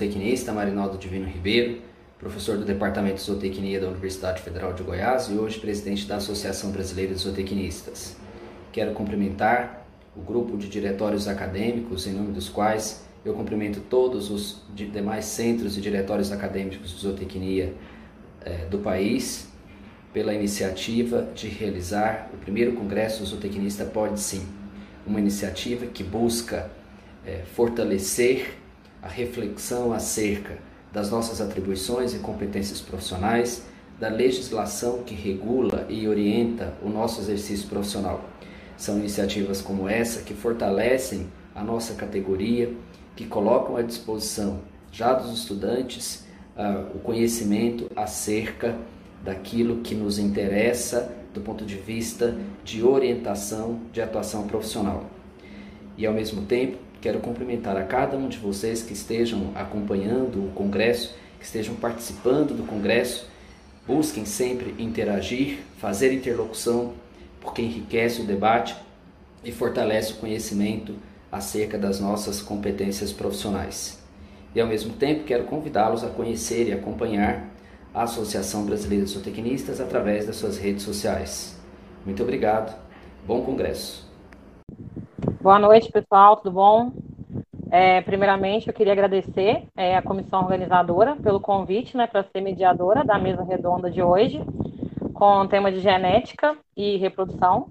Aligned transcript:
zootecnista 0.00 0.50
Marinaldo 0.50 0.96
Divino 0.96 1.26
Ribeiro, 1.26 1.82
professor 2.18 2.56
do 2.56 2.64
Departamento 2.64 3.16
de 3.16 3.20
Zootecnia 3.20 3.78
da 3.78 3.88
Universidade 3.88 4.40
Federal 4.40 4.72
de 4.72 4.82
Goiás 4.82 5.28
e 5.28 5.34
hoje 5.34 5.60
presidente 5.60 6.06
da 6.06 6.16
Associação 6.16 6.70
Brasileira 6.70 7.12
de 7.12 7.20
Zootecnistas. 7.20 8.16
Quero 8.72 8.92
cumprimentar 8.92 9.86
o 10.16 10.22
grupo 10.22 10.56
de 10.56 10.70
diretórios 10.70 11.28
acadêmicos, 11.28 12.06
em 12.06 12.12
nome 12.12 12.32
dos 12.32 12.48
quais 12.48 13.04
eu 13.26 13.34
cumprimento 13.34 13.80
todos 13.90 14.30
os 14.30 14.62
demais 14.74 15.26
centros 15.26 15.76
e 15.76 15.82
diretórios 15.82 16.32
acadêmicos 16.32 16.90
de 16.90 16.96
zootecnia 16.96 17.74
eh, 18.42 18.66
do 18.70 18.78
país 18.78 19.50
pela 20.14 20.32
iniciativa 20.32 21.28
de 21.34 21.46
realizar 21.46 22.30
o 22.32 22.38
primeiro 22.38 22.72
Congresso 22.72 23.22
Zootecnista 23.26 23.84
Pode 23.84 24.18
Sim, 24.18 24.46
uma 25.06 25.20
iniciativa 25.20 25.84
que 25.84 26.02
busca 26.02 26.70
eh, 27.26 27.42
fortalecer 27.54 28.59
a 29.02 29.08
reflexão 29.08 29.92
acerca 29.92 30.58
das 30.92 31.10
nossas 31.10 31.40
atribuições 31.40 32.14
e 32.14 32.18
competências 32.18 32.80
profissionais, 32.80 33.62
da 33.98 34.08
legislação 34.08 35.02
que 35.02 35.14
regula 35.14 35.86
e 35.88 36.08
orienta 36.08 36.74
o 36.82 36.88
nosso 36.88 37.20
exercício 37.20 37.68
profissional. 37.68 38.24
São 38.76 38.98
iniciativas 38.98 39.60
como 39.60 39.88
essa 39.88 40.22
que 40.22 40.32
fortalecem 40.32 41.28
a 41.54 41.62
nossa 41.62 41.94
categoria, 41.94 42.74
que 43.14 43.26
colocam 43.26 43.76
à 43.76 43.82
disposição 43.82 44.60
já 44.90 45.12
dos 45.12 45.38
estudantes 45.38 46.24
uh, 46.56 46.96
o 46.96 47.00
conhecimento 47.00 47.90
acerca 47.94 48.76
daquilo 49.22 49.82
que 49.82 49.94
nos 49.94 50.18
interessa 50.18 51.14
do 51.34 51.40
ponto 51.40 51.64
de 51.64 51.76
vista 51.76 52.36
de 52.64 52.82
orientação 52.82 53.80
de 53.92 54.00
atuação 54.00 54.46
profissional. 54.46 55.04
E 55.96 56.06
ao 56.06 56.14
mesmo 56.14 56.42
tempo, 56.46 56.78
quero 57.00 57.20
cumprimentar 57.20 57.76
a 57.76 57.84
cada 57.84 58.16
um 58.16 58.28
de 58.28 58.38
vocês 58.38 58.82
que 58.82 58.92
estejam 58.92 59.52
acompanhando 59.54 60.44
o 60.44 60.52
congresso, 60.54 61.14
que 61.38 61.44
estejam 61.44 61.74
participando 61.74 62.54
do 62.54 62.66
congresso. 62.66 63.26
Busquem 63.86 64.24
sempre 64.24 64.74
interagir, 64.78 65.60
fazer 65.78 66.12
interlocução, 66.12 66.92
porque 67.40 67.62
enriquece 67.62 68.20
o 68.20 68.24
debate 68.24 68.76
e 69.42 69.50
fortalece 69.50 70.12
o 70.12 70.16
conhecimento 70.16 70.94
acerca 71.32 71.78
das 71.78 71.98
nossas 71.98 72.42
competências 72.42 73.12
profissionais. 73.12 73.98
E 74.54 74.60
ao 74.60 74.66
mesmo 74.66 74.92
tempo 74.94 75.24
quero 75.24 75.44
convidá-los 75.44 76.04
a 76.04 76.08
conhecer 76.08 76.68
e 76.68 76.72
acompanhar 76.72 77.48
a 77.94 78.02
Associação 78.02 78.64
Brasileira 78.64 79.04
de 79.04 79.10
Zootecnistas 79.10 79.80
através 79.80 80.26
das 80.26 80.36
suas 80.36 80.58
redes 80.58 80.82
sociais. 80.82 81.56
Muito 82.04 82.22
obrigado. 82.22 82.76
Bom 83.26 83.42
congresso. 83.42 84.09
Boa 85.42 85.58
noite, 85.58 85.90
pessoal. 85.90 86.36
Tudo 86.36 86.50
bom? 86.50 86.92
É, 87.70 88.02
primeiramente, 88.02 88.68
eu 88.68 88.74
queria 88.74 88.92
agradecer 88.92 89.66
é, 89.74 89.96
a 89.96 90.02
comissão 90.02 90.42
organizadora 90.42 91.16
pelo 91.16 91.40
convite 91.40 91.96
né, 91.96 92.06
para 92.06 92.24
ser 92.24 92.42
mediadora 92.42 93.02
da 93.02 93.18
mesa 93.18 93.42
redonda 93.42 93.90
de 93.90 94.02
hoje, 94.02 94.38
com 95.14 95.40
o 95.40 95.48
tema 95.48 95.72
de 95.72 95.80
genética 95.80 96.58
e 96.76 96.98
reprodução. 96.98 97.68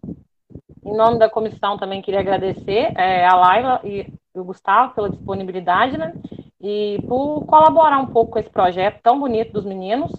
Em 0.84 0.98
nome 0.98 1.20
da 1.20 1.30
comissão, 1.30 1.78
também 1.78 2.02
queria 2.02 2.22
agradecer 2.22 2.92
é, 2.98 3.28
a 3.28 3.36
Laila 3.36 3.82
e 3.84 4.12
o 4.34 4.44
Gustavo 4.44 4.96
pela 4.96 5.10
disponibilidade, 5.12 5.96
né? 5.96 6.16
E 6.60 7.00
por 7.08 7.46
colaborar 7.46 8.00
um 8.00 8.08
pouco 8.08 8.32
com 8.32 8.40
esse 8.40 8.50
projeto 8.50 9.00
tão 9.04 9.20
bonito 9.20 9.54
dos 9.54 9.66
meninos 9.66 10.12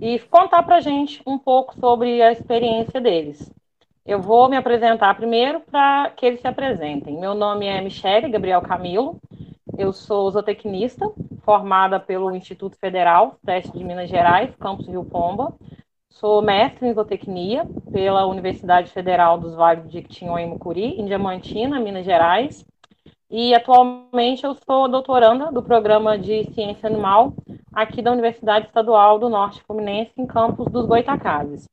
e 0.00 0.18
contar 0.20 0.62
para 0.62 0.76
a 0.76 0.80
gente 0.80 1.20
um 1.26 1.38
pouco 1.38 1.78
sobre 1.78 2.22
a 2.22 2.32
experiência 2.32 2.98
deles. 2.98 3.57
Eu 4.08 4.22
vou 4.22 4.48
me 4.48 4.56
apresentar 4.56 5.14
primeiro 5.16 5.60
para 5.60 6.08
que 6.16 6.24
eles 6.24 6.40
se 6.40 6.46
apresentem. 6.48 7.20
Meu 7.20 7.34
nome 7.34 7.66
é 7.66 7.78
Michele 7.78 8.30
Gabriel 8.30 8.62
Camilo, 8.62 9.20
eu 9.76 9.92
sou 9.92 10.30
zootecnista, 10.30 11.12
formada 11.42 12.00
pelo 12.00 12.34
Instituto 12.34 12.78
Federal 12.78 13.36
Teste 13.44 13.70
de 13.76 13.84
Minas 13.84 14.08
Gerais, 14.08 14.56
campus 14.56 14.88
Rio 14.88 15.04
Pomba, 15.04 15.52
Sou 16.08 16.40
mestre 16.40 16.88
em 16.88 16.94
zootecnia 16.94 17.66
pela 17.92 18.24
Universidade 18.24 18.90
Federal 18.90 19.38
dos 19.38 19.54
Vales 19.54 19.86
de 19.86 19.92
Jequitinhonha 19.92 20.46
e 20.46 20.48
Mucuri, 20.48 20.98
em 20.98 21.04
Diamantina, 21.04 21.78
Minas 21.78 22.06
Gerais. 22.06 22.64
E 23.30 23.54
atualmente 23.54 24.42
eu 24.42 24.54
sou 24.54 24.88
doutoranda 24.88 25.52
do 25.52 25.62
programa 25.62 26.18
de 26.18 26.50
ciência 26.54 26.88
animal 26.88 27.34
aqui 27.74 28.00
da 28.00 28.10
Universidade 28.10 28.68
Estadual 28.68 29.18
do 29.18 29.28
Norte 29.28 29.62
Fluminense, 29.64 30.12
em 30.16 30.26
campus 30.26 30.72
dos 30.72 30.86
Goitacazes. 30.86 31.68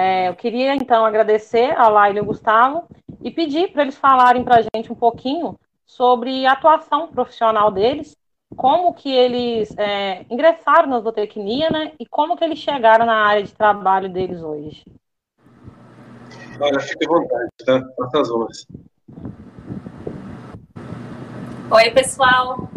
É, 0.00 0.28
eu 0.28 0.34
queria 0.36 0.76
então 0.76 1.04
agradecer 1.04 1.76
a 1.76 1.88
Laila 1.88 2.18
e 2.18 2.22
o 2.22 2.24
Gustavo 2.24 2.84
e 3.20 3.32
pedir 3.32 3.72
para 3.72 3.82
eles 3.82 3.96
falarem 3.96 4.44
para 4.44 4.60
a 4.60 4.62
gente 4.62 4.92
um 4.92 4.94
pouquinho 4.94 5.58
sobre 5.84 6.46
a 6.46 6.52
atuação 6.52 7.08
profissional 7.08 7.72
deles 7.72 8.16
como 8.56 8.94
que 8.94 9.10
eles 9.10 9.76
é, 9.76 10.24
ingressaram 10.30 10.88
na 10.88 11.00
zootecnia, 11.00 11.68
né? 11.70 11.92
E 11.98 12.06
como 12.06 12.36
que 12.36 12.44
eles 12.44 12.60
chegaram 12.60 13.04
na 13.04 13.26
área 13.26 13.42
de 13.42 13.52
trabalho 13.52 14.08
deles 14.08 14.40
hoje. 14.40 14.84
Olha, 16.60 16.78
fique 16.78 17.04
à 17.04 17.08
vontade, 17.08 17.50
tá? 17.66 17.82
Faça 17.96 18.20
as 18.20 18.30
honras. 18.30 18.66
Oi, 21.72 21.90
pessoal. 21.90 22.68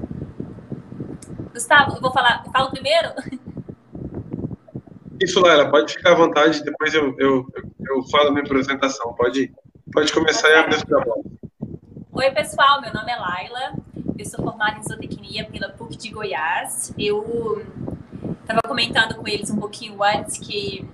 Gustavo, 1.54 1.98
eu 1.98 2.02
vou 2.02 2.12
falar. 2.12 2.44
Falo 2.52 2.72
primeiro? 2.72 3.10
Isso, 5.22 5.40
Laila, 5.40 5.70
pode 5.70 5.94
ficar 5.94 6.14
à 6.14 6.16
vontade, 6.16 6.64
depois 6.64 6.96
eu, 6.96 7.16
eu, 7.20 7.46
eu 7.56 8.04
falo 8.10 8.30
a 8.30 8.32
minha 8.32 8.44
apresentação. 8.44 9.14
Pode, 9.14 9.54
pode 9.94 10.12
começar 10.12 10.50
e 10.50 10.56
abrir 10.56 10.78
o 10.78 11.24
Oi, 12.14 12.32
pessoal, 12.32 12.82
meu 12.82 12.92
nome 12.92 13.12
é 13.12 13.16
Laila, 13.16 13.74
eu 14.18 14.26
sou 14.26 14.44
formada 14.44 14.80
em 14.80 14.84
zootecnia 14.84 15.46
pela 15.46 15.70
PUC 15.70 15.96
de 15.96 16.10
Goiás. 16.10 16.92
Eu 16.98 17.64
estava 18.42 18.62
comentando 18.68 19.14
com 19.14 19.28
eles 19.28 19.52
um 19.52 19.58
pouquinho 19.58 20.02
antes 20.04 20.40
que 20.40 20.90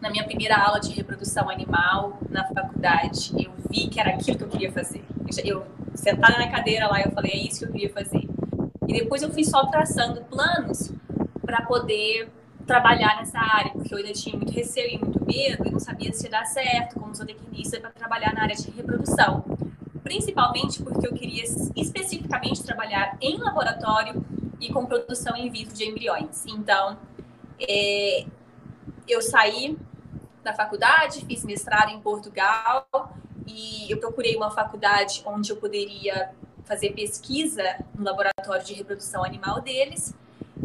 na 0.00 0.08
minha 0.08 0.24
primeira 0.24 0.56
aula 0.56 0.80
de 0.80 0.92
reprodução 0.92 1.50
animal 1.50 2.18
na 2.30 2.46
faculdade, 2.46 3.30
eu 3.44 3.52
vi 3.68 3.88
que 3.88 4.00
era 4.00 4.14
aquilo 4.14 4.38
que 4.38 4.44
eu 4.44 4.48
queria 4.48 4.72
fazer. 4.72 5.04
Eu, 5.44 5.66
sentada 5.94 6.38
na 6.38 6.50
cadeira 6.50 6.88
lá, 6.88 7.02
eu 7.02 7.10
falei, 7.10 7.32
é 7.32 7.36
isso 7.36 7.58
que 7.58 7.66
eu 7.66 7.72
queria 7.72 7.92
fazer. 7.92 8.26
E 8.88 8.92
depois 8.94 9.22
eu 9.22 9.30
fui 9.30 9.44
só 9.44 9.66
traçando 9.66 10.24
planos 10.24 10.90
para 11.44 11.60
poder 11.66 12.39
trabalhar 12.70 13.16
nessa 13.16 13.38
área, 13.38 13.72
porque 13.72 13.92
eu 13.92 13.98
ainda 13.98 14.12
tinha 14.12 14.36
muito 14.36 14.52
receio 14.52 14.94
e 14.94 14.98
muito 14.98 15.24
medo 15.24 15.66
e 15.66 15.70
não 15.72 15.80
sabia 15.80 16.12
se 16.12 16.24
ia 16.24 16.30
dar 16.30 16.44
certo 16.44 17.00
como 17.00 17.12
zootecnista 17.12 17.80
para 17.80 17.90
trabalhar 17.90 18.32
na 18.32 18.42
área 18.42 18.54
de 18.54 18.70
reprodução 18.70 19.44
principalmente 20.10 20.82
porque 20.82 21.06
eu 21.06 21.14
queria 21.14 21.44
especificamente 21.76 22.64
trabalhar 22.64 23.16
em 23.20 23.38
laboratório 23.38 24.24
e 24.60 24.72
com 24.72 24.84
produção 24.84 25.36
in 25.36 25.48
vitro 25.50 25.72
de 25.72 25.84
embriões. 25.84 26.44
Então, 26.46 26.98
é, 27.60 28.26
eu 29.06 29.22
saí 29.22 29.78
da 30.42 30.52
faculdade, 30.52 31.24
fiz 31.26 31.44
mestrado 31.44 31.90
em 31.90 32.00
Portugal 32.00 32.88
e 33.46 33.90
eu 33.90 33.98
procurei 33.98 34.34
uma 34.34 34.50
faculdade 34.50 35.22
onde 35.24 35.50
eu 35.50 35.56
poderia 35.56 36.30
fazer 36.64 36.90
pesquisa 36.90 37.62
no 37.94 38.04
laboratório 38.04 38.64
de 38.64 38.74
reprodução 38.74 39.24
animal 39.24 39.60
deles. 39.60 40.12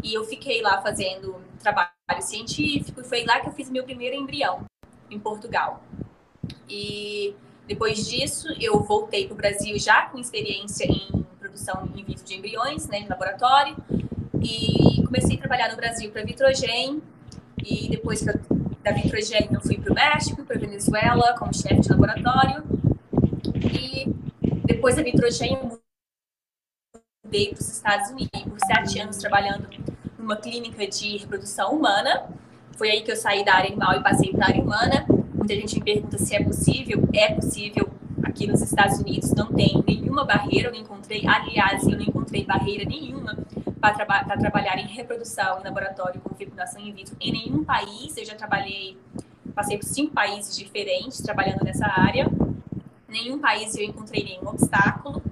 E 0.06 0.14
eu 0.14 0.24
fiquei 0.24 0.62
lá 0.62 0.80
fazendo 0.80 1.34
trabalho 1.58 1.90
científico 2.20 3.00
e 3.00 3.04
foi 3.04 3.24
lá 3.24 3.40
que 3.40 3.48
eu 3.48 3.52
fiz 3.52 3.68
meu 3.68 3.82
primeiro 3.82 4.14
embrião, 4.14 4.64
em 5.10 5.18
Portugal. 5.18 5.82
E 6.68 7.34
depois 7.66 8.06
disso, 8.06 8.46
eu 8.60 8.78
voltei 8.84 9.26
para 9.26 9.34
o 9.34 9.36
Brasil 9.36 9.76
já 9.80 10.02
com 10.02 10.16
experiência 10.16 10.84
em 10.84 11.26
produção 11.40 11.90
in 11.96 12.04
vitro 12.04 12.24
de 12.24 12.36
embriões, 12.36 12.86
né, 12.86 13.00
em 13.00 13.08
laboratório, 13.08 13.76
e 14.40 15.02
comecei 15.04 15.38
a 15.38 15.40
trabalhar 15.40 15.70
no 15.70 15.76
Brasil 15.76 16.08
para 16.12 16.22
Vitrogen, 16.22 17.02
e 17.58 17.88
depois 17.88 18.24
eu, 18.24 18.34
da 18.84 18.92
Vitrogen 18.92 19.48
eu 19.50 19.60
fui 19.60 19.76
para 19.76 19.90
o 19.90 19.94
México, 19.94 20.44
para 20.44 20.56
Venezuela, 20.56 21.34
como 21.36 21.52
chefe 21.52 21.80
de 21.80 21.90
laboratório, 21.90 22.62
e 23.72 24.06
depois 24.66 24.94
da 24.94 25.02
Vitrogen 25.02 25.76
mudei 27.26 27.48
para 27.48 27.60
os 27.60 27.68
Estados 27.68 28.10
Unidos, 28.10 28.42
por 28.42 28.58
sete 28.60 28.98
anos 29.00 29.16
trabalhando 29.18 29.68
numa 30.18 30.36
clínica 30.36 30.86
de 30.86 31.18
reprodução 31.18 31.72
humana, 31.72 32.24
foi 32.76 32.90
aí 32.90 33.02
que 33.02 33.10
eu 33.10 33.16
saí 33.16 33.44
da 33.44 33.54
área 33.54 33.68
animal 33.68 33.96
e 33.96 34.02
passei 34.02 34.32
para 34.32 34.46
a 34.46 34.48
área 34.48 34.62
humana, 34.62 35.06
Muita 35.46 35.60
gente 35.60 35.76
me 35.76 35.84
pergunta 35.84 36.18
se 36.18 36.34
é 36.34 36.42
possível. 36.42 37.08
É 37.14 37.32
possível. 37.32 37.88
Aqui 38.24 38.48
nos 38.48 38.60
Estados 38.62 38.98
Unidos 38.98 39.32
não 39.32 39.46
tem 39.46 39.80
nenhuma 39.86 40.24
barreira, 40.24 40.68
eu 40.68 40.72
não 40.72 40.80
encontrei, 40.80 41.24
aliás, 41.24 41.84
eu 41.84 41.92
não 41.92 42.02
encontrei 42.02 42.44
barreira 42.44 42.84
nenhuma 42.84 43.38
para 43.80 43.94
traba 43.94 44.36
trabalhar 44.36 44.76
em 44.76 44.88
reprodução 44.88 45.60
em 45.60 45.62
laboratório 45.62 46.20
com 46.20 46.34
fecundação 46.34 46.82
in 46.82 46.92
vitro 46.92 47.16
em 47.20 47.30
nenhum 47.30 47.62
país. 47.62 48.16
Eu 48.16 48.24
já 48.24 48.34
trabalhei, 48.34 48.98
passei 49.54 49.78
por 49.78 49.84
cinco 49.84 50.12
países 50.12 50.56
diferentes 50.56 51.20
trabalhando 51.20 51.62
nessa 51.62 51.86
área. 51.86 52.28
Nenhum 53.08 53.38
país 53.38 53.76
eu 53.76 53.84
encontrei 53.84 54.24
nenhum 54.24 54.48
obstáculo. 54.48 55.22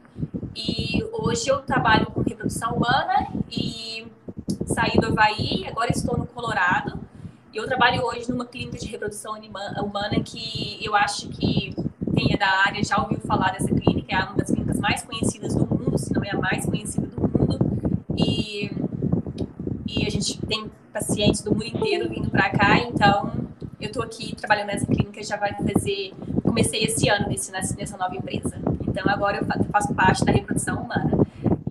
E 0.55 1.05
hoje 1.13 1.49
eu 1.49 1.61
trabalho 1.61 2.07
com 2.07 2.21
reprodução 2.23 2.75
humana 2.75 3.29
e 3.51 4.07
saí 4.67 4.99
do 5.01 5.07
Havaí, 5.07 5.67
agora 5.67 5.91
estou 5.91 6.17
no 6.17 6.27
Colorado 6.27 7.05
eu 7.55 7.67
trabalho 7.67 8.03
hoje 8.05 8.29
numa 8.29 8.45
clínica 8.45 8.79
de 8.79 8.89
reprodução 8.89 9.35
humana 9.81 10.21
que 10.25 10.79
eu 10.83 10.95
acho 10.97 11.29
que 11.29 11.73
quem 12.13 12.33
é 12.33 12.37
da 12.37 12.49
área 12.67 12.83
já 12.83 13.01
ouviu 13.01 13.21
falar 13.21 13.53
dessa 13.53 13.69
clínica, 13.69 14.15
é 14.15 14.25
uma 14.25 14.35
das 14.35 14.51
clínicas 14.51 14.81
mais 14.81 15.03
conhecidas 15.03 15.55
do 15.55 15.65
mundo, 15.65 15.97
se 15.97 16.13
não 16.13 16.25
é 16.25 16.31
a 16.31 16.37
mais 16.37 16.67
conhecida 16.67 17.07
do 17.07 17.21
mundo. 17.21 17.59
e, 18.17 18.71
e 19.87 20.05
a 20.05 20.11
gente 20.11 20.39
tem 20.47 20.71
pacientes 20.93 21.43
do 21.43 21.53
mundo 21.53 21.65
inteiro 21.65 22.09
vindo 22.09 22.29
para 22.29 22.51
cá, 22.51 22.79
então 22.79 23.33
eu 23.81 23.87
estou 23.87 24.03
aqui 24.03 24.35
trabalhando 24.35 24.67
nessa 24.67 24.87
clínica 24.87 25.23
já 25.23 25.37
vai 25.37 25.55
fazer, 25.55 26.13
comecei 26.43 26.83
esse 26.83 27.09
ano 27.09 27.29
nesse, 27.29 27.53
nessa 27.53 27.97
nova 27.97 28.17
empresa. 28.17 28.74
Então 28.95 29.13
agora 29.13 29.39
eu 29.39 29.45
faço 29.73 29.93
parte 29.93 30.25
da 30.25 30.31
reprodução 30.31 30.85
humana. 30.85 31.11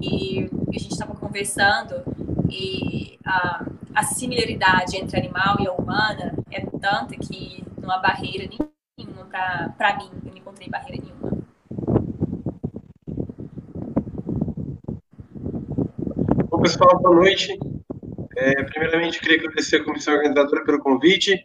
E 0.01 0.49
a 0.67 0.77
gente 0.77 0.91
estava 0.91 1.15
conversando 1.15 2.03
e 2.49 3.17
a, 3.25 3.65
a 3.95 4.03
similaridade 4.03 4.97
entre 4.97 5.17
animal 5.17 5.55
e 5.61 5.65
a 5.65 5.71
humana 5.71 6.35
é 6.51 6.59
tanta 6.81 7.15
que 7.15 7.63
não 7.81 7.89
há 7.89 7.99
barreira 7.99 8.45
nenhuma 8.45 8.73
para 9.77 9.97
mim, 9.97 10.09
eu 10.25 10.31
não 10.31 10.37
encontrei 10.37 10.67
barreira 10.69 11.01
nenhuma. 11.01 11.43
Bom, 16.49 16.61
pessoal, 16.61 17.01
boa 17.01 17.15
noite. 17.15 17.57
É, 18.35 18.63
primeiramente, 18.63 19.21
queria 19.21 19.37
agradecer 19.37 19.77
a 19.77 19.83
comissão 19.85 20.13
organizadora 20.13 20.65
pelo 20.65 20.79
convite, 20.79 21.41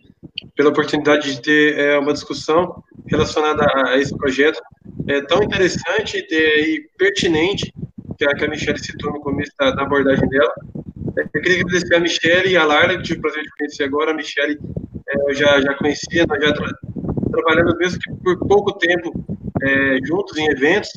pela 0.56 0.70
oportunidade 0.70 1.36
de 1.36 1.40
ter 1.40 1.78
é, 1.78 1.98
uma 1.98 2.12
discussão 2.12 2.82
relacionada 3.06 3.64
a, 3.64 3.90
a 3.90 3.96
esse 3.96 4.14
projeto 4.16 4.60
é, 5.08 5.20
tão 5.22 5.42
interessante 5.42 6.18
e 6.18 6.88
pertinente 6.98 7.72
que 8.18 8.24
a, 8.26 8.34
que 8.34 8.44
a 8.44 8.48
Michelle 8.48 8.78
citou 8.78 9.12
no 9.12 9.20
começo 9.20 9.52
da, 9.58 9.70
da 9.70 9.82
abordagem 9.82 10.28
dela. 10.28 10.52
É, 11.18 11.22
eu 11.22 11.42
queria 11.42 11.60
agradecer 11.60 11.94
a 11.94 12.00
Michelle 12.00 12.48
e 12.48 12.56
a 12.56 12.64
Lara, 12.64 12.96
que 12.96 13.02
tive 13.02 13.18
o 13.18 13.22
prazer 13.22 13.42
de 13.42 13.50
conhecer 13.56 13.84
agora. 13.84 14.10
A 14.10 14.14
Michelle 14.14 14.58
é, 15.08 15.30
eu 15.30 15.34
já, 15.34 15.60
já 15.60 15.74
conhecia, 15.74 16.26
nós 16.26 16.42
já 16.42 16.52
tra 16.52 16.68
trabalhamos 17.30 17.76
mesmo 17.76 18.00
que 18.00 18.12
por 18.22 18.38
pouco 18.48 18.72
tempo 18.78 19.12
é, 19.62 19.98
juntos 20.04 20.36
em 20.36 20.48
eventos. 20.50 20.90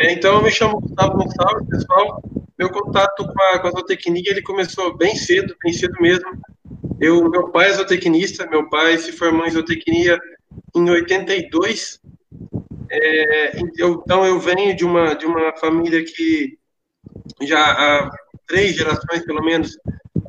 É, 0.00 0.12
então, 0.12 0.36
eu 0.36 0.42
me 0.42 0.50
chamo 0.50 0.80
Gustavo 0.80 1.16
Gonçalves, 1.16 1.68
pessoal. 1.68 2.22
Meu 2.58 2.70
contato 2.70 3.24
com 3.24 3.42
a, 3.42 3.58
com 3.58 3.68
a 3.68 3.70
zootecnia, 3.70 4.30
ele 4.30 4.42
começou 4.42 4.96
bem 4.96 5.14
cedo, 5.16 5.54
bem 5.62 5.72
cedo 5.72 5.94
mesmo. 6.00 6.26
Eu, 7.00 7.28
meu 7.30 7.50
pai 7.50 7.68
é 7.68 7.72
zootecnista, 7.72 8.46
meu 8.46 8.68
pai 8.68 8.98
se 8.98 9.12
formou 9.12 9.46
em 9.46 9.50
zootecnia 9.50 10.18
em 10.74 10.90
82. 10.90 12.00
É, 12.96 13.60
eu, 13.76 14.02
então, 14.04 14.24
eu 14.24 14.38
venho 14.38 14.76
de 14.76 14.84
uma, 14.84 15.14
de 15.14 15.26
uma 15.26 15.56
família 15.56 16.04
que 16.04 16.58
já 17.42 17.60
há 17.60 18.10
três 18.46 18.76
gerações, 18.76 19.24
pelo 19.24 19.42
menos, 19.44 19.76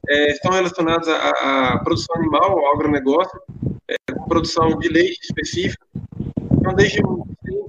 é, 0.07 0.31
estão 0.31 0.51
relacionadas 0.51 1.07
à, 1.07 1.73
à, 1.73 1.79
produção 1.83 2.15
animal, 2.15 2.59
ao 2.59 2.73
agronegócio, 2.73 3.39
é, 3.87 3.95
produção 4.27 4.77
de 4.79 4.87
leite 4.87 5.19
específico. 5.23 5.85
Então, 6.51 6.73
desde 6.73 6.97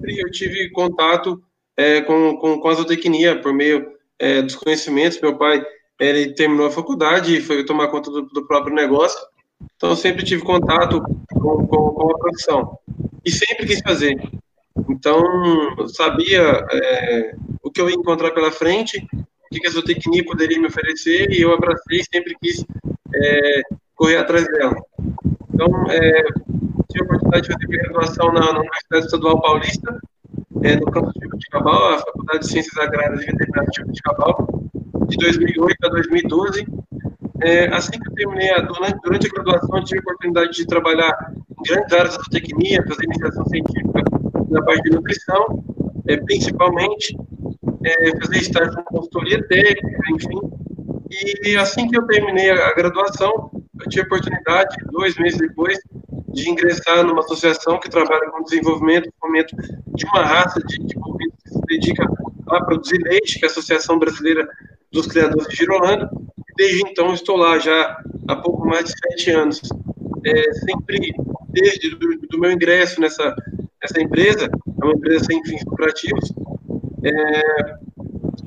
sempre 0.07 0.21
eu 0.21 0.31
tive 0.31 0.71
contato 0.71 1.43
é, 1.77 2.01
com, 2.01 2.37
com, 2.39 2.59
com 2.59 2.69
a 2.69 2.75
zootecnia 2.75 3.41
por 3.41 3.53
meio 3.53 3.93
é, 4.19 4.41
dos 4.43 4.55
conhecimentos. 4.55 5.21
Meu 5.21 5.37
pai 5.37 5.65
ele 5.99 6.33
terminou 6.35 6.67
a 6.67 6.71
faculdade 6.71 7.37
e 7.37 7.41
foi 7.41 7.65
tomar 7.65 7.89
conta 7.89 8.11
do, 8.11 8.23
do 8.23 8.47
próprio 8.47 8.75
negócio. 8.75 9.19
Então, 9.77 9.97
sempre 9.97 10.25
tive 10.25 10.43
contato 10.43 11.03
com, 11.33 11.67
com, 11.67 11.91
com, 11.91 12.11
a 12.11 12.19
produção. 12.19 12.79
E 13.25 13.31
sempre 13.31 13.67
quis 13.67 13.81
fazer. 13.81 14.15
Então, 14.89 15.23
eu 15.79 15.89
sabia 15.89 16.65
é, 16.71 17.35
o 17.63 17.71
que 17.71 17.81
eu 17.81 17.89
ia 17.89 17.97
encontrar 17.97 18.31
pela 18.33 18.51
frente, 18.51 19.07
o 19.15 19.61
que 19.61 19.67
a 19.67 19.71
zootecnia 19.71 20.25
poderia 20.25 20.61
me 20.61 20.67
oferecer, 20.67 21.31
e 21.31 21.41
eu 21.41 21.53
abracei 21.53 22.03
sempre 22.13 22.37
quis 22.41 22.65
é, 23.15 23.63
correr 23.95 24.17
atrás 24.17 24.47
dela. 24.47 24.77
Então, 25.55 25.69
é, 25.91 26.23
tive 26.91 27.03
a 27.03 27.05
oportunidade 27.05 27.49
de 27.49 27.53
fazer 27.53 27.67
graduação 27.67 28.33
na, 28.33 28.53
na 28.53 28.61
Universidade 28.61 29.05
Estadual 29.07 29.41
Paulista, 29.41 30.01
é, 30.63 30.77
no 30.77 30.91
campus 30.91 31.13
de 31.15 31.21
Jabuticabal, 31.21 31.95
a 31.95 31.99
Faculdade 31.99 32.41
de 32.41 32.49
Ciências 32.49 32.77
Agrárias 32.77 33.23
e 33.23 33.27
Veterinárias 33.27 33.71
de 33.73 33.81
Jabuticabal, 33.81 34.49
de 35.09 35.17
2008 35.17 35.77
a 35.85 35.89
2012. 35.89 36.67
É, 37.43 37.67
assim 37.67 37.99
que 37.99 38.09
eu 38.09 38.15
terminei, 38.15 38.51
a, 38.51 38.61
durante, 38.61 38.99
durante 39.03 39.27
a 39.27 39.31
graduação, 39.31 39.85
tive 39.85 40.01
a 40.01 40.03
oportunidade 40.03 40.53
de 40.53 40.67
trabalhar 40.67 41.13
em 41.51 41.63
grandes 41.69 41.93
áreas 41.93 42.17
da 42.17 42.23
zootecnia, 42.23 42.85
fazer 42.89 43.05
iniciação 43.05 43.45
científica 43.47 44.03
na 44.51 44.63
parte 44.63 44.83
de 44.83 44.97
nutrição, 44.97 45.65
é, 46.09 46.17
principalmente, 46.19 47.17
é, 47.85 48.11
fazer 48.19 48.39
estágio 48.39 48.75
com 48.75 48.85
consultoria 48.85 49.47
técnica, 49.47 50.03
enfim. 50.15 50.41
E 51.45 51.57
assim 51.57 51.89
que 51.89 51.97
eu 51.97 52.07
terminei 52.07 52.51
a, 52.51 52.75
graduação, 52.75 53.51
eu 53.81 53.89
tive 53.89 54.03
a 54.03 54.07
oportunidade, 54.07 54.77
dois 54.91 55.17
meses 55.17 55.39
depois, 55.39 55.79
de 56.29 56.51
ingressar 56.51 57.05
numa 57.05 57.21
associação 57.21 57.79
que 57.79 57.89
trabalha 57.89 58.31
com 58.31 58.43
desenvolvimento 58.43 59.11
fomento 59.21 59.57
de 59.95 60.05
uma 60.07 60.23
raça 60.23 60.61
de, 60.61 60.79
de 60.79 60.95
bovinos 60.97 61.35
que 61.43 61.51
se 61.51 61.61
dedica 61.69 62.05
a 62.49 62.65
produzir 62.65 62.99
leite, 63.03 63.39
que 63.39 63.45
é 63.45 63.49
a 63.49 63.51
Associação 63.51 63.99
Brasileira 63.99 64.47
dos 64.93 65.07
Criadores 65.07 65.49
de 65.49 65.57
Girolando. 65.57 66.09
Desde 66.57 66.83
então 66.89 67.13
estou 67.13 67.37
lá 67.37 67.59
já 67.59 68.03
há 68.29 68.37
pouco 68.37 68.67
mais 68.67 68.87
de 68.87 68.93
sete 68.93 69.31
anos. 69.31 69.61
É, 70.25 70.53
sempre 70.53 71.13
desde 71.51 71.91
do, 71.91 72.19
do, 72.29 72.39
meu 72.39 72.51
ingresso 72.51 73.01
nessa, 73.01 73.35
nessa 73.87 74.03
empresa, 74.03 74.47
é 74.47 74.85
uma 74.85 74.95
empresa 74.95 75.25
sem 75.25 75.43
fins 75.45 75.65
lucrativos, 75.65 76.33
é, 77.05 77.43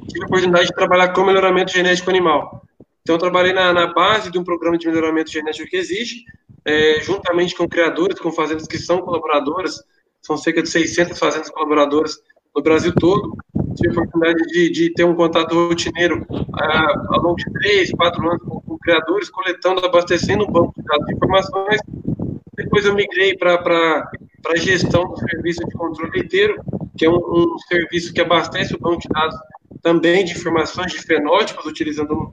tive 0.08 0.24
a 0.24 0.28
oportunidade 0.28 0.68
de 0.68 0.74
trabalhar 0.76 1.14
com 1.14 1.24
melhoramento 1.24 1.72
genético 1.72 2.10
animal. 2.10 2.64
Então, 3.02 3.18
trabalhei 3.18 3.54
na, 3.54 3.72
na, 3.74 3.94
base 3.94 4.30
de 4.30 4.38
um 4.38 4.44
programa 4.44 4.78
de 4.78 4.88
melhoramento 4.88 5.32
genético 5.32 5.70
que 5.70 5.78
existe, 5.78 6.26
é, 6.66 7.00
juntamente 7.02 7.56
com 7.56 7.68
criadores, 7.68 8.20
com 8.20 8.32
fazendas 8.32 8.68
que 8.68 8.78
são 8.78 9.02
colaboradoras, 9.02 9.82
são 10.22 10.38
cerca 10.38 10.62
de 10.62 10.70
600 10.70 11.18
fazendas 11.18 11.50
colaboradoras 11.50 12.18
no 12.56 12.62
Brasil 12.62 12.94
todo. 13.00 13.38
Tive 13.76 13.98
a 13.98 14.02
oportunidade 14.02 14.46
de, 14.50 14.70
de 14.70 14.94
ter 14.94 15.06
um 15.06 15.16
contato 15.16 15.56
rotineiro 15.56 16.26
ah, 16.54 17.08
ao 17.10 17.22
longo 17.22 17.38
de 17.38 17.52
três, 17.54 17.92
quatro 17.92 18.28
anos 18.30 18.44
com, 18.44 18.60
com, 18.62 18.78
criadores, 18.78 19.30
coletando, 19.30 19.86
abastecendo 19.86 20.44
um 20.44 20.52
banco 20.52 20.74
de 20.76 20.84
dados 20.84 21.06
de 21.08 21.14
informações. 21.14 21.80
Depois 22.56 22.86
eu 22.86 22.94
migrei 22.94 23.38
para 23.38 24.12
a 24.48 24.56
gestão 24.56 25.08
do 25.08 25.18
serviço 25.18 25.66
de 25.66 25.72
controle 25.76 26.12
leiteiro, 26.12 26.62
que 26.98 27.06
é 27.06 27.10
um, 27.10 27.16
um, 27.16 27.58
serviço 27.68 28.14
que 28.14 28.22
abastece 28.22 28.76
o 28.76 28.80
banco 28.80 29.02
de 29.02 29.10
dados 29.10 29.36
também 29.82 30.26
de 30.26 30.34
informações 30.34 30.92
de 30.92 31.00
fenótipos, 31.00 31.66
utilizando 31.66 32.32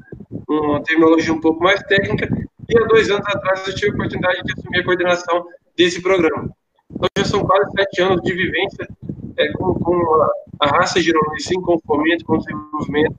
uma 0.48 0.82
terminologia 0.82 1.32
um 1.32 1.40
pouco 1.40 1.62
mais 1.62 1.82
técnica. 1.84 2.28
E 2.68 2.78
há 2.78 2.86
dois 2.86 3.10
anos 3.10 3.26
atrás 3.28 3.66
eu 3.66 3.74
tive 3.74 3.92
a 3.92 3.94
oportunidade 3.94 4.42
de 4.42 4.52
assumir 4.52 4.80
a 4.80 4.84
coordenação 4.84 5.46
desse 5.76 6.02
programa. 6.02 6.50
Então 6.90 7.08
já 7.18 7.24
são 7.24 7.44
quase 7.44 7.70
sete 7.72 8.02
anos 8.02 8.22
de 8.22 8.32
vivência 8.32 8.88
é, 9.36 9.52
com, 9.52 9.74
com 9.74 10.22
a, 10.22 10.30
a, 10.60 10.66
raça 10.68 11.00
com 11.62 11.74
o 11.74 11.80
fomento, 11.86 12.24
com 12.24 12.34
o 12.34 12.38
desenvolvimento, 12.38 13.14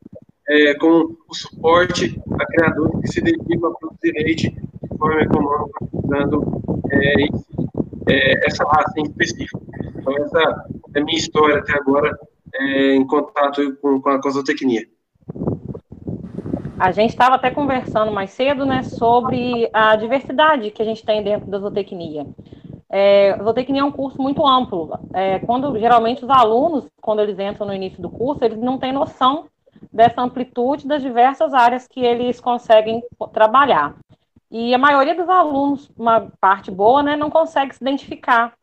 é, 0.49 0.73
com 0.75 1.15
o 1.29 1.33
suporte 1.33 2.19
a 2.39 2.45
criadores 2.45 3.01
que 3.01 3.07
se 3.07 3.21
dedicam 3.21 3.69
a 3.69 3.77
produzir 3.77 4.11
leite 4.13 4.49
de 4.49 4.97
forma 4.97 5.21
econômica, 5.21 5.87
dando 6.05 6.61
é, 6.91 7.25
é, 8.07 8.47
essa 8.47 8.63
raça 8.63 8.93
em 8.97 9.03
específico. 9.03 9.61
Então, 9.95 10.15
essa 10.17 10.65
é 10.95 10.99
a 10.99 11.03
minha 11.03 11.17
história 11.17 11.57
até 11.57 11.73
agora 11.73 12.17
é, 12.53 12.95
em 12.95 13.05
contato 13.05 13.75
com, 13.81 14.01
com 14.01 14.09
a 14.09 14.31
zootecnia. 14.31 14.85
A 16.79 16.91
gente 16.91 17.09
estava 17.09 17.35
até 17.35 17.49
conversando 17.49 18.11
mais 18.11 18.29
cedo, 18.31 18.65
né, 18.65 18.83
sobre 18.83 19.67
a 19.73 19.95
diversidade 19.95 20.69
que 20.69 20.81
a 20.81 20.85
gente 20.85 21.03
tem 21.03 21.23
dentro 21.23 21.49
da 21.49 21.57
zootecnia. 21.57 22.25
É, 22.89 23.35
zootecnia 23.43 23.81
é 23.81 23.83
um 23.83 23.91
curso 23.91 24.21
muito 24.21 24.45
amplo. 24.45 24.97
É, 25.13 25.39
quando 25.39 25.77
geralmente 25.79 26.23
os 26.23 26.29
alunos, 26.29 26.87
quando 27.01 27.21
eles 27.21 27.37
entram 27.39 27.67
no 27.67 27.73
início 27.73 28.01
do 28.01 28.09
curso, 28.09 28.45
eles 28.45 28.59
não 28.59 28.77
têm 28.77 28.93
noção 28.93 29.45
dessa 29.91 30.21
amplitude 30.21 30.87
das 30.87 31.01
diversas 31.01 31.53
áreas 31.53 31.87
que 31.87 31.99
eles 31.99 32.39
conseguem 32.39 33.03
trabalhar. 33.33 33.95
E 34.49 34.73
a 34.73 34.77
maioria 34.77 35.15
dos 35.15 35.27
alunos, 35.27 35.91
uma 35.97 36.31
parte 36.39 36.71
boa, 36.71 37.03
né, 37.03 37.15
não 37.15 37.29
consegue 37.29 37.75
se 37.75 37.83
identificar, 37.83 38.53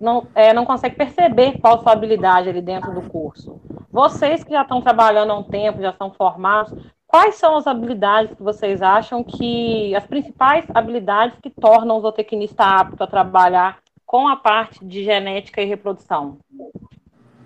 não, 0.00 0.26
é, 0.34 0.52
não 0.52 0.64
consegue 0.64 0.96
perceber 0.96 1.58
qual 1.58 1.82
sua 1.82 1.92
habilidade 1.92 2.48
ali 2.48 2.60
dentro 2.60 2.92
do 2.92 3.02
curso. 3.08 3.60
Vocês 3.90 4.44
que 4.44 4.52
já 4.52 4.62
estão 4.62 4.80
trabalhando 4.80 5.30
há 5.30 5.38
um 5.38 5.42
tempo, 5.42 5.80
já 5.80 5.92
são 5.92 6.12
formados, 6.12 6.72
Quais 7.10 7.34
são 7.34 7.56
as 7.56 7.66
habilidades 7.66 8.36
que 8.36 8.42
vocês 8.42 8.80
acham 8.80 9.24
que 9.24 9.92
as 9.96 10.06
principais 10.06 10.64
habilidades 10.72 11.36
que 11.42 11.50
tornam 11.50 11.96
o 11.96 12.00
zootecnista 12.00 12.62
apto 12.62 13.02
a 13.02 13.06
trabalhar 13.08 13.78
com 14.06 14.28
a 14.28 14.36
parte 14.36 14.84
de 14.84 15.02
genética 15.02 15.60
e 15.60 15.64
reprodução? 15.64 16.38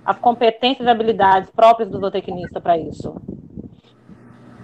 As 0.04 0.18
competências 0.18 0.87
e 0.87 0.90
habilidades 0.90 1.49
próprias 1.49 1.88
do 1.88 1.99
zootecnista 1.99 2.61
para 2.61 2.76
isso? 2.76 3.14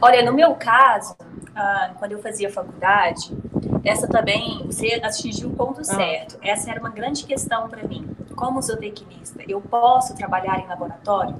Olha, 0.02 0.22
no 0.24 0.32
meu 0.32 0.54
caso, 0.54 1.14
ah, 1.54 1.92
quando 1.98 2.12
eu 2.12 2.22
fazia 2.22 2.50
faculdade, 2.50 3.36
essa 3.84 4.08
também, 4.08 4.62
você 4.64 5.00
atingiu 5.02 5.50
o 5.50 5.54
ponto 5.54 5.80
ah. 5.80 5.84
certo. 5.84 6.38
Essa 6.42 6.70
era 6.70 6.80
uma 6.80 6.90
grande 6.90 7.24
questão 7.24 7.68
para 7.68 7.82
mim. 7.86 8.08
Como 8.34 8.60
zootecnista, 8.62 9.42
eu 9.46 9.60
posso 9.60 10.14
trabalhar 10.16 10.58
em 10.60 10.66
laboratório? 10.66 11.36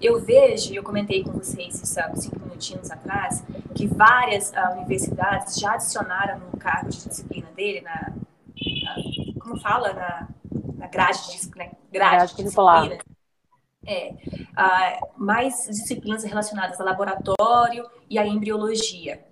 Eu 0.00 0.20
vejo, 0.20 0.74
eu 0.74 0.82
comentei 0.82 1.22
com 1.22 1.32
vocês 1.32 1.80
isso 1.80 2.00
há 2.00 2.14
cinco 2.16 2.40
minutinhos 2.40 2.90
atrás, 2.90 3.44
que 3.74 3.86
várias 3.86 4.50
uh, 4.50 4.72
universidades 4.76 5.56
já 5.58 5.74
adicionaram 5.74 6.40
no 6.40 6.58
cargo 6.58 6.90
de 6.90 7.08
disciplina 7.08 7.48
dele, 7.54 7.80
na, 7.80 8.12
na 8.12 9.40
como 9.40 9.58
fala, 9.60 9.92
na, 9.92 10.28
na 10.76 10.86
grade 10.88 11.18
de, 11.30 11.56
né, 11.56 11.70
grade 11.92 12.34
de 12.34 12.42
disciplina, 12.42 12.98
é, 13.86 14.10
uh, 14.10 15.08
mais 15.16 15.66
disciplinas 15.66 16.24
relacionadas 16.24 16.80
a 16.80 16.84
laboratório 16.84 17.86
e 18.08 18.18
a 18.18 18.26
embriologia. 18.26 19.22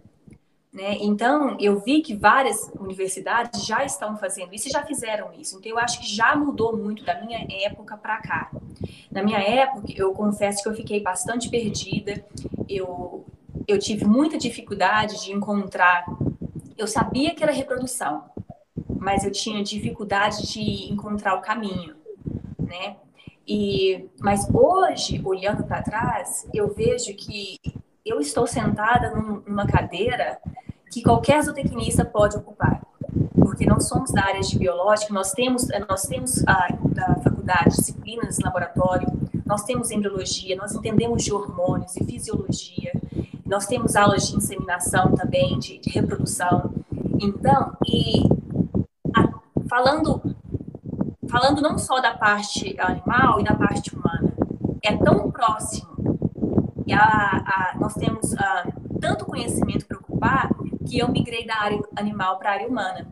Né? 0.72 0.96
Então, 1.00 1.58
eu 1.60 1.80
vi 1.80 2.00
que 2.00 2.14
várias 2.14 2.70
universidades 2.80 3.66
já 3.66 3.84
estão 3.84 4.16
fazendo 4.16 4.54
isso 4.54 4.68
e 4.68 4.70
já 4.70 4.82
fizeram 4.82 5.30
isso. 5.34 5.58
Então, 5.58 5.70
eu 5.70 5.78
acho 5.78 6.00
que 6.00 6.06
já 6.06 6.34
mudou 6.34 6.74
muito 6.74 7.04
da 7.04 7.20
minha 7.20 7.46
época 7.66 7.94
para 7.96 8.16
cá. 8.22 8.50
Na 9.10 9.22
minha 9.22 9.38
época, 9.38 9.92
eu 9.94 10.14
confesso 10.14 10.62
que 10.62 10.68
eu 10.70 10.74
fiquei 10.74 11.00
bastante 11.00 11.50
perdida. 11.50 12.24
Eu, 12.66 13.26
eu 13.68 13.78
tive 13.78 14.06
muita 14.06 14.38
dificuldade 14.38 15.22
de 15.22 15.32
encontrar. 15.32 16.06
Eu 16.78 16.86
sabia 16.86 17.34
que 17.34 17.42
era 17.42 17.52
reprodução, 17.52 18.24
mas 18.98 19.24
eu 19.24 19.30
tinha 19.30 19.62
dificuldade 19.62 20.50
de 20.50 20.90
encontrar 20.90 21.34
o 21.34 21.42
caminho, 21.42 21.96
né? 22.58 22.96
E, 23.46 24.08
mas 24.20 24.48
hoje, 24.52 25.20
olhando 25.24 25.64
para 25.64 25.82
trás, 25.82 26.46
eu 26.54 26.72
vejo 26.72 27.14
que 27.14 27.58
eu 28.04 28.20
estou 28.20 28.46
sentada 28.46 29.10
numa 29.10 29.66
cadeira 29.66 30.38
que 30.90 31.02
qualquer 31.02 31.42
zootecnista 31.42 32.04
pode 32.04 32.36
ocupar, 32.36 32.82
porque 33.34 33.64
nós 33.66 33.88
somos 33.88 34.12
da 34.12 34.24
área 34.24 34.40
de 34.40 34.58
biológica, 34.58 35.12
nós 35.14 35.32
temos 35.32 35.66
nós 35.88 36.02
temos 36.02 36.46
a 36.46 36.68
da 36.84 37.14
faculdade 37.16 37.76
disciplinas 37.76 38.38
laboratório, 38.38 39.08
nós 39.44 39.64
temos 39.64 39.90
embriologia, 39.90 40.56
nós 40.56 40.74
entendemos 40.74 41.24
de 41.24 41.32
hormônios 41.32 41.96
e 41.96 42.04
fisiologia, 42.04 42.92
nós 43.46 43.66
temos 43.66 43.96
aulas 43.96 44.28
de 44.28 44.36
inseminação 44.36 45.12
também, 45.14 45.58
de, 45.58 45.78
de 45.78 45.90
reprodução. 45.90 46.72
Então, 47.20 47.76
e 47.86 48.22
a, 49.14 49.28
falando 49.68 50.22
falando 51.32 51.62
não 51.62 51.78
só 51.78 51.98
da 51.98 52.14
parte 52.14 52.76
animal 52.78 53.40
e 53.40 53.44
da 53.44 53.54
parte 53.54 53.96
humana, 53.96 54.34
é 54.82 54.94
tão 54.94 55.30
próximo 55.30 55.90
e 56.86 56.92
a, 56.92 57.00
a, 57.00 57.74
nós 57.80 57.94
temos 57.94 58.34
a, 58.34 58.66
tanto 59.00 59.24
conhecimento 59.24 59.86
para 59.86 59.98
ocupar 59.98 60.50
que 60.86 60.98
eu 60.98 61.08
migrei 61.08 61.46
da 61.46 61.56
área 61.56 61.80
animal 61.96 62.38
para 62.38 62.50
a 62.50 62.52
área 62.52 62.68
humana, 62.68 63.08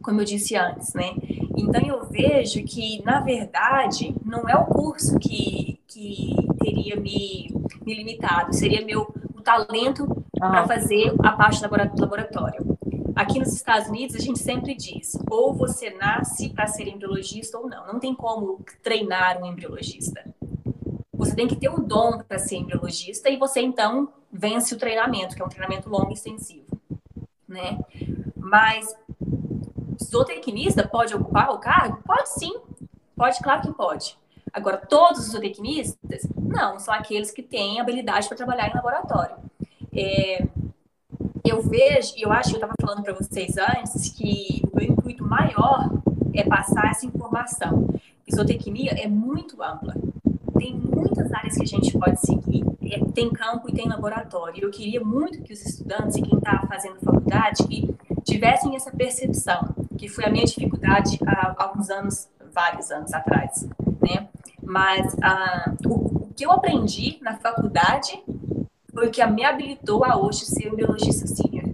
como 0.00 0.20
eu 0.20 0.24
disse 0.24 0.54
antes, 0.54 0.94
né? 0.94 1.10
Então 1.56 1.80
eu 1.82 2.04
vejo 2.06 2.62
que, 2.62 3.02
na 3.04 3.20
verdade, 3.20 4.14
não 4.24 4.48
é 4.48 4.56
o 4.56 4.66
curso 4.66 5.18
que, 5.18 5.80
que 5.88 6.36
teria 6.60 6.94
me, 6.96 7.48
me 7.84 7.94
limitado, 7.94 8.54
seria 8.54 8.84
meu 8.84 9.12
o 9.34 9.40
talento 9.40 10.24
ah. 10.40 10.50
para 10.50 10.66
fazer 10.68 11.12
a 11.22 11.32
parte 11.32 11.60
do 11.60 12.00
laboratório. 12.00 12.75
Aqui 13.16 13.38
nos 13.38 13.54
Estados 13.54 13.88
Unidos, 13.88 14.14
a 14.14 14.18
gente 14.18 14.38
sempre 14.38 14.74
diz: 14.74 15.16
ou 15.30 15.54
você 15.54 15.88
nasce 15.88 16.50
para 16.50 16.66
ser 16.66 16.86
embriologista 16.86 17.58
ou 17.58 17.66
não. 17.66 17.86
Não 17.86 17.98
tem 17.98 18.14
como 18.14 18.62
treinar 18.82 19.42
um 19.42 19.46
embriologista. 19.46 20.22
Você 21.14 21.34
tem 21.34 21.48
que 21.48 21.56
ter 21.56 21.70
o 21.70 21.80
dom 21.80 22.18
para 22.18 22.38
ser 22.38 22.56
embriologista 22.56 23.30
e 23.30 23.38
você 23.38 23.62
então 23.62 24.12
vence 24.30 24.74
o 24.74 24.78
treinamento, 24.78 25.34
que 25.34 25.40
é 25.40 25.44
um 25.46 25.48
treinamento 25.48 25.88
longo 25.88 26.10
e 26.10 26.12
extensivo, 26.12 26.78
né? 27.48 27.78
Mas 28.36 28.94
zootecnista 30.04 30.86
pode 30.86 31.14
ocupar 31.14 31.50
o 31.52 31.58
cargo? 31.58 32.02
Pode 32.04 32.28
sim. 32.28 32.60
Pode, 33.16 33.38
claro 33.40 33.62
que 33.62 33.72
pode. 33.72 34.18
Agora, 34.52 34.76
todos 34.76 35.20
os 35.20 35.32
zootecnistas, 35.32 36.28
não, 36.36 36.78
são 36.78 36.92
aqueles 36.92 37.30
que 37.30 37.42
têm 37.42 37.80
habilidade 37.80 38.28
para 38.28 38.36
trabalhar 38.36 38.68
em 38.68 38.74
laboratório. 38.74 39.36
É, 39.90 40.46
eu 41.48 41.62
vejo, 41.62 42.14
eu 42.16 42.32
acho 42.32 42.50
que 42.50 42.56
eu 42.56 42.60
estava 42.60 42.74
falando 42.80 43.02
para 43.02 43.14
vocês 43.14 43.56
antes, 43.56 44.10
que 44.10 44.62
o 44.72 44.76
meu 44.76 44.86
intuito 44.90 45.24
maior 45.24 45.90
é 46.34 46.44
passar 46.44 46.90
essa 46.90 47.06
informação. 47.06 47.88
Isotecnia 48.26 48.92
é 48.92 49.06
muito 49.06 49.62
ampla. 49.62 49.94
Tem 50.58 50.74
muitas 50.74 51.32
áreas 51.32 51.56
que 51.56 51.62
a 51.62 51.66
gente 51.66 51.96
pode 51.96 52.20
seguir. 52.20 52.64
É, 52.82 52.98
tem 53.12 53.30
campo 53.30 53.68
e 53.68 53.72
tem 53.72 53.88
laboratório. 53.88 54.64
Eu 54.64 54.70
queria 54.70 55.00
muito 55.00 55.42
que 55.42 55.52
os 55.52 55.64
estudantes 55.64 56.16
e 56.16 56.22
quem 56.22 56.38
está 56.38 56.66
fazendo 56.66 56.96
faculdade 57.00 57.66
que 57.66 57.94
tivessem 58.24 58.74
essa 58.74 58.90
percepção, 58.90 59.74
que 59.96 60.08
foi 60.08 60.24
a 60.24 60.30
minha 60.30 60.44
dificuldade 60.44 61.18
há 61.26 61.54
alguns 61.56 61.90
anos, 61.90 62.28
vários 62.52 62.90
anos 62.90 63.12
atrás, 63.12 63.68
né? 64.00 64.28
Mas 64.62 65.16
ah, 65.22 65.74
o, 65.86 66.24
o 66.24 66.30
que 66.34 66.44
eu 66.44 66.50
aprendi 66.50 67.18
na 67.22 67.36
faculdade 67.36 68.20
foi 68.96 69.08
o 69.08 69.10
que 69.10 69.24
me 69.26 69.44
habilitou 69.44 70.02
a 70.06 70.16
hoje 70.16 70.46
ser 70.46 70.74
biologista 70.74 71.26
senior. 71.26 71.66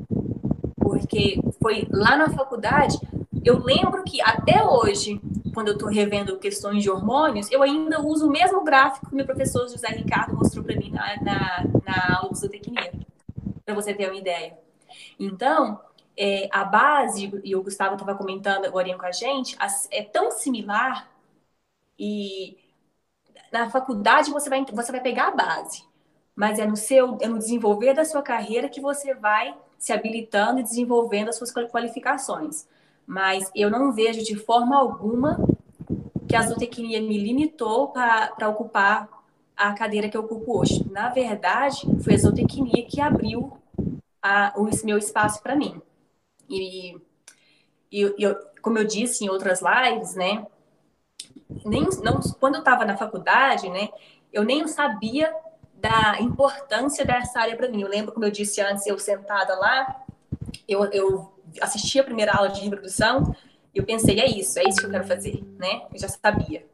Porque 0.76 1.40
foi 1.62 1.86
lá 1.88 2.16
na 2.16 2.28
faculdade, 2.30 2.98
eu 3.44 3.62
lembro 3.62 4.02
que 4.02 4.20
até 4.20 4.64
hoje, 4.64 5.20
quando 5.54 5.68
eu 5.68 5.74
estou 5.74 5.88
revendo 5.88 6.36
questões 6.36 6.82
de 6.82 6.90
hormônios, 6.90 7.48
eu 7.52 7.62
ainda 7.62 8.00
uso 8.00 8.26
o 8.26 8.30
mesmo 8.30 8.64
gráfico 8.64 9.08
que 9.08 9.14
meu 9.14 9.24
professor 9.24 9.68
José 9.68 9.86
Ricardo 9.90 10.36
mostrou 10.36 10.64
para 10.64 10.74
mim 10.74 10.90
na, 10.90 11.16
na, 11.22 11.64
na, 11.84 12.16
aula 12.16 12.32
de 12.32 12.40
zootecnia, 12.40 12.92
para 13.64 13.74
você 13.74 13.94
ter 13.94 14.10
uma 14.10 14.18
ideia. 14.18 14.58
Então, 15.16 15.80
é, 16.16 16.48
a 16.50 16.64
base, 16.64 17.40
e 17.44 17.54
o 17.54 17.62
Gustavo 17.62 17.94
estava 17.94 18.16
comentando 18.16 18.64
agora 18.64 18.92
com 18.98 19.06
a 19.06 19.12
gente, 19.12 19.56
é 19.92 20.02
tão 20.02 20.32
similar 20.32 21.08
e 21.96 22.58
na 23.52 23.70
faculdade 23.70 24.32
você 24.32 24.50
vai, 24.50 24.64
você 24.72 24.90
vai 24.90 25.00
pegar 25.00 25.28
a 25.28 25.30
base 25.30 25.91
mas 26.34 26.58
é 26.58 26.66
no 26.66 26.76
seu, 26.76 27.18
é 27.20 27.28
no 27.28 27.38
desenvolver 27.38 27.94
da 27.94 28.04
sua 28.04 28.22
carreira 28.22 28.68
que 28.68 28.80
você 28.80 29.14
vai 29.14 29.54
se 29.78 29.92
habilitando 29.92 30.60
e 30.60 30.62
desenvolvendo 30.62 31.28
as 31.28 31.36
suas 31.36 31.52
qualificações. 31.52 32.66
Mas 33.06 33.50
eu 33.54 33.70
não 33.70 33.92
vejo 33.92 34.22
de 34.22 34.36
forma 34.36 34.76
alguma 34.76 35.38
que 36.28 36.36
a 36.36 36.42
zootecnia 36.42 37.00
me 37.02 37.18
limitou 37.18 37.88
para 37.88 38.48
ocupar 38.48 39.08
a 39.56 39.74
cadeira 39.74 40.08
que 40.08 40.16
eu 40.16 40.22
ocupo 40.22 40.60
hoje. 40.60 40.88
Na 40.90 41.08
verdade, 41.10 41.86
foi 42.02 42.14
a 42.14 42.18
zootecnia 42.18 42.86
que 42.86 43.00
abriu 43.00 43.52
a, 44.22 44.52
o 44.56 44.68
meu 44.84 44.96
espaço 44.96 45.42
para 45.42 45.56
mim. 45.56 45.80
E, 46.48 46.96
e 47.90 48.14
eu, 48.18 48.38
como 48.62 48.78
eu 48.78 48.84
disse 48.84 49.24
em 49.24 49.28
outras 49.28 49.60
lives, 49.60 50.14
né, 50.14 50.46
nem, 51.64 51.82
não, 52.02 52.20
quando 52.40 52.54
eu 52.54 52.60
estava 52.60 52.84
na 52.84 52.96
faculdade, 52.96 53.68
né, 53.68 53.88
eu 54.32 54.44
nem 54.44 54.66
sabia 54.66 55.34
da 55.82 56.20
importância 56.20 57.04
dessa 57.04 57.40
área 57.40 57.56
para 57.56 57.68
mim. 57.68 57.82
Eu 57.82 57.88
lembro, 57.88 58.12
como 58.12 58.24
eu 58.24 58.30
disse 58.30 58.60
antes, 58.60 58.86
eu 58.86 58.96
sentada 58.98 59.58
lá, 59.58 60.04
eu, 60.68 60.84
eu 60.92 61.32
assisti 61.60 61.98
a 61.98 62.04
primeira 62.04 62.32
aula 62.32 62.50
de 62.50 62.60
reprodução 62.60 63.34
e 63.74 63.78
eu 63.78 63.84
pensei, 63.84 64.20
é 64.20 64.26
isso, 64.26 64.60
é 64.60 64.62
isso 64.62 64.78
que 64.78 64.86
eu 64.86 64.90
quero 64.90 65.04
fazer, 65.04 65.42
né? 65.58 65.82
Eu 65.92 65.98
já 65.98 66.06
sabia. 66.06 66.64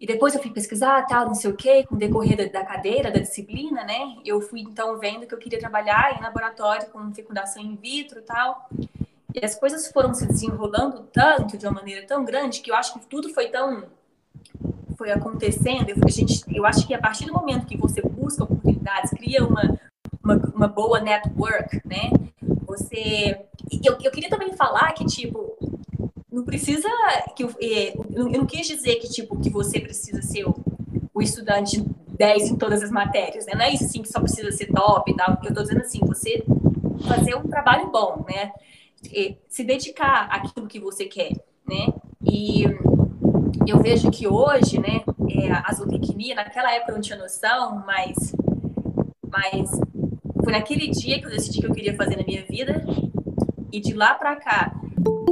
E 0.00 0.06
depois 0.06 0.34
eu 0.34 0.42
fui 0.42 0.50
pesquisar, 0.50 1.06
tal, 1.06 1.26
não 1.26 1.34
sei 1.34 1.50
o 1.50 1.56
quê, 1.56 1.84
com 1.84 1.94
o 1.94 1.98
decorrer 1.98 2.50
da, 2.52 2.64
cadeira, 2.64 3.10
da 3.10 3.20
disciplina, 3.20 3.84
né? 3.84 4.16
Eu 4.24 4.40
fui, 4.40 4.60
então, 4.60 4.98
vendo 4.98 5.26
que 5.26 5.34
eu 5.34 5.38
queria 5.38 5.58
trabalhar 5.58 6.18
em 6.18 6.22
laboratório 6.22 6.88
com 6.90 7.14
fecundação 7.14 7.62
in 7.62 7.76
vitro 7.76 8.20
tal. 8.22 8.68
E 9.34 9.44
as 9.44 9.54
coisas 9.54 9.88
foram 9.92 10.12
se 10.12 10.26
desenrolando 10.26 11.08
tanto, 11.12 11.56
de 11.56 11.66
uma 11.66 11.74
maneira 11.74 12.04
tão 12.06 12.24
grande, 12.24 12.60
que 12.60 12.70
eu 12.70 12.74
acho 12.74 12.94
que 12.94 13.06
tudo 13.06 13.28
foi 13.32 13.48
tão 13.48 13.84
foi 14.98 15.12
acontecendo, 15.12 15.90
eu, 15.90 15.96
a 16.04 16.10
gente, 16.10 16.42
eu 16.52 16.66
acho 16.66 16.84
que 16.84 16.92
a 16.92 16.98
partir 16.98 17.24
do 17.24 17.32
momento 17.32 17.66
que 17.66 17.76
você 17.76 18.02
busca 18.02 18.42
oportunidades, 18.42 19.12
cria 19.12 19.46
uma, 19.46 19.78
uma, 20.22 20.36
uma 20.54 20.68
boa 20.68 21.00
network, 21.00 21.80
né? 21.86 22.10
Você. 22.66 23.38
Eu, 23.84 23.96
eu 24.02 24.10
queria 24.10 24.28
também 24.28 24.52
falar 24.54 24.92
que, 24.92 25.06
tipo, 25.06 25.56
não 26.30 26.44
precisa. 26.44 26.88
que 27.36 27.44
é, 27.44 27.94
Eu 28.10 28.28
não 28.28 28.44
quis 28.44 28.66
dizer 28.66 28.96
que, 28.96 29.08
tipo, 29.08 29.38
que 29.38 29.48
você 29.48 29.78
precisa 29.78 30.20
ser 30.20 30.44
o, 30.44 30.56
o 31.14 31.22
estudante 31.22 31.80
10 32.08 32.50
em 32.50 32.56
todas 32.56 32.82
as 32.82 32.90
matérias, 32.90 33.46
né? 33.46 33.52
Não 33.54 33.62
é 33.62 33.72
isso 33.72 33.84
assim 33.84 34.02
que 34.02 34.08
só 34.08 34.20
precisa 34.20 34.50
ser 34.50 34.66
top 34.66 35.12
e 35.12 35.14
tal. 35.14 35.38
Eu 35.44 35.54
tô 35.54 35.62
dizendo 35.62 35.82
assim, 35.82 36.00
você 36.00 36.42
fazer 37.06 37.36
um 37.36 37.46
trabalho 37.46 37.88
bom, 37.92 38.24
né? 38.28 38.50
Se 39.48 39.62
dedicar 39.62 40.24
àquilo 40.24 40.66
que 40.66 40.80
você 40.80 41.04
quer, 41.04 41.32
né? 41.64 41.86
E 42.24 42.64
eu 43.70 43.78
vejo 43.82 44.10
que 44.10 44.26
hoje, 44.26 44.78
né, 44.78 45.02
é, 45.28 45.52
a 45.52 45.72
zootecnia, 45.72 46.34
naquela 46.34 46.72
época 46.72 46.92
eu 46.92 46.94
não 46.94 47.02
tinha 47.02 47.18
noção, 47.18 47.82
mas, 47.86 48.34
mas 49.30 49.70
foi 50.42 50.52
naquele 50.52 50.88
dia 50.88 51.20
que 51.20 51.26
eu 51.26 51.30
decidi 51.30 51.60
que 51.60 51.66
eu 51.66 51.74
queria 51.74 51.94
fazer 51.94 52.16
na 52.16 52.24
minha 52.24 52.42
vida, 52.44 52.82
e 53.70 53.80
de 53.80 53.92
lá 53.92 54.14
para 54.14 54.36
cá, 54.36 54.72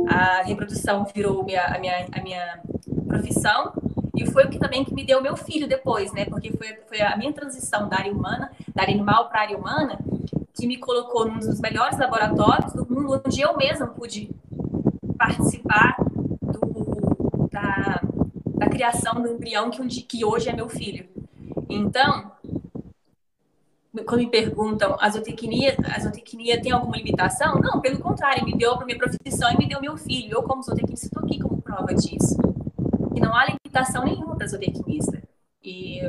a 0.08 0.42
reprodução 0.42 1.06
virou 1.14 1.44
minha, 1.44 1.64
a, 1.64 1.78
minha, 1.78 2.06
a 2.12 2.22
minha 2.22 2.60
profissão, 3.08 3.72
e 4.14 4.26
foi 4.26 4.44
o 4.44 4.50
que 4.50 4.58
também 4.58 4.84
que 4.84 4.94
me 4.94 5.04
deu 5.04 5.22
meu 5.22 5.36
filho 5.36 5.66
depois, 5.66 6.12
né, 6.12 6.26
porque 6.26 6.52
foi, 6.52 6.76
foi 6.86 7.00
a 7.00 7.16
minha 7.16 7.32
transição 7.32 7.88
da 7.88 7.96
área 7.96 8.12
humana, 8.12 8.50
da 8.74 8.82
área 8.82 8.94
animal 8.94 9.28
para 9.28 9.40
a 9.40 9.42
área 9.42 9.56
humana, 9.56 9.98
que 10.54 10.66
me 10.66 10.76
colocou 10.76 11.26
num 11.26 11.38
dos 11.38 11.60
melhores 11.60 11.98
laboratórios 11.98 12.72
do 12.72 12.86
mundo, 12.86 13.22
onde 13.24 13.40
eu 13.40 13.56
mesma 13.56 13.86
pude 13.86 14.30
participar 15.18 15.96
do, 16.40 17.48
da, 17.50 18.00
criação 18.76 19.14
do 19.14 19.28
embrião 19.28 19.70
que, 19.70 19.80
um, 19.80 19.88
que 19.88 20.24
hoje 20.24 20.50
é 20.50 20.52
meu 20.52 20.68
filho. 20.68 21.08
Então, 21.68 22.32
quando 24.06 24.20
me 24.20 24.30
perguntam, 24.30 24.96
a 25.00 25.08
zootecnia, 25.08 25.74
a 25.94 25.98
zootecnia 25.98 26.60
tem 26.60 26.72
alguma 26.72 26.96
limitação? 26.96 27.58
Não, 27.58 27.80
pelo 27.80 27.98
contrário, 27.98 28.44
me 28.44 28.56
deu 28.56 28.76
para 28.76 28.84
minha 28.84 28.98
profissão 28.98 29.50
e 29.50 29.56
me 29.56 29.66
deu 29.66 29.80
meu 29.80 29.96
filho. 29.96 30.34
Eu, 30.34 30.42
como 30.42 30.62
zootecnista, 30.62 31.06
estou 31.06 31.24
aqui 31.24 31.38
como 31.40 31.62
prova 31.62 31.94
disso. 31.94 32.36
E 33.14 33.20
não 33.20 33.34
há 33.34 33.46
limitação 33.46 34.04
nenhuma 34.04 34.36
para 34.36 34.46
zootecnista. 34.46 35.22
e, 35.64 36.02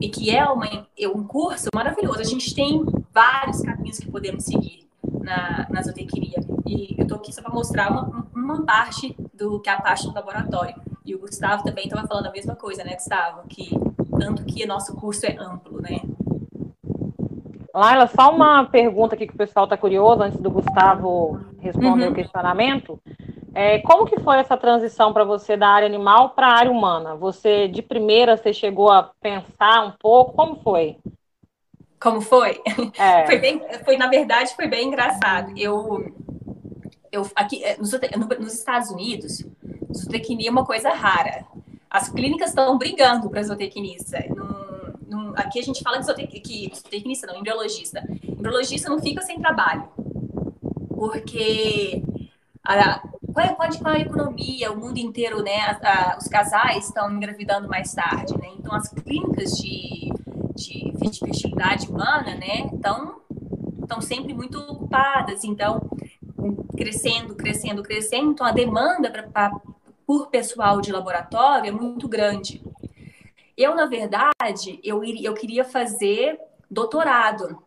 e 0.00 0.08
que 0.08 0.30
é 0.30 0.44
uma, 0.46 0.66
é 0.98 1.08
um 1.08 1.24
curso 1.24 1.68
maravilhoso. 1.74 2.20
A 2.20 2.24
gente 2.24 2.54
tem 2.54 2.84
vários 3.12 3.60
caminhos 3.60 3.98
que 3.98 4.10
podemos 4.10 4.44
seguir 4.44 4.88
na, 5.20 5.66
na 5.68 5.82
zootecnia. 5.82 6.40
E 6.66 6.94
eu 6.96 7.02
estou 7.02 7.18
aqui 7.18 7.32
só 7.32 7.42
para 7.42 7.52
mostrar 7.52 7.90
uma, 7.90 8.26
uma 8.34 8.64
parte 8.64 9.14
do 9.34 9.60
que 9.60 9.68
é 9.68 9.72
a 9.72 9.80
parte 9.80 10.06
do 10.06 10.14
laboratório. 10.14 10.87
E 11.08 11.14
o 11.14 11.18
Gustavo 11.18 11.64
também 11.64 11.84
estava 11.84 12.06
falando 12.06 12.26
a 12.26 12.30
mesma 12.30 12.54
coisa, 12.54 12.84
né, 12.84 12.92
Gustavo? 12.92 13.48
Que 13.48 13.70
tanto 14.20 14.44
que 14.44 14.66
nosso 14.66 14.94
curso 14.94 15.24
é 15.24 15.34
amplo, 15.38 15.80
né? 15.80 16.02
Laila, 17.74 18.06
só 18.08 18.30
uma 18.30 18.66
pergunta 18.66 19.14
aqui 19.14 19.26
que 19.26 19.32
o 19.32 19.38
pessoal 19.38 19.64
está 19.64 19.74
curioso, 19.74 20.22
antes 20.22 20.38
do 20.38 20.50
Gustavo 20.50 21.40
responder 21.60 22.04
uhum. 22.04 22.12
o 22.12 22.14
questionamento. 22.14 23.00
É, 23.54 23.78
como 23.78 24.04
que 24.04 24.20
foi 24.20 24.36
essa 24.36 24.54
transição 24.54 25.14
para 25.14 25.24
você 25.24 25.56
da 25.56 25.68
área 25.68 25.86
animal 25.86 26.30
para 26.30 26.48
a 26.48 26.52
área 26.52 26.70
humana? 26.70 27.16
Você, 27.16 27.68
de 27.68 27.80
primeira, 27.80 28.36
você 28.36 28.52
chegou 28.52 28.90
a 28.90 29.10
pensar 29.18 29.86
um 29.86 29.92
pouco? 29.92 30.34
Como 30.34 30.56
foi? 30.56 30.98
Como 31.98 32.20
foi? 32.20 32.60
É. 32.98 33.24
Foi, 33.26 33.38
bem, 33.38 33.62
foi, 33.84 33.96
na 33.96 34.08
verdade, 34.08 34.54
foi 34.54 34.68
bem 34.68 34.86
engraçado. 34.86 35.52
Eu, 35.56 36.14
eu 37.10 37.26
aqui, 37.34 37.64
é, 37.64 37.76
nos, 37.78 37.90
nos 38.38 38.54
Estados 38.54 38.90
Unidos, 38.90 39.44
zootecnia 39.92 40.48
é 40.48 40.50
uma 40.50 40.64
coisa 40.64 40.90
rara. 40.90 41.44
As 41.90 42.08
clínicas 42.08 42.50
estão 42.50 42.76
brigando 42.76 43.28
para 43.30 43.42
zootecnista. 43.42 44.18
aqui 45.36 45.58
a 45.58 45.62
gente 45.62 45.82
fala 45.82 45.98
de 45.98 46.06
zootecnista, 46.06 47.26
não, 47.26 47.38
embriologista. 47.38 48.02
Embriologista 48.22 48.88
não 48.88 49.00
fica 49.00 49.22
sem 49.22 49.40
trabalho. 49.40 49.88
Porque 50.88 52.02
a, 52.64 53.00
qual, 53.32 53.54
pode 53.54 53.78
com 53.78 53.88
a 53.88 53.98
economia, 53.98 54.72
o 54.72 54.78
mundo 54.78 54.98
inteiro, 54.98 55.42
né? 55.42 55.60
A, 55.60 56.12
a, 56.12 56.18
os 56.18 56.26
casais 56.26 56.86
estão 56.86 57.10
engravidando 57.10 57.68
mais 57.68 57.94
tarde, 57.94 58.36
né? 58.36 58.48
Então, 58.58 58.74
as 58.74 58.88
clínicas 58.88 59.52
de, 59.52 60.10
de 60.56 60.92
fertilidade 60.98 61.88
humana, 61.88 62.34
né? 62.34 62.68
Estão 62.74 63.18
estão 63.80 64.02
sempre 64.02 64.34
muito 64.34 64.58
ocupadas, 64.58 65.44
então 65.44 65.88
crescendo, 66.76 67.34
crescendo, 67.34 67.82
crescendo. 67.82 68.32
Então, 68.32 68.46
a 68.46 68.52
demanda 68.52 69.10
pra, 69.10 69.50
por 70.08 70.28
pessoal 70.28 70.80
de 70.80 70.90
laboratório 70.90 71.68
é 71.68 71.70
muito 71.70 72.08
grande. 72.08 72.62
Eu, 73.54 73.74
na 73.74 73.84
verdade, 73.84 74.80
eu, 74.82 75.04
eu 75.04 75.34
queria 75.34 75.66
fazer 75.66 76.40
doutorado. 76.70 77.62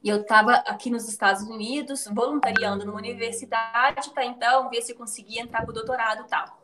E 0.00 0.08
eu 0.08 0.20
estava 0.20 0.52
aqui 0.54 0.88
nos 0.88 1.08
Estados 1.08 1.42
Unidos, 1.42 2.06
voluntariando 2.14 2.86
numa 2.86 2.98
universidade 2.98 4.08
para 4.10 4.24
então 4.24 4.70
ver 4.70 4.82
se 4.82 4.94
conseguia 4.94 5.42
entrar 5.42 5.62
para 5.62 5.70
o 5.70 5.74
doutorado 5.74 6.22
e 6.22 6.28
tal. 6.28 6.62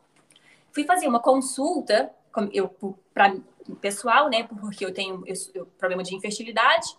Fui 0.71 0.85
fazer 0.85 1.09
uma 1.09 1.19
consulta, 1.19 2.09
eu 2.53 2.73
para 3.13 3.35
pessoal, 3.81 4.29
né, 4.29 4.43
porque 4.43 4.85
eu 4.85 4.93
tenho 4.93 5.23
eu, 5.27 5.35
eu, 5.53 5.65
problema 5.77 6.03
de 6.03 6.15
infertilidade. 6.15 6.97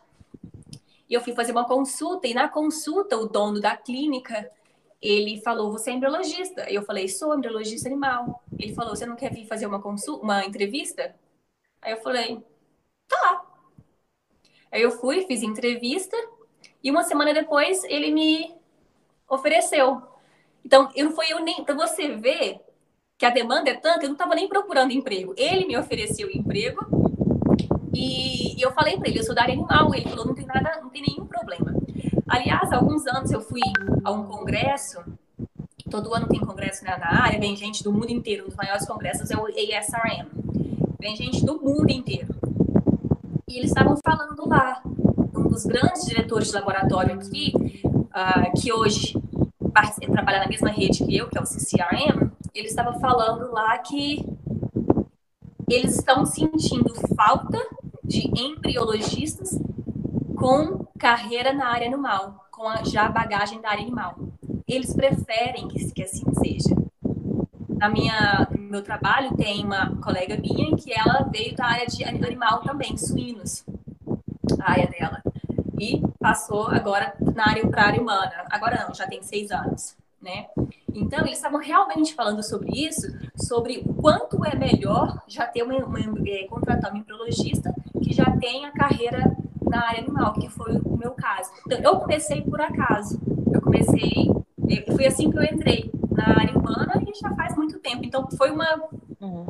E 1.09 1.15
eu 1.15 1.23
fui 1.23 1.33
fazer 1.33 1.53
uma 1.53 1.65
consulta 1.65 2.26
e 2.26 2.35
na 2.35 2.47
consulta 2.47 3.17
o 3.17 3.26
dono 3.26 3.59
da 3.59 3.75
clínica 3.75 4.50
ele 5.00 5.41
falou: 5.43 5.73
"Você 5.73 5.91
é 5.91 5.95
embriologista?" 5.95 6.71
Eu 6.71 6.83
falei: 6.83 7.09
"Sou 7.09 7.35
embriologista 7.35 7.88
animal." 7.88 8.43
Ele 8.59 8.75
falou: 8.75 8.95
"Você 8.97 9.07
não 9.07 9.17
quer 9.17 9.33
vir 9.33 9.47
fazer 9.47 9.67
uma 9.67 9.81
consulta, 9.81 10.25
uma 10.25 10.45
entrevista?" 10.45 11.15
Aí 11.83 11.93
eu 11.93 12.03
falei: 12.03 12.43
"Tá." 13.09 13.45
Aí 14.71 14.83
eu 14.83 14.91
fui, 14.91 15.26
fiz 15.26 15.43
entrevista 15.43 16.17
e 16.83 16.91
uma 16.91 17.05
semana 17.05 17.33
depois 17.33 17.83
ele 17.85 18.11
me 18.11 18.55
ofereceu. 19.29 20.03
Então, 20.65 20.91
eu 20.95 21.07
não 21.07 21.12
foi 21.12 21.33
eu 21.33 21.41
nem 21.41 21.65
para 21.65 21.75
você 21.75 22.15
ver 22.17 22.61
que 23.17 23.25
a 23.25 23.31
demanda 23.31 23.71
é 23.71 23.75
tanta, 23.75 24.05
eu 24.05 24.09
não 24.09 24.15
estava 24.15 24.35
nem 24.35 24.49
procurando 24.49 24.93
emprego. 24.93 25.35
Ele 25.37 25.67
me 25.67 25.76
ofereceu 25.78 26.30
emprego 26.30 26.85
e 27.95 28.61
eu 28.63 28.71
falei 28.73 28.99
para 28.99 29.09
ele, 29.09 29.21
eu 29.21 29.25
sou 29.25 29.35
da 29.35 29.43
área 29.43 29.54
animal. 29.54 29.95
Ele 29.95 30.09
falou, 30.09 30.26
não 30.26 30.35
tem 30.35 30.47
nada, 30.47 30.80
não 30.82 30.91
tem 30.91 31.02
nenhum 31.02 31.26
problema. 31.26 31.75
Aliás, 32.28 32.73
há 32.73 32.76
alguns 32.76 33.06
anos 33.06 33.30
eu 33.30 33.41
fui 33.41 33.60
a 34.04 34.10
um 34.10 34.25
congresso. 34.25 34.99
Todo 35.91 36.12
ano 36.15 36.26
tem 36.26 36.41
congresso 36.41 36.84
na, 36.84 37.23
área, 37.23 37.39
vem 37.39 37.54
gente 37.54 37.84
do 37.84 37.93
mundo 37.93 38.10
inteiro. 38.10 38.45
Um 38.45 38.47
dos 38.49 38.56
maiores 38.56 38.86
congressos 38.86 39.30
é 39.30 39.36
o 39.36 39.47
ASRM. 39.47 40.28
Vem 40.99 41.15
gente 41.15 41.45
do 41.45 41.60
mundo 41.60 41.91
inteiro. 41.91 42.34
E 43.49 43.58
eles 43.58 43.71
estavam 43.71 43.97
falando 44.04 44.49
lá, 44.49 44.82
um 44.84 45.49
dos 45.49 45.65
grandes 45.65 46.04
diretores 46.04 46.49
de 46.49 46.54
laboratório 46.54 47.15
aqui, 47.15 47.52
uh, 47.84 48.60
que 48.60 48.73
hoje 48.73 49.15
trabalha 50.10 50.41
na 50.41 50.49
mesma 50.49 50.71
rede 50.71 51.04
que 51.04 51.17
eu, 51.17 51.28
que 51.28 51.39
é 51.39 51.41
o 51.41 51.47
CCRM, 51.47 52.30
ele 52.54 52.67
estava 52.67 52.99
falando 52.99 53.52
lá 53.52 53.78
que 53.78 54.25
eles 55.69 55.97
estão 55.97 56.25
sentindo 56.25 56.93
falta 57.15 57.58
de 58.02 58.28
embriologistas 58.36 59.58
com 60.37 60.87
carreira 60.99 61.53
na 61.53 61.69
área 61.69 61.87
animal, 61.87 62.47
com 62.51 62.69
a, 62.69 62.85
já 62.85 63.09
bagagem 63.09 63.61
da 63.61 63.71
área 63.71 63.83
animal. 63.83 64.17
Eles 64.67 64.95
preferem 64.95 65.69
que, 65.69 65.93
que 65.93 66.03
assim 66.03 66.25
seja 66.35 66.77
na 67.77 67.89
minha, 67.91 68.49
no 68.51 68.71
meu 68.71 68.83
trabalho 68.83 69.37
tem 69.37 69.65
uma 69.65 69.95
colega 69.97 70.37
minha 70.37 70.75
que 70.77 70.93
ela 70.93 71.29
veio 71.31 71.55
da 71.55 71.67
área 71.67 71.87
de 71.87 72.05
animal 72.05 72.61
também, 72.63 72.97
suínos, 72.97 73.65
a 74.61 74.71
área 74.71 74.87
dela. 74.87 75.23
E 75.79 76.01
passou 76.19 76.69
agora 76.69 77.15
na 77.35 77.51
área 77.51 77.67
para 77.67 77.85
área 77.85 78.01
humana. 78.01 78.33
Agora 78.51 78.87
não, 78.87 78.95
já 78.95 79.07
tem 79.07 79.23
seis 79.23 79.51
anos, 79.51 79.95
né? 80.21 80.47
Então, 80.95 81.21
eles 81.21 81.37
estavam 81.37 81.61
realmente 81.61 82.15
falando 82.15 82.43
sobre 82.43 82.71
isso, 82.73 83.07
sobre 83.37 83.83
o 83.85 83.93
quanto 83.93 84.43
é 84.45 84.57
melhor 84.57 85.23
já 85.29 85.47
ter 85.47 85.63
uma, 85.63 85.77
uma, 85.77 86.01
é, 86.27 86.47
contratar 86.49 86.93
um 86.93 86.97
embriologista 86.97 87.75
que 88.03 88.15
já 88.15 88.25
tem 88.39 88.65
a 88.65 88.73
carreira 88.73 89.37
na 89.69 89.87
área 89.89 90.00
animal, 90.00 90.33
que 90.35 90.49
foi 90.49 90.76
o 90.76 90.97
meu 90.97 91.13
caso. 91.13 91.50
Então, 91.67 91.79
eu 91.79 92.00
comecei 92.00 92.43
por 92.43 92.61
acaso. 92.61 93.21
Eu 93.52 93.61
comecei, 93.61 94.31
foi 94.95 95.07
assim 95.07 95.31
que 95.31 95.39
eu 95.39 95.43
entrei 95.43 95.91
na 96.17 96.41
área 96.41 96.59
humana 96.59 97.02
e 97.07 97.19
já 97.19 97.35
faz 97.35 97.55
muito 97.57 97.79
tempo. 97.79 98.05
Então 98.05 98.26
foi 98.37 98.50
uma 98.50 98.67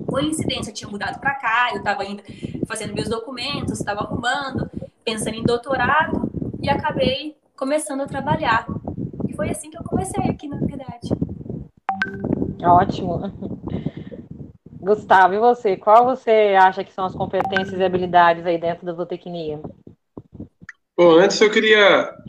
coincidência. 0.07 0.70
Eu 0.70 0.74
tinha 0.74 0.90
mudado 0.90 1.20
para 1.20 1.35
cá, 1.35 1.68
eu 1.72 1.79
estava 1.79 2.02
ainda 2.02 2.22
fazendo 2.66 2.94
meus 2.94 3.09
documentos, 3.09 3.79
estava 3.79 4.00
arrumando, 4.00 4.68
pensando 5.05 5.35
em 5.35 5.44
doutorado 5.44 6.31
e 6.61 6.68
acabei 6.68 7.37
começando 7.57 8.02
a 8.02 8.07
trabalhar. 8.07 8.66
E 9.29 9.35
foi 9.35 9.50
assim 9.50 9.70
que 9.70 9.79
eu 9.79 9.85
comecei 9.85 10.22
aqui, 10.24 10.48
na 10.48 10.59
verdade. 10.59 11.09
Ótimo. 12.62 13.33
Gustavo, 14.81 15.35
e 15.35 15.38
você? 15.38 15.76
Qual 15.76 16.05
você 16.05 16.57
acha 16.59 16.85
que 16.85 16.92
são 16.92 17.05
as 17.05 17.14
competências 17.14 17.79
e 17.79 17.85
habilidades 17.85 18.46
aí 18.46 18.59
dentro 18.59 18.87
da 18.87 18.92
zootecnia? 18.92 19.61
Bom, 20.96 21.18
antes 21.18 21.40
eu 21.40 21.50
queria. 21.50 21.76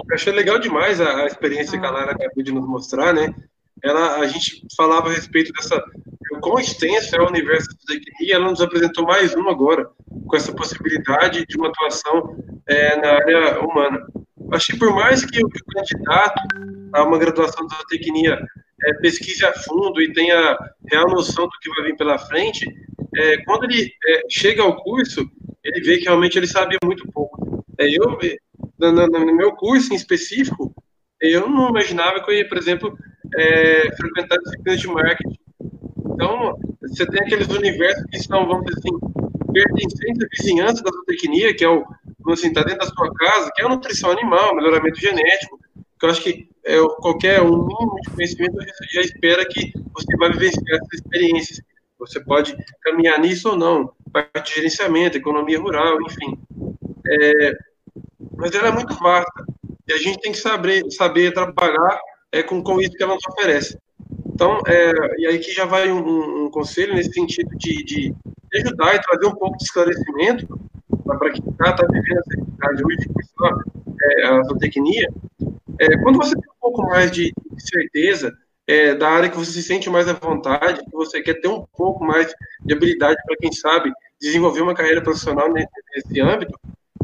Eu 0.09 0.15
achei 0.15 0.33
legal 0.33 0.59
demais 0.59 0.99
a, 0.99 1.23
a 1.23 1.27
experiência 1.27 1.77
ah. 1.77 1.81
que 1.81 1.85
a 1.85 1.91
Lara 1.91 2.11
acabou 2.11 2.43
de 2.43 2.51
nos 2.51 2.67
mostrar, 2.67 3.13
né? 3.13 3.33
ela, 3.83 4.17
a 4.17 4.27
gente 4.27 4.65
falava 4.75 5.09
a 5.09 5.13
respeito 5.13 5.51
dessa 5.53 5.83
quão 6.41 6.59
extenso 6.59 7.15
é 7.15 7.21
o 7.21 7.27
universo 7.27 7.67
da 7.69 7.93
zootecnia, 7.93 8.35
ela 8.35 8.49
nos 8.49 8.61
apresentou 8.61 9.05
mais 9.05 9.33
uma 9.33 9.51
agora, 9.51 9.89
com 10.27 10.35
essa 10.35 10.53
possibilidade 10.53 11.45
de 11.47 11.57
uma 11.57 11.69
atuação 11.69 12.37
é, 12.67 12.95
na 12.97 13.13
área 13.13 13.59
humana. 13.61 14.05
Acho 14.51 14.73
que 14.73 14.79
por 14.79 14.93
mais 14.93 15.25
que 15.25 15.43
o, 15.43 15.49
candidato 15.49 16.41
a 16.93 17.03
uma 17.03 17.17
graduação 17.17 17.65
de 17.65 17.75
zootecnia 17.75 18.39
é, 18.83 18.93
pesquise 18.95 19.45
a 19.45 19.53
fundo 19.53 20.01
e 20.01 20.13
tenha 20.13 20.57
real 20.91 21.07
noção 21.07 21.45
do 21.45 21.59
que 21.61 21.69
vai 21.69 21.85
vir 21.85 21.97
pela 21.97 22.19
frente, 22.19 22.65
é, 23.15 23.37
quando 23.43 23.63
ele 23.63 23.91
é, 24.07 24.21
chega 24.29 24.61
ao 24.61 24.75
curso, 24.75 25.27
ele 25.63 25.81
vê 25.81 25.97
que 25.97 26.05
realmente 26.05 26.37
ele 26.37 26.47
sabe 26.47 26.77
muito 26.83 27.09
pouco. 27.11 27.65
É, 27.79 27.87
eu, 27.87 28.17
no, 28.79 29.07
no, 29.07 29.35
meu 29.35 29.53
curso 29.53 29.93
em 29.93 29.95
específico, 29.95 30.73
eu 31.21 31.49
não 31.49 31.69
imaginava 31.69 32.23
que 32.23 32.31
eu 32.31 32.35
ia, 32.35 32.47
por 32.47 32.57
exemplo, 32.57 32.97
é, 33.35 33.95
frequentar 33.95 34.37
disciplinas 34.37 34.79
de 34.79 34.87
marketing. 34.87 35.39
Então, 36.13 36.57
você 36.81 37.05
tem 37.07 37.21
aqueles 37.21 37.47
universos 37.47 38.03
que 38.09 38.19
são, 38.19 38.47
vamos 38.47 38.65
dizer 38.65 38.79
assim, 38.79 39.17
pertencentes 39.51 40.23
à 40.23 40.27
vizinhança 40.37 40.83
da 40.83 40.91
zootecnia, 40.91 41.55
que 41.55 41.63
é 41.63 41.69
o, 41.69 41.85
assim, 42.31 42.53
tá 42.53 42.63
dentro 42.63 42.79
da 42.79 42.93
sua 42.93 43.13
casa, 43.13 43.51
que 43.55 43.61
é 43.61 43.65
a 43.65 43.69
nutrição 43.69 44.11
animal, 44.11 44.55
melhoramento 44.55 44.99
genético, 44.99 45.59
que 45.99 46.05
eu 46.05 46.09
acho 46.09 46.21
que 46.21 46.49
é, 46.65 46.77
qualquer 46.99 47.41
um 47.41 47.65
mínimo 47.65 47.95
de 48.01 48.11
conhecimento 48.11 48.57
já 48.91 49.01
espera 49.01 49.45
que 49.47 49.71
você 49.93 50.17
vai 50.17 50.31
vivenciar 50.31 50.75
essas 50.75 50.93
experiências. 50.93 51.61
Você 51.97 52.19
pode 52.19 52.55
caminhar 52.81 53.19
nisso 53.19 53.49
ou 53.49 53.55
não, 53.55 53.91
parte 54.13 54.49
de 54.49 54.55
gerenciamento, 54.55 55.17
economia 55.17 55.59
rural, 55.59 55.97
enfim. 56.03 56.37
É, 57.07 57.57
mas 58.37 58.53
ela 58.53 58.69
é 58.69 58.71
muito 58.71 58.95
vasta, 58.95 59.45
e 59.87 59.93
a 59.93 59.97
gente 59.97 60.19
tem 60.19 60.31
que 60.31 60.37
saber, 60.37 60.83
saber 60.91 61.33
trabalhar 61.33 61.99
é, 62.31 62.43
com, 62.43 62.61
com 62.61 62.79
isso 62.81 62.91
que 62.91 63.03
ela 63.03 63.15
nos 63.15 63.25
oferece. 63.29 63.77
Então, 64.27 64.59
é, 64.67 64.91
e 65.17 65.27
aí 65.27 65.39
que 65.39 65.51
já 65.51 65.65
vai 65.65 65.91
um, 65.91 66.45
um 66.45 66.51
conselho 66.51 66.93
nesse 66.93 67.11
sentido 67.11 67.49
de, 67.57 67.83
de, 67.83 68.15
ajudar 68.55 68.95
e 68.95 69.01
trazer 69.01 69.25
um 69.25 69.35
pouco 69.35 69.57
de 69.57 69.63
esclarecimento 69.63 70.59
para 71.05 71.31
quem 71.31 71.43
está 71.49 71.73
tá 71.73 71.85
vivendo 71.89 72.19
essa 72.19 72.35
realidade 72.35 72.83
hoje 72.85 73.09
é, 74.01 74.25
a 74.27 74.43
zootecnia. 74.43 75.09
É, 75.79 75.97
quando 75.99 76.17
você 76.17 76.35
tem 76.35 76.49
um 76.49 76.59
pouco 76.61 76.83
mais 76.83 77.11
de, 77.11 77.33
de 77.33 77.69
certeza 77.69 78.33
é, 78.67 78.93
da 78.93 79.09
área 79.09 79.29
que 79.29 79.37
você 79.37 79.51
se 79.51 79.63
sente 79.63 79.89
mais 79.89 80.07
à 80.07 80.13
vontade, 80.13 80.83
que 80.83 80.91
você 80.91 81.21
quer 81.21 81.35
ter 81.35 81.47
um 81.47 81.65
pouco 81.75 82.03
mais 82.03 82.33
de 82.61 82.73
habilidade 82.73 83.17
para 83.25 83.37
quem 83.37 83.51
sabe 83.51 83.91
desenvolver 84.19 84.61
uma 84.61 84.75
carreira 84.75 85.01
profissional 85.01 85.51
nesse, 85.51 85.69
nesse 85.95 86.21
âmbito, 86.21 86.59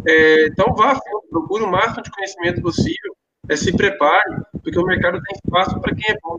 é, 0.07 0.47
então 0.47 0.73
vá, 0.75 0.99
procure 1.29 1.63
o 1.63 1.71
máximo 1.71 2.03
de 2.03 2.11
conhecimento 2.11 2.61
possível, 2.61 3.15
é, 3.49 3.55
se 3.55 3.75
prepare, 3.75 4.41
porque 4.61 4.79
o 4.79 4.85
mercado 4.85 5.21
tem 5.21 5.35
espaço 5.35 5.79
para 5.79 5.95
quem 5.95 6.13
é 6.13 6.17
bom. 6.21 6.37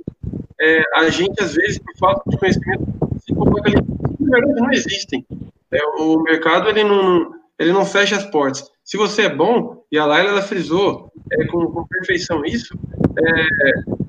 É, 0.60 0.82
a 0.94 1.08
gente, 1.10 1.42
às 1.42 1.54
vezes, 1.54 1.78
por 1.78 1.96
falta 1.98 2.22
de 2.30 2.38
conhecimento, 2.38 2.84
se 3.18 3.34
coloca 3.34 3.68
ali, 3.68 3.76
verdade 4.20 4.60
não 4.60 4.72
existem. 4.72 5.26
É, 5.72 5.84
o 5.98 6.22
mercado, 6.22 6.68
ele 6.68 6.84
não, 6.84 7.34
ele 7.58 7.72
não 7.72 7.84
fecha 7.84 8.16
as 8.16 8.24
portas. 8.24 8.70
Se 8.82 8.96
você 8.96 9.22
é 9.22 9.34
bom, 9.34 9.84
e 9.90 9.98
a 9.98 10.06
Laila, 10.06 10.30
ela 10.30 10.42
frisou 10.42 11.12
é, 11.32 11.44
com, 11.46 11.66
com, 11.66 11.86
perfeição 11.86 12.44
isso, 12.44 12.78
é, 13.18 13.46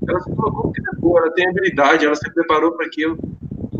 ela 0.08 0.20
se 0.20 0.36
colocou 0.36 0.72
que 0.72 0.82
é 0.82 1.00
boa, 1.00 1.22
ela 1.22 1.32
tem 1.32 1.48
habilidade, 1.48 2.06
ela 2.06 2.16
se 2.16 2.32
preparou 2.34 2.74
para 2.74 2.86
aquilo. 2.86 3.18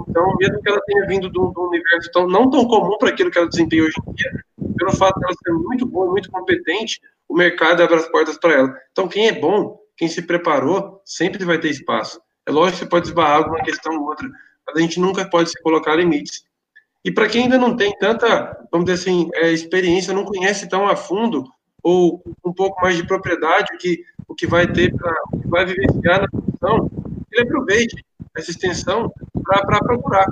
Então, 0.08 0.34
mesmo 0.40 0.62
que 0.62 0.70
ela 0.70 0.82
tenha 0.86 1.06
vindo 1.08 1.30
de 1.30 1.40
um, 1.40 1.52
de 1.52 1.60
um 1.60 1.64
universo 1.64 2.10
tão, 2.12 2.28
não 2.28 2.50
tão 2.50 2.66
comum 2.66 2.98
para 2.98 3.10
aquilo 3.10 3.30
que 3.30 3.38
ela 3.38 3.50
desempenha 3.50 3.84
hoje 3.84 3.96
em 4.08 4.14
dia, 4.14 4.32
pelo 4.76 4.96
fato 4.96 5.20
de 5.20 5.26
ela 5.26 5.36
ser 5.44 5.54
muito 5.54 5.86
boa, 5.86 6.12
muito 6.12 6.32
competente, 6.32 7.00
o 7.28 7.36
mercado 7.36 7.82
abre 7.82 7.96
as 7.96 8.08
portas 8.10 8.38
para 8.38 8.54
ela. 8.54 8.78
Então, 8.92 9.08
quem 9.08 9.28
é 9.28 9.32
bom, 9.32 9.80
quem 9.98 10.08
se 10.08 10.22
preparou, 10.22 11.02
sempre 11.06 11.44
vai 11.44 11.60
ter 11.60 11.70
espaço. 11.70 12.22
É 12.46 12.52
lógico 12.52 12.78
que 12.78 12.84
você 12.84 12.90
pode 12.90 13.08
esbarrar 13.08 13.38
alguma 13.38 13.64
questão 13.64 13.96
ou 13.98 14.08
outra, 14.08 14.30
mas 14.68 14.78
a 14.78 14.80
gente 14.80 15.00
nunca 15.00 15.28
pode 15.28 15.50
se 15.50 15.62
colocar 15.62 15.96
limites. 15.96 16.44
E 17.04 17.12
para 17.12 17.28
quem 17.28 17.44
ainda 17.44 17.58
não 17.58 17.76
tem 17.76 17.96
tanta, 17.98 18.68
vamos 18.72 18.86
dizer 18.86 19.02
assim, 19.02 19.30
é, 19.36 19.52
experiência, 19.52 20.14
não 20.14 20.26
conhece 20.26 20.68
tão 20.68 20.88
a 20.88 20.96
fundo, 20.96 21.44
ou 21.84 22.24
um 22.44 22.52
pouco 22.52 22.82
mais 22.82 22.96
de 22.98 23.06
propriedade, 23.06 23.76
o 23.76 23.78
que, 23.78 24.04
o 24.28 24.34
que 24.34 24.48
vai 24.48 24.66
ter, 24.66 24.92
para 24.96 25.14
vai 25.46 25.66
vivenciar 25.66 26.22
na 26.22 26.28
função, 26.30 26.90
ele 27.32 27.44
aproveite 27.44 28.04
essa 28.36 28.50
extensão 28.50 29.12
para 29.44 29.80
procurar. 29.80 30.26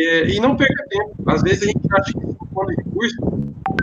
É, 0.00 0.28
e 0.28 0.40
não 0.40 0.56
perca 0.56 0.84
tempo. 0.88 1.14
Às 1.26 1.42
vezes 1.42 1.62
a 1.62 1.66
gente 1.66 1.80
acha 1.92 2.12
que 2.12 2.18
anos 2.60 2.76
de 2.76 2.84
curso, 2.90 3.16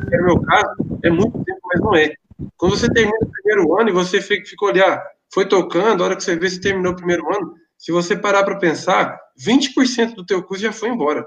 que 0.10 0.16
é 0.16 0.20
o 0.20 0.26
meu 0.26 0.42
caso, 0.42 1.00
é 1.04 1.10
muito 1.10 1.44
tempo, 1.44 1.60
mas 1.66 1.82
não 1.82 1.96
é. 1.96 2.14
Quando 2.58 2.76
você 2.76 2.90
termina 2.92 3.18
o 3.22 3.32
primeiro 3.32 3.80
ano 3.80 3.90
e 3.90 3.94
você 3.94 4.22
ficou 4.22 4.70
ali, 4.70 4.82
ah, 4.82 5.04
foi 5.32 5.48
tocando, 5.48 6.02
a 6.02 6.06
hora 6.06 6.16
que 6.16 6.24
você 6.24 6.36
vê, 6.36 6.50
você 6.50 6.60
terminou 6.60 6.94
o 6.94 6.96
primeiro 6.96 7.24
ano, 7.36 7.54
se 7.78 7.92
você 7.92 8.16
parar 8.16 8.44
para 8.44 8.58
pensar, 8.58 9.20
20% 9.40 10.16
do 10.16 10.26
teu 10.26 10.42
curso 10.44 10.64
já 10.64 10.72
foi 10.72 10.90
embora. 10.90 11.26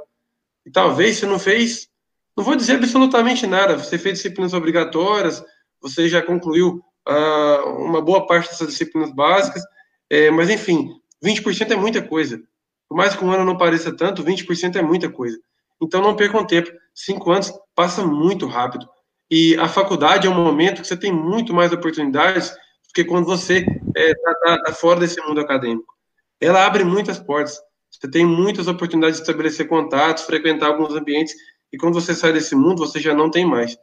E 0.67 0.71
talvez 0.71 1.17
você 1.17 1.27
não 1.27 1.39
fez, 1.39 1.89
não 2.37 2.45
vou 2.45 2.57
dizer 2.57 2.75
absolutamente 2.75 3.47
nada, 3.47 3.79
você 3.79 3.99
fez 3.99 4.17
disciplinas 4.17 4.53
obrigatórias, 4.53 5.43
você 5.81 6.09
já 6.09 6.21
concluiu 6.21 6.83
uh, 7.09 7.69
uma 7.79 8.03
boa 8.03 8.27
parte 8.27 8.51
dessas 8.51 8.69
disciplinas 8.69 9.13
básicas, 9.15 9.63
é, 10.09 10.31
mas 10.31 10.51
enfim, 10.51 10.91
20% 11.25 11.71
é 11.71 11.77
muita 11.77 12.03
coisa. 12.03 12.43
Por 12.91 12.97
mais 12.97 13.15
que 13.15 13.25
um 13.25 13.31
ano 13.31 13.45
não 13.45 13.57
pareça 13.57 13.97
tanto, 13.97 14.25
20% 14.25 14.75
é 14.75 14.83
muita 14.83 15.09
coisa. 15.09 15.39
Então 15.81 16.03
não 16.03 16.17
percam 16.17 16.45
tempo. 16.45 16.73
Cinco 16.93 17.31
anos 17.31 17.53
passa 17.73 18.05
muito 18.05 18.49
rápido. 18.49 18.85
E 19.31 19.57
a 19.59 19.69
faculdade 19.69 20.27
é 20.27 20.31
um 20.31 20.35
momento 20.35 20.83
que 20.83 20.89
você 20.89 20.97
tem 20.97 21.13
muito 21.13 21.55
mais 21.55 21.73
oportunidades 21.73 22.51
do 22.51 22.93
que 22.93 23.05
quando 23.05 23.27
você 23.27 23.59
está 23.59 23.73
é, 23.95 24.13
tá, 24.13 24.35
tá, 24.35 24.63
tá 24.65 24.73
fora 24.73 24.99
desse 24.99 25.21
mundo 25.23 25.41
acadêmico. 25.41 25.95
Ela 26.41 26.67
abre 26.67 26.83
muitas 26.83 27.21
portas. 27.21 27.61
Você 27.89 28.11
tem 28.11 28.27
muitas 28.27 28.67
oportunidades 28.67 29.19
de 29.19 29.23
estabelecer 29.23 29.69
contatos, 29.69 30.25
frequentar 30.25 30.67
alguns 30.67 30.93
ambientes, 30.93 31.35
e 31.73 31.79
quando 31.79 31.95
você 31.95 32.13
sai 32.13 32.33
desse 32.33 32.57
mundo, 32.57 32.79
você 32.79 32.99
já 32.99 33.15
não 33.15 33.31
tem 33.31 33.45
mais. 33.45 33.79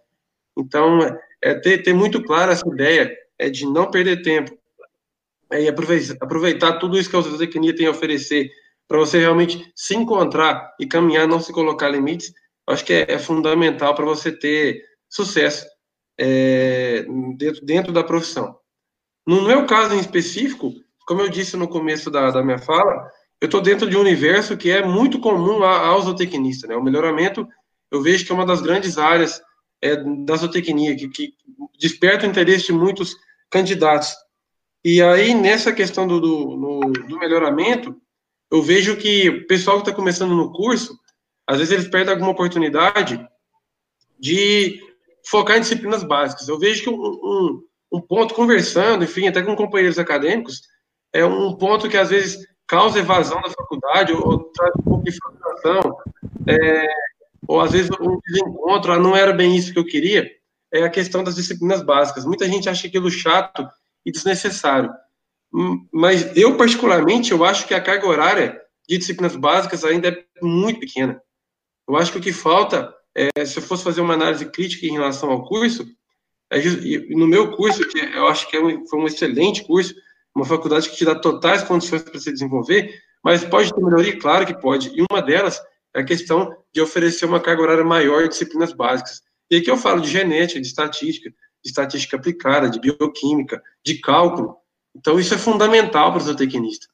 Então, 0.58 1.00
é 1.42 1.54
ter, 1.54 1.78
ter 1.82 1.94
muito 1.94 2.22
clara 2.24 2.52
essa 2.52 2.68
ideia 2.68 3.16
é 3.40 3.50
de 3.50 3.66
não 3.66 3.90
perder 3.90 4.22
tempo 4.22 4.58
é, 5.50 5.64
e 5.64 5.68
aproveitar, 5.70 6.18
aproveitar 6.20 6.74
tudo 6.74 6.98
isso 7.00 7.10
que 7.10 7.16
a 7.16 7.22
zootecnia 7.22 7.76
tem 7.76 7.88
a 7.88 7.92
oferecer 7.92 8.50
para 8.88 8.98
você 8.98 9.20
realmente 9.20 9.72
se 9.76 9.96
encontrar 9.96 10.74
e 10.80 10.86
caminhar, 10.86 11.28
não 11.28 11.40
se 11.40 11.52
colocar 11.52 11.90
limites, 11.90 12.34
acho 12.68 12.86
que 12.86 12.94
é, 12.94 13.14
é 13.14 13.20
fundamental 13.20 13.94
para 13.94 14.06
você 14.06 14.32
ter 14.32 14.84
sucesso 15.10 15.66
é, 16.18 17.06
dentro, 17.38 17.66
dentro 17.66 17.94
da 17.94 18.04
profissão. 18.04 18.58
No 19.26 19.42
meu 19.44 19.66
caso 19.66 19.94
em 19.94 20.00
específico, 20.00 20.74
como 21.06 21.22
eu 21.22 21.30
disse 21.30 21.58
no 21.58 21.68
começo 21.68 22.10
da, 22.10 22.32
da 22.32 22.44
minha 22.44 22.60
fala, 22.60 23.10
eu 23.40 23.46
estou 23.46 23.62
dentro 23.62 23.90
de 23.90 23.96
um 23.96 24.02
universo 24.02 24.58
que 24.58 24.72
é 24.72 24.86
muito 24.86 25.20
comum 25.20 25.64
ao 25.64 26.02
zootecnista. 26.02 26.68
Né? 26.68 26.76
O 26.76 26.84
melhoramento, 26.84 27.48
eu 27.92 28.02
vejo 28.02 28.26
que 28.26 28.32
é 28.32 28.36
uma 28.36 28.46
das 28.46 28.62
grandes 28.62 28.98
áreas 28.98 29.42
é, 29.82 29.96
da 30.26 30.36
zootecnia, 30.36 30.96
que, 30.96 31.08
que 31.08 31.34
desperta 31.80 32.26
o 32.26 32.30
interesse 32.30 32.68
de 32.68 32.74
muitos 32.74 33.16
candidatos. 33.50 34.16
E 34.84 35.02
aí, 35.02 35.34
nessa 35.34 35.72
questão 35.72 36.08
do, 36.08 36.20
do, 36.20 36.58
no, 36.58 36.80
do 36.92 37.20
melhoramento, 37.20 37.96
eu 38.52 38.62
vejo 38.62 38.98
que 38.98 39.30
o 39.30 39.48
pessoal 39.48 39.78
que 39.78 39.84
está 39.84 39.94
começando 39.94 40.36
no 40.36 40.52
curso, 40.52 40.98
às 41.46 41.58
vezes 41.58 41.74
eles 41.74 41.88
perdem 41.88 42.14
alguma 42.14 42.32
oportunidade 42.32 43.26
de 44.20 44.80
focar 45.30 45.58
em 45.58 45.62
disciplinas 45.62 46.04
básicas. 46.04 46.48
Eu 46.48 46.58
vejo 46.58 46.84
que 46.84 46.90
um, 46.90 46.96
um, 46.96 47.64
um 47.94 48.02
ponto, 48.02 48.34
conversando, 48.34 49.04
enfim, 49.04 49.28
até 49.28 49.42
com 49.42 49.56
companheiros 49.56 50.00
acadêmicos, 50.00 50.62
é 51.14 51.26
um 51.26 51.54
ponto 51.56 51.90
que 51.90 51.98
às 51.98 52.10
vezes 52.10 52.46
causa 52.66 53.00
evasão 53.00 53.42
da 53.42 53.50
faculdade, 53.50 54.14
ou, 54.14 54.26
ou 54.26 54.40
traz 54.52 54.74
um 54.80 54.84
pouco 54.84 55.04
de 55.04 55.12
frustração, 55.12 55.98
é, 56.48 56.88
ou 57.48 57.62
às 57.62 57.72
vezes 57.72 57.90
um 58.00 58.20
desencontro, 58.26 58.92
ah, 58.92 59.00
não 59.00 59.16
era 59.16 59.32
bem 59.32 59.56
isso 59.56 59.72
que 59.72 59.80
eu 59.80 59.86
queria, 59.86 60.30
é 60.74 60.84
a 60.84 60.90
questão 60.90 61.24
das 61.24 61.36
disciplinas 61.36 61.82
básicas. 61.82 62.26
Muita 62.26 62.46
gente 62.46 62.68
acha 62.68 62.88
aquilo 62.88 63.10
chato 63.10 63.68
e 64.06 64.12
desnecessário. 64.12 64.92
Hum, 65.58 65.88
mas 65.92 66.38
eu, 66.38 66.56
particularmente, 66.56 67.32
eu 67.32 67.44
acho 67.44 67.68
que 67.68 67.74
a 67.74 67.82
carga 67.82 68.06
horária 68.06 68.62
de 68.88 68.96
disciplinas 68.96 69.36
básicas 69.36 69.84
ainda 69.84 70.10
é 70.10 70.24
muito 70.40 70.80
pequena. 70.80 71.20
Eu 71.90 71.98
acho 71.98 72.12
que 72.12 72.20
o 72.20 72.22
que 72.22 72.32
falta, 72.32 72.94
é, 73.16 73.44
se 73.44 73.58
eu 73.58 73.64
fosse 73.64 73.84
fazer 73.84 74.02
uma 74.02 74.14
análise 74.14 74.46
crítica 74.46 74.86
em 74.86 74.92
relação 74.92 75.32
ao 75.32 75.48
curso, 75.48 75.88
é, 76.52 76.62
no 77.10 77.26
meu 77.26 77.56
curso, 77.56 77.88
que 77.88 77.98
eu 77.98 78.28
acho 78.28 78.48
que 78.48 78.56
é 78.56 78.62
um, 78.62 78.86
foi 78.86 79.00
um 79.00 79.08
excelente 79.08 79.64
curso, 79.64 79.96
uma 80.36 80.46
faculdade 80.46 80.92
que 80.92 80.96
te 80.96 81.04
dá 81.04 81.16
totais 81.16 81.64
condições 81.64 82.04
para 82.04 82.20
se 82.20 82.32
desenvolver, 82.32 82.94
mas 83.24 83.44
pode 83.44 83.74
ter 83.74 83.82
melhoria? 83.82 84.20
Claro 84.20 84.46
que 84.46 84.54
pode. 84.54 84.92
E 84.96 85.04
uma 85.10 85.24
delas 85.24 85.60
é 85.96 86.02
a 86.02 86.06
questão 86.06 86.56
de 86.72 86.82
oferecer 86.82 87.26
uma 87.26 87.40
carga 87.40 87.64
horária 87.64 87.84
maior 87.84 88.22
de 88.22 88.30
disciplinas 88.30 88.74
básicas. 88.74 89.24
E 89.50 89.58
aqui 89.58 89.72
eu 89.72 89.78
falo 89.78 90.02
de 90.02 90.10
genética, 90.10 90.62
de 90.62 90.68
estatística, 90.68 91.32
de 91.32 91.70
estatística 91.70 92.16
aplicada, 92.16 92.70
de 92.70 92.80
bioquímica, 92.80 93.60
de 93.84 94.00
cálculo. 94.00 94.56
Então, 94.98 95.20
isso 95.20 95.34
é 95.34 95.38
fundamental 95.38 96.12
para 96.12 96.22
o 96.22 96.24
zootecnista. 96.24 96.88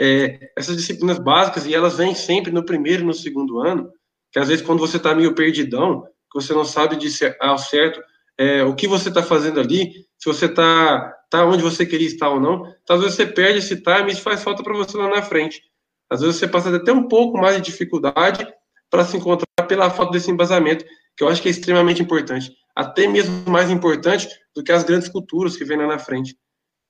É, 0.00 0.50
essas 0.56 0.76
disciplinas 0.76 1.18
básicas, 1.18 1.66
e 1.66 1.74
elas 1.74 1.98
vêm 1.98 2.14
sempre 2.14 2.50
no 2.50 2.64
primeiro 2.64 3.02
e 3.02 3.06
no 3.06 3.12
segundo 3.12 3.60
ano, 3.60 3.90
que 4.32 4.38
às 4.38 4.48
vezes 4.48 4.64
quando 4.64 4.80
você 4.80 4.96
está 4.96 5.14
meio 5.14 5.34
perdidão, 5.34 6.02
que 6.02 6.40
você 6.40 6.54
não 6.54 6.64
sabe 6.64 6.96
de 6.96 7.08
ao 7.38 7.58
certo 7.58 8.02
é, 8.38 8.64
o 8.64 8.74
que 8.74 8.88
você 8.88 9.10
está 9.10 9.22
fazendo 9.22 9.60
ali, 9.60 10.06
se 10.16 10.26
você 10.26 10.46
está 10.46 11.14
tá 11.30 11.44
onde 11.44 11.62
você 11.62 11.84
queria 11.84 12.06
estar 12.06 12.30
ou 12.30 12.40
não, 12.40 12.66
então, 12.82 12.96
às 12.96 13.02
vezes 13.02 13.16
você 13.16 13.26
perde 13.26 13.58
esse 13.58 13.76
time 13.76 14.08
e 14.08 14.12
isso 14.12 14.22
faz 14.22 14.42
falta 14.42 14.62
para 14.62 14.72
você 14.72 14.96
lá 14.96 15.08
na 15.08 15.22
frente. 15.22 15.62
Às 16.08 16.22
vezes 16.22 16.36
você 16.36 16.48
passa 16.48 16.74
até 16.74 16.92
um 16.92 17.06
pouco 17.06 17.36
mais 17.36 17.56
de 17.56 17.62
dificuldade 17.62 18.46
para 18.90 19.04
se 19.04 19.16
encontrar 19.16 19.46
pela 19.68 19.90
falta 19.90 20.12
desse 20.12 20.30
embasamento, 20.30 20.84
que 21.16 21.22
eu 21.22 21.28
acho 21.28 21.42
que 21.42 21.48
é 21.48 21.50
extremamente 21.50 22.02
importante, 22.02 22.50
até 22.74 23.06
mesmo 23.06 23.48
mais 23.50 23.70
importante 23.70 24.28
do 24.54 24.62
que 24.62 24.72
as 24.72 24.84
grandes 24.84 25.08
culturas 25.08 25.56
que 25.56 25.64
vêm 25.64 25.78
lá 25.78 25.86
na 25.86 25.98
frente. 25.98 26.36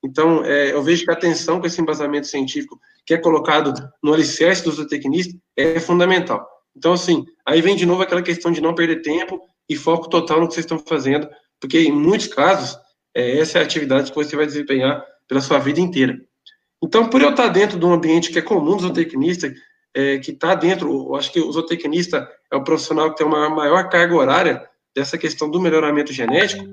Então, 0.03 0.43
é, 0.43 0.73
eu 0.73 0.83
vejo 0.83 1.05
que 1.05 1.11
a 1.11 1.13
atenção 1.13 1.59
com 1.59 1.67
esse 1.67 1.81
embasamento 1.81 2.27
científico 2.27 2.79
que 3.05 3.13
é 3.13 3.17
colocado 3.17 3.73
no 4.01 4.13
alicerce 4.13 4.63
do 4.63 4.71
zootecnista 4.71 5.37
é 5.55 5.79
fundamental. 5.79 6.45
Então, 6.75 6.93
assim, 6.93 7.25
aí 7.45 7.61
vem 7.61 7.75
de 7.75 7.85
novo 7.85 8.01
aquela 8.01 8.21
questão 8.21 8.51
de 8.51 8.61
não 8.61 8.75
perder 8.75 9.01
tempo 9.01 9.39
e 9.69 9.75
foco 9.75 10.09
total 10.09 10.41
no 10.41 10.47
que 10.47 10.53
vocês 10.53 10.65
estão 10.65 10.79
fazendo, 10.79 11.29
porque 11.59 11.79
em 11.79 11.91
muitos 11.91 12.27
casos, 12.27 12.77
é, 13.15 13.39
essa 13.39 13.57
é 13.57 13.61
a 13.61 13.63
atividade 13.63 14.11
que 14.11 14.15
você 14.15 14.35
vai 14.35 14.45
desempenhar 14.45 15.05
pela 15.27 15.41
sua 15.41 15.59
vida 15.59 15.79
inteira. 15.79 16.19
Então, 16.83 17.09
por 17.09 17.21
eu 17.21 17.29
estar 17.29 17.47
dentro 17.47 17.79
de 17.79 17.85
um 17.85 17.93
ambiente 17.93 18.31
que 18.31 18.39
é 18.39 18.41
comum 18.41 18.75
do 18.75 18.83
zootecnista, 18.83 19.53
é, 19.95 20.17
que 20.17 20.31
está 20.31 20.55
dentro, 20.55 20.89
eu 20.91 21.15
acho 21.15 21.31
que 21.31 21.39
o 21.39 21.51
zootecnista 21.51 22.27
é 22.51 22.55
o 22.57 22.63
profissional 22.63 23.11
que 23.11 23.17
tem 23.17 23.25
uma 23.25 23.49
maior 23.49 23.87
carga 23.89 24.15
horária 24.15 24.69
dessa 24.93 25.17
questão 25.17 25.49
do 25.49 25.61
melhoramento 25.61 26.11
genético, 26.11 26.65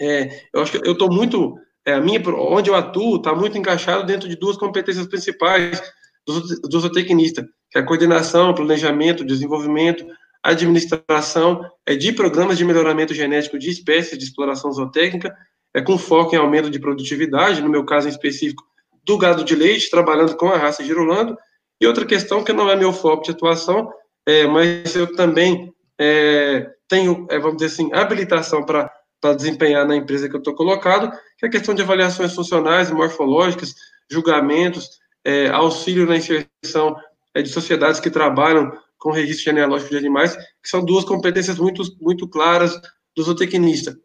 é, 0.00 0.44
eu 0.52 0.62
acho 0.62 0.72
que 0.72 0.88
eu 0.88 0.92
estou 0.92 1.12
muito, 1.12 1.58
é, 1.88 1.94
a 1.94 2.00
minha, 2.00 2.22
onde 2.36 2.68
eu 2.68 2.74
atuo, 2.74 3.16
está 3.16 3.34
muito 3.34 3.56
encaixado 3.56 4.04
dentro 4.04 4.28
de 4.28 4.36
duas 4.36 4.58
competências 4.58 5.06
principais 5.06 5.82
do, 6.26 6.80
zootecnista, 6.80 7.48
que 7.70 7.78
é 7.78 7.80
a 7.80 7.84
coordenação, 7.84 8.54
planejamento, 8.54 9.24
desenvolvimento, 9.24 10.04
administração 10.42 11.64
é, 11.86 11.96
de 11.96 12.12
programas 12.12 12.58
de 12.58 12.64
melhoramento 12.64 13.14
genético 13.14 13.58
de 13.58 13.70
espécies 13.70 14.18
de 14.18 14.24
exploração 14.24 14.70
zootécnica, 14.70 15.34
é 15.74 15.80
com 15.80 15.96
foco 15.96 16.34
em 16.34 16.38
aumento 16.38 16.68
de 16.68 16.78
produtividade, 16.78 17.62
no 17.62 17.70
meu 17.70 17.86
caso 17.86 18.06
em 18.06 18.10
específico, 18.10 18.62
do 19.02 19.16
gado 19.16 19.42
de 19.42 19.54
leite, 19.54 19.88
trabalhando 19.88 20.36
com 20.36 20.48
a 20.48 20.58
raça 20.58 20.84
girolando, 20.84 21.38
e 21.80 21.86
outra 21.86 22.04
questão 22.04 22.44
que 22.44 22.52
não 22.52 22.68
é 22.68 22.76
meu 22.76 22.92
foco 22.92 23.22
de 23.22 23.30
atuação, 23.30 23.90
é, 24.26 24.46
mas 24.46 24.94
eu 24.94 25.10
também 25.16 25.72
é, 25.98 26.70
tenho, 26.86 27.26
é, 27.30 27.38
vamos 27.38 27.56
dizer 27.56 27.72
assim, 27.72 27.90
habilitação 27.94 28.62
para 28.62 28.92
desempenhar 29.34 29.86
na 29.86 29.96
empresa 29.96 30.28
que 30.28 30.36
eu 30.36 30.40
estou 30.40 30.54
colocado, 30.54 31.10
que 31.38 31.46
é 31.46 31.48
a 31.48 31.52
questão 31.52 31.74
de 31.74 31.82
avaliações 31.82 32.34
funcionais 32.34 32.90
e 32.90 32.94
morfológicas, 32.94 33.74
julgamentos, 34.10 34.98
é, 35.24 35.48
auxílio 35.48 36.06
na 36.06 36.16
inserção 36.16 36.96
é, 37.34 37.42
de 37.42 37.48
sociedades 37.48 38.00
que 38.00 38.10
trabalham 38.10 38.72
com 38.98 39.12
registro 39.12 39.44
genealógico 39.44 39.90
de 39.90 39.96
animais, 39.96 40.36
que 40.36 40.68
são 40.68 40.84
duas 40.84 41.04
competências 41.04 41.58
muito, 41.58 41.82
muito 42.00 42.28
claras 42.28 42.78
do 43.14 43.22
zootecnista. 43.22 43.96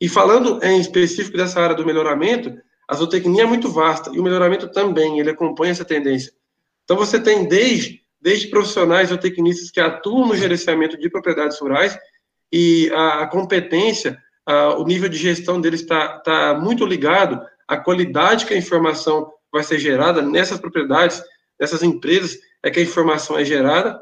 E 0.00 0.08
falando 0.08 0.62
em 0.62 0.80
específico 0.80 1.36
dessa 1.36 1.60
área 1.60 1.74
do 1.74 1.84
melhoramento, 1.84 2.54
a 2.88 2.94
zootecnia 2.94 3.42
é 3.42 3.46
muito 3.46 3.68
vasta 3.68 4.10
e 4.14 4.20
o 4.20 4.22
melhoramento 4.22 4.70
também, 4.70 5.18
ele 5.18 5.30
acompanha 5.30 5.72
essa 5.72 5.84
tendência. 5.84 6.32
Então 6.84 6.96
você 6.96 7.20
tem 7.20 7.46
desde, 7.48 8.00
desde 8.20 8.48
profissionais 8.48 9.08
zootecnistas 9.08 9.70
que 9.70 9.80
atuam 9.80 10.28
no 10.28 10.36
gerenciamento 10.36 10.96
de 10.96 11.10
propriedades 11.10 11.58
rurais 11.58 11.98
e 12.52 12.90
a, 12.94 13.22
a 13.22 13.26
competência, 13.26 14.16
a, 14.48 14.78
o 14.78 14.84
nível 14.84 15.10
de 15.10 15.18
gestão 15.18 15.60
deles 15.60 15.82
está 15.82 16.20
tá 16.20 16.54
muito 16.54 16.86
ligado 16.86 17.38
à 17.68 17.76
qualidade 17.76 18.46
que 18.46 18.54
a 18.54 18.56
informação 18.56 19.30
vai 19.52 19.62
ser 19.62 19.78
gerada 19.78 20.22
nessas 20.22 20.58
propriedades, 20.58 21.22
nessas 21.60 21.82
empresas, 21.82 22.38
é 22.62 22.70
que 22.70 22.80
a 22.80 22.82
informação 22.82 23.38
é 23.38 23.44
gerada. 23.44 24.00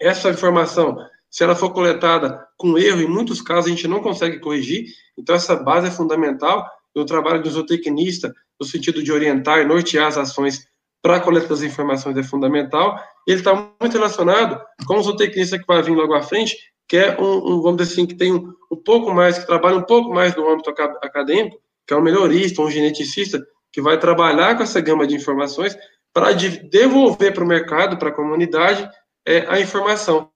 Essa 0.00 0.30
informação, 0.30 0.96
se 1.28 1.42
ela 1.42 1.56
for 1.56 1.70
coletada 1.72 2.46
com 2.56 2.78
erro, 2.78 3.00
em 3.00 3.08
muitos 3.08 3.42
casos 3.42 3.66
a 3.66 3.74
gente 3.74 3.88
não 3.88 4.00
consegue 4.00 4.38
corrigir, 4.38 4.86
então 5.18 5.34
essa 5.34 5.56
base 5.56 5.88
é 5.88 5.90
fundamental. 5.90 6.64
E 6.94 7.00
o 7.00 7.04
trabalho 7.04 7.42
do 7.42 7.50
zootecnista, 7.50 8.32
no 8.58 8.64
sentido 8.64 9.02
de 9.02 9.10
orientar 9.10 9.58
e 9.58 9.64
nortear 9.64 10.06
as 10.06 10.16
ações 10.16 10.66
para 11.02 11.16
a 11.16 11.20
coleta 11.20 11.48
das 11.48 11.62
informações, 11.62 12.16
é 12.16 12.22
fundamental. 12.22 12.98
Ele 13.26 13.38
está 13.38 13.52
muito 13.54 13.92
relacionado 13.92 14.64
com 14.86 14.96
o 14.96 15.02
zootecnista 15.02 15.58
que 15.58 15.66
vai 15.66 15.82
vir 15.82 15.94
logo 15.94 16.14
à 16.14 16.22
frente, 16.22 16.56
que 16.88 16.96
é 16.96 17.20
um, 17.20 17.54
um 17.54 17.62
vamos 17.62 17.78
dizer 17.78 17.92
assim, 17.92 18.06
que 18.06 18.14
tem 18.14 18.32
um, 18.32 18.52
um, 18.70 18.76
pouco 18.76 19.12
mais, 19.12 19.38
que 19.38 19.46
trabalha 19.46 19.76
um 19.76 19.82
pouco 19.82 20.10
mais 20.10 20.34
no 20.36 20.48
âmbito 20.48 20.70
acadêmico, 20.70 21.60
que 21.86 21.92
é 21.92 21.96
um 21.96 22.02
melhorista, 22.02 22.62
um 22.62 22.70
geneticista, 22.70 23.44
que 23.72 23.80
vai 23.82 23.98
trabalhar 23.98 24.56
com 24.56 24.62
essa 24.62 24.80
gama 24.80 25.06
de 25.06 25.14
informações 25.14 25.76
para 26.12 26.32
de, 26.32 26.48
devolver 26.70 27.34
para 27.34 27.44
o 27.44 27.46
mercado, 27.46 27.98
para 27.98 28.08
a 28.08 28.14
comunidade, 28.14 28.88
é, 29.26 29.44
a 29.48 29.60
informação. 29.60 30.30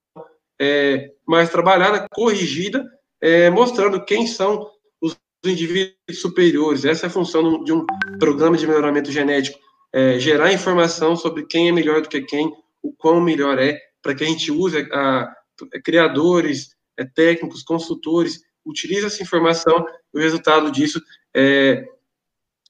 É, 0.60 1.10
trabalhada, 1.50 2.06
corrigida, 2.12 2.84
é, 3.18 3.48
mostrando 3.48 4.04
quem 4.04 4.26
são 4.26 4.68
os 5.00 5.16
indivíduos 5.42 5.94
superiores. 6.20 6.84
Essa 6.84 7.06
é 7.06 7.08
a 7.08 7.10
função 7.10 7.64
de 7.64 7.72
um 7.72 7.86
programa 8.18 8.58
de 8.58 8.66
melhoramento 8.66 9.10
genético. 9.10 9.58
É, 9.90 10.18
gerar 10.18 10.52
informação 10.52 11.16
sobre 11.16 11.46
quem 11.46 11.70
é 11.70 11.72
melhor 11.72 12.02
do 12.02 12.08
que 12.10 12.20
quem, 12.20 12.52
o 12.82 12.92
quão 12.92 13.20
melhor 13.20 13.58
é, 13.58 13.78
para 14.02 14.14
que 14.14 14.22
a 14.22 14.26
gente 14.26 14.52
use 14.52 14.86
a, 14.92 15.34
criadores, 15.84 16.74
é, 16.96 17.04
técnicos, 17.04 17.62
consultores, 17.62 18.40
utilize 18.64 19.06
essa 19.06 19.22
informação 19.22 19.86
e 20.14 20.18
o 20.18 20.20
resultado 20.20 20.70
disso 20.70 21.00
é, 21.34 21.84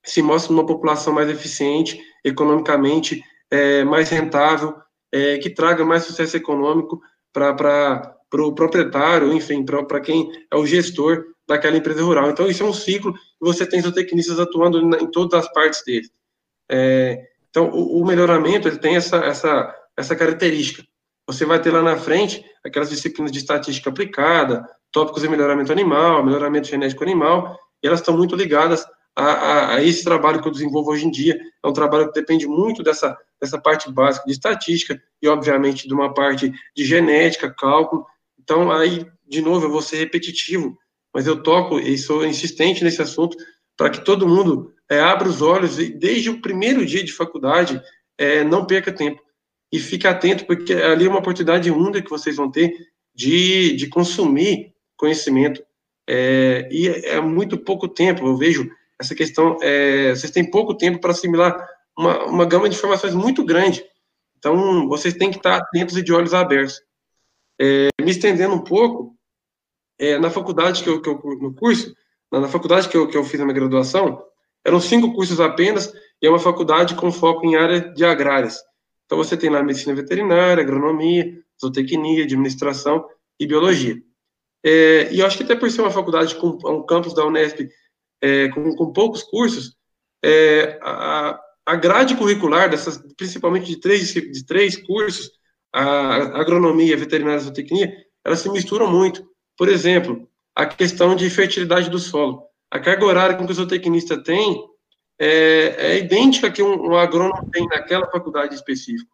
se 0.05 0.23
mostra 0.23 0.53
uma 0.53 0.65
população 0.65 1.13
mais 1.13 1.29
eficiente, 1.29 2.01
economicamente 2.25 3.23
é, 3.51 3.85
mais 3.85 4.09
rentável, 4.09 4.75
é, 5.13 5.39
que 5.39 5.51
traga 5.51 5.85
mais 5.85 6.05
sucesso 6.05 6.37
econômico 6.37 7.01
para 7.33 8.17
o 8.17 8.21
pro 8.31 8.55
proprietário, 8.55 9.33
enfim, 9.33 9.65
para 9.65 10.01
quem 10.01 10.31
é 10.51 10.57
o 10.57 10.65
gestor 10.65 11.25
daquela 11.49 11.77
empresa 11.77 12.03
rural. 12.03 12.31
Então, 12.31 12.49
isso 12.49 12.63
é 12.63 12.67
um 12.67 12.73
ciclo 12.73 13.13
e 13.13 13.45
você 13.45 13.67
tem 13.67 13.83
zootecnistas 13.83 14.39
atuando 14.39 14.79
em 14.97 15.11
todas 15.11 15.45
as 15.45 15.53
partes 15.53 15.83
dele. 15.85 16.09
É, 16.71 17.29
então, 17.51 17.69
o, 17.71 18.01
o, 18.01 18.07
melhoramento 18.07 18.69
ele 18.69 18.79
tem 18.79 18.95
essa, 18.95 19.17
essa, 19.17 19.75
essa 19.97 20.15
característica. 20.15 20.85
Você 21.31 21.45
vai 21.45 21.63
ter 21.63 21.71
lá 21.71 21.81
na 21.81 21.97
frente 21.97 22.45
aquelas 22.65 22.91
disciplinas 22.91 23.31
de 23.31 23.39
estatística 23.39 23.89
aplicada, 23.89 24.69
tópicos 24.91 25.23
de 25.23 25.29
melhoramento 25.29 25.71
animal, 25.71 26.25
melhoramento 26.25 26.67
genético 26.67 27.05
animal, 27.05 27.57
e 27.81 27.87
elas 27.87 28.01
estão 28.01 28.17
muito 28.17 28.35
ligadas 28.35 28.85
a, 29.15 29.25
a, 29.25 29.75
a, 29.77 29.85
esse 29.85 30.03
trabalho 30.03 30.43
que 30.43 30.49
eu 30.49 30.53
desenvolvo 30.53 30.91
hoje 30.91 31.07
em 31.07 31.11
dia. 31.11 31.39
É 31.65 31.69
um 31.69 31.73
trabalho 31.73 32.09
que 32.09 32.19
depende 32.19 32.49
muito 32.49 32.83
dessa, 32.83 33.17
dessa 33.41 33.61
parte 33.61 33.89
básica 33.93 34.27
de 34.27 34.33
estatística 34.33 35.01
e, 35.23 35.29
obviamente, 35.29 35.87
de 35.87 35.95
uma 35.95 36.13
parte 36.13 36.53
de 36.77 36.85
genética, 36.85 37.55
cálculo. 37.57 38.05
Então, 38.37 38.73
aí, 38.73 39.07
de 39.29 39.41
novo, 39.41 39.67
eu 39.67 39.71
vou 39.71 39.83
ser 39.83 39.99
repetitivo, 39.99 40.77
mas 41.15 41.29
eu 41.29 41.41
toco 41.41 41.79
e 41.79 41.97
sou 41.97 42.27
insistente 42.27 42.83
nesse 42.83 43.01
assunto 43.03 43.37
para 43.77 43.89
que 43.89 44.05
todo 44.05 44.27
mundo 44.27 44.73
é, 44.91 44.99
abra 44.99 45.29
os 45.29 45.41
olhos 45.41 45.79
e, 45.79 45.91
desde 45.91 46.29
o 46.29 46.41
primeiro 46.41 46.85
dia 46.85 47.05
de 47.05 47.13
faculdade, 47.13 47.81
é, 48.19 48.43
não 48.43 48.67
perca 48.67 48.91
tempo 48.91 49.23
e 49.73 49.79
fique 49.79 50.07
atento, 50.07 50.47
porque 50.47 50.73
ali 50.73 51.07
é 51.07 51.09
uma 51.09 51.21
oportunidade 51.21 51.71
única 51.71 52.03
que 52.03 52.11
vocês 52.11 52.37
vão 52.37 52.51
ter 52.51 52.73
de, 53.15 53.77
de 53.77 53.89
consumir 53.89 54.75
conhecimento. 54.97 55.63
É, 56.09 56.69
e 56.71 56.89
é 56.89 57.21
muito 57.21 57.57
pouco 57.57 57.87
tempo, 57.87 58.27
eu 58.27 58.37
vejo 58.37 58.69
essa 59.01 59.15
questão, 59.15 59.57
é, 59.63 60.11
vocês 60.11 60.33
têm 60.33 60.51
pouco 60.51 60.75
tempo 60.75 61.01
para 61.01 61.13
assimilar 61.13 61.57
uma, 61.97 62.27
uma 62.27 62.45
gama 62.45 62.69
de 62.69 62.77
informações 62.77 63.15
muito 63.15 63.45
grande. 63.45 63.85
Então, 64.39 64.89
vocês 64.89 65.15
têm 65.15 65.31
que 65.31 65.37
estar 65.37 65.57
atentos 65.57 65.97
e 65.97 66.03
de 66.03 66.13
olhos 66.13 66.35
abertos. 66.35 66.83
É, 67.61 67.89
me 68.03 68.11
estendendo 68.11 68.55
um 68.55 68.65
pouco, 68.65 69.15
é, 69.99 70.19
na 70.19 70.31
faculdade 70.31 70.83
que 70.83 70.89
eu, 70.89 71.01
que 71.01 71.09
eu, 71.09 71.21
no 71.41 71.55
curso, 71.55 71.95
na, 72.33 72.41
na 72.41 72.49
faculdade 72.49 72.89
que 72.89 72.97
eu, 72.97 73.07
que 73.07 73.17
eu 73.17 73.25
fiz 73.25 73.41
a 73.41 73.45
minha 73.45 73.55
graduação, 73.55 74.23
eram 74.65 74.81
cinco 74.81 75.15
cursos 75.15 75.41
apenas, 75.41 75.93
e 76.21 76.27
é 76.27 76.31
uma 76.31 76.39
faculdade 76.39 76.95
com 76.95 77.13
foco 77.13 77.47
em 77.47 77.57
área 77.57 77.81
de 77.81 78.05
agrárias. 78.05 78.59
Então, 79.11 79.19
você 79.19 79.37
tem 79.37 79.51
lá 79.51 79.61
medicina 79.61 79.93
veterinária, 79.93 80.63
agronomia, 80.63 81.37
zootecnia, 81.61 82.23
administração 82.23 83.05
e 83.41 83.45
biologia. 83.45 84.01
É, 84.65 85.13
e 85.13 85.19
eu 85.19 85.27
acho 85.27 85.37
que 85.37 85.43
até 85.43 85.57
por 85.57 85.69
ser 85.69 85.81
uma 85.81 85.91
faculdade 85.91 86.37
com 86.37 86.51
um 86.65 86.87
campus 86.87 87.13
da 87.13 87.27
Unesp 87.27 87.69
é, 88.23 88.49
com, 88.51 88.73
com, 88.77 88.93
poucos 88.93 89.25
cursos, 89.25 89.75
é, 90.25 90.79
a, 90.81 91.41
a, 91.67 91.75
grade 91.75 92.15
curricular 92.15 92.71
dessas, 92.71 93.03
principalmente 93.17 93.67
de 93.67 93.81
três, 93.81 94.13
de 94.13 94.47
três 94.47 94.77
cursos, 94.77 95.33
a 95.75 96.41
agronomia, 96.41 96.95
a 96.95 96.99
veterinária 96.99 97.39
e 97.39 97.41
a 97.41 97.45
zootecnia, 97.45 97.93
elas 98.25 98.39
se 98.39 98.49
misturam 98.49 98.89
muito. 98.89 99.29
Por 99.59 99.69
exemplo, 99.69 100.29
a 100.55 100.67
questão 100.67 101.17
de 101.17 101.29
fertilidade 101.29 101.91
do 101.91 101.99
solo. 101.99 102.45
A 102.71 102.79
carga 102.79 103.05
horária 103.05 103.37
que 103.37 103.43
o 103.43 103.55
zootecnista 103.55 104.23
tem 104.23 104.70
é, 105.21 105.93
é 105.93 105.99
idêntica 105.99 106.51
que 106.51 106.63
um, 106.63 106.93
um, 106.93 106.97
agrônomo 106.97 107.47
tem 107.53 107.67
naquela 107.67 108.11
faculdade 108.11 108.55
específica. 108.55 109.11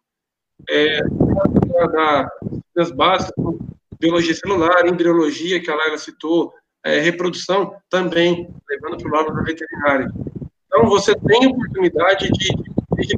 É, 0.69 1.01
da, 1.03 2.31
das 2.73 2.91
bases, 2.91 3.29
biologia 3.99 4.33
celular, 4.33 4.87
embriologia, 4.87 5.61
que 5.61 5.69
a 5.69 5.75
Laila 5.75 5.97
citou, 5.97 6.53
é, 6.83 6.99
reprodução, 6.99 7.75
também, 7.89 8.49
levando 8.69 8.97
para 8.97 9.07
o 9.07 9.13
lado 9.13 9.35
da 9.35 9.41
veterinária. 9.41 10.09
Então, 10.65 10.87
você 10.87 11.13
tem 11.13 11.45
oportunidade 11.47 12.29
de, 12.31 12.47
de, 12.95 13.07
de, 13.07 13.17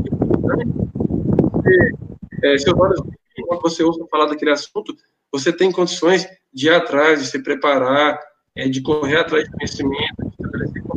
de 1.59 1.95
é, 2.43 2.57
seus 2.57 2.77
olhos, 2.77 3.01
quando 3.47 3.61
você 3.61 3.83
ouve 3.83 4.03
falar 4.09 4.25
daquele 4.25 4.51
assunto, 4.51 4.95
você 5.31 5.53
tem 5.53 5.71
condições 5.71 6.27
de 6.51 6.67
ir 6.67 6.71
atrás, 6.71 7.21
de 7.21 7.27
se 7.27 7.41
preparar, 7.43 8.19
é, 8.55 8.67
de 8.67 8.81
correr 8.81 9.17
atrás 9.17 9.45
de 9.45 9.51
conhecimento, 9.51 10.23
de 10.23 10.29
estabelecer 10.31 10.88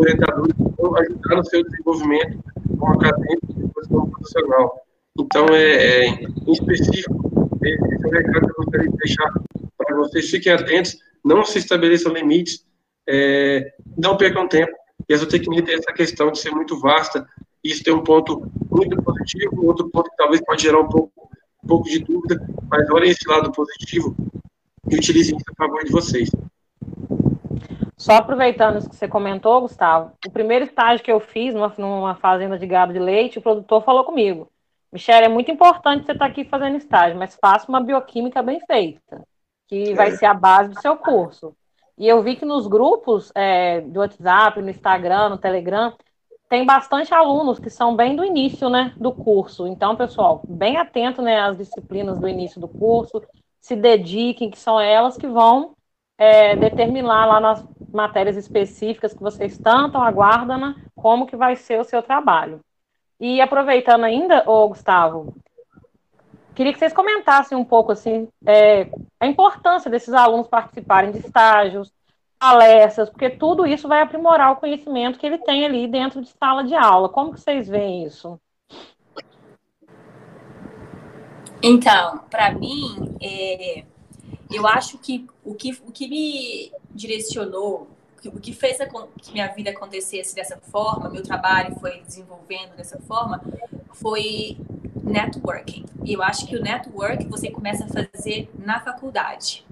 orientadores 0.00 0.52
que 0.54 0.82
vão 0.82 0.96
ajudar 0.96 1.36
no 1.36 1.44
seu 1.44 1.62
desenvolvimento 1.64 2.44
como 2.78 2.94
acadêmico 2.94 3.46
e 3.50 3.54
depois 3.54 3.86
como 3.86 4.10
profissional. 4.10 4.80
Então, 5.18 5.46
é, 5.50 5.72
é, 5.72 6.06
em 6.08 6.52
específico, 6.52 7.58
esse 7.62 8.04
é 8.04 8.08
o 8.08 8.10
recado 8.10 8.46
que 8.46 8.50
eu 8.50 8.64
gostaria 8.64 8.90
de 8.90 8.96
deixar 8.96 9.32
para 9.76 9.96
vocês. 9.96 10.30
Fiquem 10.30 10.52
atentos, 10.52 10.98
não 11.24 11.44
se 11.44 11.58
estabeleçam 11.58 12.12
limites, 12.12 12.64
é, 13.08 13.72
não 13.96 14.16
percam 14.16 14.48
tempo. 14.48 14.72
E 15.08 15.14
a 15.14 15.16
zootecnia 15.16 15.62
tem 15.62 15.74
essa 15.74 15.92
questão 15.92 16.30
de 16.30 16.38
ser 16.38 16.50
muito 16.50 16.78
vasta, 16.80 17.26
isso 17.62 17.82
tem 17.82 17.92
um 17.92 18.02
ponto 18.02 18.50
muito 18.70 18.96
positivo, 19.02 19.66
outro 19.66 19.90
ponto 19.90 20.08
que 20.10 20.16
talvez 20.16 20.40
pode 20.42 20.62
gerar 20.62 20.80
um 20.80 20.88
pouco, 20.88 21.12
um 21.62 21.66
pouco 21.66 21.88
de 21.88 21.98
dúvida, 21.98 22.40
mas 22.70 22.88
olhem 22.90 23.10
esse 23.10 23.28
lado 23.28 23.50
positivo 23.52 24.16
e 24.88 24.96
utilizem 24.96 25.36
isso 25.36 25.44
a 25.50 25.64
favor 25.64 25.84
de 25.84 25.90
vocês. 25.90 26.30
Só 28.00 28.14
aproveitando 28.14 28.78
isso 28.78 28.88
que 28.88 28.96
você 28.96 29.06
comentou, 29.06 29.60
Gustavo, 29.60 30.12
o 30.26 30.30
primeiro 30.30 30.64
estágio 30.64 31.04
que 31.04 31.12
eu 31.12 31.20
fiz 31.20 31.52
numa, 31.52 31.70
numa 31.76 32.14
fazenda 32.14 32.58
de 32.58 32.66
gado 32.66 32.94
de 32.94 32.98
leite, 32.98 33.38
o 33.38 33.42
produtor 33.42 33.84
falou 33.84 34.04
comigo: 34.04 34.50
Michele, 34.90 35.26
é 35.26 35.28
muito 35.28 35.50
importante 35.50 36.06
você 36.06 36.12
estar 36.12 36.24
aqui 36.24 36.46
fazendo 36.46 36.78
estágio, 36.78 37.18
mas 37.18 37.36
faça 37.38 37.68
uma 37.68 37.78
bioquímica 37.78 38.42
bem 38.42 38.58
feita, 38.60 39.22
que 39.68 39.92
vai 39.92 40.12
ser 40.12 40.24
a 40.24 40.32
base 40.32 40.70
do 40.70 40.80
seu 40.80 40.96
curso. 40.96 41.54
E 41.98 42.08
eu 42.08 42.22
vi 42.22 42.36
que 42.36 42.46
nos 42.46 42.66
grupos 42.66 43.30
é, 43.34 43.82
do 43.82 44.00
WhatsApp, 44.00 44.62
no 44.62 44.70
Instagram, 44.70 45.28
no 45.28 45.36
Telegram, 45.36 45.92
tem 46.48 46.64
bastante 46.64 47.12
alunos 47.12 47.58
que 47.58 47.68
são 47.68 47.94
bem 47.94 48.16
do 48.16 48.24
início 48.24 48.70
né, 48.70 48.94
do 48.96 49.12
curso. 49.12 49.66
Então, 49.66 49.94
pessoal, 49.94 50.40
bem 50.48 50.78
atento 50.78 51.20
né, 51.20 51.38
às 51.38 51.54
disciplinas 51.54 52.18
do 52.18 52.26
início 52.26 52.58
do 52.58 52.66
curso, 52.66 53.22
se 53.60 53.76
dediquem, 53.76 54.50
que 54.50 54.58
são 54.58 54.80
elas 54.80 55.18
que 55.18 55.26
vão 55.26 55.74
é, 56.20 56.54
determinar 56.54 57.26
lá 57.26 57.40
nas 57.40 57.62
matérias 57.92 58.36
específicas 58.36 59.12
que 59.12 59.22
vocês 59.22 59.58
tanto 59.58 59.98
aguardam, 59.98 60.58
né, 60.58 60.74
como 60.94 61.26
que 61.26 61.36
vai 61.36 61.56
ser 61.56 61.80
o 61.80 61.84
seu 61.84 62.02
trabalho. 62.02 62.60
E 63.18 63.40
aproveitando 63.40 64.04
ainda, 64.04 64.42
ô 64.46 64.68
Gustavo, 64.68 65.34
queria 66.54 66.72
que 66.72 66.78
vocês 66.78 66.92
comentassem 66.92 67.56
um 67.56 67.64
pouco 67.64 67.92
assim 67.92 68.28
é, 68.46 68.90
a 69.18 69.26
importância 69.26 69.90
desses 69.90 70.14
alunos 70.14 70.48
participarem 70.48 71.12
de 71.12 71.18
estágios, 71.18 71.92
palestras, 72.38 73.10
porque 73.10 73.28
tudo 73.28 73.66
isso 73.66 73.86
vai 73.86 74.00
aprimorar 74.00 74.52
o 74.52 74.56
conhecimento 74.56 75.18
que 75.18 75.26
ele 75.26 75.38
tem 75.38 75.66
ali 75.66 75.86
dentro 75.86 76.22
de 76.22 76.28
sala 76.30 76.64
de 76.64 76.74
aula. 76.74 77.10
Como 77.10 77.34
que 77.34 77.40
vocês 77.40 77.68
veem 77.68 78.04
isso? 78.04 78.40
Então, 81.62 82.24
para 82.30 82.54
mim, 82.54 83.14
é, 83.20 83.84
eu 84.50 84.66
acho 84.66 84.96
que 84.96 85.26
o, 85.44 85.54
que 85.54 85.72
o 85.86 85.92
que 85.92 86.08
me 86.08 86.72
direcionou, 86.94 87.88
o 88.26 88.38
que 88.38 88.52
fez 88.52 88.80
a, 88.80 88.86
que 88.86 89.32
minha 89.32 89.48
vida 89.48 89.70
acontecesse 89.70 90.34
dessa 90.34 90.56
forma, 90.56 91.08
meu 91.08 91.22
trabalho 91.22 91.74
foi 91.80 92.00
desenvolvendo 92.02 92.76
dessa 92.76 92.98
forma, 92.98 93.42
foi 93.92 94.58
networking. 95.02 95.86
E 96.04 96.12
eu 96.12 96.22
acho 96.22 96.46
que 96.46 96.56
o 96.56 96.62
network 96.62 97.26
você 97.26 97.50
começa 97.50 97.84
a 97.84 97.88
fazer 97.88 98.50
na 98.58 98.80
faculdade, 98.80 99.64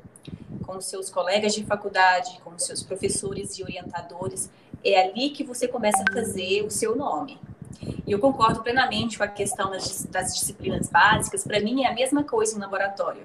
com 0.64 0.80
seus 0.80 1.10
colegas 1.10 1.54
de 1.54 1.64
faculdade, 1.64 2.40
com 2.44 2.58
seus 2.58 2.82
professores 2.82 3.58
e 3.58 3.62
orientadores. 3.62 4.50
É 4.84 5.00
ali 5.02 5.30
que 5.30 5.44
você 5.44 5.66
começa 5.66 6.02
a 6.08 6.12
fazer 6.12 6.62
o 6.64 6.70
seu 6.70 6.96
nome. 6.96 7.38
E 8.06 8.12
eu 8.12 8.18
concordo 8.18 8.62
plenamente 8.62 9.18
com 9.18 9.24
a 9.24 9.28
questão 9.28 9.70
das, 9.70 10.04
das 10.04 10.34
disciplinas 10.34 10.88
básicas. 10.88 11.44
Para 11.44 11.60
mim, 11.60 11.84
é 11.84 11.88
a 11.88 11.94
mesma 11.94 12.24
coisa 12.24 12.54
no 12.54 12.62
laboratório. 12.62 13.22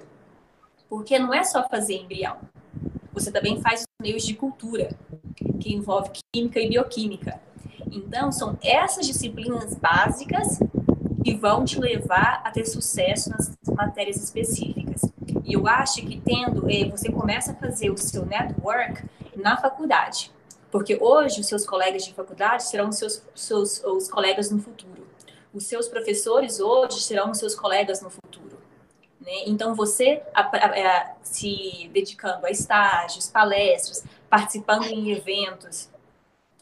Porque 0.88 1.18
não 1.18 1.32
é 1.32 1.42
só 1.42 1.66
fazer 1.68 1.94
embrião. 1.94 2.38
Você 3.14 3.30
também 3.30 3.60
faz 3.62 3.80
os 3.80 3.86
meios 4.02 4.26
de 4.26 4.34
cultura, 4.34 4.90
que 5.60 5.72
envolve 5.72 6.10
química 6.34 6.60
e 6.60 6.68
bioquímica. 6.68 7.40
Então, 7.90 8.30
são 8.32 8.58
essas 8.62 9.06
disciplinas 9.06 9.74
básicas 9.74 10.58
que 11.24 11.34
vão 11.34 11.64
te 11.64 11.80
levar 11.80 12.42
a 12.44 12.50
ter 12.50 12.66
sucesso 12.66 13.30
nas 13.30 13.54
matérias 13.74 14.16
específicas. 14.16 15.00
E 15.44 15.54
eu 15.54 15.66
acho 15.66 16.04
que 16.04 16.20
tendo, 16.20 16.68
eh, 16.68 16.90
você 16.90 17.10
começa 17.10 17.52
a 17.52 17.54
fazer 17.54 17.90
o 17.90 17.96
seu 17.96 18.26
network 18.26 19.02
na 19.36 19.56
faculdade. 19.56 20.30
Porque 20.70 20.98
hoje 21.00 21.40
os 21.40 21.46
seus 21.46 21.64
colegas 21.64 22.04
de 22.04 22.12
faculdade 22.12 22.64
serão 22.64 22.88
os 22.88 22.98
seus, 22.98 23.22
seus 23.34 23.82
os 23.84 24.08
colegas 24.08 24.50
no 24.50 24.58
futuro. 24.58 25.06
Os 25.52 25.66
seus 25.66 25.86
professores 25.86 26.58
hoje 26.58 27.00
serão 27.00 27.30
os 27.30 27.38
seus 27.38 27.54
colegas 27.54 28.02
no 28.02 28.10
futuro. 28.10 28.53
Né? 29.24 29.44
Então, 29.46 29.74
você 29.74 30.22
a, 30.34 30.42
a, 30.42 31.14
se 31.22 31.90
dedicando 31.92 32.46
a 32.46 32.50
estágios, 32.50 33.28
palestras, 33.28 34.04
participando 34.28 34.84
em 34.84 35.10
eventos, 35.10 35.88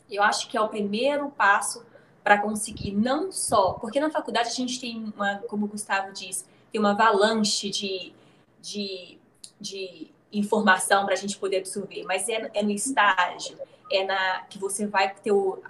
eu 0.08 0.22
acho 0.22 0.48
que 0.48 0.56
é 0.56 0.60
o 0.60 0.68
primeiro 0.68 1.30
passo 1.30 1.84
para 2.22 2.38
conseguir 2.38 2.92
não 2.92 3.32
só, 3.32 3.72
porque 3.72 3.98
na 3.98 4.10
faculdade 4.10 4.48
a 4.48 4.52
gente 4.52 4.80
tem 4.80 5.12
uma, 5.16 5.38
como 5.48 5.66
o 5.66 5.68
Gustavo 5.68 6.12
diz, 6.12 6.46
tem 6.70 6.80
uma 6.80 6.92
avalanche 6.92 7.68
de, 7.68 8.12
de, 8.60 9.18
de 9.60 10.10
informação 10.32 11.04
para 11.04 11.14
a 11.14 11.16
gente 11.16 11.36
poder 11.36 11.58
absorver, 11.58 12.04
mas 12.04 12.28
é, 12.28 12.48
é 12.54 12.62
no 12.62 12.70
estágio, 12.70 13.58
é 13.90 14.04
na 14.04 14.42
que 14.42 14.56
você 14.56 14.86
vai 14.86 15.12
ter 15.12 15.32
o, 15.32 15.60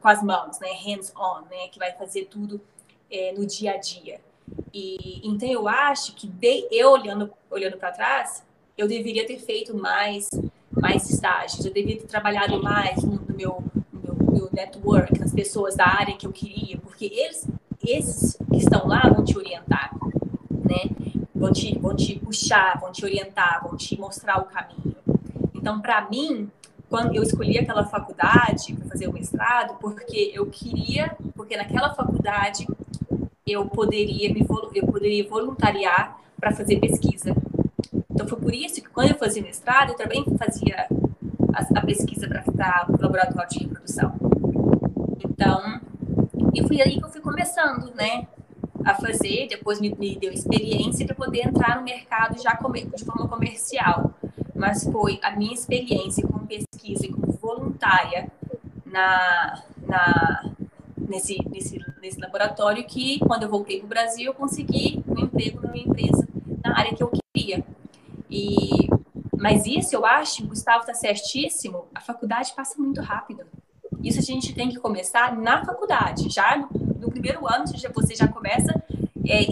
com 0.00 0.08
as 0.08 0.22
mãos, 0.22 0.58
né, 0.58 0.72
hands-on, 0.84 1.42
né, 1.42 1.68
que 1.68 1.78
vai 1.78 1.92
fazer 1.92 2.24
tudo 2.24 2.60
é, 3.08 3.32
no 3.32 3.46
dia 3.46 3.74
a 3.74 3.76
dia. 3.76 4.20
E 4.76 5.22
então 5.24 5.48
eu 5.48 5.66
acho 5.66 6.14
que 6.14 6.26
de, 6.26 6.68
eu 6.70 6.90
olhando 6.90 7.32
olhando 7.50 7.78
para 7.78 7.90
trás, 7.92 8.44
eu 8.76 8.86
deveria 8.86 9.26
ter 9.26 9.38
feito 9.38 9.74
mais 9.74 10.28
mais 10.70 11.08
estágios, 11.08 11.64
eu 11.64 11.72
deveria 11.72 11.98
ter 11.98 12.06
trabalhado 12.06 12.62
mais 12.62 13.02
no, 13.02 13.14
no 13.14 13.34
meu, 13.34 13.64
meu, 14.30 14.50
network, 14.52 15.18
nas 15.18 15.32
pessoas 15.32 15.74
da 15.74 15.86
área 15.86 16.14
que 16.14 16.26
eu 16.26 16.32
queria, 16.32 16.76
porque 16.76 17.06
eles 17.06 17.48
esses 17.82 18.36
que 18.50 18.58
estão 18.58 18.86
lá 18.86 19.00
vão 19.08 19.24
te 19.24 19.38
orientar, 19.38 19.96
né? 20.50 20.90
Vão 21.34 21.52
te, 21.52 21.78
vão 21.78 21.96
te 21.96 22.18
puxar, 22.18 22.78
vão 22.78 22.92
te 22.92 23.02
orientar, 23.02 23.62
vão 23.62 23.76
te 23.78 23.98
mostrar 23.98 24.38
o 24.42 24.44
caminho. 24.44 24.96
Então, 25.54 25.80
para 25.80 26.06
mim, 26.10 26.50
quando 26.90 27.14
eu 27.14 27.22
escolhi 27.22 27.58
aquela 27.58 27.84
faculdade 27.86 28.74
para 28.74 28.88
fazer 28.88 29.08
o 29.08 29.12
mestrado, 29.12 29.78
porque 29.80 30.32
eu 30.34 30.46
queria, 30.46 31.16
porque 31.34 31.56
naquela 31.56 31.94
faculdade 31.94 32.66
eu 33.46 33.66
poderia 33.66 34.32
me 34.32 34.46
eu 34.74 34.86
poderia 34.86 35.28
voluntariar 35.28 36.18
para 36.38 36.52
fazer 36.52 36.78
pesquisa. 36.78 37.34
Então 38.10 38.26
foi 38.26 38.38
por 38.38 38.54
isso 38.54 38.82
que 38.82 38.88
quando 38.88 39.10
eu 39.10 39.18
fazia 39.18 39.42
mestrado, 39.42 39.90
eu 39.90 39.96
também 39.96 40.24
fazia 40.36 40.86
a, 41.54 41.78
a 41.78 41.86
pesquisa 41.86 42.28
para 42.28 42.86
o 42.88 43.00
laboratório 43.00 43.48
de 43.48 43.58
reprodução. 43.60 44.12
Então, 45.24 45.80
e 46.54 46.66
foi 46.66 46.80
aí 46.80 46.98
que 46.98 47.04
eu 47.04 47.08
fui 47.08 47.20
começando, 47.20 47.94
né, 47.94 48.26
a 48.84 48.94
fazer, 48.94 49.48
depois 49.48 49.80
me, 49.80 49.94
me 49.98 50.18
deu 50.18 50.32
experiência 50.32 51.06
para 51.06 51.14
poder 51.14 51.46
entrar 51.46 51.76
no 51.76 51.82
mercado 51.82 52.40
já 52.40 52.52
de 52.52 53.04
forma 53.04 53.28
comercial 53.28 54.14
mas 54.56 54.84
foi 54.84 55.20
a 55.22 55.30
minha 55.36 55.52
experiência 55.52 56.26
como 56.26 56.46
pesquisa 56.46 57.06
e 57.06 57.12
como 57.12 57.32
voluntária 57.32 58.30
na, 58.84 59.62
na, 59.86 60.50
nesse, 61.08 61.36
nesse, 61.48 61.78
nesse 62.00 62.20
laboratório 62.20 62.84
que, 62.84 63.18
quando 63.20 63.44
eu 63.44 63.48
voltei 63.48 63.78
para 63.78 63.86
o 63.86 63.88
Brasil, 63.88 64.26
eu 64.26 64.34
consegui 64.34 65.02
um 65.06 65.20
emprego 65.24 65.60
numa 65.62 65.76
empresa 65.76 66.26
na 66.64 66.78
área 66.78 66.94
que 66.94 67.02
eu 67.02 67.10
queria. 67.10 67.64
E, 68.30 68.88
mas 69.36 69.66
isso 69.66 69.94
eu 69.94 70.04
acho, 70.04 70.46
Gustavo 70.46 70.80
está 70.80 70.94
certíssimo, 70.94 71.86
a 71.94 72.00
faculdade 72.00 72.52
passa 72.54 72.80
muito 72.80 73.00
rápido. 73.00 73.44
Isso 74.02 74.18
a 74.18 74.22
gente 74.22 74.54
tem 74.54 74.68
que 74.68 74.78
começar 74.78 75.36
na 75.36 75.64
faculdade. 75.64 76.28
Já 76.28 76.56
no, 76.56 76.68
no 76.98 77.10
primeiro 77.10 77.46
ano, 77.46 77.66
você 77.66 77.76
já, 77.76 77.88
você 77.90 78.14
já 78.14 78.28
começa 78.28 78.72
é, 79.28 79.46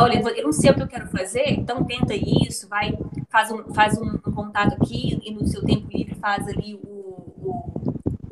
olha, 0.00 0.20
eu 0.36 0.44
não 0.44 0.52
sei 0.52 0.70
o 0.70 0.74
que 0.74 0.82
eu 0.82 0.88
quero 0.88 1.06
fazer, 1.08 1.48
então 1.50 1.84
tenta 1.84 2.14
isso, 2.14 2.68
vai, 2.68 2.96
faz 3.30 3.50
um, 3.50 3.72
faz 3.72 3.98
um, 3.98 4.14
um 4.26 4.32
contato 4.32 4.74
aqui 4.74 5.18
e 5.24 5.32
no 5.32 5.46
seu 5.46 5.64
tempo 5.64 5.88
livre 5.90 6.14
faz 6.16 6.46
ali 6.48 6.74
o, 6.74 7.15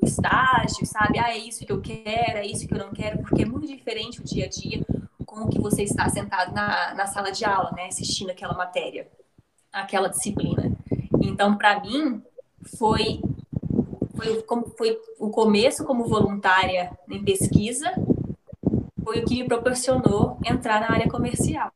estágio, 0.04 0.86
sabe? 0.86 1.18
Ah, 1.18 1.30
é 1.30 1.38
isso 1.38 1.64
que 1.64 1.72
eu 1.72 1.80
quero, 1.80 2.38
é 2.38 2.46
isso 2.46 2.66
que 2.66 2.74
eu 2.74 2.78
não 2.78 2.92
quero, 2.92 3.18
porque 3.18 3.42
é 3.42 3.46
muito 3.46 3.66
diferente 3.66 4.20
o 4.20 4.24
dia 4.24 4.46
a 4.46 4.48
dia 4.48 4.84
com 5.26 5.42
o 5.42 5.48
que 5.48 5.60
você 5.60 5.82
está 5.82 6.08
sentado 6.08 6.54
na, 6.54 6.94
na 6.94 7.06
sala 7.06 7.30
de 7.30 7.44
aula, 7.44 7.72
né, 7.72 7.86
assistindo 7.86 8.30
aquela 8.30 8.54
matéria, 8.54 9.08
aquela 9.72 10.08
disciplina. 10.08 10.72
Então, 11.20 11.56
para 11.56 11.80
mim, 11.80 12.22
foi 12.78 13.20
foi, 14.16 14.44
foi 14.78 14.98
o 15.18 15.28
começo 15.30 15.84
como 15.84 16.06
voluntária 16.06 16.96
em 17.10 17.24
pesquisa 17.24 17.92
foi 19.04 19.20
o 19.20 19.24
que 19.24 19.42
me 19.42 19.46
proporcionou 19.46 20.38
entrar 20.44 20.80
na 20.80 20.90
área 20.90 21.08
comercial. 21.08 21.70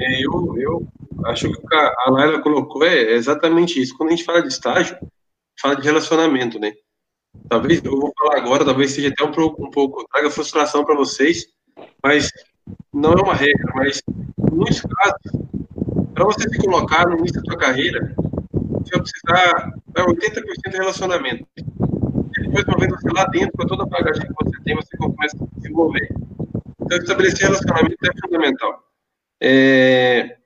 É, 0.00 0.24
eu, 0.24 0.56
eu 0.58 0.88
acho 1.26 1.52
que 1.52 1.74
a 1.74 2.10
Laila 2.10 2.40
colocou 2.40 2.82
é 2.82 3.12
exatamente 3.12 3.80
isso. 3.80 3.96
Quando 3.96 4.08
a 4.08 4.16
gente 4.16 4.24
fala 4.24 4.40
de 4.40 4.48
estágio, 4.48 4.96
fala 5.60 5.76
de 5.76 5.82
relacionamento, 5.82 6.58
né? 6.58 6.72
Talvez, 7.48 7.82
eu 7.84 7.98
vou 7.98 8.12
falar 8.16 8.38
agora, 8.38 8.64
talvez 8.64 8.92
seja 8.92 9.08
até 9.08 9.24
um 9.24 9.32
pouco, 9.32 9.66
um 9.66 9.70
pouco 9.70 10.06
traga 10.12 10.30
frustração 10.30 10.84
para 10.84 10.94
vocês, 10.94 11.46
mas 12.02 12.30
não 12.92 13.12
é 13.12 13.22
uma 13.22 13.34
regra, 13.34 13.72
mas 13.74 14.00
muitos 14.52 14.80
casos, 14.80 15.46
para 16.14 16.24
você 16.24 16.48
se 16.48 16.58
colocar 16.58 17.08
no 17.08 17.18
início 17.18 17.42
da 17.42 17.50
sua 17.50 17.58
carreira, 17.58 18.14
você 18.16 18.90
vai 18.92 19.02
precisar, 19.02 19.74
é 19.96 20.02
80% 20.02 20.70
de 20.70 20.76
relacionamento 20.76 21.46
depois, 22.54 22.64
uma 22.66 22.78
vez 22.78 22.90
você 22.92 23.08
lá 23.12 23.24
dentro, 23.26 23.52
com 23.52 23.66
toda 23.66 23.82
a 23.82 23.86
bagagem 23.86 24.22
que 24.22 24.32
você 24.32 24.62
tem, 24.62 24.76
você 24.76 24.96
começa 24.96 25.36
a 25.36 25.46
desenvolver. 25.56 26.08
Então, 26.80 26.98
estabelecer 26.98 27.48
relacionamento 27.48 27.96
é 28.04 28.20
fundamental. 28.20 28.84
É, 29.40 30.36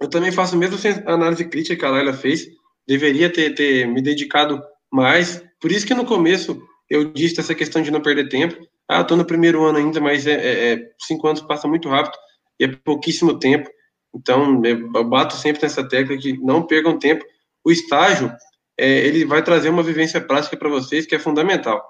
eu 0.00 0.08
também 0.08 0.32
faço 0.32 0.54
a 0.54 0.58
mesma 0.58 0.76
análise 1.06 1.44
crítica 1.44 1.76
que 1.76 1.84
a 1.84 1.90
Laila 1.90 2.12
fez. 2.12 2.48
Deveria 2.86 3.32
ter, 3.32 3.54
ter 3.54 3.86
me 3.86 4.00
dedicado 4.00 4.62
mais. 4.92 5.42
Por 5.60 5.72
isso 5.72 5.86
que 5.86 5.94
no 5.94 6.04
começo 6.04 6.60
eu 6.88 7.12
disse 7.12 7.40
essa 7.40 7.54
questão 7.54 7.82
de 7.82 7.90
não 7.90 8.00
perder 8.00 8.28
tempo. 8.28 8.56
Ah, 8.88 9.00
estou 9.00 9.16
no 9.16 9.24
primeiro 9.24 9.64
ano 9.64 9.78
ainda, 9.78 10.00
mas 10.00 10.26
é, 10.26 10.32
é, 10.32 10.72
é, 10.72 10.90
cinco 11.00 11.26
anos 11.26 11.40
passa 11.40 11.66
muito 11.66 11.88
rápido 11.88 12.16
e 12.58 12.64
é 12.64 12.68
pouquíssimo 12.68 13.38
tempo. 13.38 13.68
Então, 14.14 14.62
eu 14.64 15.04
bato 15.04 15.34
sempre 15.34 15.62
nessa 15.62 15.86
tecla 15.86 16.16
de 16.16 16.38
não 16.38 16.62
percam 16.62 16.98
tempo. 16.98 17.24
O 17.64 17.70
estágio, 17.70 18.32
é, 18.78 18.88
ele 19.06 19.24
vai 19.24 19.42
trazer 19.42 19.68
uma 19.68 19.82
vivência 19.82 20.20
prática 20.20 20.56
para 20.56 20.68
vocês 20.68 21.04
que 21.04 21.14
é 21.14 21.18
fundamental. 21.18 21.84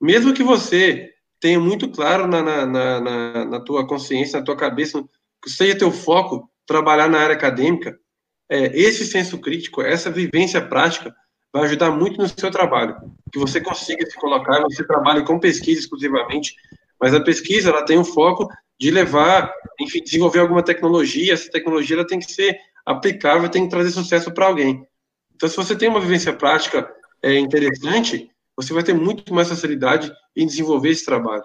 Mesmo 0.00 0.34
que 0.34 0.42
você 0.42 1.10
tenha 1.40 1.60
muito 1.60 1.88
claro 1.88 2.26
na, 2.26 2.42
na, 2.42 2.66
na, 2.66 3.44
na, 3.44 3.60
tua 3.60 3.86
consciência, 3.86 4.38
na 4.38 4.44
tua 4.44 4.56
cabeça, 4.56 5.02
que 5.42 5.48
seja 5.48 5.78
teu 5.78 5.92
foco 5.92 6.50
trabalhar 6.66 7.08
na 7.08 7.20
área 7.20 7.36
acadêmica, 7.36 7.96
é, 8.48 8.78
esse 8.78 9.06
senso 9.06 9.38
crítico, 9.38 9.82
essa 9.82 10.10
vivência 10.10 10.60
prática, 10.60 11.14
vai 11.52 11.64
ajudar 11.64 11.90
muito 11.90 12.18
no 12.18 12.28
seu 12.28 12.50
trabalho. 12.50 12.96
Que 13.32 13.38
você 13.38 13.60
consiga 13.60 14.04
se 14.06 14.16
colocar, 14.16 14.60
você 14.62 14.86
trabalhe 14.86 15.24
com 15.24 15.38
pesquisa 15.38 15.80
exclusivamente, 15.80 16.54
mas 17.00 17.14
a 17.14 17.20
pesquisa 17.20 17.70
ela 17.70 17.84
tem 17.84 17.98
um 17.98 18.04
foco 18.04 18.48
de 18.78 18.90
levar, 18.90 19.52
enfim, 19.80 20.02
desenvolver 20.02 20.40
alguma 20.40 20.62
tecnologia, 20.62 21.32
essa 21.32 21.50
tecnologia 21.50 21.96
ela 21.96 22.06
tem 22.06 22.18
que 22.18 22.30
ser 22.30 22.58
aplicável, 22.84 23.48
tem 23.48 23.64
que 23.64 23.70
trazer 23.70 23.90
sucesso 23.90 24.30
para 24.32 24.46
alguém. 24.46 24.86
Então, 25.34 25.48
se 25.48 25.56
você 25.56 25.74
tem 25.74 25.88
uma 25.88 26.00
vivência 26.00 26.32
prática 26.32 26.88
é, 27.22 27.38
interessante, 27.38 28.30
você 28.56 28.72
vai 28.72 28.82
ter 28.82 28.94
muito 28.94 29.34
mais 29.34 29.48
facilidade 29.48 30.12
em 30.34 30.46
desenvolver 30.46 30.90
esse 30.90 31.04
trabalho. 31.04 31.44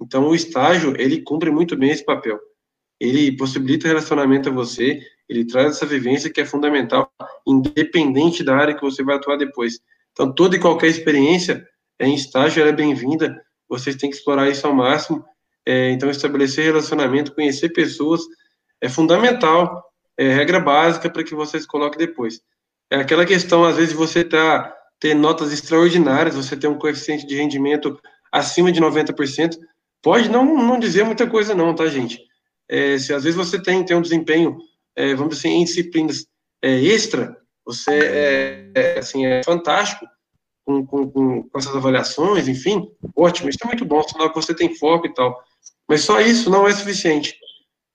Então, 0.00 0.28
o 0.28 0.34
estágio, 0.34 0.94
ele 0.98 1.22
cumpre 1.22 1.50
muito 1.50 1.76
bem 1.76 1.90
esse 1.90 2.04
papel. 2.04 2.38
Ele 3.00 3.36
possibilita 3.36 3.88
relacionamento 3.88 4.48
a 4.48 4.52
você, 4.52 5.02
ele 5.28 5.44
traz 5.44 5.76
essa 5.76 5.86
vivência 5.86 6.30
que 6.30 6.40
é 6.40 6.44
fundamental, 6.44 7.10
independente 7.46 8.44
da 8.44 8.56
área 8.56 8.74
que 8.74 8.82
você 8.82 9.02
vai 9.02 9.16
atuar 9.16 9.36
depois. 9.36 9.80
Então, 10.12 10.32
toda 10.32 10.56
e 10.56 10.60
qualquer 10.60 10.88
experiência 10.88 11.66
em 12.00 12.14
estágio 12.14 12.64
é 12.64 12.72
bem-vinda, 12.72 13.42
vocês 13.68 13.96
têm 13.96 14.10
que 14.10 14.16
explorar 14.16 14.48
isso 14.48 14.66
ao 14.66 14.74
máximo. 14.74 15.24
É, 15.64 15.90
então, 15.90 16.08
estabelecer 16.08 16.64
relacionamento, 16.64 17.34
conhecer 17.34 17.70
pessoas 17.70 18.22
é 18.80 18.88
fundamental, 18.88 19.84
é 20.16 20.32
regra 20.32 20.60
básica 20.60 21.10
para 21.10 21.24
que 21.24 21.34
vocês 21.34 21.66
coloquem 21.66 21.98
depois. 21.98 22.40
É 22.90 22.96
aquela 22.96 23.26
questão, 23.26 23.64
às 23.64 23.76
vezes, 23.76 23.92
você 23.92 24.22
tá 24.22 24.72
ter 24.98 25.14
notas 25.14 25.52
extraordinárias, 25.52 26.36
você 26.36 26.56
ter 26.56 26.68
um 26.68 26.78
coeficiente 26.78 27.26
de 27.26 27.36
rendimento 27.36 27.98
acima 28.32 28.72
de 28.72 28.80
90%, 28.80 29.58
pode 30.02 30.28
não, 30.28 30.44
não 30.44 30.78
dizer 30.78 31.04
muita 31.04 31.26
coisa 31.26 31.54
não, 31.54 31.74
tá, 31.74 31.86
gente? 31.86 32.18
É, 32.68 32.98
se 32.98 33.12
às 33.12 33.24
vezes 33.24 33.36
você 33.36 33.60
tem, 33.60 33.84
tem 33.84 33.96
um 33.96 34.02
desempenho, 34.02 34.58
é, 34.96 35.14
vamos 35.14 35.36
dizer 35.36 35.48
assim, 35.48 35.58
em 35.58 35.64
disciplinas 35.64 36.26
é, 36.62 36.70
extra, 36.70 37.36
você 37.64 37.92
é, 37.92 38.72
é, 38.74 38.98
assim, 38.98 39.26
é 39.26 39.42
fantástico 39.44 40.06
com, 40.64 40.84
com, 40.86 41.10
com, 41.10 41.48
essas 41.56 41.76
avaliações, 41.76 42.48
enfim, 42.48 42.90
ótimo, 43.14 43.48
isso 43.48 43.58
é 43.62 43.66
muito 43.66 43.84
bom, 43.84 44.02
sinal 44.02 44.30
que 44.30 44.34
você 44.36 44.54
tem 44.54 44.74
foco 44.74 45.06
e 45.06 45.14
tal. 45.14 45.40
Mas 45.88 46.02
só 46.02 46.20
isso 46.20 46.50
não 46.50 46.66
é 46.66 46.72
suficiente. 46.72 47.38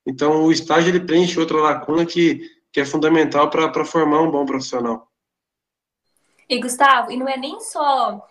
Então, 0.05 0.45
o 0.45 0.51
estágio, 0.51 0.89
ele 0.89 1.05
preenche 1.05 1.39
outra 1.39 1.59
lacuna 1.59 2.05
que, 2.05 2.41
que 2.71 2.79
é 2.79 2.85
fundamental 2.85 3.49
para 3.49 3.85
formar 3.85 4.21
um 4.21 4.31
bom 4.31 4.45
profissional. 4.45 5.07
E, 6.47 6.59
Gustavo, 6.59 7.11
e 7.11 7.17
não 7.17 7.27
é 7.27 7.37
nem 7.37 7.59
só 7.59 8.25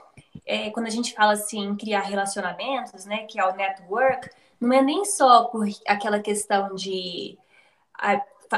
é, 0.46 0.70
quando 0.70 0.86
a 0.86 0.90
gente 0.90 1.14
fala 1.14 1.32
assim, 1.32 1.76
criar 1.76 2.00
relacionamentos, 2.00 3.04
né, 3.04 3.24
que 3.24 3.38
é 3.38 3.44
o 3.44 3.54
network, 3.54 4.28
não 4.60 4.72
é 4.72 4.82
nem 4.82 5.04
só 5.04 5.44
por 5.44 5.66
aquela 5.86 6.20
questão 6.20 6.74
de 6.74 7.38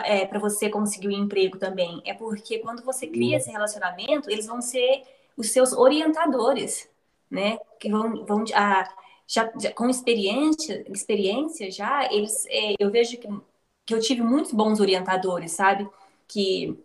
é, 0.04 0.26
para 0.26 0.38
você 0.38 0.68
conseguir 0.70 1.08
um 1.08 1.24
emprego 1.24 1.58
também, 1.58 2.00
é 2.04 2.14
porque 2.14 2.58
quando 2.58 2.82
você 2.82 3.06
cria 3.06 3.36
esse 3.36 3.50
relacionamento, 3.50 4.30
eles 4.30 4.46
vão 4.46 4.60
ser 4.60 5.02
os 5.36 5.50
seus 5.50 5.72
orientadores, 5.72 6.88
né, 7.30 7.58
que 7.80 7.90
vão, 7.90 8.24
vão 8.24 8.44
a, 8.54 8.88
já, 9.26 9.50
já, 9.58 9.72
com 9.72 9.88
experiência, 9.88 10.84
experiência 10.92 11.70
já, 11.70 12.12
eles, 12.12 12.46
é, 12.46 12.74
eu 12.78 12.90
vejo 12.90 13.16
que, 13.18 13.28
que 13.86 13.94
eu 13.94 14.00
tive 14.00 14.22
muitos 14.22 14.52
bons 14.52 14.80
orientadores, 14.80 15.52
sabe, 15.52 15.88
que 16.28 16.78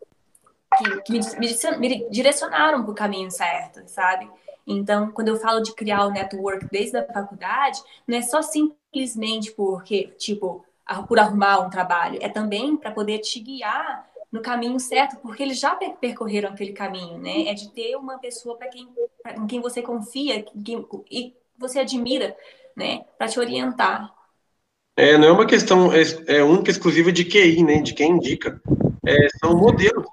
que, 0.78 1.02
que 1.02 1.12
me, 1.12 1.78
me 1.78 2.10
direcionaram 2.10 2.84
para 2.84 2.92
o 2.92 2.96
caminho 2.96 3.32
certo, 3.32 3.82
sabe? 3.88 4.30
Então, 4.66 5.12
quando 5.12 5.30
eu 5.30 5.38
falo 5.38 5.62
de 5.62 5.74
criar 5.74 6.06
o 6.06 6.12
network 6.12 6.68
desde 6.70 6.98
a 6.98 7.06
faculdade, 7.06 7.82
não 8.06 8.18
é 8.18 8.22
só 8.22 8.42
simplesmente 8.42 9.52
porque, 9.54 10.14
tipo, 10.18 10.66
por 11.08 11.20
arrumar 11.20 11.60
um 11.60 11.70
trabalho, 11.70 12.20
é 12.22 12.30
também 12.30 12.78
para 12.78 12.92
poder 12.92 13.20
te 13.20 13.40
guiar 13.40 14.08
no 14.32 14.42
caminho 14.42 14.80
certo, 14.80 15.18
porque 15.18 15.44
eles 15.44 15.60
já 15.60 15.76
percorreram 15.76 16.50
aquele 16.50 16.74
caminho, 16.74 17.18
né? 17.18 17.48
É 17.48 17.54
de 17.54 17.70
ter 17.72 17.96
uma 17.96 18.18
pessoa 18.20 18.58
para 18.58 18.68
quem, 18.68 18.88
em 19.38 19.48
quem 19.48 19.62
você 19.62 19.82
confia 19.82 20.44
quem, 20.64 20.86
e 21.10 21.34
você 21.58 21.80
admira, 21.80 22.36
né? 22.76 23.06
Para 23.18 23.28
te 23.28 23.40
orientar. 23.40 24.14
É, 24.96 25.18
não 25.18 25.28
é 25.28 25.32
uma 25.32 25.46
questão 25.46 25.92
é, 25.94 26.02
é 26.28 26.44
única, 26.44 26.72
exclusiva 26.72 27.12
de 27.12 27.24
QI, 27.24 27.64
né? 27.64 27.82
De 27.82 27.94
quem 27.94 28.12
indica. 28.12 28.62
É, 29.06 29.28
são 29.40 29.56
modelos 29.56 30.06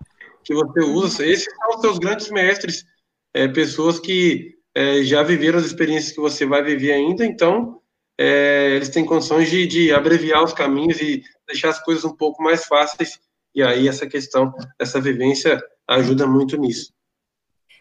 que 0.45 0.55
você 0.55 0.81
usa. 0.81 1.27
Esses 1.27 1.53
são 1.53 1.71
os 1.71 1.81
seus 1.81 1.99
grandes 1.99 2.31
mestres 2.31 2.85
é, 3.33 3.49
pessoas 3.49 3.99
que 3.99 4.57
é, 4.75 5.03
já 5.03 5.23
viveram 5.23 5.59
as 5.59 5.65
experiências 5.65 6.13
que 6.13 6.21
você 6.21 6.45
vai 6.45 6.63
viver 6.63 6.93
ainda, 6.93 7.25
então 7.25 7.81
é, 8.19 8.77
eles 8.77 8.89
têm 8.89 9.05
condições 9.05 9.51
de, 9.51 9.67
de, 9.67 9.93
abreviar 9.93 10.43
os 10.43 10.53
caminhos 10.53 11.01
e 11.01 11.23
deixar 11.47 11.71
as 11.71 11.83
coisas 11.83 12.05
um 12.05 12.15
pouco 12.15 12.43
mais 12.43 12.65
fáceis, 12.65 13.19
e 13.55 13.63
aí 13.63 13.89
essa 13.89 14.07
questão, 14.07 14.53
essa 14.79 15.01
vivência 15.01 15.63
ajuda 15.87 16.27
muito 16.27 16.57
nisso. 16.57 16.93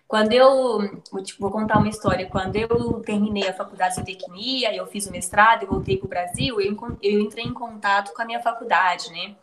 Quando 0.08 0.34
eu, 0.34 1.02
vou 1.40 1.50
contar 1.50 1.80
uma 1.80 1.90
história, 1.90 2.30
quando 2.30 2.56
eu 2.56 3.00
terminei 3.00 3.48
a 3.48 3.54
faculdade 3.54 3.96
de 3.96 4.06
tecnia, 4.06 4.76
eu 4.76 4.86
fiz 4.86 5.08
o 5.08 5.12
mestrado 5.12 5.64
e 5.64 5.66
voltei 5.66 5.98
para 5.98 6.06
o 6.06 6.10
Brasil, 6.10 6.62
eu, 6.62 6.78
eu 7.02 7.20
entrei 7.20 7.46
em 7.46 7.54
contato 7.54 8.14
com 8.14 8.22
a 8.22 8.26
minha 8.26 8.40
faculdade, 8.40 9.10
né? 9.12 9.36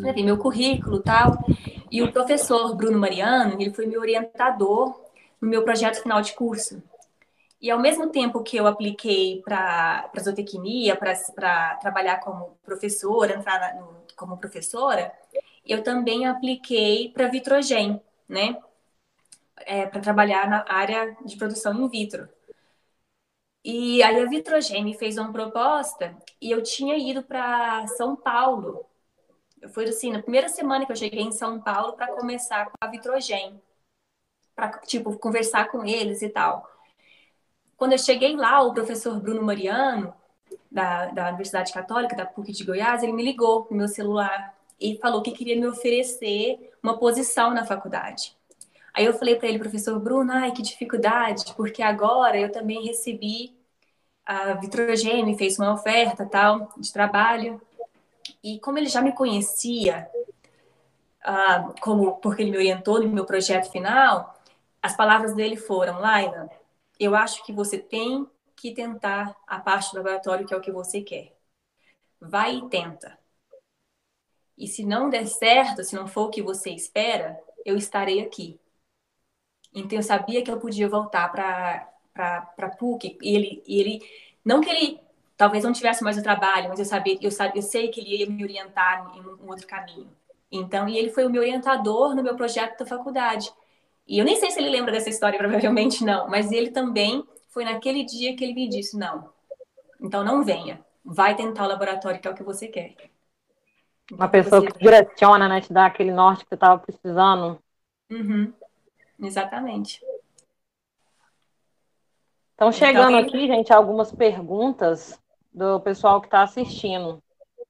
Levei 0.00 0.24
meu 0.24 0.36
currículo 0.36 1.00
tal, 1.00 1.38
e 1.90 2.02
o 2.02 2.10
professor 2.10 2.74
Bruno 2.74 2.98
Mariano, 2.98 3.60
ele 3.60 3.72
foi 3.72 3.86
meu 3.86 4.00
orientador 4.00 5.00
no 5.40 5.48
meu 5.48 5.62
projeto 5.62 6.02
final 6.02 6.20
de 6.20 6.32
curso. 6.32 6.82
E 7.60 7.70
ao 7.70 7.80
mesmo 7.80 8.10
tempo 8.10 8.42
que 8.42 8.56
eu 8.56 8.66
apliquei 8.66 9.42
para 9.42 10.10
zootecnia, 10.20 10.96
para 10.96 11.76
trabalhar 11.76 12.20
como 12.20 12.56
professora, 12.62 13.34
entrar 13.34 13.74
no, 13.74 14.04
como 14.16 14.38
professora, 14.38 15.12
eu 15.66 15.82
também 15.82 16.26
apliquei 16.26 17.10
para 17.10 17.28
Vitrogen, 17.28 18.00
né? 18.28 18.56
É, 19.66 19.86
para 19.86 20.00
trabalhar 20.00 20.48
na 20.48 20.64
área 20.68 21.16
de 21.24 21.36
produção 21.36 21.74
in 21.74 21.88
vitro. 21.88 22.28
E 23.64 24.02
aí 24.02 24.20
a 24.22 24.26
Vitrogen 24.28 24.84
me 24.84 24.96
fez 24.96 25.18
uma 25.18 25.32
proposta 25.32 26.16
e 26.40 26.50
eu 26.50 26.62
tinha 26.62 26.96
ido 26.96 27.22
para 27.22 27.86
São 27.88 28.16
Paulo. 28.16 28.86
Eu 29.60 29.68
fui 29.70 29.84
assim, 29.86 30.12
na 30.12 30.22
primeira 30.22 30.48
semana 30.48 30.86
que 30.86 30.92
eu 30.92 30.96
cheguei 30.96 31.22
em 31.22 31.32
São 31.32 31.60
Paulo 31.60 31.94
para 31.94 32.14
começar 32.16 32.66
com 32.66 32.76
a 32.80 32.88
Vitrogen 32.88 33.60
para 34.54 34.78
tipo 34.80 35.16
conversar 35.18 35.70
com 35.70 35.84
eles 35.84 36.22
e 36.22 36.28
tal. 36.28 36.68
Quando 37.78 37.92
eu 37.92 37.98
cheguei 37.98 38.34
lá, 38.34 38.60
o 38.60 38.74
professor 38.74 39.20
Bruno 39.20 39.40
Mariano 39.40 40.12
da, 40.68 41.06
da 41.06 41.28
Universidade 41.28 41.72
Católica 41.72 42.16
da 42.16 42.26
PUC 42.26 42.50
de 42.50 42.64
Goiás, 42.64 43.04
ele 43.04 43.12
me 43.12 43.22
ligou 43.22 43.68
no 43.70 43.76
meu 43.76 43.86
celular 43.86 44.52
e 44.80 44.98
falou 44.98 45.22
que 45.22 45.30
queria 45.30 45.54
me 45.54 45.68
oferecer 45.68 46.72
uma 46.82 46.98
posição 46.98 47.54
na 47.54 47.64
faculdade. 47.64 48.36
Aí 48.92 49.04
eu 49.04 49.14
falei 49.14 49.36
para 49.36 49.46
ele, 49.48 49.60
professor 49.60 49.96
Bruno, 50.00 50.32
ai 50.32 50.50
que 50.50 50.60
dificuldade, 50.60 51.54
porque 51.56 51.80
agora 51.80 52.36
eu 52.36 52.50
também 52.50 52.84
recebi 52.84 53.56
a 54.26 54.54
Vitrogênio, 54.54 55.38
fez 55.38 55.56
uma 55.56 55.72
oferta 55.72 56.26
tal 56.26 56.72
de 56.76 56.92
trabalho. 56.92 57.62
E 58.42 58.58
como 58.58 58.76
ele 58.76 58.88
já 58.88 59.00
me 59.00 59.12
conhecia, 59.12 60.10
uh, 61.24 61.80
como 61.80 62.16
porque 62.16 62.42
ele 62.42 62.50
me 62.50 62.56
orientou 62.56 63.00
no 63.00 63.08
meu 63.08 63.24
projeto 63.24 63.70
final, 63.70 64.36
as 64.82 64.96
palavras 64.96 65.32
dele 65.32 65.56
foram: 65.56 66.00
Laila, 66.00 66.50
eu 66.98 67.14
acho 67.14 67.44
que 67.44 67.52
você 67.52 67.78
tem 67.78 68.28
que 68.56 68.74
tentar 68.74 69.36
a 69.46 69.58
parte 69.60 69.92
do 69.92 69.98
laboratório 69.98 70.46
que 70.46 70.52
é 70.54 70.56
o 70.56 70.60
que 70.60 70.72
você 70.72 71.00
quer. 71.02 71.36
Vai 72.20 72.56
e 72.56 72.68
tenta. 72.68 73.18
E 74.56 74.66
se 74.66 74.84
não 74.84 75.08
der 75.08 75.26
certo, 75.26 75.84
se 75.84 75.94
não 75.94 76.08
for 76.08 76.26
o 76.26 76.30
que 76.30 76.42
você 76.42 76.70
espera, 76.70 77.40
eu 77.64 77.76
estarei 77.76 78.20
aqui. 78.20 78.58
Então 79.72 79.98
eu 79.98 80.02
sabia 80.02 80.42
que 80.42 80.50
eu 80.50 80.58
podia 80.58 80.88
voltar 80.88 81.28
para 81.30 81.88
para 82.14 82.68
PUC 82.76 83.16
e 83.22 83.36
ele 83.36 83.62
e 83.64 83.80
ele 83.80 84.10
não 84.44 84.60
que 84.60 84.68
ele 84.68 85.00
talvez 85.36 85.62
não 85.62 85.72
tivesse 85.72 86.02
mais 86.02 86.18
o 86.18 86.22
trabalho, 86.22 86.68
mas 86.68 86.80
eu 86.80 86.84
sabia 86.84 87.16
eu 87.22 87.30
sabia, 87.30 87.60
eu 87.60 87.62
sei 87.62 87.88
que 87.88 88.00
ele 88.00 88.16
ia 88.16 88.26
me 88.28 88.42
orientar 88.42 89.16
em 89.16 89.20
um 89.20 89.48
outro 89.48 89.66
caminho. 89.66 90.10
Então, 90.50 90.88
e 90.88 90.96
ele 90.98 91.10
foi 91.10 91.26
o 91.26 91.30
meu 91.30 91.42
orientador 91.42 92.14
no 92.14 92.22
meu 92.22 92.34
projeto 92.34 92.78
da 92.78 92.86
faculdade. 92.86 93.52
E 94.08 94.18
eu 94.18 94.24
nem 94.24 94.36
sei 94.36 94.50
se 94.50 94.58
ele 94.58 94.70
lembra 94.70 94.90
dessa 94.90 95.10
história, 95.10 95.38
provavelmente 95.38 96.02
não, 96.02 96.28
mas 96.28 96.50
ele 96.50 96.70
também 96.70 97.22
foi 97.48 97.64
naquele 97.64 98.04
dia 98.04 98.34
que 98.34 98.42
ele 98.42 98.54
me 98.54 98.68
disse: 98.68 98.96
não, 98.98 99.30
então 100.00 100.24
não 100.24 100.42
venha, 100.42 100.84
vai 101.04 101.36
tentar 101.36 101.64
o 101.64 101.68
laboratório 101.68 102.20
que 102.20 102.26
é 102.26 102.30
o 102.30 102.34
que 102.34 102.42
você 102.42 102.66
quer. 102.68 102.94
Uma 104.10 104.24
então, 104.24 104.30
pessoa 104.30 104.60
você... 104.62 104.68
que 104.68 104.78
direciona, 104.78 105.48
né, 105.48 105.60
te 105.60 105.72
dá 105.72 105.84
aquele 105.84 106.12
norte 106.12 106.44
que 106.44 106.48
você 106.48 106.54
estava 106.54 106.78
precisando. 106.78 107.62
Uhum. 108.10 108.52
Exatamente. 109.20 110.00
Estão 112.52 112.72
chegando 112.72 113.16
então, 113.16 113.28
aqui, 113.28 113.46
gente, 113.46 113.72
algumas 113.72 114.10
perguntas 114.10 115.20
do 115.52 115.78
pessoal 115.80 116.20
que 116.20 116.26
está 116.26 116.42
assistindo. 116.42 117.22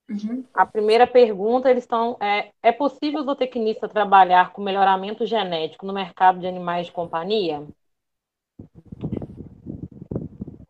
Uhum. 0.09 0.43
A 0.55 0.65
primeira 0.65 1.07
pergunta, 1.07 1.71
eles 1.71 1.85
estão. 1.85 2.17
É, 2.21 2.51
é 2.63 2.73
possível 2.73 3.21
o 3.21 3.25
zootecnista 3.25 3.89
trabalhar 3.89 4.53
com 4.53 4.63
melhoramento 4.63 5.27
genético 5.27 5.85
no 5.85 5.93
mercado 5.93 6.41
de 6.41 6.47
animais 6.47 6.87
de 6.87 6.93
companhia? 6.93 7.63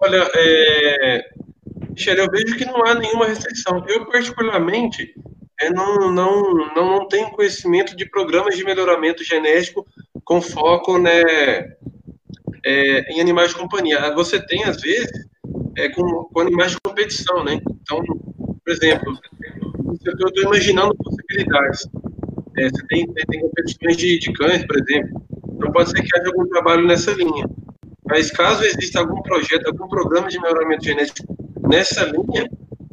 Olha, 0.00 0.28
é, 0.34 1.30
Michele, 1.90 2.20
eu 2.20 2.30
vejo 2.30 2.56
que 2.56 2.64
não 2.64 2.84
há 2.84 2.94
nenhuma 2.94 3.26
restrição. 3.26 3.84
Eu, 3.86 4.06
particularmente, 4.06 5.14
é, 5.60 5.70
não, 5.70 6.12
não, 6.12 6.54
não, 6.74 6.74
não 6.74 7.08
tenho 7.08 7.30
conhecimento 7.30 7.96
de 7.96 8.08
programas 8.08 8.56
de 8.56 8.64
melhoramento 8.64 9.24
genético 9.24 9.86
com 10.24 10.40
foco 10.40 10.98
né, 10.98 11.22
é, 12.64 13.12
em 13.12 13.20
animais 13.20 13.50
de 13.50 13.56
companhia. 13.56 14.12
Você 14.14 14.44
tem, 14.44 14.64
às 14.64 14.80
vezes, 14.80 15.10
é, 15.76 15.88
com, 15.88 16.24
com 16.24 16.40
animais 16.40 16.72
de 16.72 16.80
competição, 16.80 17.44
né? 17.44 17.60
Então, 17.82 18.00
por 18.68 18.72
exemplo, 18.72 19.18
eu 20.04 20.28
estou 20.28 20.42
imaginando 20.42 20.94
possibilidades. 20.96 21.88
É, 22.58 22.68
você 22.68 22.86
tem, 22.88 23.06
tem 23.06 23.40
competições 23.40 23.96
de, 23.96 24.18
de 24.18 24.32
cães, 24.34 24.66
por 24.66 24.76
exemplo. 24.76 25.22
Então 25.54 25.72
pode 25.72 25.90
ser 25.90 26.02
que 26.02 26.18
haja 26.18 26.28
algum 26.28 26.46
trabalho 26.48 26.86
nessa 26.86 27.12
linha. 27.12 27.48
Mas 28.04 28.30
caso 28.30 28.62
exista 28.64 29.00
algum 29.00 29.22
projeto, 29.22 29.68
algum 29.68 29.88
programa 29.88 30.28
de 30.28 30.38
melhoramento 30.38 30.84
genético 30.84 31.34
nessa 31.66 32.04
linha, 32.04 32.46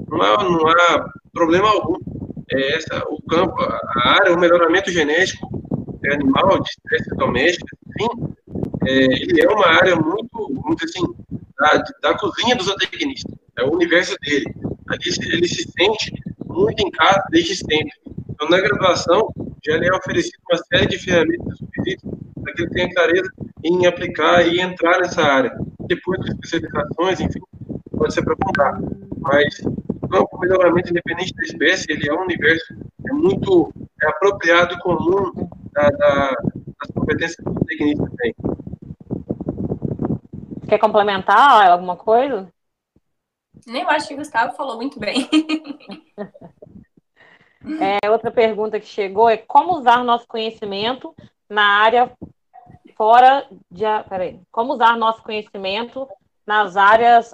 não 0.07 0.21
há, 0.21 0.43
não 0.45 0.65
há 0.65 1.09
problema 1.33 1.67
algum. 1.67 1.97
É 2.53 2.75
essa, 2.77 3.03
o 3.09 3.21
campo, 3.23 3.55
a 3.61 4.09
área, 4.11 4.33
o 4.33 4.39
melhoramento 4.39 4.89
genético 4.91 5.45
é 6.05 6.13
animal, 6.13 6.61
de 6.61 6.69
estresse 6.69 7.09
doméstico, 7.17 7.67
enfim, 7.89 8.33
é, 8.87 9.03
ele 9.03 9.41
é 9.41 9.49
uma 9.49 9.67
área 9.67 9.95
muito, 9.97 10.49
muito 10.51 10.85
assim, 10.85 11.03
da, 11.59 11.83
da 12.01 12.17
cozinha 12.17 12.55
do 12.55 12.63
zootecnista. 12.63 13.29
É 13.57 13.63
o 13.63 13.73
universo 13.73 14.15
dele 14.21 14.53
ali 14.89 15.33
ele 15.33 15.47
se 15.47 15.69
sente 15.71 16.11
muito 16.45 16.79
em 16.81 16.91
casa 16.91 17.23
desde 17.29 17.55
sempre. 17.55 17.93
Então, 18.29 18.49
na 18.49 18.59
graduação, 18.59 19.31
já 19.65 19.77
lhe 19.77 19.87
é 19.87 19.93
oferecido 19.93 20.37
uma 20.49 20.57
série 20.57 20.87
de 20.87 20.99
ferramentas 20.99 21.59
para 21.59 22.53
que 22.53 22.61
ele 22.61 22.69
tenha 22.71 22.93
clareza 22.93 23.29
em 23.63 23.85
aplicar 23.85 24.47
e 24.47 24.59
entrar 24.59 24.99
nessa 24.99 25.21
área. 25.21 25.57
Depois 25.87 26.19
das 26.19 26.29
especializações, 26.29 27.19
enfim, 27.19 27.39
pode 27.97 28.13
se 28.13 28.19
aprofundar. 28.19 28.79
Mas 29.19 29.59
o 29.63 30.39
melhoramento 30.39 30.89
independente 30.89 31.33
da 31.33 31.43
espécie, 31.43 31.91
ele 31.91 32.07
é 32.07 32.13
um 32.13 32.21
universo 32.21 32.75
é 33.07 33.13
muito 33.13 33.71
é 34.01 34.07
apropriado 34.07 34.73
e 34.73 34.79
comum 34.79 35.31
da, 35.71 35.89
da, 35.89 36.27
das 36.29 36.91
competências 36.93 37.35
que 37.35 37.49
o 37.49 37.65
tecnista 37.65 38.11
tem. 38.17 38.35
Quer 40.67 40.79
complementar 40.79 41.69
alguma 41.69 41.95
coisa? 41.95 42.47
Nem 43.65 43.81
eu 43.81 43.89
acho 43.89 44.07
que 44.07 44.13
o 44.13 44.17
Gustavo 44.17 44.55
falou 44.55 44.75
muito 44.75 44.99
bem. 44.99 45.27
é, 48.03 48.09
outra 48.09 48.31
pergunta 48.31 48.79
que 48.79 48.85
chegou 48.85 49.29
é 49.29 49.37
como 49.37 49.77
usar 49.77 50.03
nosso 50.03 50.27
conhecimento 50.27 51.15
na 51.49 51.63
área 51.63 52.11
fora 52.95 53.47
de. 53.71 53.83
Peraí, 54.07 54.39
como 54.51 54.73
usar 54.73 54.97
nosso 54.97 55.23
conhecimento 55.23 56.07
nas 56.45 56.77
áreas 56.77 57.33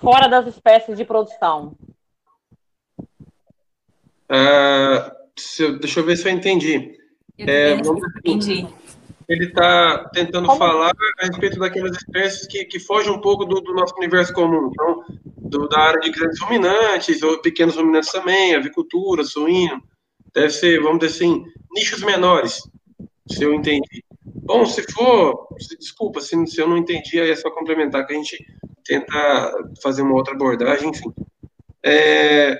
fora 0.00 0.28
das 0.28 0.46
espécies 0.46 0.96
de 0.96 1.04
produção? 1.04 1.76
Uh, 4.30 5.78
deixa 5.78 6.00
eu 6.00 6.04
ver 6.04 6.16
se 6.16 6.28
eu 6.28 6.32
entendi. 6.32 6.98
Eu 7.36 7.48
é, 7.48 7.82
vamos, 7.82 8.02
entendi. 8.24 8.66
Ele 9.28 9.46
está 9.46 10.10
tentando 10.12 10.46
Como? 10.46 10.58
falar 10.58 10.92
a 11.20 11.26
respeito 11.26 11.58
daquelas 11.58 11.96
espécies 11.96 12.46
que, 12.46 12.64
que 12.64 12.78
fogem 12.78 13.12
um 13.12 13.20
pouco 13.20 13.44
do, 13.44 13.60
do 13.60 13.74
nosso 13.74 13.94
universo 13.96 14.32
comum. 14.32 14.70
Então, 14.70 15.04
do, 15.36 15.68
da 15.68 15.80
área 15.80 16.00
de 16.00 16.10
grandes 16.10 16.40
ruminantes, 16.40 17.22
ou 17.22 17.40
pequenos 17.40 17.76
ruminantes 17.76 18.12
também, 18.12 18.54
avicultura, 18.54 19.24
suíno. 19.24 19.82
Deve 20.34 20.50
ser, 20.50 20.80
vamos 20.82 20.98
dizer 20.98 21.14
assim, 21.14 21.44
nichos 21.72 22.02
menores, 22.02 22.60
se 23.28 23.42
eu 23.42 23.54
entendi. 23.54 24.04
Bom, 24.24 24.66
se 24.66 24.82
for, 24.92 25.48
desculpa, 25.78 26.20
se, 26.20 26.46
se 26.46 26.60
eu 26.60 26.68
não 26.68 26.76
entendi, 26.76 27.20
aí 27.20 27.30
é 27.30 27.36
só 27.36 27.50
complementar, 27.50 28.06
que 28.06 28.12
a 28.12 28.16
gente 28.16 28.44
tenta 28.84 29.52
fazer 29.82 30.02
uma 30.02 30.14
outra 30.14 30.34
abordagem, 30.34 30.90
enfim. 30.90 31.12
É, 31.82 32.58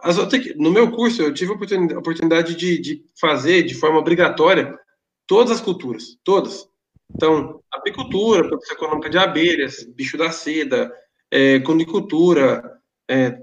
as, 0.00 0.16
no 0.56 0.70
meu 0.70 0.90
curso, 0.90 1.22
eu 1.22 1.32
tive 1.32 1.52
a 1.52 1.98
oportunidade 1.98 2.54
de, 2.54 2.78
de 2.78 3.04
fazer 3.18 3.62
de 3.62 3.74
forma 3.74 3.98
obrigatória 3.98 4.78
todas 5.26 5.52
as 5.52 5.60
culturas, 5.60 6.18
todas. 6.24 6.68
Então, 7.14 7.60
apicultura, 7.72 8.46
produção 8.46 8.76
econômica 8.76 9.10
de 9.10 9.18
abelhas, 9.18 9.84
bicho 9.84 10.18
da 10.18 10.30
seda, 10.30 10.92
é, 11.30 11.60
conicultura, 11.60 12.78
é, 13.08 13.38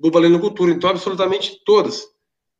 então 0.00 0.90
absolutamente 0.90 1.60
todas, 1.64 2.06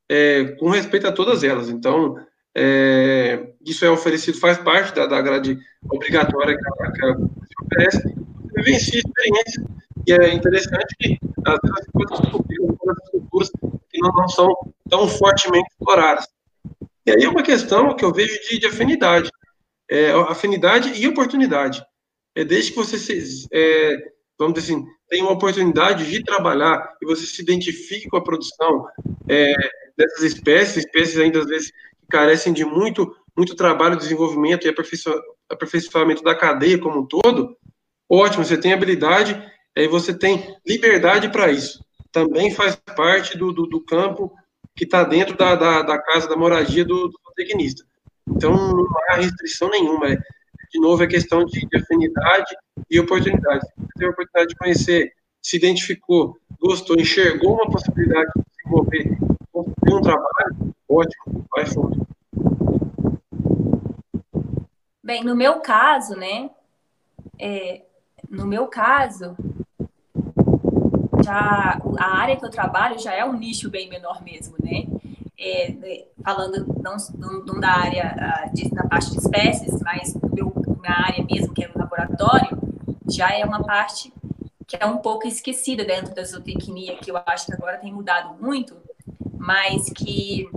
é, 0.09 0.45
com 0.59 0.69
respeito 0.69 1.07
a 1.07 1.11
todas 1.11 1.43
elas. 1.43 1.69
Então, 1.69 2.15
é, 2.55 3.53
isso 3.65 3.85
é 3.85 3.89
oferecido, 3.89 4.39
faz 4.39 4.57
parte 4.57 4.93
da, 4.93 5.05
da 5.05 5.21
grade 5.21 5.57
obrigatória 5.89 6.57
que 6.57 6.85
a, 6.85 6.91
que 6.91 7.05
a 7.05 7.15
oferece. 7.63 8.15
Eu 8.55 8.63
vivencio 8.63 8.99
experiência 8.99 9.65
e 10.07 10.13
é 10.13 10.33
interessante 10.33 10.95
que 10.99 11.17
às 11.45 11.59
vezes 11.61 11.87
as 12.11 13.09
culturas 13.11 13.49
que 13.89 13.99
não 13.99 14.27
são 14.27 14.53
tão 14.89 15.07
fortemente 15.07 15.69
exploradas. 15.71 16.27
E 17.09 17.11
aí 17.11 17.23
é 17.23 17.29
uma 17.29 17.41
questão 17.41 17.95
que 17.95 18.05
eu 18.05 18.13
vejo 18.13 18.39
de, 18.47 18.59
de 18.59 18.67
afinidade. 18.67 19.31
É, 19.89 20.11
afinidade 20.11 20.93
e 20.93 21.07
oportunidade. 21.07 21.83
É 22.35 22.43
desde 22.43 22.69
que 22.69 22.77
você 22.77 22.99
se, 22.99 23.47
é, 23.51 23.97
vamos 24.37 24.53
dizer 24.53 24.75
assim, 24.75 25.21
uma 25.23 25.31
oportunidade 25.31 26.07
de 26.07 26.23
trabalhar 26.23 26.95
e 27.01 27.05
você 27.07 27.25
se 27.25 27.41
identifique 27.41 28.07
com 28.07 28.17
a 28.17 28.23
produção 28.23 28.85
é, 29.27 29.55
dessas 29.97 30.21
espécies, 30.21 30.85
espécies 30.85 31.17
ainda 31.17 31.39
às 31.39 31.47
vezes 31.47 31.71
que 31.71 32.07
carecem 32.11 32.53
de 32.53 32.63
muito, 32.63 33.11
muito 33.35 33.55
trabalho, 33.55 33.97
desenvolvimento 33.97 34.67
e 34.67 34.75
aperfeiçoamento 35.49 36.21
da 36.21 36.35
cadeia 36.35 36.77
como 36.77 36.99
um 36.99 37.07
todo, 37.07 37.57
ótimo, 38.07 38.45
você 38.45 38.55
tem 38.55 38.71
habilidade, 38.71 39.43
aí 39.75 39.87
você 39.87 40.13
tem 40.13 40.55
liberdade 40.63 41.27
para 41.29 41.51
isso. 41.51 41.83
Também 42.11 42.53
faz 42.53 42.75
parte 42.75 43.35
do, 43.35 43.51
do, 43.51 43.65
do 43.65 43.83
campo 43.83 44.31
que 44.79 44.85
está 44.85 45.03
dentro 45.03 45.35
da, 45.35 45.55
da, 45.55 45.81
da, 45.81 46.01
casa 46.01 46.29
da 46.29 46.37
moradia 46.37 46.85
do, 46.85 47.09
do 47.09 47.33
tecnista. 47.35 47.83
Então, 48.25 48.53
não 48.53 48.87
há 49.09 49.15
restrição 49.15 49.69
nenhuma. 49.69 50.07
É, 50.07 50.15
de 50.71 50.79
novo, 50.79 51.03
é 51.03 51.07
questão 51.07 51.43
de, 51.43 51.67
de 51.67 51.77
afinidade 51.77 52.55
e 52.89 52.97
oportunidade. 52.97 53.65
Se 53.65 53.73
você 53.75 53.87
teve 53.95 54.05
a 54.05 54.11
oportunidade 54.11 54.47
de 54.47 54.55
conhecer, 54.55 55.11
se 55.43 55.57
identificou, 55.57 56.37
gostou, 56.61 56.95
enxergou 56.95 57.55
uma 57.55 57.69
possibilidade 57.69 58.31
de 58.33 58.43
desenvolver, 58.55 59.17
construir 59.51 59.93
um 59.93 60.01
trabalho, 60.01 60.73
ótimo, 60.87 61.45
vai 61.53 61.65
fundo. 61.65 62.07
Bem, 65.03 65.25
no 65.25 65.35
meu 65.35 65.59
caso, 65.59 66.15
né, 66.15 66.49
é, 67.37 67.81
no 68.29 68.47
meu 68.47 68.67
caso, 68.67 69.35
já 71.29 71.79
a 71.99 72.17
área 72.17 72.35
que 72.35 72.45
eu 72.45 72.49
trabalho 72.49 72.99
já 72.99 73.13
é 73.13 73.23
um 73.23 73.37
nicho 73.37 73.69
bem 73.69 73.87
menor 73.87 74.23
mesmo, 74.23 74.55
né? 74.61 74.85
É, 75.37 75.71
né, 75.71 76.03
falando 76.21 76.67
não, 76.83 76.97
não, 77.17 77.45
não, 77.45 77.59
da 77.61 77.69
área 77.69 78.49
de, 78.53 78.69
da 78.71 78.83
parte 78.83 79.11
de 79.11 79.19
espécies, 79.19 79.79
mas 79.81 80.13
meu, 80.33 80.53
área 80.85 81.23
mesmo, 81.23 81.53
que 81.53 81.63
é 81.63 81.71
o 81.73 81.79
laboratório, 81.79 82.57
já 83.07 83.29
é 83.31 83.45
uma 83.45 83.63
parte 83.63 84.11
que 84.67 84.75
é 84.77 84.85
um 84.85 84.97
pouco 84.97 85.27
esquecida 85.27 85.85
dentro 85.85 86.13
da 86.13 86.23
zootecnia, 86.23 86.97
que 86.97 87.09
eu 87.09 87.19
acho 87.25 87.45
que 87.45 87.53
agora 87.53 87.77
tem 87.77 87.91
mudado 87.93 88.35
muito, 88.39 88.75
mas 89.37 89.89
que, 89.89 90.47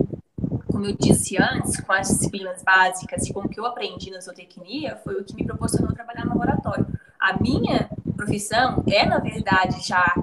como 0.67 0.85
eu 0.85 0.95
disse 0.95 1.41
antes, 1.41 1.79
com 1.79 1.93
as 1.93 2.09
disciplinas 2.09 2.61
básicas 2.61 3.25
e 3.25 3.33
com 3.33 3.39
o 3.39 3.49
que 3.49 3.59
eu 3.59 3.65
aprendi 3.65 4.11
na 4.11 4.19
zootecnia, 4.19 4.97
foi 4.97 5.15
o 5.15 5.23
que 5.23 5.33
me 5.33 5.45
proporcionou 5.45 5.93
trabalhar 5.93 6.25
no 6.25 6.31
laboratório. 6.31 6.85
A 7.19 7.39
minha 7.41 7.89
profissão 8.15 8.83
é, 8.87 9.05
na 9.05 9.17
verdade, 9.17 9.87
já 9.87 10.13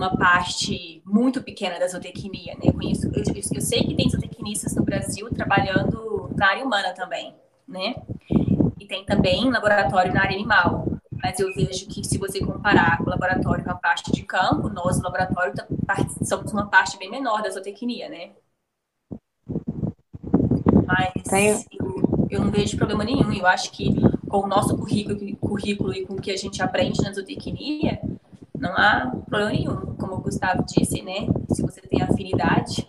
uma 0.00 0.16
parte 0.16 1.02
muito 1.04 1.42
pequena 1.42 1.78
da 1.78 1.86
zootecnia, 1.86 2.54
né? 2.54 2.62
Eu, 2.64 2.72
conheço, 2.72 3.06
eu, 3.08 3.22
eu 3.54 3.60
sei 3.60 3.84
que 3.84 3.94
tem 3.94 4.08
zootecnistas 4.08 4.74
no 4.74 4.82
Brasil 4.82 5.28
trabalhando 5.30 6.30
na 6.34 6.48
área 6.48 6.64
humana 6.64 6.94
também, 6.94 7.34
né? 7.68 7.94
E 8.78 8.86
tem 8.86 9.04
também 9.04 9.50
laboratório 9.50 10.14
na 10.14 10.22
área 10.22 10.34
animal. 10.34 10.86
Mas 11.22 11.38
eu 11.38 11.52
vejo 11.54 11.86
que 11.86 12.02
se 12.02 12.16
você 12.16 12.40
comparar 12.40 12.96
com 12.96 13.04
o 13.04 13.10
laboratório 13.10 13.62
com 13.62 13.70
a 13.72 13.74
parte 13.74 14.10
de 14.10 14.22
campo, 14.22 14.70
nós 14.70 14.96
no 14.96 15.04
laboratório 15.04 15.52
somos 16.24 16.50
uma 16.50 16.66
parte 16.66 16.96
bem 16.96 17.10
menor 17.10 17.42
da 17.42 17.50
zootecnia, 17.50 18.08
né? 18.08 18.30
Mas 20.86 21.66
eu, 21.78 22.26
eu, 22.30 22.40
não 22.40 22.50
vejo 22.50 22.76
problema 22.78 23.04
nenhum. 23.04 23.30
Eu 23.34 23.46
acho 23.46 23.70
que 23.70 23.94
com 24.28 24.38
o 24.38 24.48
nosso 24.48 24.76
currículo, 24.78 25.36
currículo 25.36 25.92
e 25.92 26.06
com 26.06 26.14
o 26.14 26.20
que 26.20 26.30
a 26.30 26.36
gente 26.36 26.62
aprende 26.62 27.02
na 27.02 27.12
zootecnia, 27.12 28.00
não 28.60 28.72
há 28.76 29.10
problema 29.26 29.52
nenhum, 29.52 29.96
como 29.96 30.16
o 30.16 30.20
Gustavo 30.20 30.62
disse, 30.66 31.00
né? 31.00 31.26
Se 31.50 31.62
você 31.62 31.80
tem 31.80 32.02
afinidade, 32.02 32.86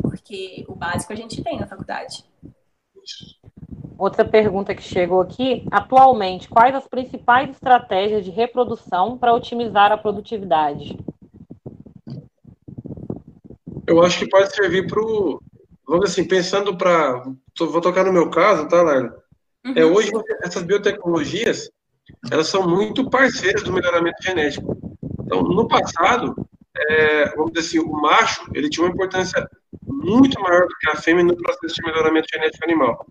porque 0.00 0.64
o 0.66 0.74
básico 0.74 1.12
a 1.12 1.16
gente 1.16 1.44
tem 1.44 1.60
na 1.60 1.66
faculdade. 1.66 2.24
Outra 3.98 4.24
pergunta 4.24 4.74
que 4.74 4.82
chegou 4.82 5.20
aqui: 5.20 5.66
atualmente, 5.70 6.48
quais 6.48 6.74
as 6.74 6.88
principais 6.88 7.50
estratégias 7.50 8.24
de 8.24 8.30
reprodução 8.30 9.18
para 9.18 9.34
otimizar 9.34 9.92
a 9.92 9.98
produtividade? 9.98 10.98
Eu 13.86 14.02
acho 14.02 14.18
que 14.18 14.28
pode 14.28 14.54
servir 14.54 14.86
para 14.86 15.00
o. 15.00 15.40
Vamos 15.86 16.10
assim, 16.10 16.26
pensando 16.26 16.76
para. 16.76 17.22
Vou 17.58 17.80
tocar 17.82 18.04
no 18.04 18.12
meu 18.12 18.30
caso, 18.30 18.66
tá, 18.66 18.82
Laila? 18.82 19.14
É, 19.64 19.68
uhum. 19.68 19.74
É, 19.76 19.84
hoje, 19.84 20.10
essas 20.42 20.62
biotecnologias, 20.62 21.70
elas 22.30 22.48
são 22.48 22.68
muito 22.68 23.08
parceiras 23.10 23.62
do 23.62 23.72
melhoramento 23.72 24.22
genético. 24.22 24.85
Então, 25.26 25.42
no 25.42 25.66
passado, 25.66 26.36
é, 26.76 27.34
vamos 27.34 27.52
dizer 27.52 27.66
assim, 27.66 27.78
o 27.80 27.92
macho 28.00 28.48
ele 28.54 28.70
tinha 28.70 28.86
uma 28.86 28.92
importância 28.92 29.46
muito 29.82 30.40
maior 30.40 30.62
do 30.62 30.74
que 30.80 30.90
a 30.90 30.96
fêmea 30.96 31.24
no 31.24 31.36
processo 31.36 31.74
de 31.74 31.82
melhoramento 31.82 32.28
genético 32.32 32.64
animal. 32.64 33.06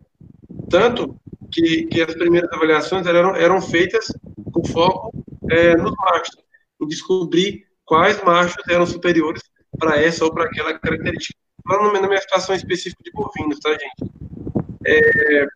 Tanto 0.70 1.20
que, 1.52 1.86
que 1.88 2.02
as 2.02 2.14
primeiras 2.16 2.52
avaliações 2.54 3.06
eram, 3.06 3.36
eram 3.36 3.62
feitas 3.62 4.08
com 4.52 4.64
foco 4.66 5.12
é, 5.52 5.76
nos 5.76 5.94
machos, 5.98 6.38
em 6.82 6.88
descobrir 6.88 7.66
quais 7.84 8.24
machos 8.24 8.64
eram 8.70 8.86
superiores 8.86 9.44
para 9.78 10.02
essa 10.02 10.24
ou 10.24 10.34
para 10.34 10.46
aquela 10.46 10.80
característica. 10.80 11.38
Falando 11.68 12.00
na 12.00 12.08
minha 12.08 12.22
situação 12.22 12.56
específica 12.56 13.04
de 13.04 13.12
bovinos, 13.12 13.60
tá, 13.60 13.72
gente? 13.72 14.12
É, 14.88 15.48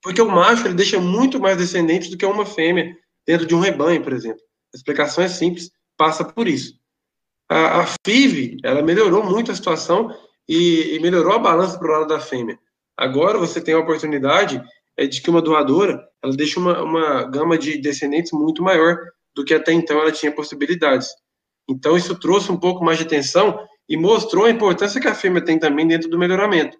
porque 0.00 0.22
o 0.22 0.30
macho 0.30 0.66
ele 0.66 0.74
deixa 0.74 1.00
muito 1.00 1.40
mais 1.40 1.56
descendentes 1.56 2.10
do 2.10 2.16
que 2.16 2.26
uma 2.26 2.46
fêmea 2.46 2.94
dentro 3.26 3.46
de 3.46 3.54
um 3.54 3.60
rebanho, 3.60 4.02
por 4.02 4.12
exemplo. 4.12 4.40
A 4.74 4.76
explicação 4.76 5.22
é 5.22 5.28
simples, 5.28 5.70
passa 5.96 6.24
por 6.24 6.48
isso. 6.48 6.78
A, 7.48 7.82
a 7.82 7.86
FIV, 8.04 8.58
ela 8.64 8.82
melhorou 8.82 9.22
muito 9.22 9.52
a 9.52 9.54
situação 9.54 10.12
e, 10.48 10.96
e 10.96 11.00
melhorou 11.00 11.32
a 11.32 11.38
balança 11.38 11.78
para 11.78 11.88
o 11.88 11.92
lado 11.92 12.08
da 12.08 12.18
fêmea. 12.18 12.58
Agora 12.96 13.38
você 13.38 13.60
tem 13.60 13.74
a 13.74 13.78
oportunidade 13.78 14.60
é, 14.96 15.06
de 15.06 15.22
que 15.22 15.30
uma 15.30 15.40
doadora, 15.40 16.04
ela 16.22 16.34
deixa 16.34 16.58
uma, 16.58 16.82
uma 16.82 17.22
gama 17.24 17.56
de 17.56 17.78
descendentes 17.78 18.32
muito 18.32 18.62
maior 18.62 18.98
do 19.34 19.44
que 19.44 19.54
até 19.54 19.72
então 19.72 20.00
ela 20.00 20.12
tinha 20.12 20.32
possibilidades. 20.32 21.08
Então, 21.68 21.96
isso 21.96 22.18
trouxe 22.18 22.52
um 22.52 22.56
pouco 22.56 22.84
mais 22.84 22.98
de 22.98 23.04
atenção 23.04 23.58
e 23.88 23.96
mostrou 23.96 24.44
a 24.44 24.50
importância 24.50 25.00
que 25.00 25.08
a 25.08 25.14
fêmea 25.14 25.44
tem 25.44 25.58
também 25.58 25.86
dentro 25.86 26.08
do 26.08 26.18
melhoramento. 26.18 26.78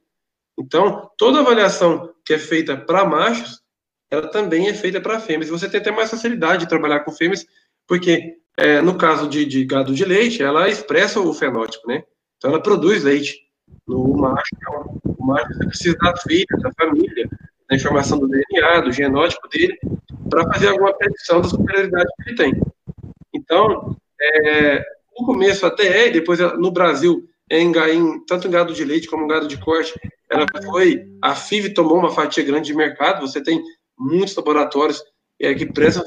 Então, 0.59 1.11
toda 1.17 1.41
avaliação 1.41 2.13
que 2.25 2.35
é 2.35 2.39
feita 2.39 2.77
para 2.77 3.05
machos, 3.05 3.61
ela 4.11 4.29
também 4.29 4.69
é 4.69 4.75
feita 4.75 5.01
para 5.01 5.21
fêmeas. 5.21 5.51
Você 5.51 5.69
tem 5.69 5.81
até 5.81 5.91
mais 5.91 6.11
facilidade 6.11 6.65
de 6.65 6.69
trabalhar 6.69 7.01
com 7.01 7.11
fêmeas, 7.11 7.45
porque 7.87 8.37
é, 8.57 8.81
no 8.81 8.97
caso 8.97 9.29
de, 9.29 9.45
de, 9.45 9.65
gado 9.65 9.95
de 9.95 10.05
leite, 10.05 10.43
ela 10.43 10.69
expressa 10.69 11.21
o 11.21 11.35
fenótipo, 11.35 11.89
né? 11.89 12.03
Então, 12.37 12.51
ela 12.51 12.63
produz 12.63 13.03
leite. 13.03 13.39
No 13.87 14.17
macho, 14.17 14.45
não. 14.63 15.01
O 15.19 15.27
macho 15.27 15.59
precisa 15.59 15.97
da 15.99 16.17
filha, 16.17 16.47
da 16.61 16.71
família, 16.79 17.29
da 17.69 17.77
informação 17.77 18.19
do 18.19 18.29
DNA, 18.29 18.81
do 18.81 18.93
genótipo 18.93 19.49
dele, 19.49 19.79
para 20.31 20.45
fazer 20.53 20.69
alguma 20.69 20.93
predição 20.95 21.41
da 21.41 21.49
superioridade 21.49 22.09
que 22.23 22.31
ele 22.31 22.37
tem. 22.37 22.61
Então, 23.35 23.97
é, 24.21 24.85
começo 25.25 25.67
até 25.67 26.07
é, 26.07 26.11
depois 26.11 26.39
no 26.59 26.71
Brasil, 26.71 27.27
em, 27.51 27.73
em, 27.73 28.25
tanto 28.27 28.47
em 28.47 28.51
gado 28.51 28.73
de 28.73 28.85
leite 28.85 29.09
como 29.09 29.25
em 29.25 29.29
gado 29.29 29.49
de 29.49 29.59
corte, 29.59 29.95
ela 30.31 30.47
foi, 30.65 31.07
a 31.23 31.35
FIV 31.35 31.71
tomou 31.71 31.99
uma 31.99 32.11
fatia 32.11 32.45
grande 32.45 32.67
de 32.67 32.75
mercado, 32.75 33.27
você 33.27 33.43
tem 33.43 33.63
muitos 33.99 34.35
laboratórios 34.37 35.03
é, 35.41 35.55
que 35.55 35.67
prestam 35.67 36.05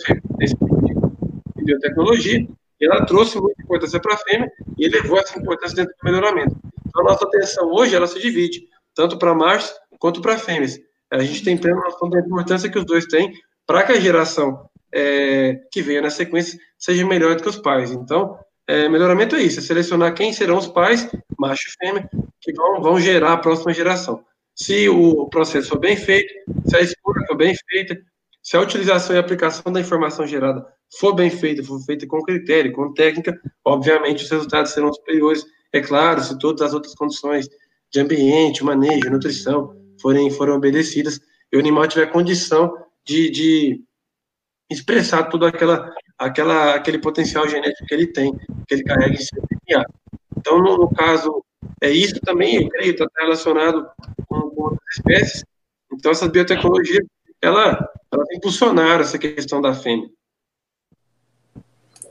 biotecnologia, 1.68 2.48
e 2.80 2.86
ela 2.86 3.06
trouxe 3.06 3.40
muita 3.40 3.62
importância 3.62 4.00
para 4.00 4.16
a 4.16 4.18
fêmea 4.18 4.52
e 4.78 4.86
elevou 4.86 5.18
essa 5.18 5.38
importância 5.38 5.76
dentro 5.76 5.94
do 6.02 6.06
melhoramento. 6.06 6.56
Então, 6.88 7.02
a 7.02 7.12
nossa 7.12 7.26
atenção 7.26 7.72
hoje, 7.72 7.96
ela 7.96 8.08
se 8.08 8.20
divide, 8.20 8.68
tanto 8.96 9.18
para 9.18 9.34
machos 9.34 9.74
quanto 10.00 10.22
para 10.22 10.38
fêmeas. 10.38 10.80
A 11.12 11.20
gente 11.20 11.44
tem 11.44 11.58
plena 11.58 11.80
noção 11.80 12.10
da 12.10 12.20
importância 12.20 12.70
que 12.70 12.78
os 12.78 12.86
dois 12.86 13.06
têm 13.06 13.34
para 13.66 13.84
que 13.84 13.94
a 13.94 14.00
geração 14.00 14.70
é, 14.94 15.60
que 15.72 15.82
venha 15.82 16.02
na 16.02 16.10
sequência 16.10 16.60
seja 16.78 17.06
melhor 17.06 17.36
do 17.36 17.44
que 17.44 17.50
os 17.50 17.58
pais. 17.58 17.92
Então, 17.92 18.38
é, 18.68 18.88
melhoramento 18.90 19.36
é 19.36 19.42
isso, 19.42 19.60
é 19.60 19.62
selecionar 19.62 20.14
quem 20.14 20.34
serão 20.34 20.58
os 20.58 20.68
pais, 20.68 21.10
macho 21.38 21.68
e 21.68 21.86
fêmea, 21.86 22.10
que 22.42 22.54
vão, 22.54 22.82
vão 22.82 23.00
gerar 23.00 23.34
a 23.34 23.38
próxima 23.38 23.74
geração. 23.74 24.24
Se 24.56 24.90
o 24.90 25.28
processo 25.28 25.70
for 25.70 25.80
bem 25.80 25.96
feito, 25.96 26.34
se 26.68 26.76
a 26.76 26.82
escolha 26.82 27.26
for 27.28 27.38
bem 27.38 27.56
feita, 27.70 27.98
se 28.42 28.58
a 28.58 28.62
utilização 28.62 29.16
e 29.16 29.20
aplicação 29.20 29.72
da 29.72 29.80
informação 29.80 30.26
gerada 30.26 30.66
for 31.00 31.14
bem 31.14 31.30
feita, 31.30 31.64
for 31.64 31.80
feita 31.82 32.08
com 32.08 32.22
critério, 32.22 32.74
com 32.74 32.94
técnica, 32.94 33.40
obviamente 33.66 34.24
os 34.24 34.30
resultados 34.30 34.72
serão 34.72 34.92
superiores. 34.94 35.46
É 35.74 35.82
claro, 35.82 36.22
se 36.22 36.38
todas 36.40 36.62
as 36.62 36.74
outras 36.74 36.96
condições 36.96 37.48
de 37.92 38.00
ambiente, 38.00 38.64
manejo, 38.64 39.10
nutrição 39.10 39.76
forem, 40.02 40.30
forem 40.32 40.56
obedecidas, 40.56 41.20
e 41.52 41.58
o 41.58 41.60
animal 41.60 41.88
tiver 41.88 42.08
condição 42.08 42.74
de, 43.06 43.30
de 43.30 43.82
expressar 44.70 45.24
todo 45.24 45.46
aquela, 45.46 45.94
aquela, 46.18 46.76
aquele 46.76 47.00
potencial 47.00 47.48
genético 47.48 47.86
que 47.86 47.94
ele 47.94 48.08
tem, 48.08 48.34
que 48.68 48.74
ele 48.74 48.84
carrega 48.84 49.14
em 49.14 49.18
seu 49.18 49.42
DNA. 49.68 49.86
Então, 50.38 50.60
no, 50.60 50.78
no 50.78 50.90
caso, 50.94 51.44
é 51.82 51.90
isso 51.90 52.20
também, 52.22 52.64
eu 52.64 52.70
creio, 52.70 52.92
está 52.92 53.08
relacionado 53.18 53.88
com, 54.28 54.50
com 54.50 54.64
outras 54.64 54.96
espécies. 54.98 55.44
Então, 55.92 56.12
essa 56.12 56.28
biotecnologia, 56.28 57.02
ela, 57.42 57.68
ela 58.12 58.26
vai 58.26 58.36
impulsionar 58.36 59.00
essa 59.00 59.18
questão 59.18 59.62
da 59.62 59.74
fêmea. 59.74 60.10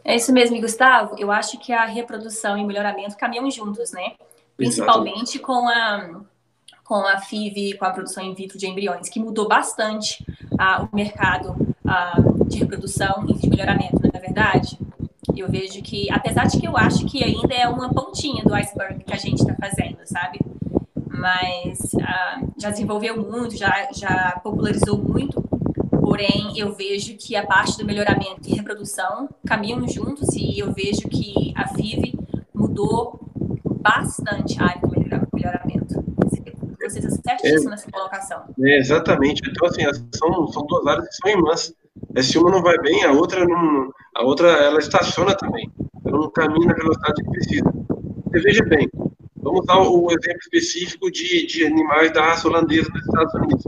É 0.09 0.15
isso 0.15 0.33
mesmo, 0.33 0.61
Gustavo. 0.61 1.17
Eu 1.19 1.33
acho 1.33 1.59
que 1.59 1.73
a 1.73 1.85
reprodução 1.85 2.57
e 2.57 2.63
o 2.63 2.67
melhoramento 2.67 3.17
caminham 3.17 3.51
juntos, 3.51 3.91
né? 3.91 4.13
Principalmente 4.57 5.41
com 5.41 5.69
a 5.69 6.21
com 6.85 7.05
a 7.05 7.19
FIV, 7.19 7.77
com 7.79 7.85
a 7.85 7.91
produção 7.91 8.23
in 8.23 8.33
vitro 8.33 8.57
de 8.57 8.69
embriões, 8.69 9.09
que 9.09 9.19
mudou 9.19 9.49
bastante 9.49 10.25
ah, 10.57 10.89
o 10.89 10.95
mercado 10.95 11.57
ah, 11.85 12.15
de 12.47 12.59
reprodução 12.59 13.27
e 13.29 13.35
de 13.35 13.51
melhoramento, 13.51 14.01
não 14.01 14.11
é 14.15 14.21
verdade? 14.21 14.79
Eu 15.37 15.51
vejo 15.51 15.83
que, 15.83 16.09
apesar 16.13 16.47
de 16.47 16.61
que 16.61 16.69
eu 16.69 16.77
acho 16.77 17.05
que 17.07 17.25
ainda 17.25 17.53
é 17.53 17.67
uma 17.67 17.93
pontinha 17.93 18.45
do 18.45 18.55
iceberg 18.55 19.03
que 19.03 19.13
a 19.13 19.17
gente 19.17 19.41
está 19.41 19.57
fazendo, 19.57 19.99
sabe? 20.05 20.39
Mas 21.09 21.93
ah, 22.01 22.41
já 22.57 22.71
desenvolveu 22.71 23.21
muito, 23.21 23.57
já, 23.57 23.89
já 23.93 24.41
popularizou 24.45 24.97
muito, 24.97 25.43
porém 26.07 26.53
eu 26.57 26.73
vejo 26.73 27.17
que 27.17 27.35
a 27.35 27.45
parte 27.45 27.77
do 27.77 27.85
melhoramento 27.85 28.49
e 28.49 28.55
reprodução 28.55 29.29
caminham 29.45 29.89
juntos 29.89 30.37
e 30.37 30.57
eu 30.57 30.73
vejo 30.73 31.09
que 31.09 31.53
a 31.57 31.67
FIV 31.67 32.17
mudou 32.55 33.29
bastante 33.81 34.57
a 34.63 34.67
área 34.67 34.81
do 34.83 34.89
melhoramento. 35.35 36.05
Você 36.81 37.01
está 37.01 37.11
certíssimo 37.11 37.71
é, 37.71 37.71
nessa 37.73 37.91
colocação. 37.91 38.45
É, 38.61 38.79
exatamente. 38.79 39.43
Então, 39.51 39.67
assim, 39.67 39.83
são, 40.15 40.47
são 40.47 40.65
duas 40.69 40.87
áreas 40.87 41.09
que 41.09 41.15
são 41.17 41.41
imãs. 41.41 41.75
É, 42.15 42.23
se 42.23 42.39
uma 42.39 42.53
não 42.53 42.63
vai 42.63 42.79
bem, 42.79 43.03
a 43.03 43.11
outra 43.11 43.45
não, 43.45 43.91
a 44.15 44.23
outra 44.23 44.49
ela 44.49 44.79
estaciona 44.79 45.35
também. 45.35 45.69
Ela 46.07 46.19
não 46.19 46.31
caminha 46.31 46.69
na 46.69 46.75
velocidade 46.75 47.21
que 47.21 47.31
precisa. 47.31 47.65
Você 48.27 48.41
veja 48.43 48.65
bem, 48.67 48.89
vamos 49.39 49.67
dar 49.67 49.81
o 49.81 50.09
exemplo 50.13 50.39
específico 50.41 51.11
de, 51.11 51.47
de 51.47 51.67
animais 51.67 52.13
da 52.13 52.27
raça 52.27 52.47
holandesa 52.47 52.89
nos 52.91 53.05
Estados 53.05 53.35
Unidos. 53.35 53.67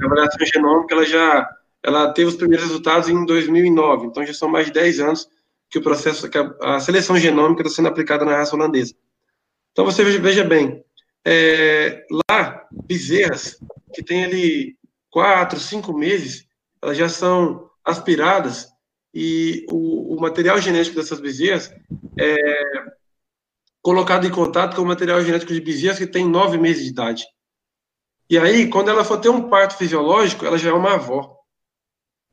A 0.00 0.06
avaliação 0.06 0.46
genômica 0.46 0.94
ela 0.94 1.04
já 1.04 1.50
ela 1.84 2.12
teve 2.12 2.28
os 2.28 2.36
primeiros 2.36 2.66
resultados 2.66 3.08
em 3.08 3.26
2009, 3.26 4.06
então 4.06 4.24
já 4.24 4.32
são 4.32 4.48
mais 4.48 4.66
de 4.66 4.72
10 4.72 5.00
anos 5.00 5.28
que 5.68 5.78
o 5.78 5.82
processo, 5.82 6.28
que 6.30 6.38
a, 6.38 6.54
a 6.62 6.80
seleção 6.80 7.16
genômica 7.18 7.62
está 7.62 7.74
sendo 7.74 7.88
aplicada 7.88 8.24
na 8.24 8.36
raça 8.36 8.56
holandesa. 8.56 8.94
Então 9.72 9.84
você 9.84 10.02
veja, 10.02 10.18
veja 10.18 10.44
bem, 10.44 10.82
é, 11.24 12.06
lá, 12.30 12.66
bezerras 12.86 13.58
que 13.92 14.02
tem 14.02 14.24
ali 14.24 14.78
quatro, 15.10 15.60
cinco 15.60 15.92
meses, 15.92 16.46
elas 16.80 16.96
já 16.96 17.08
são 17.08 17.68
aspiradas 17.84 18.68
e 19.12 19.66
o, 19.70 20.14
o 20.14 20.20
material 20.20 20.58
genético 20.60 20.96
dessas 20.96 21.20
bezerras 21.20 21.70
é 22.18 22.36
colocado 23.82 24.26
em 24.26 24.30
contato 24.30 24.74
com 24.74 24.82
o 24.82 24.86
material 24.86 25.22
genético 25.22 25.52
de 25.52 25.60
bezerras 25.60 25.98
que 25.98 26.06
tem 26.06 26.26
nove 26.26 26.56
meses 26.56 26.84
de 26.84 26.90
idade. 26.90 27.24
E 28.30 28.38
aí, 28.38 28.70
quando 28.70 28.88
ela 28.88 29.04
for 29.04 29.18
ter 29.18 29.28
um 29.28 29.50
parto 29.50 29.76
fisiológico, 29.76 30.46
ela 30.46 30.56
já 30.56 30.70
é 30.70 30.72
uma 30.72 30.94
avó. 30.94 31.33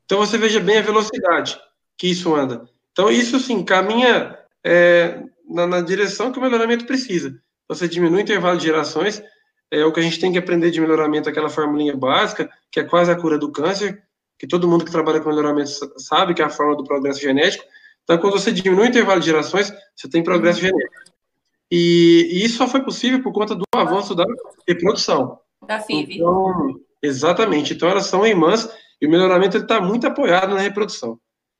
Então 0.04 0.18
você 0.18 0.36
veja 0.36 0.60
bem 0.60 0.78
a 0.78 0.82
velocidade 0.82 1.58
que 1.96 2.08
isso 2.08 2.34
anda. 2.34 2.68
Então 2.92 3.10
isso 3.10 3.38
sim 3.38 3.64
caminha 3.64 4.38
é, 4.64 5.22
na, 5.48 5.66
na, 5.66 5.80
direção 5.80 6.32
que 6.32 6.38
o 6.38 6.42
melhoramento 6.42 6.86
precisa. 6.86 7.40
Você 7.68 7.88
diminui 7.88 8.18
o 8.18 8.22
intervalo 8.22 8.58
de 8.58 8.64
gerações, 8.64 9.22
é 9.70 9.84
o 9.84 9.92
que 9.92 10.00
a 10.00 10.02
gente 10.02 10.20
tem 10.20 10.32
que 10.32 10.38
aprender 10.38 10.70
de 10.70 10.80
melhoramento, 10.80 11.28
aquela 11.28 11.48
formulinha 11.48 11.96
básica, 11.96 12.50
que 12.70 12.80
é 12.80 12.84
quase 12.84 13.10
a 13.10 13.16
cura 13.16 13.38
do 13.38 13.50
câncer, 13.50 14.02
que 14.38 14.46
todo 14.46 14.68
mundo 14.68 14.84
que 14.84 14.90
trabalha 14.90 15.20
com 15.20 15.30
melhoramento 15.30 15.70
sabe 15.98 16.34
que 16.34 16.42
é 16.42 16.44
a 16.44 16.50
forma 16.50 16.76
do 16.76 16.84
progresso 16.84 17.20
genético. 17.20 17.64
Então, 18.02 18.18
quando 18.18 18.32
você 18.32 18.52
diminui 18.52 18.86
o 18.86 18.88
intervalo 18.88 19.20
de 19.20 19.26
gerações, 19.26 19.72
você 19.94 20.08
tem 20.08 20.22
progresso 20.22 20.58
uhum. 20.58 20.66
genético. 20.66 21.12
E, 21.70 22.28
e, 22.32 22.44
isso 22.44 22.58
só 22.58 22.68
foi 22.68 22.82
possível 22.82 23.22
por 23.22 23.32
conta 23.32 23.54
do 23.54 23.64
avanço 23.74 24.14
da 24.14 24.24
reprodução. 24.68 25.38
Da 25.66 25.80
FIV. 25.80 26.16
Então, 26.16 26.80
exatamente. 27.00 27.72
Então, 27.72 27.88
elas 27.88 28.06
são 28.06 28.26
irmãs 28.26 28.68
e 29.02 29.06
o 29.06 29.10
melhoramento 29.10 29.56
está 29.56 29.80
muito 29.80 30.06
apoiado 30.06 30.54
na 30.54 30.60
reprodução. 30.60 31.18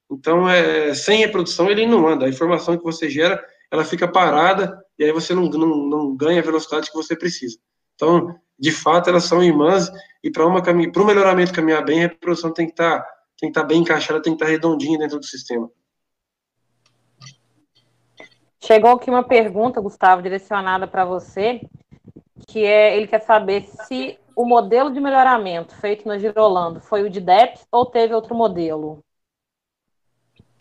Então, 0.08 0.48
é, 0.48 0.94
sem 0.94 1.18
reprodução, 1.18 1.68
ele 1.68 1.84
não 1.84 2.06
anda. 2.06 2.24
A 2.24 2.28
informação 2.28 2.78
que 2.78 2.84
você 2.84 3.10
gera, 3.10 3.44
ela 3.68 3.84
fica 3.84 4.06
parada 4.06 4.80
e 4.96 5.02
aí 5.02 5.10
você 5.10 5.34
não, 5.34 5.46
não, 5.46 5.88
não 5.88 6.16
ganha 6.16 6.40
a 6.40 6.44
velocidade 6.44 6.88
que 6.88 6.96
você 6.96 7.16
precisa. 7.16 7.58
Então, 7.96 8.32
de 8.56 8.70
fato, 8.70 9.10
elas 9.10 9.24
são 9.24 9.42
irmãs 9.42 9.90
e 10.22 10.30
para 10.30 10.46
o 10.46 11.04
melhoramento 11.04 11.52
caminhar 11.52 11.84
bem, 11.84 12.04
a 12.04 12.08
reprodução 12.08 12.52
tem 12.52 12.66
que 12.66 12.74
estar 12.74 13.00
tá, 13.00 13.08
tem 13.36 13.50
que 13.50 13.60
tá 13.60 13.66
bem 13.66 13.80
encaixada, 13.80 14.22
tem 14.22 14.34
que 14.34 14.36
estar 14.36 14.46
tá 14.46 14.52
redondinha 14.52 14.96
dentro 14.96 15.18
do 15.18 15.26
sistema. 15.26 15.68
Chegou 18.60 18.92
aqui 18.92 19.10
uma 19.10 19.24
pergunta, 19.24 19.80
Gustavo, 19.80 20.22
direcionada 20.22 20.86
para 20.86 21.04
você, 21.04 21.60
que 22.46 22.64
é 22.64 22.96
ele 22.96 23.08
quer 23.08 23.22
saber 23.22 23.66
se 23.88 24.16
o 24.42 24.46
modelo 24.46 24.92
de 24.92 25.00
melhoramento 25.00 25.72
feito 25.76 26.06
na 26.06 26.18
Girolando 26.18 26.80
foi 26.80 27.04
o 27.04 27.10
de 27.10 27.20
DEPS 27.20 27.64
ou 27.70 27.86
teve 27.86 28.12
outro 28.12 28.34
modelo? 28.34 28.98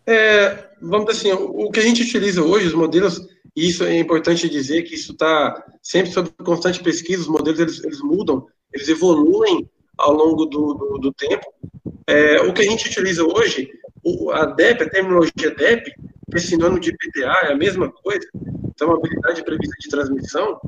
É, 0.05 0.69
vamos 0.79 1.07
dizer 1.07 1.31
assim, 1.31 1.43
o 1.43 1.71
que 1.71 1.79
a 1.79 1.83
gente 1.83 2.03
utiliza 2.03 2.43
hoje, 2.43 2.67
os 2.67 2.73
modelos, 2.73 3.19
e 3.55 3.67
isso 3.67 3.83
é 3.83 3.97
importante 3.97 4.47
dizer 4.47 4.83
que 4.83 4.93
isso 4.93 5.13
está 5.13 5.65
sempre 5.81 6.11
sob 6.11 6.29
constante 6.43 6.83
pesquisa, 6.83 7.23
os 7.23 7.27
modelos 7.27 7.59
eles, 7.59 7.83
eles 7.83 8.01
mudam, 8.01 8.45
eles 8.71 8.87
evoluem 8.87 9.67
ao 9.97 10.13
longo 10.13 10.45
do, 10.45 10.73
do, 10.73 10.97
do 10.99 11.13
tempo. 11.13 11.45
É, 12.05 12.39
o 12.41 12.53
que 12.53 12.61
a 12.61 12.65
gente 12.65 12.87
utiliza 12.87 13.23
hoje, 13.23 13.67
a 14.33 14.45
DEP, 14.45 14.83
a 14.83 14.89
terminologia 14.89 15.55
DEP, 15.55 15.91
é 16.33 16.39
sinônimo 16.39 16.79
de 16.79 16.91
PTA, 16.91 17.47
é 17.47 17.51
a 17.53 17.57
mesma 17.57 17.91
coisa, 17.91 18.27
então 18.65 18.91
a 18.91 18.95
habilidade 18.95 19.43
prevista 19.43 19.75
de 19.79 19.89
transmissão, 19.89 20.59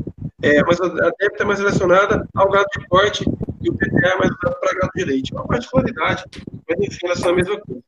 é, 0.43 0.61
mas 0.63 0.79
a, 0.81 0.85
a 0.85 0.89
DEP 0.89 1.31
está 1.31 1.45
mais 1.45 1.59
relacionada 1.59 2.27
ao 2.35 2.49
gado 2.49 2.67
de 2.77 2.85
corte 2.87 3.25
e 3.61 3.69
o 3.69 3.73
PTA 3.73 4.07
é 4.07 4.17
mais 4.17 4.29
usado 4.29 4.59
para 4.59 4.79
gado 4.79 4.91
de 4.93 5.05
leite. 5.05 5.33
É 5.33 5.37
uma 5.37 5.47
particularidade, 5.47 6.25
mas 6.67 6.79
enfim, 6.79 7.05
elas 7.05 7.19
são 7.19 7.31
a 7.31 7.35
mesma 7.35 7.59
coisa. 7.61 7.81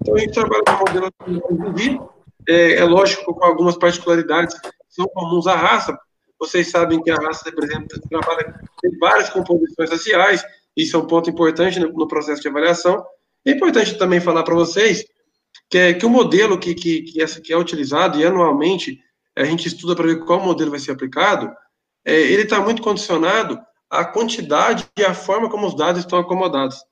Então 0.00 0.14
a 0.14 0.18
gente 0.18 0.32
trabalha 0.32 0.62
com 0.62 0.72
modelo 0.72 1.72
de 1.74 2.00
é, 2.46 2.74
é 2.74 2.84
lógico 2.84 3.34
com 3.34 3.44
algumas 3.44 3.78
particularidades 3.78 4.58
que 4.60 4.70
são 4.90 5.06
comuns 5.06 5.46
à 5.46 5.56
raça. 5.56 5.98
Vocês 6.38 6.70
sabem 6.70 7.02
que 7.02 7.10
a 7.10 7.16
raça 7.16 7.44
representa, 7.46 7.98
trabalha 8.10 8.60
tem 8.82 8.98
várias 8.98 9.30
composições 9.30 9.90
raciais, 9.90 10.44
isso 10.76 10.96
é 10.96 10.98
um 10.98 11.06
ponto 11.06 11.30
importante 11.30 11.80
no, 11.80 11.90
no 11.92 12.06
processo 12.06 12.42
de 12.42 12.48
avaliação. 12.48 13.02
É 13.46 13.52
importante 13.52 13.96
também 13.96 14.20
falar 14.20 14.42
para 14.42 14.54
vocês 14.54 15.04
que 15.70 15.78
é 15.78 15.94
que 15.94 16.04
o 16.04 16.10
modelo 16.10 16.58
que, 16.58 16.74
que, 16.74 17.02
que, 17.02 17.22
essa, 17.22 17.40
que 17.40 17.52
é 17.52 17.56
utilizado 17.56 18.18
e 18.18 18.24
anualmente 18.26 19.00
a 19.34 19.44
gente 19.44 19.66
estuda 19.66 19.96
para 19.96 20.06
ver 20.06 20.24
qual 20.24 20.44
modelo 20.44 20.70
vai 20.70 20.80
ser 20.80 20.90
aplicado, 20.90 21.50
é, 22.04 22.14
ele 22.14 22.42
está 22.42 22.60
muito 22.60 22.82
condicionado 22.82 23.60
à 23.90 24.04
quantidade 24.04 24.86
e 24.98 25.04
à 25.04 25.14
forma 25.14 25.50
como 25.50 25.66
os 25.66 25.76
dados 25.76 26.00
estão 26.00 26.18
acomodados. 26.18 26.82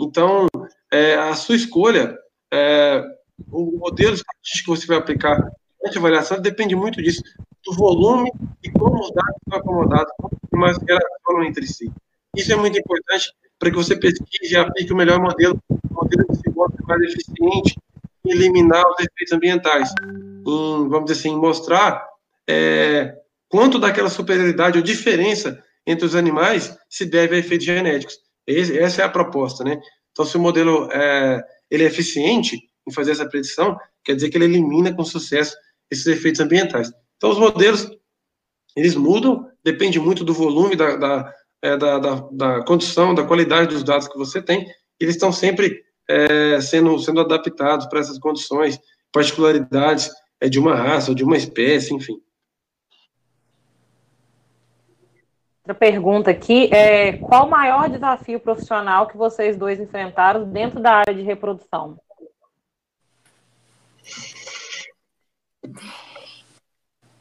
Então, 0.00 0.48
é, 0.92 1.14
a 1.16 1.34
sua 1.34 1.56
escolha, 1.56 2.16
é, 2.52 3.02
o 3.50 3.78
modelo 3.78 4.16
que 4.16 4.66
você 4.66 4.86
vai 4.86 4.98
aplicar 4.98 5.38
a 5.84 5.98
avaliação 5.98 6.40
depende 6.40 6.74
muito 6.74 7.02
disso, 7.02 7.22
do 7.64 7.74
volume 7.74 8.32
e 8.62 8.70
como 8.70 9.00
os 9.00 9.12
dados 9.12 9.36
estão 9.42 9.58
acomodados, 9.58 10.12
como 10.18 10.36
mais 10.52 10.78
relacionam 10.78 11.44
entre 11.44 11.66
si. 11.66 11.92
Isso 12.34 12.52
é 12.52 12.56
muito 12.56 12.78
importante 12.78 13.32
para 13.58 13.70
que 13.70 13.76
você 13.76 13.96
pesquise 13.96 14.54
e 14.54 14.56
aplique 14.56 14.92
o 14.92 14.96
melhor 14.96 15.20
modelo, 15.20 15.60
o 15.68 15.94
modelo 15.94 16.26
que 16.26 16.36
se 16.36 16.50
mostre 16.50 16.84
mais 16.86 17.02
eficiente 17.02 17.78
em 18.24 18.30
eliminar 18.30 18.84
os 18.86 18.96
efeitos 18.98 19.32
ambientais, 19.32 19.92
em, 20.02 20.88
vamos 20.88 21.04
dizer 21.10 21.20
assim, 21.20 21.36
mostrar 21.36 22.06
é, 22.48 23.14
quanto 23.54 23.78
daquela 23.78 24.10
superioridade 24.10 24.78
ou 24.78 24.82
diferença 24.82 25.62
entre 25.86 26.04
os 26.04 26.16
animais 26.16 26.76
se 26.90 27.06
deve 27.06 27.36
a 27.36 27.38
efeitos 27.38 27.64
genéticos. 27.64 28.18
Esse, 28.44 28.76
essa 28.76 29.02
é 29.02 29.04
a 29.04 29.08
proposta, 29.08 29.62
né? 29.62 29.80
Então, 30.10 30.24
se 30.24 30.36
o 30.36 30.40
modelo 30.40 30.90
é, 30.90 31.40
ele 31.70 31.84
é 31.84 31.86
eficiente 31.86 32.60
em 32.84 32.92
fazer 32.92 33.12
essa 33.12 33.28
predição, 33.28 33.78
quer 34.02 34.16
dizer 34.16 34.28
que 34.30 34.36
ele 34.36 34.46
elimina 34.46 34.92
com 34.92 35.04
sucesso 35.04 35.54
esses 35.88 36.04
efeitos 36.08 36.40
ambientais. 36.40 36.90
Então, 37.16 37.30
os 37.30 37.38
modelos, 37.38 37.88
eles 38.76 38.96
mudam, 38.96 39.48
depende 39.62 40.00
muito 40.00 40.24
do 40.24 40.34
volume, 40.34 40.74
da, 40.74 40.96
da, 40.96 41.32
é, 41.62 41.76
da, 41.76 41.98
da, 42.00 42.28
da 42.32 42.64
condição, 42.64 43.14
da 43.14 43.22
qualidade 43.22 43.72
dos 43.72 43.84
dados 43.84 44.08
que 44.08 44.18
você 44.18 44.42
tem, 44.42 44.66
eles 44.98 45.14
estão 45.14 45.30
sempre 45.30 45.80
é, 46.10 46.60
sendo, 46.60 46.98
sendo 46.98 47.20
adaptados 47.20 47.86
para 47.86 48.00
essas 48.00 48.18
condições, 48.18 48.80
particularidades 49.12 50.10
é, 50.40 50.48
de 50.48 50.58
uma 50.58 50.74
raça 50.74 51.12
ou 51.12 51.14
de 51.14 51.22
uma 51.22 51.36
espécie, 51.36 51.94
enfim. 51.94 52.20
Outra 55.66 55.74
pergunta 55.74 56.30
aqui 56.30 56.68
é 56.74 57.16
qual 57.16 57.46
o 57.46 57.50
maior 57.50 57.88
desafio 57.88 58.38
profissional 58.38 59.06
que 59.06 59.16
vocês 59.16 59.56
dois 59.56 59.80
enfrentaram 59.80 60.44
dentro 60.44 60.78
da 60.78 60.92
área 60.96 61.14
de 61.14 61.22
reprodução? 61.22 61.98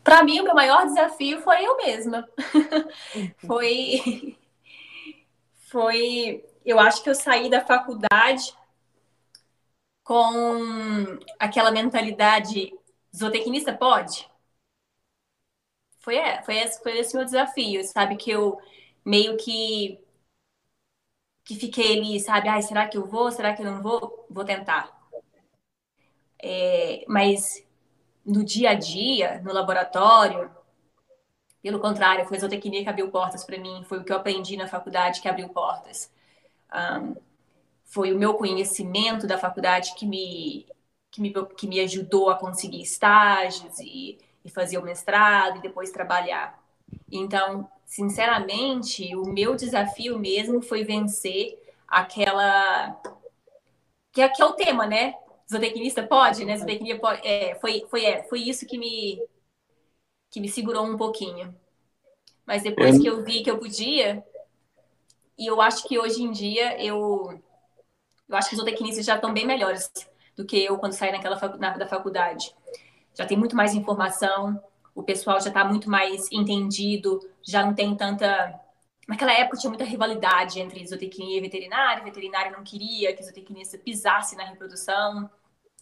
Para 0.04 0.24
mim, 0.26 0.41
o 0.41 0.44
meu 0.44 0.54
maior 0.54 0.86
desafio 0.86 1.39
foi 1.39 1.64
eu 1.64 1.78
mesma. 1.78 2.28
foi, 3.48 4.38
foi, 5.72 6.44
eu 6.66 6.78
acho 6.82 7.02
que 7.02 7.10
eu 7.10 7.16
saí 7.16 7.50
da 7.50 7.62
faculdade 7.62 8.54
com 10.04 11.18
aquela 11.39 11.72
mentalidade 11.72 12.74
zootecnista 13.16 13.72
pode. 13.72 14.30
Foi, 16.04 16.16
foi, 16.45 16.58
esse, 16.58 16.84
foi 16.84 16.97
esse 16.99 17.16
meu 17.16 17.26
desafio, 17.26 17.84
sabe? 17.86 18.16
Que 18.18 18.32
eu 18.32 18.60
meio 19.06 19.38
que 19.38 19.99
que 21.45 21.56
fiquei 21.56 21.97
ali, 21.97 22.20
sabe? 22.20 22.49
Ai, 22.49 22.62
será 22.62 22.86
que 22.88 22.97
eu 22.97 23.06
vou? 23.06 23.32
Será 23.32 23.54
que 23.56 23.62
eu 23.62 23.66
não 23.72 23.82
vou? 23.82 24.26
Vou 24.30 24.43
tentar. 24.43 24.91
É, 26.41 27.04
mas 27.08 27.66
no 28.26 28.43
dia 28.43 28.72
a 28.72 28.76
dia, 28.76 29.41
no 29.43 29.54
laboratório, 29.54 30.51
pelo 31.62 31.80
contrário, 31.80 32.26
foi 32.26 32.38
a 32.38 32.39
zootecnia 32.41 32.84
que 32.84 32.89
abriu 32.89 33.10
portas 33.10 33.43
para 33.45 33.58
mim, 33.58 33.84
foi 33.88 33.99
o 33.99 34.04
que 34.04 34.12
eu 34.12 34.18
aprendi 34.18 34.58
na 34.58 34.68
faculdade 34.68 35.22
que 35.22 35.30
abriu 35.30 35.47
portas. 35.49 36.12
Um, 36.74 37.16
foi 37.86 38.14
o 38.14 38.20
meu 38.20 38.36
conhecimento 38.36 39.28
da 39.28 39.38
faculdade 39.38 39.95
que 39.95 40.06
me, 40.06 40.68
que 41.12 41.22
me, 41.22 41.34
que 41.58 41.68
me 41.68 41.80
ajudou 41.82 42.30
a 42.30 42.38
conseguir 42.38 42.82
estágios 42.82 43.80
e, 43.80 44.20
e 44.44 44.50
fazer 44.50 44.78
o 44.78 44.84
mestrado 44.84 45.58
e 45.58 45.62
depois 45.62 45.91
trabalhar. 45.91 46.62
Então, 47.12 47.70
sinceramente, 47.86 49.16
o 49.16 49.26
meu 49.26 49.56
desafio 49.56 50.20
mesmo 50.20 50.62
foi 50.62 50.84
vencer 50.84 51.60
aquela. 51.88 53.00
Que 54.12 54.22
é, 54.22 54.30
que 54.30 54.41
é 54.41 54.46
o 54.46 54.54
tema, 54.54 54.86
né? 54.86 55.16
Zootecnista 55.50 56.04
pode, 56.04 56.46
né? 56.46 56.58
Zootecnia 56.58 57.00
pode. 57.00 57.26
É, 57.26 57.56
foi, 57.56 57.86
foi, 57.89 58.06
é, 58.06 58.24
foi 58.24 58.41
isso 58.41 58.66
que 58.66 58.78
me, 58.78 59.22
que 60.30 60.39
me 60.39 60.50
segurou 60.50 60.86
um 60.86 60.98
pouquinho. 60.98 61.56
Mas 62.46 62.64
depois 62.64 63.00
que 63.00 63.08
eu 63.08 63.24
vi 63.24 63.44
que 63.44 63.50
eu 63.50 63.58
podia, 63.58 64.24
e 65.38 65.48
eu 65.48 65.62
acho 65.62 65.88
que 65.88 65.98
hoje 65.98 66.22
em 66.22 66.32
dia 66.32 66.82
eu, 66.84 67.39
eu 68.28 68.36
acho 68.36 68.50
que 68.50 68.56
os 68.56 68.60
zootecnistas 68.60 69.06
já 69.06 69.16
estão 69.16 69.34
bem 69.34 69.46
melhores 69.46 69.89
do 70.36 70.46
que 70.46 70.58
eu 70.64 70.78
quando 70.78 70.94
saí 70.94 71.12
naquela 71.12 71.39
na, 71.58 71.78
da 71.78 71.88
faculdade. 71.88 72.54
Já 73.16 73.26
tem 73.26 73.38
muito 73.38 73.55
mais 73.55 73.74
informação, 73.74 74.61
o 74.95 75.03
pessoal 75.03 75.39
já 75.39 75.49
está 75.49 75.64
muito 75.66 75.89
mais 75.89 76.32
entendido, 76.32 77.20
já 77.43 77.66
não 77.66 77.74
tem 77.74 77.95
tanta. 77.95 78.59
Naquela 79.07 79.34
época 79.34 79.57
tinha 79.57 79.70
muita 79.70 79.84
rivalidade 79.84 80.59
entre 80.59 80.86
zootecnia 80.88 81.38
e 81.38 81.41
veterinária, 81.41 82.03
veterinária 82.03 82.51
não 82.51 82.64
queria 82.64 83.14
que 83.14 83.22
o 83.22 83.26
zootecnista 83.26 83.78
pisasse 83.78 84.36
na 84.36 84.45
reprodução, 84.45 85.30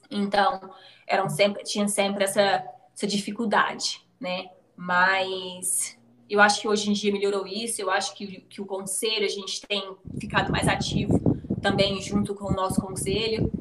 então 0.09 0.73
eram 1.07 1.29
sempre, 1.29 1.63
tinha 1.63 1.87
sempre 1.87 2.23
essa, 2.23 2.63
essa 2.93 3.05
dificuldade, 3.05 4.05
né? 4.19 4.49
Mas 4.75 5.97
eu 6.27 6.41
acho 6.41 6.61
que 6.61 6.67
hoje 6.67 6.89
em 6.89 6.93
dia 6.93 7.11
melhorou 7.11 7.45
isso, 7.45 7.81
eu 7.81 7.91
acho 7.91 8.15
que, 8.15 8.41
que 8.41 8.61
o 8.61 8.65
conselho, 8.65 9.25
a 9.25 9.29
gente 9.29 9.61
tem 9.67 9.95
ficado 10.19 10.51
mais 10.51 10.67
ativo 10.67 11.19
também 11.61 12.01
junto 12.01 12.33
com 12.33 12.45
o 12.45 12.55
nosso 12.55 12.81
conselho. 12.81 13.51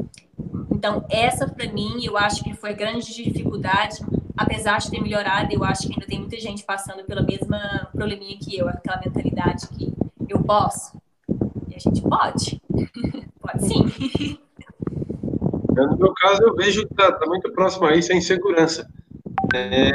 Então, 0.80 1.04
essa 1.10 1.46
para 1.46 1.70
mim, 1.70 2.02
eu 2.02 2.16
acho 2.16 2.42
que 2.42 2.54
foi 2.54 2.72
grande 2.72 3.14
dificuldade, 3.14 3.98
apesar 4.34 4.78
de 4.78 4.90
ter 4.90 4.98
melhorado, 4.98 5.52
eu 5.52 5.62
acho 5.62 5.86
que 5.86 5.92
ainda 5.92 6.06
tem 6.06 6.18
muita 6.18 6.40
gente 6.40 6.64
passando 6.64 7.04
pela 7.04 7.20
mesma 7.20 7.86
probleminha 7.92 8.38
que 8.38 8.56
eu, 8.56 8.66
aquela 8.66 8.98
mentalidade 8.98 9.68
que 9.68 9.92
eu 10.26 10.42
posso. 10.42 10.98
E 11.68 11.74
a 11.74 11.78
gente 11.78 12.00
pode. 12.00 12.62
pode 13.42 13.66
sim. 13.66 14.38
No 15.68 15.98
meu 15.98 16.14
caso, 16.14 16.44
eu 16.44 16.56
vejo 16.56 16.86
que 16.86 16.94
está 16.94 17.12
tá 17.12 17.26
muito 17.26 17.52
próximo 17.52 17.84
a 17.84 17.94
isso, 17.94 18.10
a 18.10 18.16
insegurança. 18.16 18.88
É, 19.54 19.92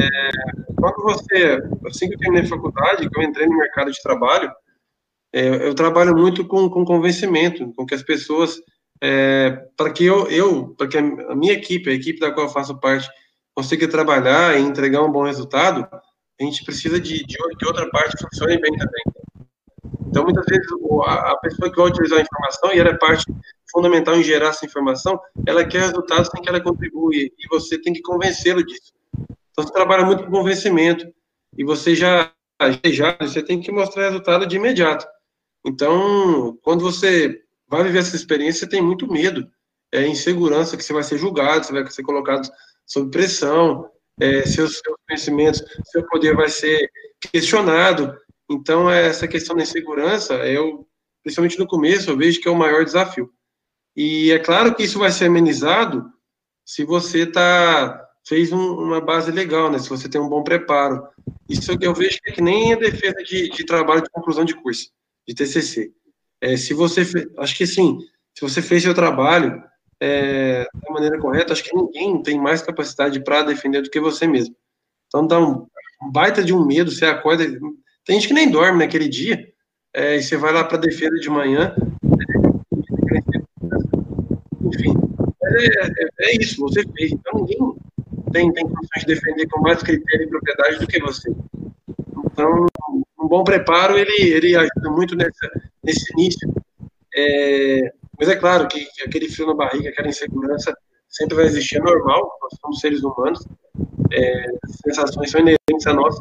quando 0.80 1.02
você, 1.02 1.64
assim 1.88 2.08
que 2.08 2.14
eu 2.14 2.20
terminei 2.20 2.44
a 2.44 2.48
faculdade, 2.48 3.10
que 3.10 3.20
eu 3.20 3.24
entrei 3.24 3.48
no 3.48 3.58
mercado 3.58 3.92
de 3.92 4.00
trabalho, 4.04 4.52
é, 5.34 5.68
eu 5.68 5.74
trabalho 5.74 6.16
muito 6.16 6.46
com, 6.46 6.70
com 6.70 6.86
convencimento, 6.86 7.74
com 7.74 7.88
que 7.88 7.96
as 7.96 8.04
pessoas 8.04 8.62
é, 9.02 9.52
para 9.76 9.92
que 9.92 10.06
eu, 10.06 10.30
eu 10.30 10.70
para 10.78 10.88
que 10.88 10.98
a 10.98 11.36
minha 11.36 11.54
equipe, 11.54 11.90
a 11.90 11.94
equipe 11.94 12.20
da 12.20 12.32
qual 12.32 12.48
eu 12.48 12.52
faço 12.52 12.80
parte, 12.80 13.10
consiga 13.54 13.88
trabalhar 13.88 14.58
e 14.58 14.62
entregar 14.62 15.02
um 15.02 15.12
bom 15.12 15.24
resultado, 15.24 15.88
a 16.40 16.44
gente 16.44 16.64
precisa 16.66 17.00
de, 17.00 17.26
de 17.26 17.66
outra 17.66 17.90
parte 17.90 18.22
funcione 18.22 18.60
bem 18.60 18.72
também. 18.78 19.04
Então, 20.08 20.24
muitas 20.24 20.46
vezes, 20.46 20.66
a 21.06 21.36
pessoa 21.38 21.70
que 21.70 21.78
vai 21.78 21.88
utilizar 21.88 22.20
a 22.20 22.22
informação, 22.22 22.74
e 22.74 22.80
ela 22.80 22.90
é 22.90 22.98
parte 22.98 23.26
fundamental 23.70 24.16
em 24.16 24.24
gerar 24.24 24.50
essa 24.50 24.66
informação, 24.66 25.20
ela 25.46 25.66
quer 25.66 25.82
resultados 25.82 26.30
sem 26.30 26.42
que 26.42 26.48
ela 26.48 26.62
contribui, 26.62 27.34
e 27.38 27.48
você 27.50 27.78
tem 27.78 27.92
que 27.92 28.02
convencê-lo 28.02 28.66
disso. 28.66 28.94
Então, 29.52 29.66
você 29.66 29.74
trabalha 29.74 30.06
muito 30.06 30.24
com 30.24 30.32
convencimento, 30.32 31.06
e 31.58 31.64
você 31.64 31.96
já, 31.96 32.32
já 32.86 33.18
você 33.20 33.44
tem 33.44 33.60
que 33.60 33.72
mostrar 33.72 34.06
resultado 34.06 34.46
de 34.46 34.56
imediato. 34.56 35.06
Então, 35.66 36.58
quando 36.62 36.82
você 36.82 37.45
vai 37.68 37.84
viver 37.84 38.00
essa 38.00 38.16
experiência, 38.16 38.62
você 38.62 38.70
tem 38.70 38.82
muito 38.82 39.12
medo, 39.12 39.50
é 39.92 40.08
insegurança 40.08 40.78
que 40.78 40.84
você 40.84 40.94
vai 40.94 41.04
ser 41.04 41.18
julgado, 41.18 41.66
você 41.66 41.74
vai 41.74 41.90
ser 41.90 42.04
colocado 42.04 42.50
sob 42.86 43.10
pressão, 43.10 43.90
é, 44.20 44.44
seus, 44.44 44.80
seus 44.80 44.98
conhecimentos, 45.08 45.64
seu 45.86 46.06
poder 46.08 46.36
vai 46.36 46.50
ser 46.50 46.90
questionado. 47.32 48.16
Então, 48.50 48.90
essa 48.90 49.28
questão 49.28 49.56
da 49.56 49.64
insegurança, 49.64 50.36
eu, 50.46 50.88
principalmente 51.24 51.60
no 51.60 51.68
começo, 51.68 52.10
eu 52.10 52.18
vejo 52.18 52.40
que 52.40 52.48
é 52.48 52.52
o 52.52 52.56
maior 52.56 52.84
desafio. 52.84 53.32
E 53.96 54.32
é 54.32 54.40
claro 54.40 54.76
que 54.76 54.84
isso 54.84 55.00
vai 55.00 55.12
ser 55.12 55.26
amenizado 55.26 56.12
se 56.66 56.84
você 56.84 57.26
tá, 57.26 58.08
fez 58.28 58.52
um, 58.52 58.76
uma 58.76 59.00
base 59.00 59.32
legal, 59.32 59.72
né? 59.72 59.80
se 59.80 59.90
você 59.90 60.10
tem 60.10 60.20
um 60.20 60.30
bom 60.30 60.44
preparo. 60.44 61.08
Isso 61.48 61.72
é 61.72 61.78
eu 61.82 61.94
vejo 61.94 62.20
que 62.22 62.32
é 62.32 62.34
que 62.34 62.42
nem 62.42 62.74
a 62.74 62.78
defesa 62.78 63.24
de, 63.24 63.50
de 63.50 63.66
trabalho 63.66 64.02
de 64.02 64.10
conclusão 64.10 64.44
de 64.44 64.56
curso, 64.56 64.92
de 65.28 65.34
TCC. 65.34 65.94
É, 66.42 66.58
se 66.58 66.74
você, 66.74 67.02
acho 67.38 67.56
que 67.56 67.66
sim, 67.66 68.00
se 68.34 68.42
você 68.42 68.62
fez 68.62 68.84
seu 68.84 68.94
trabalho 68.94 69.64
é, 70.00 70.68
da 70.74 70.94
maneira 70.94 71.20
correta, 71.20 71.54
acho 71.54 71.64
que 71.64 71.76
ninguém 71.76 72.22
tem 72.22 72.40
mais 72.40 72.62
capacidade 72.62 73.24
para 73.24 73.44
defender 73.44 73.82
do 73.82 73.90
que 73.90 74.00
você 74.00 74.28
mesmo. 74.28 74.56
Então 75.08 75.26
dá 75.26 75.40
um, 75.40 75.66
baita 76.12 76.44
de 76.44 76.54
um 76.54 76.66
medo, 76.66 76.92
você 76.92 77.06
acorda, 77.06 77.46
tem 78.06 78.16
gente 78.16 78.28
que 78.28 78.34
nem 78.34 78.50
dorme 78.50 78.80
naquele 78.80 79.08
dia, 79.08 79.48
é, 79.94 80.18
e 80.18 80.22
você 80.22 80.36
vai 80.36 80.52
lá 80.52 80.64
para 80.64 80.78
defesa 80.78 81.16
de 81.16 81.30
manhã, 81.30 81.74
enfim, 84.62 84.94
é, 85.44 85.66
é, 85.66 85.90
é, 86.20 86.36
isso, 86.42 86.60
você 86.60 86.84
fez. 86.98 87.14
Então 87.14 87.40
ninguém 87.40 87.58
tem, 88.34 88.52
tem 88.52 88.68
condições 88.68 89.02
de 89.02 89.06
defender 89.06 89.48
com 89.48 89.62
mais 89.62 89.82
critério 89.82 90.26
e 90.26 90.30
propriedade 90.30 90.80
do 90.80 90.88
que 90.88 91.00
você. 91.00 91.32
Então, 92.26 92.66
um 93.20 93.28
bom 93.28 93.44
preparo, 93.44 93.98
ele, 93.98 94.30
ele 94.30 94.56
ajuda 94.56 94.92
muito 94.92 95.16
nessa, 95.16 95.50
nesse 95.86 96.12
início. 96.14 96.54
É, 97.16 97.94
mas 98.20 98.30
é 98.30 98.36
claro 98.36 98.68
que, 98.68 98.86
que, 98.86 99.04
aquele 99.04 99.30
frio 99.30 99.48
na 99.48 99.54
barriga, 99.54 99.90
aquela 99.90 100.08
insegurança, 100.08 100.76
sempre 101.08 101.36
vai 101.36 101.46
existir, 101.46 101.78
é 101.78 101.82
normal, 101.82 102.30
nós 102.42 102.58
somos 102.60 102.80
seres 102.80 103.04
humanos, 103.04 103.46
é, 104.12 104.46
sensações 104.86 105.32
são 105.32 105.42
inerentes 105.42 105.88
a 105.88 105.94
nós, 105.94 106.16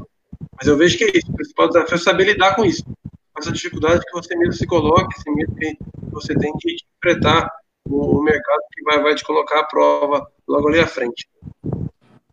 mas 0.57 0.69
eu 0.69 0.77
vejo 0.77 0.99
que 0.99 1.05
é 1.05 1.19
isso, 1.19 1.31
o 1.31 1.35
principal 1.35 1.69
desafio 1.69 1.95
é 1.95 1.99
saber 1.99 2.25
lidar 2.25 2.55
com 2.55 2.65
isso, 2.65 2.85
com 2.85 3.41
essa 3.41 3.51
dificuldade 3.51 4.05
que 4.05 4.12
você 4.12 4.37
mesmo 4.37 4.53
se 4.53 4.67
coloca, 4.67 5.09
esse 5.17 5.31
medo 5.31 5.55
que 5.55 5.77
você 6.12 6.35
tem 6.35 6.53
de 6.59 6.77
enfrentar 6.99 7.51
o, 7.89 8.19
o 8.19 8.23
mercado 8.23 8.61
que 8.73 8.83
vai, 8.85 9.03
vai 9.03 9.15
te 9.15 9.25
colocar 9.25 9.61
à 9.61 9.65
prova 9.65 10.27
logo 10.47 10.69
ali 10.69 10.79
à 10.79 10.87
frente. 10.87 11.29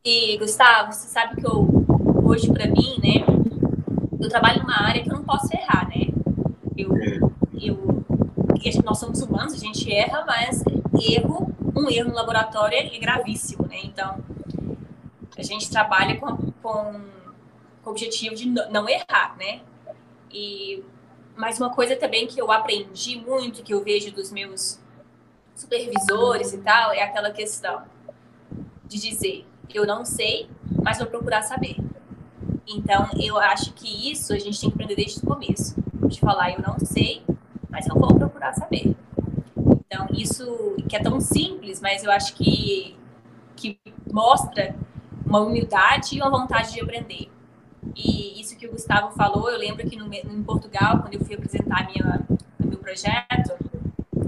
E, 0.04 0.38
Gustavo, 0.38 0.94
você 0.94 1.08
sabe 1.08 1.40
que 1.40 1.46
eu, 1.46 1.68
hoje, 2.24 2.52
para 2.52 2.68
mim, 2.68 3.00
né, 3.04 3.26
eu 4.20 4.30
trabalho 4.30 4.62
numa 4.62 4.88
área 4.88 5.04
que 5.04 5.10
eu 5.10 5.16
não 5.16 5.24
posso 5.24 5.48
errar, 5.56 5.88
né? 5.90 6.08
Eu, 6.78 6.89
eu, 7.53 8.05
nós 8.84 8.99
somos 8.99 9.22
humanos, 9.22 9.53
a 9.53 9.57
gente 9.57 9.91
erra, 9.91 10.24
mas 10.26 10.63
erro, 11.01 11.53
um 11.76 11.89
erro 11.89 12.09
no 12.09 12.15
laboratório 12.15 12.78
é 12.78 12.99
gravíssimo, 12.99 13.65
né? 13.67 13.80
Então, 13.84 14.24
a 15.38 15.43
gente 15.43 15.69
trabalha 15.69 16.19
com, 16.19 16.38
com, 16.61 17.01
com 17.84 17.89
o 17.89 17.89
objetivo 17.89 18.36
de 18.36 18.47
não 18.47 18.88
errar, 18.88 19.36
né? 19.38 19.61
E, 20.32 20.84
mas 21.36 21.59
uma 21.59 21.69
coisa 21.72 21.95
também 21.95 22.28
que 22.28 22.39
eu 22.39 22.51
aprendi 22.51 23.17
muito, 23.17 23.63
que 23.63 23.74
eu 23.74 23.84
vejo 23.84 24.11
dos 24.11 24.32
meus 24.32 24.80
supervisores 25.55 26.53
e 26.53 26.59
tal, 26.59 26.91
é 26.91 27.01
aquela 27.01 27.32
questão 27.32 27.84
de 28.86 28.99
dizer, 28.99 29.45
eu 29.74 29.86
não 29.86 30.03
sei, 30.03 30.49
mas 30.84 30.97
vou 30.97 31.07
procurar 31.07 31.41
saber. 31.41 31.76
Então, 32.68 33.09
eu 33.20 33.38
acho 33.38 33.74
que 33.74 34.12
isso 34.12 34.34
a 34.34 34.39
gente 34.39 34.59
tem 34.59 34.70
que 34.70 34.76
aprender 34.76 34.95
desde 34.95 35.20
o 35.20 35.28
começo. 35.28 35.76
De 36.07 36.20
falar, 36.20 36.51
eu 36.51 36.62
não 36.62 36.80
sei, 36.80 37.24
mas 37.70 37.88
eu 37.88 37.95
vou 37.95 38.14
procurar 38.16 38.53
saber. 38.53 38.95
Então, 39.57 40.07
isso 40.14 40.76
que 40.88 40.95
é 40.95 40.99
tão 40.99 41.20
simples, 41.20 41.80
mas 41.82 42.03
eu 42.03 42.12
acho 42.12 42.34
que, 42.34 42.95
que 43.55 43.80
mostra 44.12 44.76
uma 45.26 45.39
humildade 45.41 46.18
e 46.18 46.22
uma 46.22 46.30
vontade 46.30 46.74
de 46.74 46.82
aprender. 46.82 47.32
E 47.95 48.39
isso 48.39 48.57
que 48.57 48.68
o 48.68 48.72
Gustavo 48.72 49.16
falou, 49.16 49.49
eu 49.49 49.57
lembro 49.57 49.88
que 49.89 49.95
no, 49.95 50.14
em 50.14 50.43
Portugal, 50.43 50.99
quando 50.99 51.14
eu 51.14 51.26
fui 51.26 51.36
apresentar 51.36 51.88
minha, 51.88 52.26
meu 52.59 52.78
projeto, 52.78 53.53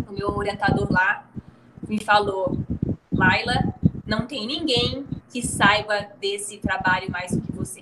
o 0.07 0.11
meu 0.11 0.29
orientador 0.29 0.91
lá 0.91 1.25
me 1.88 2.03
falou: 2.03 2.57
Laila, 3.11 3.73
não 4.05 4.25
tem 4.25 4.47
ninguém 4.47 5.05
que 5.31 5.45
saiba 5.45 6.07
desse 6.19 6.57
trabalho 6.57 7.11
mais 7.11 7.31
do 7.31 7.41
que 7.41 7.51
você. 7.51 7.81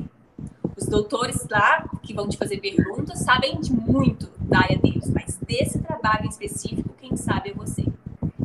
Doutores 0.91 1.47
lá, 1.49 1.87
que 2.03 2.13
vão 2.13 2.27
te 2.27 2.37
fazer 2.37 2.57
perguntas, 2.57 3.19
sabem 3.19 3.61
de 3.61 3.71
muito 3.71 4.29
da 4.41 4.59
área 4.59 4.77
deles, 4.77 5.09
mas 5.09 5.37
desse 5.37 5.81
trabalho 5.81 6.27
específico, 6.27 6.93
quem 6.99 7.15
sabe 7.15 7.51
é 7.51 7.53
você. 7.53 7.85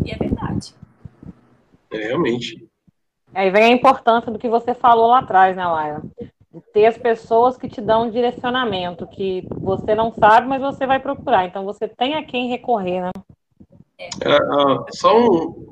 E 0.04 0.12
é 0.12 0.16
verdade. 0.16 0.72
É, 1.90 2.06
realmente. 2.06 2.68
Aí 3.34 3.50
vem 3.50 3.64
a 3.64 3.68
importância 3.68 4.30
do 4.30 4.38
que 4.38 4.48
você 4.48 4.74
falou 4.74 5.08
lá 5.08 5.18
atrás, 5.18 5.56
né, 5.56 5.66
Laila? 5.66 6.02
De 6.20 6.60
ter 6.72 6.86
as 6.86 6.96
pessoas 6.96 7.56
que 7.56 7.68
te 7.68 7.80
dão 7.80 8.06
um 8.06 8.10
direcionamento, 8.12 9.08
que 9.08 9.44
você 9.50 9.96
não 9.96 10.12
sabe, 10.12 10.46
mas 10.46 10.62
você 10.62 10.86
vai 10.86 11.00
procurar. 11.00 11.46
Então 11.46 11.64
você 11.64 11.88
tem 11.88 12.14
a 12.14 12.24
quem 12.24 12.48
recorrer, 12.48 13.00
né? 13.00 13.10
É. 13.98 14.08
Ah, 14.30 14.84
só 14.92 15.18
um, 15.18 15.66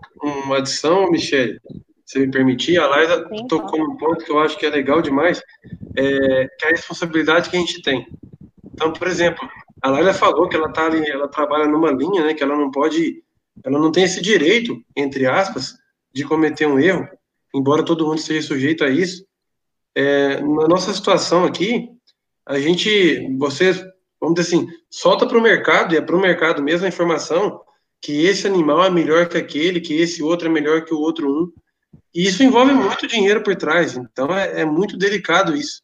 uma 0.44 0.58
adição, 0.58 1.08
Michele 1.08 1.60
se 2.04 2.18
me 2.18 2.30
permitir, 2.30 2.78
a 2.78 2.86
Laila 2.86 3.28
Sim, 3.28 3.46
tocou 3.48 3.78
num 3.78 3.96
ponto 3.96 4.24
que 4.24 4.30
eu 4.30 4.38
acho 4.38 4.58
que 4.58 4.66
é 4.66 4.70
legal 4.70 5.00
demais, 5.00 5.42
é, 5.96 6.48
que 6.58 6.66
é 6.66 6.68
a 6.68 6.70
responsabilidade 6.70 7.50
que 7.50 7.56
a 7.56 7.60
gente 7.60 7.82
tem. 7.82 8.06
Então, 8.72 8.92
por 8.92 9.06
exemplo, 9.06 9.48
a 9.80 9.90
Laila 9.90 10.14
falou 10.14 10.48
que 10.48 10.56
ela 10.56 10.72
tá 10.72 10.88
ela 11.06 11.28
trabalha 11.28 11.66
numa 11.66 11.90
linha, 11.92 12.24
né, 12.24 12.34
que 12.34 12.42
ela 12.42 12.56
não 12.56 12.70
pode, 12.70 13.22
ela 13.62 13.78
não 13.78 13.92
tem 13.92 14.04
esse 14.04 14.20
direito, 14.20 14.76
entre 14.96 15.26
aspas, 15.26 15.74
de 16.12 16.24
cometer 16.24 16.66
um 16.66 16.78
erro, 16.78 17.06
embora 17.54 17.84
todo 17.84 18.06
mundo 18.06 18.20
seja 18.20 18.46
sujeito 18.46 18.84
a 18.84 18.90
isso. 18.90 19.24
É, 19.94 20.40
na 20.40 20.66
nossa 20.66 20.92
situação 20.92 21.44
aqui, 21.44 21.88
a 22.46 22.58
gente, 22.58 23.28
você, 23.38 23.72
vamos 24.20 24.34
dizer 24.36 24.56
assim, 24.56 24.68
solta 24.90 25.26
para 25.26 25.38
o 25.38 25.42
mercado, 25.42 25.94
e 25.94 25.98
é 25.98 26.00
para 26.00 26.16
o 26.16 26.20
mercado 26.20 26.62
mesmo 26.62 26.86
a 26.86 26.88
informação 26.88 27.60
que 28.00 28.26
esse 28.26 28.46
animal 28.46 28.84
é 28.84 28.90
melhor 28.90 29.28
que 29.28 29.38
aquele, 29.38 29.80
que 29.80 29.94
esse 29.94 30.22
outro 30.22 30.46
é 30.46 30.50
melhor 30.50 30.84
que 30.84 30.92
o 30.92 30.98
outro 30.98 31.26
um. 31.26 31.52
E 32.14 32.26
isso 32.26 32.42
envolve 32.42 32.72
muito 32.72 33.06
dinheiro 33.06 33.42
por 33.42 33.56
trás, 33.56 33.96
então 33.96 34.28
é, 34.36 34.60
é, 34.60 34.64
muito 34.64 34.96
delicado 34.96 35.56
isso. 35.56 35.82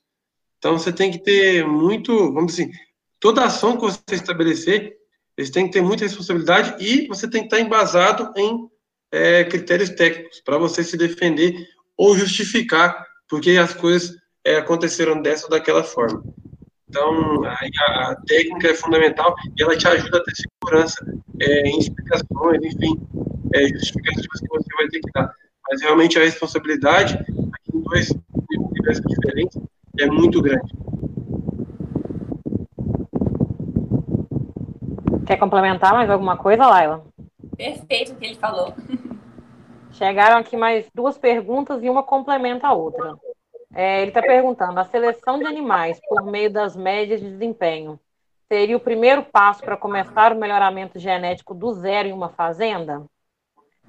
Então 0.61 0.79
você 0.79 0.93
tem 0.93 1.11
que 1.11 1.19
ter 1.19 1.67
muito, 1.67 2.15
vamos 2.35 2.53
dizer 2.53 2.65
assim, 2.65 2.73
toda 3.19 3.45
ação 3.45 3.77
que 3.77 3.83
você 3.83 3.99
estabelecer, 4.13 4.95
você 5.37 5.51
tem 5.51 5.65
que 5.67 5.73
ter 5.73 5.81
muita 5.81 6.05
responsabilidade 6.05 6.77
e 6.79 7.09
você 7.09 7.29
tem 7.29 7.41
que 7.41 7.47
estar 7.47 7.61
embasado 7.61 8.31
em 8.37 8.69
é, 9.11 9.43
critérios 9.45 9.89
técnicos 9.89 10.41
para 10.45 10.59
você 10.59 10.85
se 10.85 10.99
defender 10.99 11.67
ou 11.97 12.15
justificar 12.17 13.07
porque 13.27 13.53
as 13.53 13.73
coisas 13.73 14.15
é, 14.45 14.57
aconteceram 14.57 15.23
dessa 15.23 15.45
ou 15.47 15.51
daquela 15.51 15.83
forma. 15.83 16.23
Então, 16.89 17.43
a, 17.45 17.55
a, 18.11 18.17
técnica 18.27 18.69
é 18.69 18.75
fundamental 18.75 19.35
e 19.57 19.63
ela 19.63 19.77
te 19.79 19.89
ajuda 19.89 20.19
a 20.19 20.23
ter 20.23 20.33
segurança 20.35 21.07
é, 21.41 21.69
em 21.69 21.79
explicações, 21.79 22.63
enfim, 22.63 23.01
é, 23.55 23.67
justificativas 23.69 24.41
que 24.41 24.49
você 24.49 24.77
vai 24.77 24.89
ter 24.89 25.01
que 25.01 25.11
dar 25.15 25.33
mas 25.71 25.81
realmente 25.83 26.19
a 26.19 26.23
responsabilidade 26.23 27.15
aqui 27.15 27.77
em 27.77 27.81
dois 27.81 28.13
universos 28.59 29.05
diferentes 29.07 29.63
é 29.99 30.07
muito 30.07 30.41
grande. 30.41 30.73
Quer 35.27 35.37
complementar 35.37 35.93
mais 35.93 36.11
alguma 36.11 36.37
coisa, 36.37 36.67
Laila? 36.67 37.05
Perfeito 37.57 38.13
o 38.13 38.17
que 38.17 38.27
ele 38.27 38.35
falou. 38.35 38.75
Chegaram 39.93 40.39
aqui 40.39 40.57
mais 40.57 40.89
duas 40.95 41.19
perguntas 41.19 41.83
e 41.83 41.91
uma 41.91 42.03
complementa 42.03 42.67
a 42.67 42.73
outra. 42.73 43.17
É, 43.75 44.01
ele 44.01 44.11
está 44.11 44.23
perguntando: 44.23 44.81
a 44.81 44.85
seleção 44.85 45.39
de 45.39 45.47
animais 45.47 46.01
por 46.09 46.25
meio 46.25 46.51
das 46.51 46.75
médias 46.75 47.21
de 47.21 47.31
desempenho 47.31 47.99
seria 48.49 48.77
o 48.77 48.81
primeiro 48.81 49.23
passo 49.23 49.63
para 49.63 49.77
começar 49.77 50.33
o 50.33 50.39
melhoramento 50.39 50.99
genético 50.99 51.55
do 51.55 51.73
zero 51.73 52.09
em 52.09 52.13
uma 52.13 52.31
fazenda? 52.31 53.05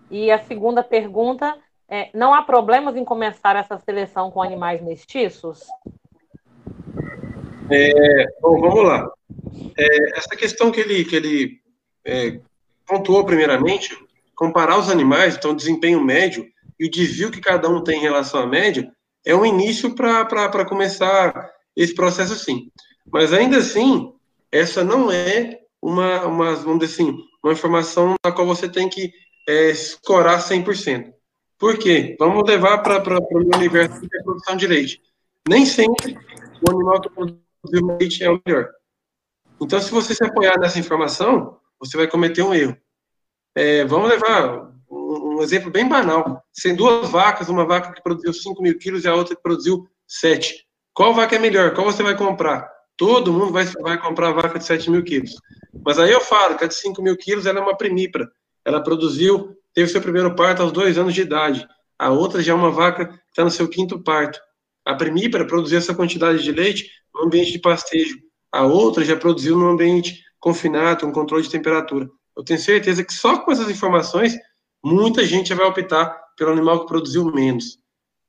E 0.10 0.30
a 0.30 0.38
segunda 0.40 0.84
pergunta 0.84 1.58
é, 1.92 2.10
não 2.14 2.34
há 2.34 2.42
problemas 2.42 2.96
em 2.96 3.04
começar 3.04 3.58
essa 3.58 3.78
seleção 3.78 4.32
com 4.32 4.42
animais 4.42 4.82
mestiços? 4.82 5.60
É, 7.70 8.26
bom, 8.42 8.62
vamos 8.62 8.86
lá. 8.86 9.12
É, 9.78 10.18
essa 10.18 10.34
questão 10.38 10.72
que 10.72 10.80
ele, 10.80 11.04
que 11.04 11.16
ele 11.18 11.62
é, 12.06 12.40
pontuou 12.88 13.26
primeiramente, 13.26 13.94
comparar 14.34 14.80
os 14.80 14.90
animais, 14.90 15.36
então 15.36 15.54
desempenho 15.54 16.02
médio 16.02 16.48
e 16.80 16.86
o 16.86 16.90
desvio 16.90 17.30
que 17.30 17.42
cada 17.42 17.70
um 17.70 17.84
tem 17.84 18.00
em 18.00 18.04
relação 18.04 18.42
à 18.42 18.48
média, 18.48 18.90
é 19.26 19.36
um 19.36 19.46
início 19.46 19.94
para 19.94 20.66
começar 20.66 21.52
esse 21.76 21.94
processo 21.94 22.36
sim. 22.36 22.72
Mas 23.12 23.34
ainda 23.34 23.58
assim, 23.58 24.14
essa 24.50 24.82
não 24.82 25.12
é 25.12 25.60
uma, 25.82 26.26
uma, 26.26 26.56
vamos 26.56 26.80
dizer 26.80 26.94
assim, 26.94 27.18
uma 27.44 27.52
informação 27.52 28.16
na 28.24 28.32
qual 28.32 28.48
você 28.48 28.70
tem 28.70 28.88
que 28.88 29.12
é, 29.46 29.72
escorar 29.72 30.40
100%. 30.40 31.12
Por 31.62 31.78
quê? 31.78 32.16
Vamos 32.18 32.44
levar 32.50 32.80
para 32.80 33.20
o 33.20 33.56
universo 33.56 34.02
que 34.02 34.18
é 34.18 34.24
produção 34.24 34.58
de 34.58 34.66
leite. 34.66 35.00
Nem 35.48 35.64
sempre 35.64 36.18
o 36.68 36.72
animal 36.72 37.00
que 37.00 37.10
produziu 37.12 37.98
leite 38.00 38.24
é 38.24 38.32
o 38.32 38.42
melhor. 38.44 38.68
Então, 39.62 39.80
se 39.80 39.92
você 39.92 40.16
se 40.16 40.26
apoiar 40.26 40.60
nessa 40.60 40.80
informação, 40.80 41.60
você 41.80 41.96
vai 41.96 42.08
cometer 42.08 42.42
um 42.42 42.52
erro. 42.52 42.76
É, 43.54 43.86
vamos 43.86 44.10
levar 44.10 44.72
um, 44.90 45.36
um, 45.36 45.44
exemplo 45.44 45.70
bem 45.70 45.88
banal. 45.88 46.44
Sem 46.52 46.76
duas 46.76 47.08
vacas, 47.10 47.48
uma 47.48 47.64
vaca 47.64 47.94
que 47.94 48.02
produziu 48.02 48.34
5 48.34 48.60
mil 48.60 48.76
quilos 48.80 49.04
e 49.04 49.08
a 49.08 49.14
outra 49.14 49.36
que 49.36 49.44
produziu 49.44 49.88
7. 50.08 50.66
Qual 50.96 51.14
vaca 51.14 51.36
é 51.36 51.40
melhor? 51.40 51.76
Qual 51.76 51.86
você 51.86 52.02
vai 52.02 52.18
comprar? 52.18 52.68
Todo 52.98 53.32
mundo 53.32 53.54
vai, 53.54 53.66
vai 53.66 54.02
comprar 54.02 54.30
a 54.30 54.34
vaca 54.34 54.58
de 54.58 54.66
7 54.66 54.90
mil 54.90 55.04
quilos. 55.04 55.36
Mas 55.86 56.00
aí 56.00 56.12
eu 56.12 56.22
falo 56.22 56.58
que 56.58 56.64
a 56.64 56.68
de 56.68 56.74
5 56.74 57.00
mil 57.04 57.16
quilos 57.16 57.46
ela 57.46 57.60
é 57.60 57.62
uma 57.62 57.78
primípara. 57.78 58.28
Ela 58.66 58.82
produziu 58.82 59.61
teve 59.74 59.90
seu 59.90 60.02
primeiro 60.02 60.36
parto 60.36 60.62
aos 60.62 60.72
dois 60.72 60.98
anos 60.98 61.14
de 61.14 61.22
idade. 61.22 61.68
A 61.98 62.10
outra 62.10 62.42
já 62.42 62.52
é 62.54 62.56
uma 62.56 62.72
vaca 62.72 63.08
que 63.08 63.14
está 63.30 63.44
no 63.44 63.52
seu 63.52 63.68
quinto 63.68 64.02
parto. 64.02 64.40
A 64.86 64.96
primípara 64.96 65.46
produziu 65.46 65.78
essa 65.78 65.94
quantidade 65.94 66.44
de 66.44 66.52
leite 66.52 66.90
no 67.14 67.26
ambiente 67.26 67.52
de 67.52 67.60
pastejo. 67.60 68.18
A 68.52 68.64
outra 68.64 69.06
já 69.06 69.16
produziu 69.16 69.58
no 69.58 69.70
ambiente 69.70 70.22
confinado, 70.40 71.06
com 71.06 71.12
controle 71.12 71.44
de 71.44 71.50
temperatura. 71.50 72.10
Eu 72.36 72.44
tenho 72.44 72.60
certeza 72.60 73.04
que 73.04 73.14
só 73.14 73.38
com 73.38 73.52
essas 73.52 73.70
informações, 73.70 74.36
muita 74.84 75.24
gente 75.26 75.54
vai 75.54 75.66
optar 75.66 76.10
pelo 76.36 76.52
animal 76.52 76.82
que 76.82 76.88
produziu 76.88 77.26
menos. 77.26 77.78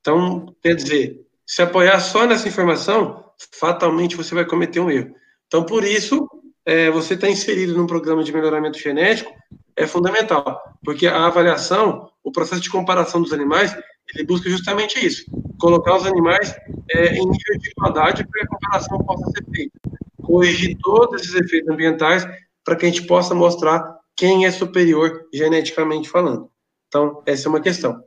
Então, 0.00 0.54
quer 0.60 0.74
dizer, 0.74 1.20
se 1.46 1.62
apoiar 1.62 1.98
só 2.00 2.26
nessa 2.26 2.46
informação, 2.46 3.24
fatalmente 3.58 4.16
você 4.16 4.34
vai 4.34 4.44
cometer 4.44 4.80
um 4.80 4.90
erro. 4.90 5.14
Então, 5.46 5.64
por 5.64 5.84
isso, 5.84 6.28
é, 6.66 6.90
você 6.90 7.14
está 7.14 7.28
inserido 7.28 7.74
num 7.74 7.86
programa 7.86 8.22
de 8.22 8.32
melhoramento 8.32 8.78
genético 8.78 9.32
é 9.76 9.86
fundamental, 9.86 10.60
porque 10.84 11.06
a 11.06 11.26
avaliação, 11.26 12.10
o 12.22 12.30
processo 12.30 12.60
de 12.60 12.70
comparação 12.70 13.22
dos 13.22 13.32
animais, 13.32 13.76
ele 14.14 14.24
busca 14.24 14.48
justamente 14.50 15.04
isso, 15.04 15.24
colocar 15.58 15.96
os 15.96 16.06
animais 16.06 16.54
é, 16.90 17.14
em 17.14 17.24
nível 17.24 17.58
de 17.58 17.70
igualdade 17.70 18.26
para 18.26 18.40
que 18.40 18.46
a 18.46 18.48
comparação 18.48 18.98
possa 18.98 19.30
ser 19.30 19.44
feita, 19.50 19.80
corrigir 20.22 20.76
todos 20.82 21.22
esses 21.22 21.34
efeitos 21.34 21.70
ambientais 21.70 22.26
para 22.64 22.76
que 22.76 22.86
a 22.86 22.88
gente 22.88 23.06
possa 23.06 23.34
mostrar 23.34 23.98
quem 24.16 24.44
é 24.44 24.50
superior 24.50 25.26
geneticamente 25.32 26.08
falando. 26.08 26.50
Então, 26.88 27.22
essa 27.26 27.48
é 27.48 27.50
uma 27.50 27.60
questão. 27.60 28.04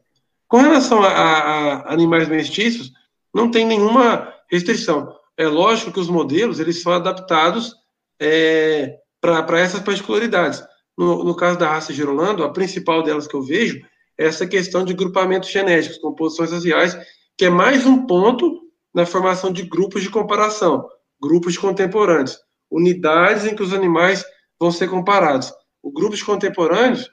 Com 0.48 0.58
relação 0.58 1.04
a, 1.04 1.10
a, 1.10 1.94
animais 1.94 2.28
mestiços, 2.28 2.92
não 3.34 3.50
tem 3.50 3.66
nenhuma 3.66 4.32
restrição. 4.50 5.14
É 5.36 5.48
lógico 5.48 5.92
que 5.92 6.00
os 6.00 6.08
modelos 6.08 6.60
eles 6.60 6.82
são 6.82 6.94
adaptados 6.94 7.76
é, 8.20 8.98
para 9.20 9.60
essas 9.60 9.82
particularidades. 9.82 10.64
No, 10.98 11.24
no, 11.24 11.36
caso 11.36 11.60
da 11.60 11.70
raça 11.70 11.94
Girolando, 11.94 12.44
a 12.44 12.52
principal 12.52 13.04
delas 13.04 13.28
que 13.28 13.36
eu 13.36 13.42
vejo 13.42 13.82
é 14.18 14.26
essa 14.26 14.48
questão 14.48 14.86
de 14.86 14.94
grupamentos 14.94 15.50
genéticos, 15.50 15.98
composições 15.98 16.52
raciais, 16.52 16.98
que 17.38 17.46
é 17.46 17.50
mais 17.50 17.86
um 17.86 18.06
ponto 18.06 18.62
na 18.94 19.06
formação 19.06 19.52
de 19.52 19.64
grupos 19.64 20.02
de 20.02 20.10
comparação, 20.10 20.88
grupos 21.22 21.58
contemporâneos, 21.58 22.40
unidades 22.72 23.46
em 23.46 23.56
que 23.56 23.64
os 23.64 23.74
animais 23.74 24.24
vão 24.58 24.72
ser 24.72 24.90
comparados. 24.90 25.54
O 25.84 25.92
grupo 25.92 26.16
de 26.16 26.24
contemporâneos 26.24 27.10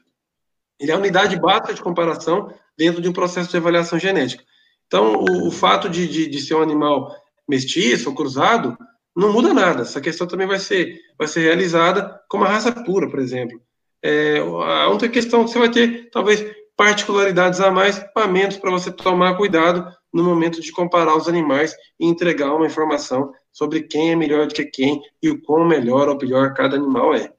ele 0.82 0.90
é 0.90 0.94
a 0.94 0.98
unidade 0.98 1.38
básica 1.38 1.72
de 1.72 1.80
comparação 1.80 2.52
dentro 2.76 3.00
de 3.00 3.08
um 3.08 3.12
processo 3.12 3.50
de 3.50 3.56
avaliação 3.56 4.00
genética. 4.00 4.42
Então, 4.86 5.14
o, 5.14 5.46
o 5.46 5.50
fato 5.50 5.88
de, 5.88 6.08
de, 6.08 6.26
de, 6.28 6.40
ser 6.40 6.54
um 6.54 6.62
animal 6.62 7.14
mestiço 7.48 8.10
ou 8.10 8.16
cruzado 8.16 8.76
não 9.14 9.32
muda 9.32 9.54
nada. 9.54 9.82
Essa 9.82 10.00
questão 10.00 10.26
também 10.26 10.46
vai 10.46 10.58
ser, 10.58 10.98
vai 11.16 11.28
ser 11.28 11.40
realizada 11.40 12.20
com 12.28 12.38
uma 12.38 12.48
raça 12.48 12.72
pura, 12.72 13.08
por 13.08 13.20
exemplo. 13.20 13.62
É, 14.02 14.38
a 14.38 14.88
outra 14.88 15.08
questão 15.08 15.44
que 15.44 15.50
você 15.50 15.58
vai 15.58 15.70
ter, 15.70 16.10
talvez, 16.10 16.44
particularidades 16.76 17.60
a 17.60 17.70
mais, 17.70 17.98
equipamentos 17.98 18.56
para 18.56 18.70
você 18.70 18.90
tomar 18.90 19.36
cuidado 19.36 19.86
no 20.12 20.24
momento 20.24 20.60
de 20.60 20.72
comparar 20.72 21.16
os 21.16 21.28
animais 21.28 21.74
e 22.00 22.06
entregar 22.06 22.52
uma 22.52 22.66
informação 22.66 23.32
sobre 23.52 23.82
quem 23.82 24.12
é 24.12 24.16
melhor 24.16 24.46
do 24.46 24.54
que 24.54 24.64
quem 24.64 25.00
e 25.22 25.30
o 25.30 25.40
quão 25.42 25.64
melhor 25.64 26.08
ou 26.08 26.18
pior 26.18 26.52
cada 26.54 26.76
animal 26.76 27.14
é. 27.14 27.32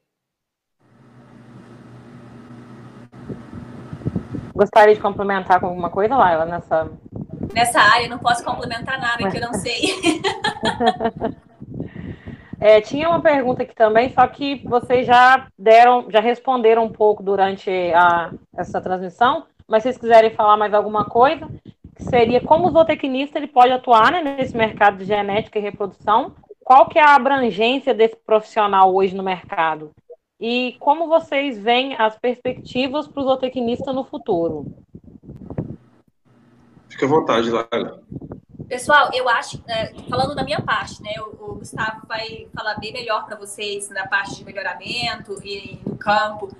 Gostaria 4.54 4.94
de 4.94 5.00
complementar 5.00 5.60
com 5.60 5.66
alguma 5.66 5.90
coisa, 5.90 6.16
Laila, 6.16 6.46
nessa... 6.46 6.90
Nessa 7.52 7.80
área, 7.80 8.08
não 8.08 8.18
posso 8.18 8.44
complementar 8.44 8.98
nada 9.00 9.30
que 9.30 9.36
eu 9.36 9.40
não 9.40 9.52
sei. 9.52 9.80
É, 12.60 12.80
tinha 12.80 13.08
uma 13.08 13.20
pergunta 13.20 13.62
aqui 13.62 13.74
também, 13.74 14.10
só 14.10 14.26
que 14.26 14.66
vocês 14.66 15.06
já 15.06 15.48
deram, 15.58 16.06
já 16.10 16.20
responderam 16.20 16.84
um 16.84 16.92
pouco 16.92 17.22
durante 17.22 17.70
a, 17.94 18.32
essa 18.56 18.80
transmissão, 18.80 19.44
mas 19.66 19.82
se 19.82 19.88
vocês 19.88 19.98
quiserem 19.98 20.30
falar 20.30 20.56
mais 20.56 20.72
alguma 20.72 21.04
coisa, 21.04 21.48
que 21.94 22.04
seria 22.04 22.40
como 22.40 22.66
o 22.66 22.70
zootecnista 22.70 23.38
ele 23.38 23.46
pode 23.46 23.72
atuar 23.72 24.12
né, 24.12 24.22
nesse 24.22 24.56
mercado 24.56 24.98
de 24.98 25.04
genética 25.04 25.58
e 25.58 25.62
reprodução, 25.62 26.34
qual 26.60 26.88
que 26.88 26.98
é 26.98 27.02
a 27.02 27.14
abrangência 27.14 27.94
desse 27.94 28.16
profissional 28.16 28.94
hoje 28.94 29.14
no 29.14 29.22
mercado? 29.22 29.90
E 30.40 30.76
como 30.80 31.06
vocês 31.06 31.58
veem 31.58 31.94
as 31.96 32.18
perspectivas 32.18 33.06
para 33.06 33.22
o 33.22 33.24
zootecnista 33.24 33.92
no 33.92 34.04
futuro? 34.04 34.66
Fique 36.88 37.04
à 37.04 37.08
vontade, 37.08 37.50
Lara. 37.50 38.00
Pessoal, 38.74 39.08
eu 39.14 39.28
acho, 39.28 39.62
é, 39.68 39.94
falando 40.10 40.34
da 40.34 40.42
minha 40.42 40.60
parte, 40.60 41.00
né, 41.00 41.12
o 41.20 41.54
Gustavo 41.54 42.04
vai 42.08 42.48
falar 42.52 42.74
bem 42.74 42.92
melhor 42.92 43.24
para 43.24 43.36
vocês 43.36 43.88
na 43.88 44.04
parte 44.04 44.34
de 44.34 44.44
melhoramento 44.44 45.40
e 45.46 45.78
no 45.86 45.96
campo. 45.96 46.50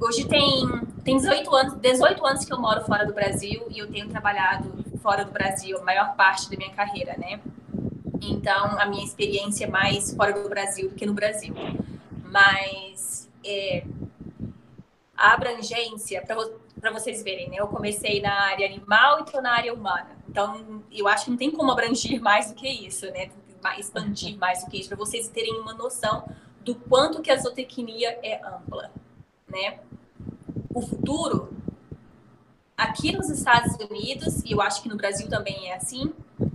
Hoje 0.00 0.26
tem, 0.26 0.66
tem 1.04 1.16
18 1.16 1.54
anos, 1.54 1.74
18 1.74 2.26
anos 2.26 2.44
que 2.44 2.52
eu 2.52 2.58
moro 2.60 2.84
fora 2.84 3.06
do 3.06 3.14
Brasil 3.14 3.68
e 3.70 3.78
eu 3.78 3.88
tenho 3.88 4.08
trabalhado 4.08 4.84
fora 5.00 5.24
do 5.24 5.30
Brasil 5.30 5.78
a 5.78 5.84
maior 5.84 6.16
parte 6.16 6.50
da 6.50 6.56
minha 6.56 6.72
carreira, 6.72 7.14
né? 7.16 7.38
Então, 8.20 8.76
a 8.76 8.86
minha 8.86 9.04
experiência 9.04 9.66
é 9.66 9.68
mais 9.68 10.12
fora 10.12 10.32
do 10.32 10.48
Brasil 10.48 10.88
do 10.88 10.96
que 10.96 11.06
no 11.06 11.14
Brasil. 11.14 11.54
Mas 12.24 13.30
é, 13.46 13.84
a 15.16 15.34
abrangência, 15.34 16.20
para 16.80 16.90
vocês 16.90 17.22
verem, 17.22 17.48
né? 17.48 17.58
Eu 17.58 17.68
comecei 17.68 18.20
na 18.20 18.32
área 18.46 18.66
animal 18.66 19.20
e 19.20 19.22
estou 19.22 19.40
na 19.40 19.52
área 19.52 19.72
humana. 19.72 20.17
Então, 20.28 20.82
eu 20.92 21.08
acho 21.08 21.24
que 21.24 21.30
não 21.30 21.38
tem 21.38 21.50
como 21.50 21.70
abranger 21.70 22.20
mais 22.20 22.50
do 22.50 22.54
que 22.54 22.68
isso, 22.68 23.06
né? 23.06 23.30
Expandir 23.78 24.36
mais 24.38 24.64
do 24.64 24.70
que 24.70 24.78
isso, 24.78 24.88
para 24.88 24.98
vocês 24.98 25.28
terem 25.28 25.58
uma 25.60 25.74
noção 25.74 26.28
do 26.64 26.74
quanto 26.74 27.20
que 27.22 27.30
a 27.30 27.36
zootecnia 27.36 28.18
é 28.22 28.40
ampla, 28.46 28.90
né? 29.48 29.80
O 30.72 30.80
futuro, 30.80 31.52
aqui 32.76 33.10
nos 33.12 33.28
Estados 33.30 33.74
Unidos, 33.90 34.44
e 34.44 34.52
eu 34.52 34.60
acho 34.60 34.82
que 34.82 34.88
no 34.88 34.96
Brasil 34.96 35.28
também 35.28 35.70
é 35.70 35.76
assim, 35.76 36.12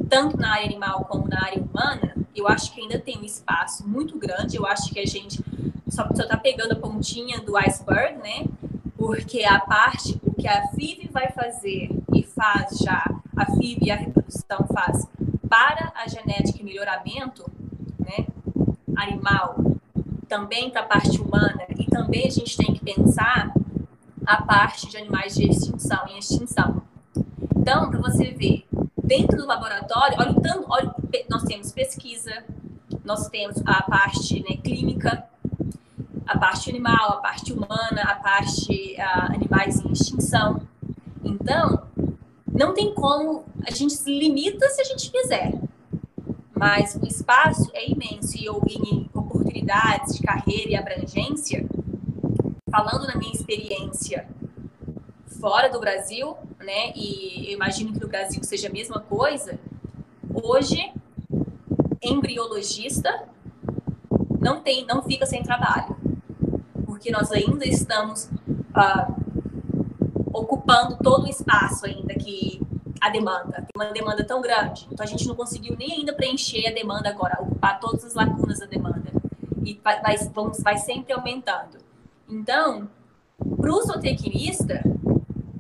tanto 0.10 0.38
na 0.38 0.54
área 0.54 0.66
animal 0.66 1.06
como 1.06 1.28
na 1.28 1.44
área 1.44 1.62
humana, 1.62 2.16
eu 2.36 2.48
acho 2.48 2.74
que 2.74 2.82
ainda 2.82 3.00
tem 3.00 3.18
um 3.18 3.24
espaço 3.24 3.88
muito 3.88 4.18
grande. 4.18 4.58
Eu 4.58 4.66
acho 4.66 4.90
que 4.92 5.00
a 5.00 5.06
gente 5.06 5.44
só 5.88 6.08
está 6.10 6.38
pegando 6.38 6.74
a 6.74 6.76
pontinha 6.76 7.40
do 7.42 7.56
iceberg, 7.58 8.18
né? 8.18 8.46
Porque 8.98 9.44
a 9.44 9.60
parte, 9.60 10.20
o 10.24 10.34
que 10.34 10.48
a 10.48 10.68
FIV 10.70 11.10
vai 11.12 11.32
fazer 11.32 11.90
e 12.14 12.24
faz 12.24 12.78
já, 12.80 13.06
a 13.36 13.46
FIV 13.46 13.86
e 13.86 13.92
a 13.92 13.96
reprodução 13.96 14.66
faz 14.74 15.08
para 15.50 15.92
a 15.96 16.08
genética 16.08 16.60
e 16.60 16.64
melhoramento, 16.64 17.50
né? 18.00 18.26
Animal, 18.96 19.58
também 20.28 20.70
para 20.70 20.82
a 20.82 20.86
parte 20.86 21.20
humana, 21.20 21.66
e 21.78 21.86
também 21.86 22.28
a 22.28 22.32
gente 22.32 22.58
tem 22.58 22.74
que 22.74 22.84
pensar 22.84 23.54
a 24.26 24.42
parte 24.42 24.90
de 24.90 24.98
animais 24.98 25.36
de 25.36 25.50
extinção, 25.50 26.08
em 26.08 26.18
extinção. 26.18 26.82
Então, 27.56 27.90
para 27.90 28.00
você 28.00 28.32
ver, 28.32 28.66
dentro 29.04 29.38
do 29.38 29.46
laboratório, 29.46 30.18
olha 30.20 30.34
tanto, 30.34 30.66
olha, 30.70 30.94
nós 31.30 31.44
temos 31.44 31.72
pesquisa, 31.72 32.44
nós 33.04 33.28
temos 33.28 33.62
a 33.66 33.84
parte 33.84 34.40
né, 34.40 34.58
clínica, 34.58 35.24
a 36.26 36.38
parte 36.38 36.70
animal, 36.70 37.14
a 37.14 37.18
parte 37.18 37.52
humana, 37.52 38.02
a 38.04 38.16
parte 38.16 38.96
uh, 38.98 39.34
animais 39.36 39.80
em 39.80 39.92
extinção. 39.92 40.62
Então, 41.24 41.84
não 42.54 42.74
tem 42.74 42.94
como, 42.94 43.44
a 43.66 43.72
gente 43.72 43.94
se 43.94 44.10
limita 44.10 44.70
se 44.70 44.82
a 44.82 44.84
gente 44.84 45.10
quiser, 45.10 45.60
mas 46.56 46.96
o 46.96 47.06
espaço 47.06 47.70
é 47.74 47.90
imenso 47.90 48.38
e 48.38 48.46
eu, 48.46 48.62
em 48.70 49.10
oportunidades 49.14 50.16
de 50.16 50.22
carreira 50.22 50.70
e 50.70 50.76
abrangência, 50.76 51.66
falando 52.70 53.08
na 53.08 53.16
minha 53.16 53.34
experiência 53.34 54.28
fora 55.40 55.68
do 55.68 55.80
Brasil, 55.80 56.38
né? 56.60 56.94
E 56.96 57.48
eu 57.48 57.54
imagino 57.54 57.92
que 57.92 58.00
no 58.00 58.08
Brasil 58.08 58.42
seja 58.44 58.70
a 58.70 58.72
mesma 58.72 59.00
coisa. 59.02 59.60
Hoje, 60.34 60.94
embriologista 62.02 63.28
não 64.40 64.62
tem, 64.62 64.86
não 64.86 65.02
fica 65.02 65.26
sem 65.26 65.42
trabalho, 65.42 65.96
porque 66.86 67.12
nós 67.12 67.32
ainda 67.32 67.66
estamos 67.66 68.26
uh, 68.26 69.23
ocupando 70.34 70.98
todo 70.98 71.26
o 71.26 71.30
espaço 71.30 71.86
ainda 71.86 72.14
que 72.16 72.60
a 73.00 73.10
demanda. 73.10 73.54
Tem 73.54 73.68
uma 73.76 73.92
demanda 73.92 74.24
tão 74.24 74.42
grande, 74.42 74.88
então 74.92 75.04
a 75.04 75.08
gente 75.08 75.28
não 75.28 75.36
conseguiu 75.36 75.76
nem 75.78 75.92
ainda 75.94 76.14
preencher 76.14 76.68
a 76.68 76.74
demanda 76.74 77.10
agora, 77.10 77.42
ocupar 77.42 77.80
todas 77.80 78.04
as 78.04 78.14
lacunas 78.14 78.60
da 78.60 78.66
demanda 78.66 79.14
e 79.66 79.80
vai, 79.84 80.02
vai, 80.02 80.18
vamos, 80.34 80.60
vai 80.62 80.78
sempre 80.78 81.14
aumentando. 81.14 81.78
Então, 82.30 82.90
para 83.58 83.72
o 83.72 83.82
zootecnista, 83.82 84.84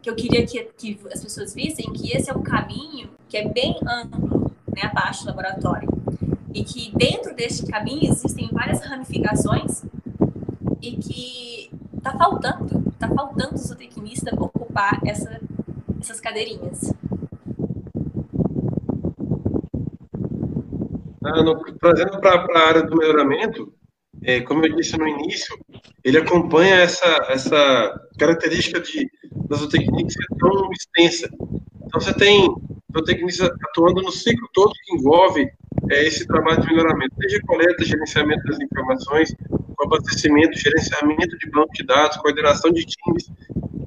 que 0.01 0.09
eu 0.09 0.15
queria 0.15 0.45
que, 0.45 0.61
que 0.77 0.99
as 1.11 1.21
pessoas 1.21 1.53
vissem 1.53 1.91
que 1.93 2.15
esse 2.15 2.29
é 2.29 2.33
um 2.33 2.43
caminho 2.43 3.09
que 3.29 3.37
é 3.37 3.47
bem 3.47 3.77
amplo, 3.87 4.51
né, 4.67 4.81
a 4.83 4.89
parte 4.89 5.23
do 5.23 5.27
laboratório. 5.27 5.89
E 6.53 6.63
que 6.63 6.91
dentro 6.95 7.33
deste 7.35 7.65
caminho 7.65 8.11
existem 8.11 8.47
várias 8.51 8.81
ramificações 8.81 9.83
e 10.81 10.97
que 10.97 11.71
está 12.03 12.17
faltando, 12.17 12.89
está 12.89 13.07
faltando 13.07 13.57
zootecnista 13.57 14.35
ocupar 14.35 14.99
essa, 15.05 15.39
essas 16.01 16.19
cadeirinhas. 16.19 16.93
Ah, 21.23 21.41
no, 21.41 21.55
trazendo 21.79 22.19
para 22.19 22.45
a 22.53 22.67
área 22.67 22.83
do 22.83 22.97
melhoramento, 22.97 23.73
é, 24.21 24.41
como 24.41 24.65
eu 24.65 24.75
disse 24.75 24.97
no 24.97 25.07
início, 25.07 25.57
ele 26.03 26.17
acompanha 26.17 26.75
essa, 26.75 27.07
essa 27.29 28.07
característica 28.19 28.81
de 28.81 29.09
da 29.47 29.55
zootecnia 29.55 30.09
ser 30.09 30.25
tão 30.37 30.69
extensa. 30.71 31.29
Então, 31.85 31.99
você 31.99 32.13
tem 32.13 32.53
zootecnistas 32.91 33.49
atuando 33.49 34.01
no 34.01 34.11
ciclo 34.11 34.47
todo 34.53 34.71
que 34.71 34.95
envolve 34.95 35.49
é, 35.89 36.05
esse 36.05 36.25
trabalho 36.27 36.61
de 36.61 36.67
melhoramento, 36.67 37.15
desde 37.17 37.41
coleta, 37.41 37.83
gerenciamento 37.83 38.43
das 38.45 38.59
informações, 38.59 39.33
abastecimento, 39.81 40.57
gerenciamento 40.57 41.37
de 41.37 41.49
banco 41.49 41.73
de 41.73 41.83
dados, 41.83 42.17
coordenação 42.17 42.71
de 42.71 42.85
times 42.85 43.29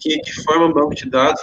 que, 0.01 0.18
que 0.18 0.43
formam 0.43 0.72
banco 0.72 0.95
de 0.95 1.09
dados, 1.09 1.41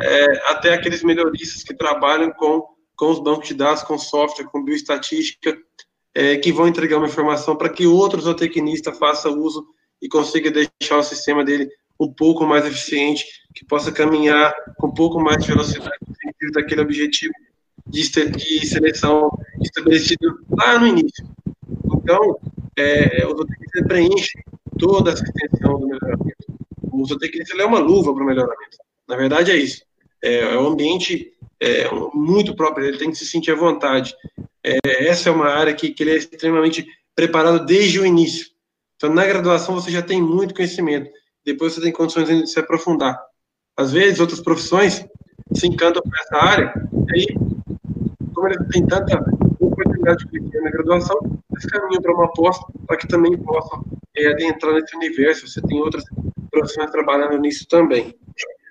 é, 0.00 0.50
até 0.50 0.74
aqueles 0.74 1.02
melhoristas 1.02 1.62
que 1.62 1.74
trabalham 1.74 2.30
com, 2.32 2.64
com 2.96 3.10
os 3.10 3.18
bancos 3.18 3.48
de 3.48 3.54
dados, 3.54 3.82
com 3.82 3.98
software, 3.98 4.46
com 4.46 4.64
bioestatística, 4.64 5.56
é, 6.14 6.36
que 6.36 6.52
vão 6.52 6.68
entregar 6.68 6.98
uma 6.98 7.06
informação 7.06 7.56
para 7.56 7.68
que 7.68 7.86
outro 7.86 8.20
zootecnista 8.20 8.92
faça 8.92 9.28
uso 9.28 9.66
e 10.00 10.08
consiga 10.08 10.50
deixar 10.50 10.98
o 10.98 11.02
sistema 11.02 11.44
dele 11.44 11.68
um 12.00 12.12
pouco 12.12 12.46
mais 12.46 12.64
eficiente, 12.64 13.24
que 13.54 13.64
possa 13.64 13.90
caminhar 13.90 14.54
com 14.76 14.88
um 14.88 14.94
pouco 14.94 15.20
mais 15.20 15.42
de 15.42 15.50
velocidade 15.50 15.98
daquele 16.52 16.80
objetivo 16.80 17.32
de, 17.86 18.02
de 18.30 18.66
seleção 18.66 19.30
estabelecido 19.60 20.40
lá 20.50 20.78
no 20.78 20.86
início. 20.86 21.26
Então, 21.96 22.38
é, 22.78 23.26
o 23.26 23.36
zootecnista 23.36 23.84
preenche 23.86 24.38
toda 24.78 25.12
essa 25.12 25.24
extensão 25.24 25.78
do 25.80 25.86
melhoramento. 25.88 26.36
O 26.92 27.04
zootecnista 27.04 27.60
é 27.60 27.64
uma 27.64 27.78
luva 27.78 28.14
para 28.14 28.22
o 28.22 28.26
melhoramento. 28.26 28.78
Na 29.06 29.16
verdade, 29.16 29.50
é 29.50 29.56
isso. 29.56 29.82
é, 30.22 30.40
é 30.40 30.58
um 30.58 30.68
ambiente 30.68 31.32
é, 31.60 31.88
muito 32.14 32.54
próprio, 32.54 32.86
ele 32.86 32.98
tem 32.98 33.10
que 33.10 33.18
se 33.18 33.26
sentir 33.26 33.50
à 33.50 33.54
vontade. 33.54 34.14
É, 34.62 35.08
essa 35.08 35.28
é 35.28 35.32
uma 35.32 35.48
área 35.48 35.74
que, 35.74 35.90
que 35.90 36.02
ele 36.02 36.12
é 36.12 36.16
extremamente 36.16 36.86
preparado 37.14 37.64
desde 37.64 37.98
o 37.98 38.06
início. 38.06 38.46
Então, 38.96 39.12
na 39.12 39.26
graduação, 39.26 39.74
você 39.74 39.90
já 39.90 40.02
tem 40.02 40.20
muito 40.20 40.54
conhecimento. 40.54 41.10
Depois, 41.44 41.72
você 41.72 41.80
tem 41.80 41.92
condições 41.92 42.28
de 42.28 42.46
se 42.46 42.58
aprofundar. 42.58 43.18
Às 43.76 43.92
vezes, 43.92 44.20
outras 44.20 44.40
profissões 44.40 45.04
se 45.54 45.66
encantam 45.66 46.02
por 46.02 46.12
essa 46.20 46.44
área, 46.44 46.74
e 47.08 47.14
aí, 47.14 47.26
como 48.34 48.48
eles 48.48 48.68
têm 48.68 48.86
tanta 48.86 49.24
oportunidade 49.60 50.24
de 50.24 50.30
crescer 50.30 50.60
na 50.60 50.70
graduação, 50.70 51.18
eles 51.50 51.66
caminham 51.66 52.02
para 52.02 52.14
uma 52.14 52.32
pós 52.32 52.58
para 52.86 52.96
que 52.96 53.08
também 53.08 53.36
possam 53.38 53.84
é, 54.16 54.28
adentrar 54.28 54.74
nesse 54.74 54.96
universo. 54.96 55.48
Você 55.48 55.60
tem 55.62 55.78
outras 55.78 56.04
profissões 56.50 56.90
trabalhando 56.90 57.38
nisso 57.38 57.66
também. 57.68 58.14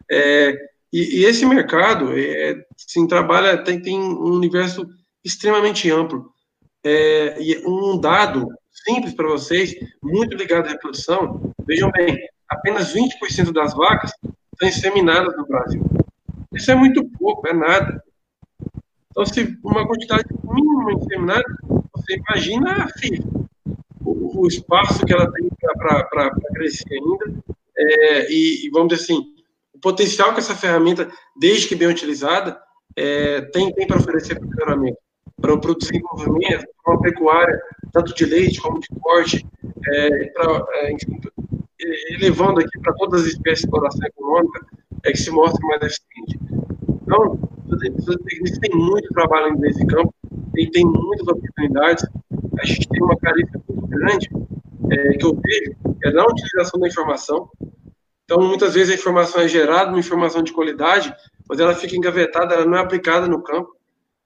É, 0.09 0.57
e, 0.91 1.19
e, 1.19 1.25
esse 1.25 1.45
mercado, 1.45 2.17
é, 2.17 2.55
sim, 2.77 3.07
trabalha, 3.07 3.57
tem, 3.57 3.81
tem 3.81 3.99
um 3.99 4.33
universo 4.33 4.87
extremamente 5.23 5.91
amplo. 5.91 6.31
É, 6.83 7.41
e 7.41 7.61
um 7.65 7.99
dado 7.99 8.47
simples 8.71 9.13
para 9.13 9.27
vocês, 9.27 9.75
muito 10.01 10.35
ligado 10.35 10.67
à 10.67 10.69
reprodução, 10.69 11.53
vejam 11.67 11.91
bem, 11.91 12.17
apenas 12.47 12.93
20% 12.93 13.51
das 13.51 13.73
vacas 13.73 14.11
estão 14.53 14.69
inseminadas 14.69 15.35
no 15.35 15.45
Brasil. 15.45 15.83
Isso 16.53 16.71
é 16.71 16.75
muito 16.75 17.03
pouco, 17.19 17.47
é 17.47 17.53
nada. 17.53 18.01
Então, 19.17 19.25
se 19.25 19.57
uma 19.63 19.87
quantidade 19.87 20.25
mínima 20.43 20.93
inseminada, 20.93 21.43
você 21.91 22.17
imagina 22.17 22.87
o, 24.05 24.41
o, 24.41 24.47
espaço 24.47 25.03
que 25.03 25.11
ela 25.11 25.31
tem 25.31 25.49
para 25.59 26.31
crescer 26.53 26.85
ainda, 26.93 27.43
é, 27.75 28.31
e, 28.31 28.67
e, 28.67 28.69
vamos 28.69 28.89
dizer 28.89 29.01
assim, 29.01 29.25
o 29.73 29.79
potencial 29.79 30.33
que 30.33 30.39
essa 30.39 30.55
ferramenta, 30.55 31.09
desde 31.35 31.67
que 31.67 31.75
bem 31.75 31.87
utilizada, 31.87 32.61
é, 32.95 33.41
tem, 33.41 33.73
tem 33.73 33.87
para 33.87 33.97
oferecer 33.97 34.37
para 34.37 34.45
o 34.45 34.49
melhoramento, 34.49 34.97
para 35.41 35.53
o 35.53 35.75
desenvolvimento, 35.75 36.67
para 36.83 36.93
uma 36.93 37.01
pecuária, 37.01 37.59
tanto 37.91 38.13
de 38.13 38.23
leite 38.23 38.61
como 38.61 38.79
de 38.79 38.87
corte, 39.01 39.43
é, 39.87 40.25
pra, 40.25 40.63
é, 40.73 40.91
enfim, 40.93 41.19
elevando 42.11 42.59
aqui 42.59 42.79
para 42.81 42.93
todas 42.93 43.21
as 43.21 43.27
espécies 43.29 43.61
de 43.61 43.65
exploração 43.65 44.07
econômica, 44.07 44.63
é 45.05 45.11
que 45.11 45.17
se 45.17 45.31
mostra 45.31 45.59
mais 45.65 45.81
eficiente. 45.81 46.39
Então, 47.01 47.56
eles 47.69 48.59
têm 48.59 48.75
muito 48.75 49.09
trabalho 49.09 49.57
nesse 49.57 49.85
campo, 49.85 50.13
e 50.57 50.69
tem 50.71 50.83
muitas 50.85 51.27
oportunidades. 51.27 52.05
A 52.59 52.65
gente 52.65 52.87
tem 52.87 53.01
uma 53.03 53.15
carência 53.17 53.61
muito 53.69 53.87
grande 53.87 54.29
é, 54.91 55.17
que 55.17 55.25
eu 55.25 55.35
vejo 55.35 55.75
é 56.03 56.11
na 56.11 56.25
utilização 56.25 56.79
da 56.79 56.87
informação. 56.87 57.49
Então, 58.23 58.39
muitas 58.41 58.73
vezes 58.73 58.91
a 58.91 58.95
informação 58.95 59.41
é 59.41 59.47
gerada, 59.47 59.89
uma 59.89 59.99
informação 59.99 60.43
de 60.43 60.51
qualidade, 60.51 61.13
mas 61.47 61.59
ela 61.59 61.73
fica 61.73 61.95
engavetada, 61.95 62.55
ela 62.55 62.65
não 62.65 62.77
é 62.77 62.81
aplicada 62.81 63.27
no 63.27 63.41
campo, 63.41 63.69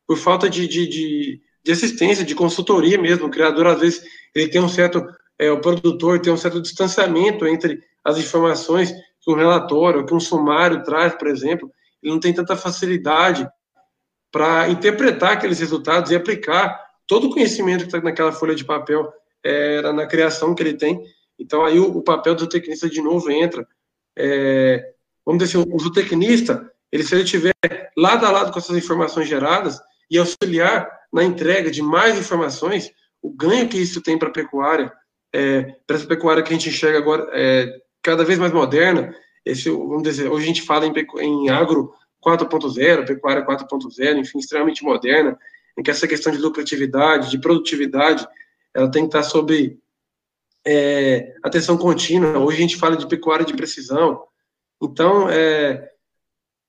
por 0.08 0.18
falta 0.18 0.50
de, 0.50 0.68
de, 0.68 0.88
de, 0.88 1.42
de 1.64 1.72
assistência, 1.72 2.26
de 2.26 2.34
consultoria 2.34 3.00
mesmo. 3.00 3.28
O 3.28 3.32
criador, 3.32 3.68
às 3.68 3.80
vezes, 3.80 4.04
ele 4.34 4.48
tem 4.48 4.62
um 4.62 4.70
certo, 4.70 5.06
é, 5.38 5.52
o 5.52 5.62
produtor 5.62 6.20
tem 6.20 6.34
um 6.34 6.38
certo 6.38 6.62
distanciamento 6.62 7.46
entre 7.46 7.80
as 8.04 8.18
informações 8.18 8.92
que 8.92 9.32
um 9.32 9.36
relatório, 9.36 10.06
que 10.06 10.14
um 10.14 10.20
sumário 10.20 10.84
traz, 10.84 11.14
por 11.14 11.28
exemplo, 11.28 11.72
ele 12.02 12.14
não 12.14 12.20
tem 12.20 12.34
tanta 12.34 12.56
facilidade 12.56 13.48
para 14.32 14.70
interpretar 14.70 15.34
aqueles 15.34 15.60
resultados 15.60 16.12
e 16.12 16.16
aplicar 16.16 16.80
todo 17.06 17.28
o 17.28 17.32
conhecimento 17.32 17.82
que 17.82 17.88
está 17.88 18.00
naquela 18.02 18.32
folha 18.32 18.56
de 18.56 18.64
papel 18.64 19.12
é, 19.44 19.82
na 19.92 20.06
criação 20.06 20.56
que 20.56 20.64
ele 20.64 20.74
tem. 20.74 21.04
Então, 21.38 21.66
aí 21.66 21.80
o, 21.80 21.98
o 21.98 22.02
papel 22.02 22.36
do 22.36 22.48
tecnista 22.48 22.90
de 22.90 23.02
novo 23.02 23.30
entra. 23.30 23.68
É, 24.18 24.94
vamos 25.26 25.44
dizer 25.44 25.60
assim, 25.60 25.70
o 25.70 25.80
zootecnista, 25.80 26.72
ele, 26.92 27.04
se 27.04 27.14
ele 27.14 27.24
estiver 27.24 27.54
lado 27.98 28.26
a 28.26 28.32
lado 28.32 28.52
com 28.52 28.60
essas 28.60 28.78
informações 28.78 29.28
geradas 29.28 29.80
e 30.10 30.18
auxiliar 30.18 30.90
na 31.12 31.24
entrega 31.24 31.70
de 31.70 31.82
mais 31.82 32.18
informações, 32.18 32.92
o 33.22 33.30
ganho 33.30 33.68
que 33.68 33.78
isso 33.78 34.02
tem 34.02 34.18
para 34.18 34.30
a 34.30 34.34
pecuária, 34.34 34.92
é, 35.34 35.64
para 35.86 35.96
essa 35.96 36.08
pecuária 36.08 36.44
que 36.44 36.54
a 36.54 36.58
gente 36.58 36.70
enxerga 36.70 36.98
agora 36.98 37.30
é, 37.34 37.82
cada 38.02 38.24
vez 38.24 38.40
mais 38.40 38.52
moderna, 38.52 39.14
esse, 39.46 39.70
vamos 39.70 40.04
dizer, 40.04 40.30
hoje 40.30 40.44
a 40.44 40.48
gente 40.48 40.62
fala 40.62 40.86
em, 40.86 40.94
em 41.20 41.50
agro 41.50 41.94
4.0, 42.26 43.06
pecuária 43.06 43.46
4.0, 43.46 44.20
enfim, 44.20 44.40
extremamente 44.40 44.84
moderna, 44.84 45.38
em 45.78 45.84
que 45.84 45.90
essa 45.90 46.08
questão 46.08 46.32
de 46.32 46.38
lucratividade, 46.38 47.30
de 47.30 47.40
produtividade, 47.40 48.28
ela 48.74 48.90
tem 48.90 49.04
que 49.04 49.08
estar 49.08 49.24
sob 49.24 49.78
é, 50.66 51.34
atenção 51.44 51.78
contínua. 51.78 52.38
Hoje 52.40 52.58
a 52.58 52.62
gente 52.62 52.78
fala 52.78 52.96
de 52.96 53.08
pecuária 53.08 53.46
de 53.46 53.56
precisão. 53.56 54.24
Então, 54.82 55.30
é, 55.30 55.92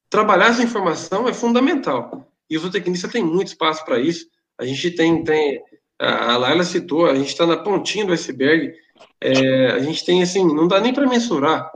trabalhar 0.08 0.48
essa 0.48 0.62
informação 0.62 1.28
é 1.28 1.34
fundamental. 1.34 2.26
E 2.48 2.56
o 2.56 2.60
zootecnista 2.60 3.08
tem 3.08 3.22
muito 3.22 3.48
espaço 3.48 3.84
para 3.84 3.98
isso. 3.98 4.26
A 4.58 4.64
gente 4.64 4.90
tem, 4.92 5.22
tem 5.24 5.62
a 5.98 6.36
Laila 6.36 6.64
citou, 6.64 7.06
a 7.06 7.14
gente 7.14 7.28
está 7.28 7.46
na 7.46 7.56
pontinha 7.56 8.04
do 8.04 8.12
iceberg. 8.12 8.74
É, 9.20 9.66
a 9.72 9.78
gente 9.78 10.04
tem, 10.04 10.22
assim, 10.22 10.44
não 10.44 10.66
dá 10.66 10.80
nem 10.80 10.92
para 10.92 11.06
mensurar, 11.06 11.70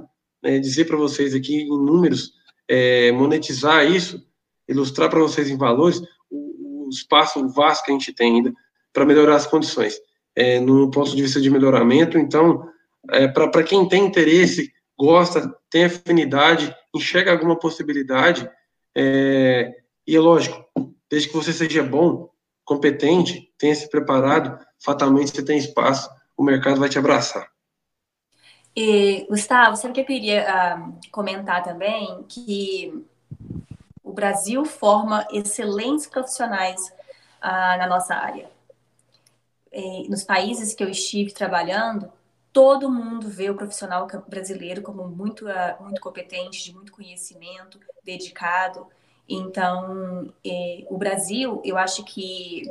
né, 0.46 0.60
dizer 0.60 0.84
para 0.84 0.96
vocês 0.96 1.34
aqui 1.34 1.62
em 1.62 1.68
números 1.68 2.32
é, 2.68 3.10
monetizar 3.10 3.84
isso, 3.84 4.24
ilustrar 4.68 5.10
para 5.10 5.18
vocês 5.18 5.50
em 5.50 5.56
valores 5.56 6.00
o, 6.30 6.86
o, 6.86 6.88
espaço 6.88 7.46
vasto 7.48 7.84
que 7.84 7.90
a 7.90 7.94
gente 7.94 8.12
tem 8.12 8.36
ainda 8.36 8.52
para 8.92 9.04
melhorar 9.04 9.34
as 9.34 9.46
condições. 9.46 9.98
É, 10.34 10.60
no 10.60 10.90
ponto 10.90 11.14
de 11.14 11.22
vista 11.22 11.40
de 11.40 11.50
melhoramento, 11.50 12.18
então, 12.18 12.68
é, 13.10 13.26
para 13.26 13.62
quem 13.62 13.88
tem 13.88 14.04
interesse, 14.04 14.70
gosta, 14.98 15.52
tem 15.70 15.84
afinidade, 15.84 16.74
enxerga 16.94 17.32
alguma 17.32 17.58
possibilidade, 17.58 18.48
é, 18.94 19.72
e 20.06 20.14
é 20.14 20.20
lógico, 20.20 20.64
desde 21.10 21.28
que 21.28 21.34
você 21.34 21.52
seja 21.52 21.82
bom, 21.82 22.30
competente, 22.64 23.50
tenha 23.58 23.74
se 23.74 23.88
preparado, 23.88 24.58
fatalmente 24.78 25.30
você 25.30 25.42
tem 25.42 25.58
espaço, 25.58 26.08
o 26.36 26.44
mercado 26.44 26.78
vai 26.78 26.88
te 26.88 26.98
abraçar. 26.98 27.48
E, 28.76 29.24
Gustavo, 29.30 29.74
sabe 29.74 29.94
que 29.94 30.00
eu 30.02 30.04
queria 30.04 30.76
uh, 30.76 31.10
comentar 31.10 31.62
também? 31.64 32.22
Que 32.28 33.02
o 34.04 34.12
Brasil 34.12 34.66
forma 34.66 35.26
excelentes 35.32 36.06
profissionais 36.06 36.78
uh, 37.42 37.78
na 37.78 37.86
nossa 37.86 38.14
área. 38.14 38.50
E, 39.72 40.06
nos 40.10 40.22
países 40.24 40.74
que 40.74 40.84
eu 40.84 40.90
estive 40.90 41.32
trabalhando, 41.32 42.12
todo 42.52 42.90
mundo 42.90 43.30
vê 43.30 43.48
o 43.48 43.56
profissional 43.56 44.06
brasileiro 44.28 44.82
como 44.82 45.08
muito, 45.08 45.46
uh, 45.46 45.82
muito 45.82 46.00
competente, 46.02 46.62
de 46.62 46.74
muito 46.74 46.92
conhecimento, 46.92 47.80
dedicado. 48.04 48.86
Então, 49.26 50.32
o 50.88 50.96
Brasil, 50.98 51.60
eu 51.64 51.76
acho 51.76 52.04
que 52.04 52.62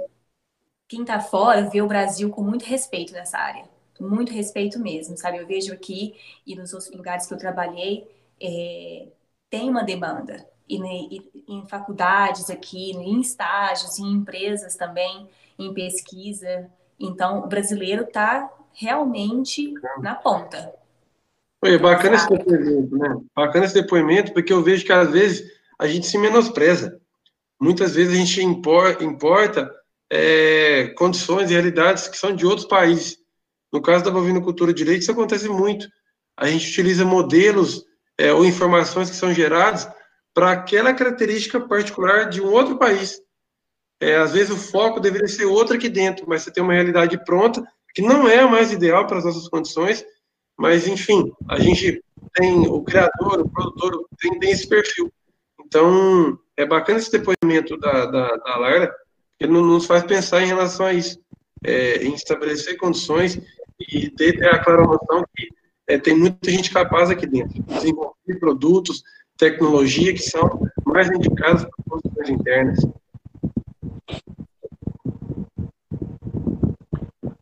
quem 0.88 1.02
está 1.02 1.20
fora 1.20 1.68
vê 1.70 1.82
o 1.82 1.88
Brasil 1.88 2.30
com 2.30 2.42
muito 2.44 2.64
respeito 2.64 3.12
nessa 3.12 3.38
área 3.38 3.75
muito 4.00 4.32
respeito 4.32 4.80
mesmo, 4.80 5.18
sabe? 5.18 5.38
Eu 5.38 5.48
vejo 5.48 5.74
aqui 5.74 6.16
e 6.46 6.56
nos 6.56 6.74
outros 6.74 6.92
lugares 6.92 7.26
que 7.26 7.34
eu 7.34 7.38
trabalhei, 7.38 8.08
é, 8.42 9.08
tem 9.50 9.70
uma 9.70 9.84
demanda. 9.84 10.46
E, 10.68 10.78
e, 10.78 11.44
em 11.48 11.66
faculdades 11.68 12.50
aqui, 12.50 12.92
em 12.92 13.22
estágios, 13.22 14.00
em 14.00 14.12
empresas 14.12 14.76
também, 14.76 15.28
em 15.58 15.74
pesquisa. 15.74 16.70
Então, 17.00 17.44
o 17.44 17.48
brasileiro 17.48 18.04
está 18.04 18.52
realmente 18.74 19.74
na 20.00 20.16
ponta. 20.16 20.74
Oi, 21.64 21.78
bacana 21.78 22.16
esse 22.16 22.30
depoimento, 22.30 22.98
né? 22.98 23.18
Bacana 23.36 23.66
esse 23.66 23.74
depoimento, 23.74 24.34
porque 24.34 24.52
eu 24.52 24.62
vejo 24.62 24.86
que 24.86 24.94
às 24.94 25.10
vezes 25.10 25.52
a 25.80 25.88
gente 25.88 26.06
se 26.06 26.18
menospreza. 26.18 27.00
Muitas 27.60 27.96
vezes 27.96 28.14
a 28.14 28.18
gente 28.18 28.42
importa, 28.42 29.04
importa 29.04 29.72
é, 30.10 30.94
condições 30.98 31.50
e 31.50 31.54
realidades 31.54 32.08
que 32.08 32.18
são 32.18 32.36
de 32.36 32.46
outros 32.46 32.68
países. 32.68 33.18
No 33.72 33.82
caso 33.82 34.04
da 34.04 34.12
bovinocultura 34.12 34.74
de 34.74 34.84
leite, 34.84 35.02
isso 35.02 35.12
acontece 35.12 35.50
muito. 35.50 35.88
A 36.38 36.48
gente 36.48 36.70
utiliza 36.70 37.06
modelos 37.06 37.84
é, 38.18 38.32
ou 38.32 38.46
informações 38.46 39.10
que 39.10 39.16
são 39.16 39.34
geradas 39.34 39.88
para 40.34 40.52
aquela 40.52 40.94
característica 40.94 41.60
particular 41.60 42.30
de 42.30 42.42
um 42.42 42.52
outro 42.52 42.78
país. 42.78 43.22
É, 44.02 44.18
às 44.18 44.34
vezes 44.34 44.52
o 44.52 44.58
foco 44.58 45.00
deveria 45.00 45.28
ser 45.28 45.46
outro 45.46 45.76
aqui 45.76 45.88
dentro, 45.88 46.26
mas 46.28 46.42
você 46.42 46.52
tem 46.52 46.62
uma 46.62 46.74
realidade 46.74 47.18
pronta 47.24 47.64
que 47.94 48.02
não 48.02 48.28
é 48.28 48.40
a 48.40 48.48
mais 48.48 48.74
ideal 48.74 49.08
para 49.08 49.20
as 49.20 49.24
nossas 49.24 49.48
condições, 49.48 50.06
mas 50.58 50.86
enfim, 50.86 51.32
a 51.50 51.58
gente 51.60 52.04
tem 52.34 52.68
o 52.68 52.82
criador, 52.84 53.40
o 53.40 53.50
produtor, 53.50 54.06
tem, 54.20 54.38
tem 54.38 54.52
esse 54.52 54.68
perfil. 54.68 55.12
Então, 55.66 56.38
é 56.58 56.66
bacana 56.66 57.00
esse 57.00 57.12
depoimento 57.12 57.78
da, 57.78 58.06
da, 58.06 58.36
da 58.36 58.58
Lara, 58.58 58.94
que 59.40 59.48
nos 59.48 59.86
faz 59.86 60.04
pensar 60.04 60.42
em 60.44 60.48
relação 60.48 60.86
a 60.86 60.94
isso, 60.94 61.18
é, 61.64 62.04
em 62.04 62.14
estabelecer 62.14 62.78
condições 62.78 63.40
e 63.80 64.10
ter, 64.10 64.44
a 64.48 64.60
clara 64.60 64.84
noção 64.84 65.24
que 65.36 65.50
é, 65.88 65.98
tem 65.98 66.18
muita 66.18 66.50
gente 66.50 66.72
capaz 66.72 67.10
aqui 67.10 67.28
dentro, 67.28 67.62
desenvolver 67.64 68.40
produtos, 68.40 69.04
tecnologia 69.38 70.14
que 70.14 70.22
são 70.22 70.68
mais 70.86 71.10
indicados 71.10 71.64
para 71.64 71.84
produções 71.86 72.30
internas. 72.30 72.80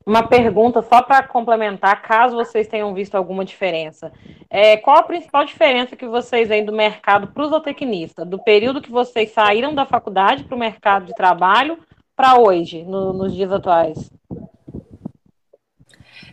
Uma 0.06 0.28
pergunta 0.28 0.82
só 0.82 1.02
para 1.02 1.24
complementar, 1.24 2.02
caso 2.02 2.36
vocês 2.36 2.68
tenham 2.68 2.94
visto 2.94 3.16
alguma 3.16 3.46
diferença. 3.46 4.12
é, 4.50 4.76
qual 4.78 4.98
a 4.98 5.04
principal 5.04 5.46
diferença 5.46 5.96
que 5.96 6.06
vocês 6.06 6.50
veem 6.50 6.66
do 6.66 6.74
mercado 6.74 7.28
para 7.28 7.44
o 7.44 7.48
zootecnista, 7.48 8.26
do 8.26 8.38
período 8.44 8.82
que 8.82 8.92
vocês 8.92 9.32
saíram 9.32 9.74
da 9.74 9.86
faculdade 9.86 10.44
para 10.44 10.56
o 10.56 10.60
mercado 10.60 11.06
de 11.06 11.16
trabalho 11.16 11.80
para 12.16 12.40
hoje, 12.40 12.84
no, 12.84 13.14
nos 13.14 13.34
dias 13.34 13.52
atuais? 13.52 14.10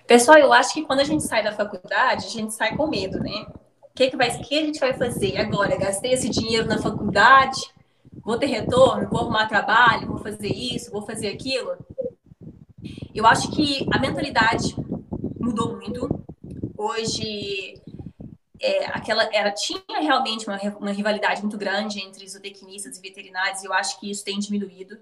Pessoal, 0.07 0.39
eu 0.39 0.53
acho 0.53 0.75
que 0.75 0.83
quando 0.83 1.01
a 1.01 1.05
gente 1.05 1.23
sai 1.23 1.43
da 1.43 1.53
faculdade, 1.53 2.27
a 2.27 2.31
gente 2.31 2.53
sai 2.53 2.77
com 2.77 2.89
medo, 2.89 3.21
né? 3.21 3.47
O 3.83 3.95
que, 3.95 4.11
que, 4.11 4.17
vai, 4.17 4.31
que 4.39 4.59
a 4.59 4.67
gente 4.67 4.81
vai 4.81 4.93
fazer 4.93 5.37
agora? 5.37 5.79
Gastei 5.79 6.13
esse 6.13 6.29
dinheiro 6.29 6.67
na 6.67 6.79
faculdade, 6.79 7.61
vou 8.25 8.39
ter 8.39 8.47
retorno, 8.47 9.09
vou 9.09 9.21
arrumar 9.21 9.47
trabalho, 9.47 10.09
vou 10.09 10.19
fazer 10.19 10.49
isso, 10.49 10.91
vou 10.91 11.03
fazer 11.03 11.29
aquilo. 11.29 11.77
Eu 13.15 13.27
acho 13.27 13.51
que 13.51 13.87
a 13.93 13.99
mentalidade 13.99 14.75
mudou 15.39 15.77
muito. 15.77 16.09
Hoje, 16.77 17.81
é, 18.61 18.87
aquela 18.87 19.29
era 19.33 19.51
tinha 19.53 19.81
realmente 20.01 20.47
uma, 20.47 20.59
uma 20.79 20.93
rivalidade 20.93 21.41
muito 21.41 21.57
grande 21.57 22.01
entre 22.01 22.29
zootecnistas 22.29 22.99
e 22.99 23.01
veterinários, 23.01 23.63
e 23.63 23.67
eu 23.67 23.73
acho 23.73 23.99
que 24.01 24.11
isso 24.11 24.25
tem 24.25 24.39
diminuído. 24.39 24.99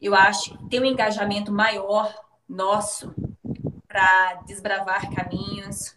Eu 0.00 0.14
acho 0.14 0.56
que 0.56 0.68
tem 0.68 0.80
um 0.80 0.84
engajamento 0.84 1.52
maior 1.52 2.14
nosso 2.48 3.14
para 3.88 4.42
desbravar 4.46 5.10
caminhos 5.14 5.94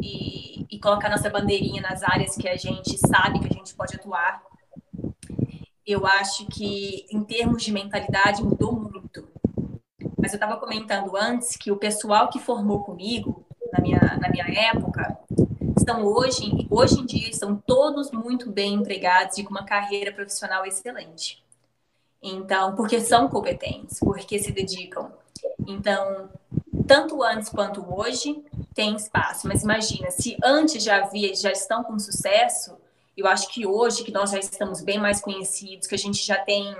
e, 0.00 0.66
e 0.70 0.78
colocar 0.78 1.08
nossa 1.08 1.30
bandeirinha 1.30 1.82
nas 1.82 2.02
áreas 2.02 2.36
que 2.36 2.48
a 2.48 2.56
gente 2.56 2.98
sabe 2.98 3.40
que 3.40 3.46
a 3.46 3.56
gente 3.56 3.74
pode 3.74 3.96
atuar. 3.96 4.42
Eu 5.86 6.06
acho 6.06 6.46
que, 6.46 7.06
em 7.10 7.24
termos 7.24 7.62
de 7.62 7.72
mentalidade, 7.72 8.42
mudou 8.42 8.72
muito. 8.72 9.26
Mas 10.18 10.32
eu 10.32 10.36
estava 10.36 10.58
comentando 10.58 11.16
antes 11.16 11.56
que 11.56 11.72
o 11.72 11.76
pessoal 11.76 12.28
que 12.28 12.38
formou 12.38 12.84
comigo, 12.84 13.46
na 13.72 13.80
minha, 13.80 14.18
na 14.20 14.28
minha 14.28 14.46
época, 14.68 15.18
estão 15.76 16.04
hoje, 16.04 16.68
hoje 16.70 17.00
em 17.00 17.06
dia, 17.06 17.30
estão 17.30 17.56
todos 17.56 18.10
muito 18.10 18.50
bem 18.50 18.74
empregados 18.74 19.38
e 19.38 19.44
com 19.44 19.50
uma 19.50 19.64
carreira 19.64 20.12
profissional 20.12 20.66
excelente. 20.66 21.42
Então, 22.22 22.74
porque 22.74 23.00
são 23.00 23.28
competentes, 23.28 23.98
porque 24.00 24.38
se 24.38 24.52
dedicam. 24.52 25.10
Então, 25.66 26.28
tanto 26.86 27.22
antes 27.22 27.48
quanto 27.48 27.84
hoje, 27.94 28.42
tem 28.74 28.96
espaço. 28.96 29.46
Mas 29.46 29.62
imagina, 29.62 30.10
se 30.10 30.36
antes 30.42 30.82
já 30.82 31.04
havia, 31.04 31.34
já 31.34 31.52
estão 31.52 31.84
com 31.84 31.98
sucesso, 31.98 32.76
eu 33.16 33.26
acho 33.26 33.48
que 33.48 33.66
hoje, 33.66 34.04
que 34.04 34.12
nós 34.12 34.30
já 34.30 34.38
estamos 34.38 34.80
bem 34.80 34.98
mais 34.98 35.20
conhecidos, 35.20 35.86
que 35.86 35.94
a 35.94 35.98
gente 35.98 36.24
já 36.24 36.36
tem 36.36 36.74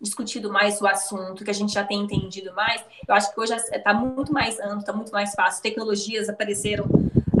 discutido 0.00 0.52
mais 0.52 0.80
o 0.80 0.86
assunto, 0.86 1.44
que 1.44 1.50
a 1.50 1.54
gente 1.54 1.72
já 1.72 1.82
tem 1.82 2.02
entendido 2.02 2.54
mais, 2.54 2.84
eu 3.08 3.14
acho 3.14 3.32
que 3.32 3.40
hoje 3.40 3.54
está 3.54 3.94
muito 3.94 4.32
mais 4.32 4.60
amplo, 4.60 4.80
está 4.80 4.92
muito 4.92 5.12
mais 5.12 5.32
fácil. 5.34 5.62
Tecnologias 5.62 6.28
apareceram 6.28 6.86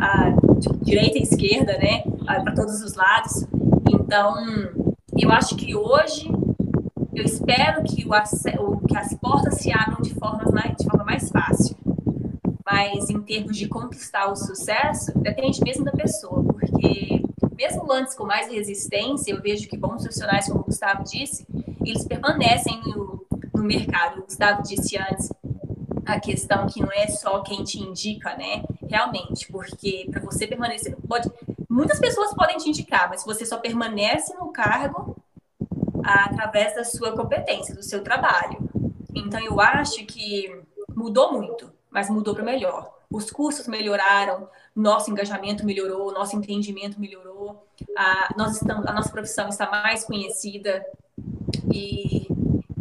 ah, 0.00 0.30
de 0.58 0.68
direita 0.84 1.18
e 1.18 1.22
esquerda, 1.22 1.76
né, 1.78 2.04
ah, 2.26 2.40
para 2.40 2.54
todos 2.54 2.80
os 2.80 2.94
lados. 2.94 3.44
Então, 3.88 4.34
eu 5.16 5.30
acho 5.30 5.56
que 5.56 5.76
hoje 5.76 6.28
eu 7.14 7.24
espero 7.24 7.82
que, 7.84 8.04
o, 8.58 8.78
que 8.86 8.96
as 8.96 9.14
portas 9.14 9.54
se 9.54 9.72
abram 9.72 10.02
de 10.02 10.14
forma, 10.14 10.50
mais, 10.52 10.76
de 10.76 10.84
forma 10.84 11.04
mais 11.04 11.30
fácil. 11.30 11.76
Mas 12.64 13.08
em 13.08 13.20
termos 13.22 13.56
de 13.56 13.68
conquistar 13.68 14.30
o 14.30 14.36
sucesso, 14.36 15.16
depende 15.18 15.60
mesmo 15.62 15.84
da 15.84 15.92
pessoa, 15.92 16.42
porque 16.42 17.22
mesmo 17.56 17.90
antes 17.92 18.14
com 18.14 18.24
mais 18.24 18.50
resistência, 18.50 19.32
eu 19.32 19.40
vejo 19.40 19.68
que 19.68 19.76
bons 19.76 20.02
profissionais, 20.02 20.46
como 20.46 20.60
o 20.60 20.64
Gustavo 20.64 21.04
disse, 21.04 21.46
eles 21.84 22.04
permanecem 22.04 22.80
no, 22.84 23.24
no 23.54 23.62
mercado. 23.62 24.20
O 24.20 24.24
Gustavo 24.24 24.62
disse 24.62 24.98
antes 24.98 25.32
a 26.04 26.18
questão 26.18 26.66
que 26.66 26.80
não 26.80 26.90
é 26.92 27.06
só 27.06 27.40
quem 27.40 27.62
te 27.62 27.80
indica, 27.80 28.36
né? 28.36 28.64
Realmente, 28.88 29.50
porque 29.50 30.08
para 30.10 30.20
você 30.20 30.46
permanecer, 30.46 30.96
pode, 31.08 31.30
muitas 31.68 31.98
pessoas 32.00 32.34
podem 32.34 32.56
te 32.56 32.68
indicar, 32.68 33.08
mas 33.08 33.24
você 33.24 33.46
só 33.46 33.58
permanece 33.58 34.34
no 34.34 34.52
cargo 34.52 35.16
através 36.04 36.74
da 36.74 36.84
sua 36.84 37.12
competência, 37.12 37.74
do 37.74 37.82
seu 37.82 38.02
trabalho. 38.02 38.58
Então, 39.14 39.40
eu 39.40 39.60
acho 39.60 40.04
que 40.04 40.62
mudou 40.94 41.32
muito, 41.32 41.72
mas 41.90 42.10
mudou 42.10 42.34
para 42.34 42.44
melhor. 42.44 42.92
Os 43.10 43.30
cursos 43.30 43.66
melhoraram, 43.68 44.48
nosso 44.74 45.10
engajamento 45.10 45.64
melhorou, 45.64 46.12
nosso 46.12 46.36
entendimento 46.36 47.00
melhorou, 47.00 47.64
a, 47.96 48.34
nós 48.36 48.56
estamos, 48.56 48.86
a 48.86 48.92
nossa 48.92 49.10
profissão 49.10 49.48
está 49.48 49.70
mais 49.70 50.04
conhecida 50.04 50.84
e 51.72 52.26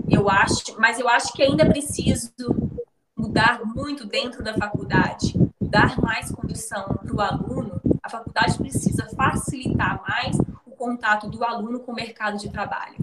eu 0.09 0.29
acho, 0.29 0.79
mas 0.79 0.99
eu 0.99 1.07
acho 1.07 1.31
que 1.33 1.43
ainda 1.43 1.63
é 1.63 1.69
preciso 1.69 2.31
mudar 3.15 3.61
muito 3.63 4.05
dentro 4.05 4.43
da 4.43 4.53
faculdade, 4.55 5.33
dar 5.61 5.99
mais 5.99 6.31
condição 6.31 6.83
para 6.83 7.15
o 7.15 7.21
aluno. 7.21 7.81
A 8.01 8.09
faculdade 8.09 8.57
precisa 8.57 9.07
facilitar 9.15 10.01
mais 10.07 10.37
o 10.65 10.71
contato 10.71 11.29
do 11.29 11.43
aluno 11.43 11.79
com 11.79 11.91
o 11.91 11.95
mercado 11.95 12.37
de 12.37 12.49
trabalho 12.49 13.02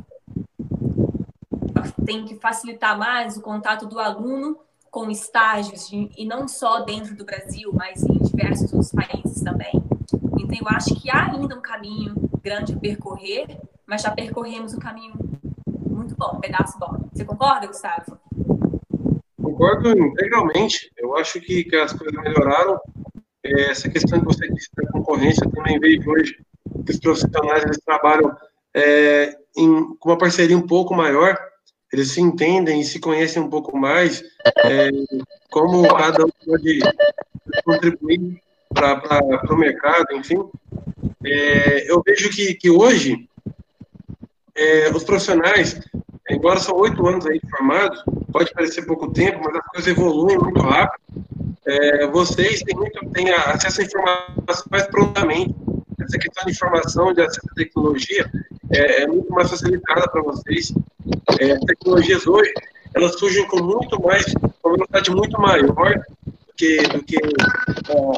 tem 2.04 2.24
que 2.24 2.36
facilitar 2.36 2.98
mais 2.98 3.36
o 3.36 3.42
contato 3.42 3.86
do 3.86 3.98
aluno 3.98 4.58
com 4.90 5.10
estágios, 5.10 5.88
de, 5.88 6.10
e 6.16 6.26
não 6.26 6.48
só 6.48 6.80
dentro 6.80 7.14
do 7.14 7.24
Brasil, 7.24 7.70
mas 7.72 8.02
em 8.02 8.18
diversos 8.18 8.90
países 8.90 9.42
também. 9.42 9.72
Então, 10.38 10.58
eu 10.60 10.66
acho 10.68 10.94
que 11.00 11.10
há 11.10 11.30
ainda 11.30 11.56
um 11.56 11.60
caminho 11.60 12.14
grande 12.42 12.74
a 12.74 12.76
percorrer, 12.76 13.46
mas 13.86 14.02
já 14.02 14.10
percorremos 14.10 14.74
um 14.74 14.78
caminho 14.78 15.14
muito 15.86 16.16
bom, 16.16 16.36
um 16.36 16.40
pedaço 16.40 16.78
bom. 16.78 17.08
Você 17.12 17.24
concorda, 17.24 17.66
Gustavo? 17.66 18.18
Concordo 19.40 19.90
integralmente. 19.90 20.90
Eu 20.96 21.16
acho 21.16 21.40
que, 21.40 21.64
que 21.64 21.76
as 21.76 21.92
coisas 21.92 22.20
melhoraram. 22.22 22.80
É, 23.44 23.70
essa 23.70 23.88
questão 23.88 24.18
que 24.18 24.26
você 24.26 24.48
disse 24.48 24.68
da 24.76 24.90
concorrência 24.90 25.48
também 25.50 25.78
veio 25.78 26.02
hoje, 26.10 26.36
que 26.84 26.92
os 26.92 27.00
profissionais 27.00 27.64
eles 27.64 27.78
trabalham 27.78 28.36
é, 28.74 29.36
em, 29.56 29.96
com 29.98 30.10
uma 30.10 30.18
parceria 30.18 30.56
um 30.56 30.66
pouco 30.66 30.94
maior 30.94 31.36
eles 31.92 32.12
se 32.12 32.20
entendem 32.20 32.80
e 32.80 32.84
se 32.84 33.00
conhecem 33.00 33.42
um 33.42 33.50
pouco 33.50 33.76
mais, 33.76 34.22
é, 34.64 34.90
como 35.50 35.86
cada 35.88 36.24
um 36.24 36.30
pode 36.46 36.80
contribuir 37.64 38.40
para 38.72 39.54
o 39.54 39.56
mercado, 39.56 40.06
enfim. 40.14 40.48
É, 41.24 41.90
eu 41.90 42.02
vejo 42.04 42.30
que, 42.30 42.54
que 42.54 42.70
hoje 42.70 43.28
é, 44.54 44.90
os 44.94 45.02
profissionais, 45.02 45.80
embora 46.30 46.60
são 46.60 46.76
oito 46.76 47.06
anos 47.06 47.26
aí 47.26 47.40
formados, 47.50 48.02
pode 48.32 48.52
parecer 48.52 48.86
pouco 48.86 49.12
tempo, 49.12 49.40
mas 49.44 49.56
as 49.56 49.66
coisas 49.66 49.88
evoluem 49.88 50.38
muito 50.38 50.60
rápido. 50.60 51.00
É, 51.66 52.06
vocês 52.06 52.62
têm, 52.62 52.76
muito, 52.76 53.04
têm 53.10 53.30
acesso 53.30 53.80
à 53.80 53.84
informação 53.84 54.64
mais 54.70 54.86
prontamente. 54.86 55.54
Essa 56.10 56.18
questão 56.18 56.44
de 56.44 56.50
informação, 56.50 57.14
de 57.14 57.22
acesso 57.22 57.46
à 57.52 57.54
tecnologia, 57.54 58.30
é, 58.72 59.02
é 59.02 59.06
muito 59.06 59.32
mais 59.32 59.48
facilitada 59.48 60.08
para 60.10 60.22
vocês. 60.22 60.72
É, 61.38 61.52
as 61.52 61.60
tecnologias 61.60 62.26
hoje, 62.26 62.52
elas 62.94 63.16
surgem 63.16 63.46
com 63.46 63.62
muito 63.62 64.02
mais, 64.02 64.24
com 64.60 64.72
velocidade 64.72 65.10
muito 65.12 65.40
maior 65.40 66.02
do 66.26 66.52
que, 66.56 66.82
do 66.88 67.04
que 67.04 67.16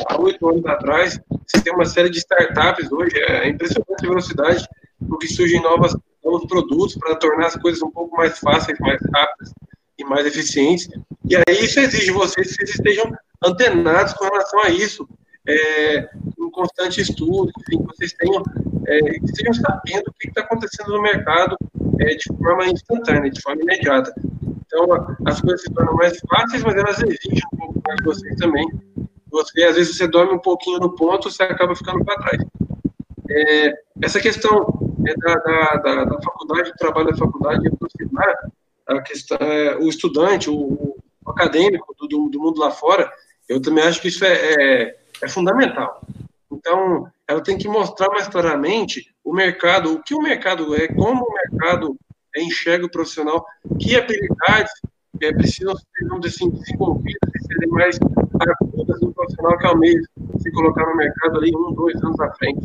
há 0.09 0.19
oito 0.19 0.48
anos 0.48 0.64
atrás. 0.64 1.20
Você 1.47 1.62
tem 1.62 1.74
uma 1.74 1.85
série 1.85 2.09
de 2.09 2.16
startups 2.16 2.90
hoje, 2.90 3.14
é 3.28 3.47
impressionante 3.47 4.06
a 4.06 4.09
velocidade 4.09 4.66
com 5.06 5.19
que 5.19 5.28
surgem 5.28 5.60
novas, 5.60 5.94
novos 6.24 6.47
produtos 6.47 6.97
para 6.97 7.14
tornar 7.16 7.48
as 7.48 7.56
coisas 7.56 7.82
um 7.82 7.90
pouco 7.90 8.16
mais 8.16 8.39
fáceis, 8.39 8.78
mais 8.81 8.98
rápidas 9.14 9.52
e 9.98 10.05
mais 10.05 10.24
eficientes. 10.24 10.89
E 11.28 11.36
aí 11.36 11.62
isso 11.62 11.78
exige 11.78 12.10
vocês 12.10 12.48
que 12.48 12.55
vocês 12.55 12.70
estejam 12.70 13.12
antenados 13.44 14.14
com 14.14 14.24
relação 14.24 14.62
a 14.62 14.70
isso, 14.70 15.06
é, 15.47 16.09
constante 16.52 17.00
estudo, 17.00 17.50
que 17.66 17.76
vocês 17.76 18.12
tenham, 18.12 18.42
é, 18.86 19.00
que 19.00 19.24
estejam 19.24 19.54
sabendo 19.54 20.08
o 20.08 20.14
que 20.18 20.28
está 20.28 20.42
acontecendo 20.42 20.92
no 20.92 21.02
mercado 21.02 21.56
é, 22.00 22.14
de 22.14 22.24
forma 22.38 22.66
instantânea, 22.66 23.30
de 23.30 23.40
forma 23.40 23.62
imediata. 23.62 24.12
Então, 24.66 24.86
as 25.26 25.40
coisas 25.40 25.62
se 25.62 25.72
tornam 25.72 25.94
mais 25.94 26.18
fáceis, 26.28 26.62
mas 26.62 26.74
elas 26.74 27.02
exigem 27.02 27.42
um 27.52 27.56
pouco 27.56 27.82
mais 27.86 27.96
de 27.98 28.04
vocês 28.04 28.36
também. 28.36 28.66
Você, 29.30 29.64
às 29.64 29.76
vezes, 29.76 29.96
você 29.96 30.06
dorme 30.06 30.34
um 30.34 30.38
pouquinho 30.38 30.78
no 30.78 30.94
ponto, 30.94 31.30
você 31.30 31.42
acaba 31.42 31.74
ficando 31.74 32.04
para 32.04 32.20
trás. 32.20 32.42
É, 33.30 33.74
essa 34.02 34.20
questão 34.20 34.66
é, 35.06 35.14
da, 35.16 35.34
da, 35.34 35.76
da, 35.76 36.04
da, 36.04 36.22
faculdade, 36.22 36.70
do 36.70 36.76
trabalho 36.76 37.10
da 37.10 37.16
faculdade, 37.16 37.68
aproximar 37.68 38.34
a 38.86 39.00
questão, 39.00 39.38
é, 39.40 39.76
o 39.76 39.88
estudante, 39.88 40.50
o, 40.50 40.96
o 41.24 41.30
acadêmico 41.30 41.94
do, 41.98 42.28
do, 42.28 42.40
mundo 42.40 42.60
lá 42.60 42.70
fora, 42.70 43.10
eu 43.48 43.60
também 43.60 43.84
acho 43.84 44.00
que 44.00 44.08
isso 44.08 44.24
é, 44.24 44.32
é, 44.32 44.96
é 45.22 45.28
fundamental. 45.28 46.02
Então, 46.52 47.06
ela 47.26 47.42
tem 47.42 47.56
que 47.56 47.66
mostrar 47.66 48.08
mais 48.10 48.28
claramente 48.28 49.06
o 49.24 49.32
mercado, 49.32 49.94
o 49.94 50.02
que 50.02 50.14
o 50.14 50.20
mercado 50.20 50.74
é, 50.74 50.86
como 50.88 51.24
o 51.24 51.32
mercado 51.32 51.96
enxerga 52.36 52.86
o 52.86 52.90
profissional, 52.90 53.44
que 53.80 53.96
habilidades 53.96 54.72
é, 55.20 55.32
precisam 55.32 55.74
ser 55.76 56.26
assim, 56.26 56.50
desenvolvidas 56.50 57.30
e 57.34 57.46
serem 57.46 57.68
mais 57.70 57.98
agudas 58.60 59.00
no 59.00 59.12
profissional 59.12 59.58
que 59.58 59.66
almeja 59.66 60.02
se 60.38 60.50
colocar 60.52 60.86
no 60.86 60.96
mercado 60.96 61.38
ali 61.38 61.54
um, 61.54 61.72
dois 61.72 61.94
anos 62.02 62.20
à 62.20 62.32
frente. 62.34 62.60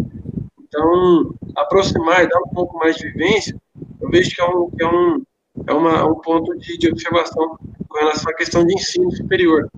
Então, 0.61 1.33
aproximar 1.55 2.23
e 2.23 2.29
dar 2.29 2.39
um 2.39 2.49
pouco 2.49 2.77
mais 2.77 2.95
de 2.97 3.09
vivência, 3.09 3.55
eu 4.01 4.09
vejo 4.09 4.31
que 4.31 4.41
é 4.41 4.45
um, 4.45 4.69
que 4.71 4.83
é 4.83 4.87
um, 4.87 5.23
é 5.67 5.73
uma, 5.73 6.05
um 6.05 6.15
ponto 6.15 6.57
de, 6.57 6.77
de 6.77 6.89
observação 6.89 7.57
com 7.87 7.99
relação 7.99 8.31
à 8.31 8.35
questão 8.35 8.65
de 8.65 8.73
ensino 8.73 9.11
superior. 9.11 9.69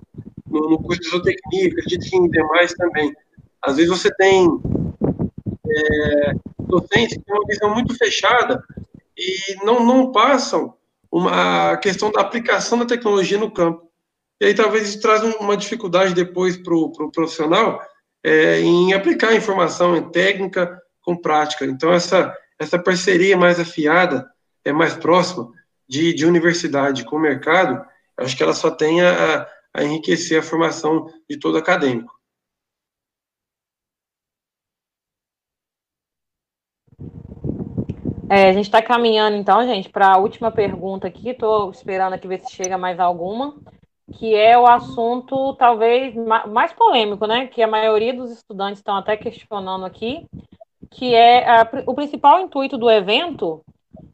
No, 0.48 0.70
no 0.70 0.82
curso 0.82 1.00
de 1.00 1.10
zootecnia, 1.10 1.68
acredito 1.68 2.10
que 2.10 2.16
em 2.16 2.28
demais 2.28 2.72
também, 2.74 3.14
Às 3.62 3.76
vezes 3.76 3.90
você 3.90 4.14
tem 4.14 4.48
é, 5.68 6.32
docentes 6.60 7.16
que 7.16 7.24
têm 7.24 7.34
uma 7.34 7.46
visão 7.46 7.74
muito 7.74 7.96
fechada 7.96 8.62
e 9.16 9.64
não, 9.64 9.84
não 9.84 10.12
passam 10.12 10.74
uma, 11.10 11.72
a 11.72 11.76
questão 11.76 12.10
da 12.10 12.20
aplicação 12.20 12.78
da 12.78 12.86
tecnologia 12.86 13.38
no 13.38 13.50
campo. 13.50 13.90
E 14.40 14.46
aí 14.46 14.54
talvez 14.54 14.88
isso 14.88 15.00
traz 15.00 15.22
uma 15.22 15.56
dificuldade 15.56 16.14
depois 16.14 16.56
para 16.56 16.74
o 16.74 16.90
pro 16.90 17.10
profissional 17.10 17.82
é, 18.24 18.60
em 18.60 18.92
aplicar 18.92 19.28
a 19.28 19.36
informação 19.36 19.96
em 19.96 20.10
técnica 20.10 20.80
com 21.02 21.16
prática. 21.16 21.64
Então, 21.64 21.92
essa, 21.92 22.34
essa 22.58 22.78
parceria 22.78 23.36
mais 23.36 23.58
afiada, 23.58 24.30
é 24.64 24.72
mais 24.72 24.94
próxima 24.94 25.50
de, 25.88 26.14
de 26.14 26.26
universidade 26.26 27.04
com 27.04 27.18
mercado, 27.18 27.84
acho 28.16 28.36
que 28.36 28.42
ela 28.42 28.52
só 28.52 28.70
tem 28.70 29.02
a, 29.02 29.46
a 29.74 29.82
enriquecer 29.82 30.38
a 30.38 30.42
formação 30.42 31.06
de 31.28 31.38
todo 31.38 31.58
acadêmico. 31.58 32.19
É, 38.32 38.48
a 38.48 38.52
gente 38.52 38.66
está 38.66 38.80
caminhando, 38.80 39.36
então, 39.36 39.66
gente, 39.66 39.88
para 39.88 40.14
a 40.14 40.16
última 40.16 40.52
pergunta 40.52 41.08
aqui. 41.08 41.30
Estou 41.30 41.68
esperando 41.72 42.12
aqui 42.12 42.28
ver 42.28 42.38
se 42.38 42.52
chega 42.52 42.78
mais 42.78 43.00
alguma, 43.00 43.56
que 44.12 44.36
é 44.36 44.56
o 44.56 44.68
assunto 44.68 45.52
talvez 45.56 46.14
mais 46.46 46.72
polêmico, 46.72 47.26
né? 47.26 47.48
Que 47.48 47.60
a 47.60 47.66
maioria 47.66 48.14
dos 48.14 48.30
estudantes 48.30 48.78
estão 48.78 48.94
até 48.94 49.16
questionando 49.16 49.84
aqui, 49.84 50.24
que 50.92 51.12
é 51.12 51.44
a, 51.44 51.68
o 51.86 51.92
principal 51.92 52.38
intuito 52.38 52.78
do 52.78 52.88
evento 52.88 53.64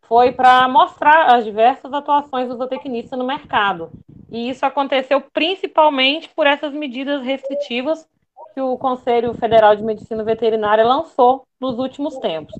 foi 0.04 0.32
para 0.32 0.66
mostrar 0.66 1.34
as 1.34 1.44
diversas 1.44 1.92
atuações 1.92 2.48
do 2.48 2.56
zootecnista 2.56 3.18
no 3.18 3.24
mercado. 3.26 3.90
E 4.30 4.48
isso 4.48 4.64
aconteceu 4.64 5.20
principalmente 5.20 6.30
por 6.34 6.46
essas 6.46 6.72
medidas 6.72 7.22
restritivas 7.22 8.08
que 8.54 8.62
o 8.62 8.78
Conselho 8.78 9.34
Federal 9.34 9.76
de 9.76 9.82
Medicina 9.82 10.24
Veterinária 10.24 10.86
lançou 10.86 11.46
nos 11.60 11.78
últimos 11.78 12.16
tempos. 12.16 12.54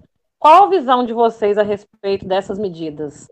Qual 0.47 0.63
a 0.63 0.69
visão 0.69 1.05
de 1.05 1.13
vocês 1.13 1.59
a 1.59 1.65
respeito 1.65 2.25
dessas 2.25 2.57
medidas? 2.57 3.29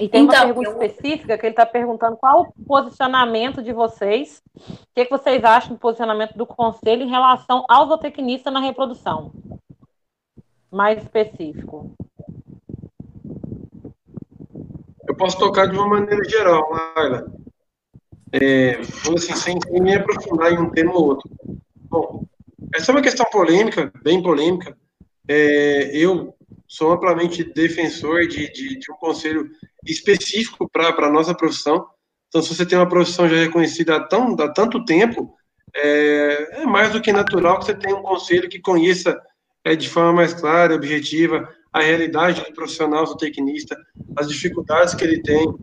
E 0.00 0.08
tem 0.08 0.24
então, 0.24 0.34
uma 0.34 0.46
pergunta 0.46 0.70
eu... 0.70 0.72
específica 0.72 1.38
que 1.38 1.46
ele 1.46 1.52
está 1.52 1.64
perguntando 1.64 2.16
qual 2.16 2.42
o 2.42 2.64
posicionamento 2.64 3.62
de 3.62 3.72
vocês, 3.72 4.42
o 4.56 4.72
que, 4.96 5.04
que 5.04 5.10
vocês 5.12 5.44
acham 5.44 5.74
do 5.74 5.78
posicionamento 5.78 6.36
do 6.36 6.44
Conselho 6.44 7.04
em 7.04 7.08
relação 7.08 7.64
ao 7.68 7.86
zootecnista 7.86 8.50
na 8.50 8.58
reprodução? 8.58 9.30
Mais 10.72 11.00
específico. 11.04 11.92
Eu 15.06 15.14
posso 15.16 15.38
tocar 15.38 15.68
de 15.68 15.76
uma 15.76 15.86
maneira 15.86 16.28
geral, 16.28 16.68
Laila. 16.96 17.32
É, 18.32 18.80
assim, 18.80 19.36
sem, 19.36 19.60
sem 19.60 19.80
me 19.80 19.94
aprofundar 19.94 20.52
em 20.52 20.58
um 20.58 20.68
tema 20.68 20.94
ou 20.94 21.04
outro. 21.10 21.30
Bom, 21.88 22.26
essa 22.74 22.90
é 22.90 22.94
uma 22.94 23.02
questão 23.02 23.26
polêmica, 23.30 23.92
bem 24.02 24.22
polêmica. 24.22 24.76
É, 25.26 25.96
eu 25.96 26.34
sou 26.66 26.92
amplamente 26.92 27.44
defensor 27.44 28.26
de, 28.26 28.50
de, 28.52 28.78
de 28.78 28.92
um 28.92 28.96
conselho 28.96 29.50
específico 29.84 30.68
para 30.70 30.88
a 30.88 31.10
nossa 31.10 31.34
profissão. 31.34 31.86
Então, 32.28 32.42
se 32.42 32.54
você 32.54 32.66
tem 32.66 32.78
uma 32.78 32.88
profissão 32.88 33.28
já 33.28 33.36
reconhecida 33.36 33.96
há, 33.96 34.00
tão, 34.00 34.34
há 34.38 34.52
tanto 34.52 34.84
tempo, 34.84 35.34
é, 35.74 36.62
é 36.62 36.66
mais 36.66 36.92
do 36.92 37.00
que 37.00 37.12
natural 37.12 37.58
que 37.58 37.66
você 37.66 37.74
tenha 37.74 37.96
um 37.96 38.02
conselho 38.02 38.48
que 38.48 38.60
conheça 38.60 39.18
é, 39.64 39.74
de 39.74 39.88
forma 39.88 40.12
mais 40.12 40.34
clara, 40.34 40.74
objetiva, 40.74 41.48
a 41.78 41.82
realidade 41.82 42.42
do 42.42 42.52
profissional 42.52 43.04
do 43.04 43.16
tecnista, 43.16 43.76
as 44.16 44.28
dificuldades 44.28 44.94
que 44.94 45.04
ele 45.04 45.22
tem, 45.22 45.54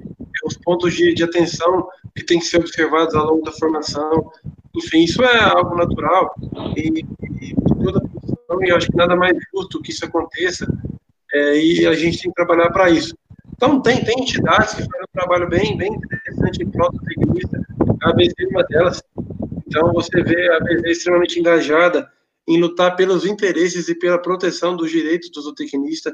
os 0.45 0.57
pontos 0.57 0.93
de, 0.93 1.13
de 1.13 1.23
atenção 1.23 1.87
que 2.15 2.23
tem 2.23 2.39
que 2.39 2.45
ser 2.45 2.57
observados 2.57 3.15
ao 3.15 3.25
longo 3.25 3.43
da 3.43 3.51
formação, 3.51 4.31
enfim, 4.75 5.03
isso 5.03 5.23
é 5.23 5.43
algo 5.43 5.75
natural 5.75 6.33
e, 6.75 7.05
e 7.41 7.55
toda 7.83 8.01
profissão, 8.01 8.63
e 8.63 8.69
eu 8.69 8.75
acho 8.75 8.87
que 8.87 8.97
nada 8.97 9.15
mais 9.15 9.37
justo 9.53 9.81
que 9.81 9.91
isso 9.91 10.05
aconteça, 10.05 10.67
é, 11.33 11.57
e 11.57 11.85
a 11.85 11.93
gente 11.93 12.21
tem 12.21 12.31
que 12.31 12.35
trabalhar 12.35 12.69
para 12.71 12.89
isso. 12.89 13.15
Então, 13.53 13.81
tem, 13.81 14.03
tem 14.03 14.19
entidades 14.19 14.73
que 14.73 14.83
fazem 14.83 15.01
um 15.01 15.13
trabalho 15.13 15.49
bem, 15.49 15.77
bem 15.77 15.93
interessante 15.93 16.61
em 16.61 16.69
prol 16.69 16.91
do 16.91 16.99
tecnista, 16.99 17.61
a 18.01 18.09
ABZ 18.09 18.33
é 18.39 18.47
uma 18.47 18.63
delas. 18.63 19.03
Então, 19.67 19.93
você 19.93 20.21
vê 20.21 20.49
a 20.49 20.57
ABZ 20.57 20.83
extremamente 20.85 21.39
engajada 21.39 22.09
em 22.47 22.59
lutar 22.59 22.95
pelos 22.95 23.26
interesses 23.26 23.88
e 23.88 23.95
pela 23.95 24.22
proteção 24.22 24.76
dos 24.76 24.91
direitos 24.91 25.31
do 25.31 25.41
zootecnista. 25.41 26.13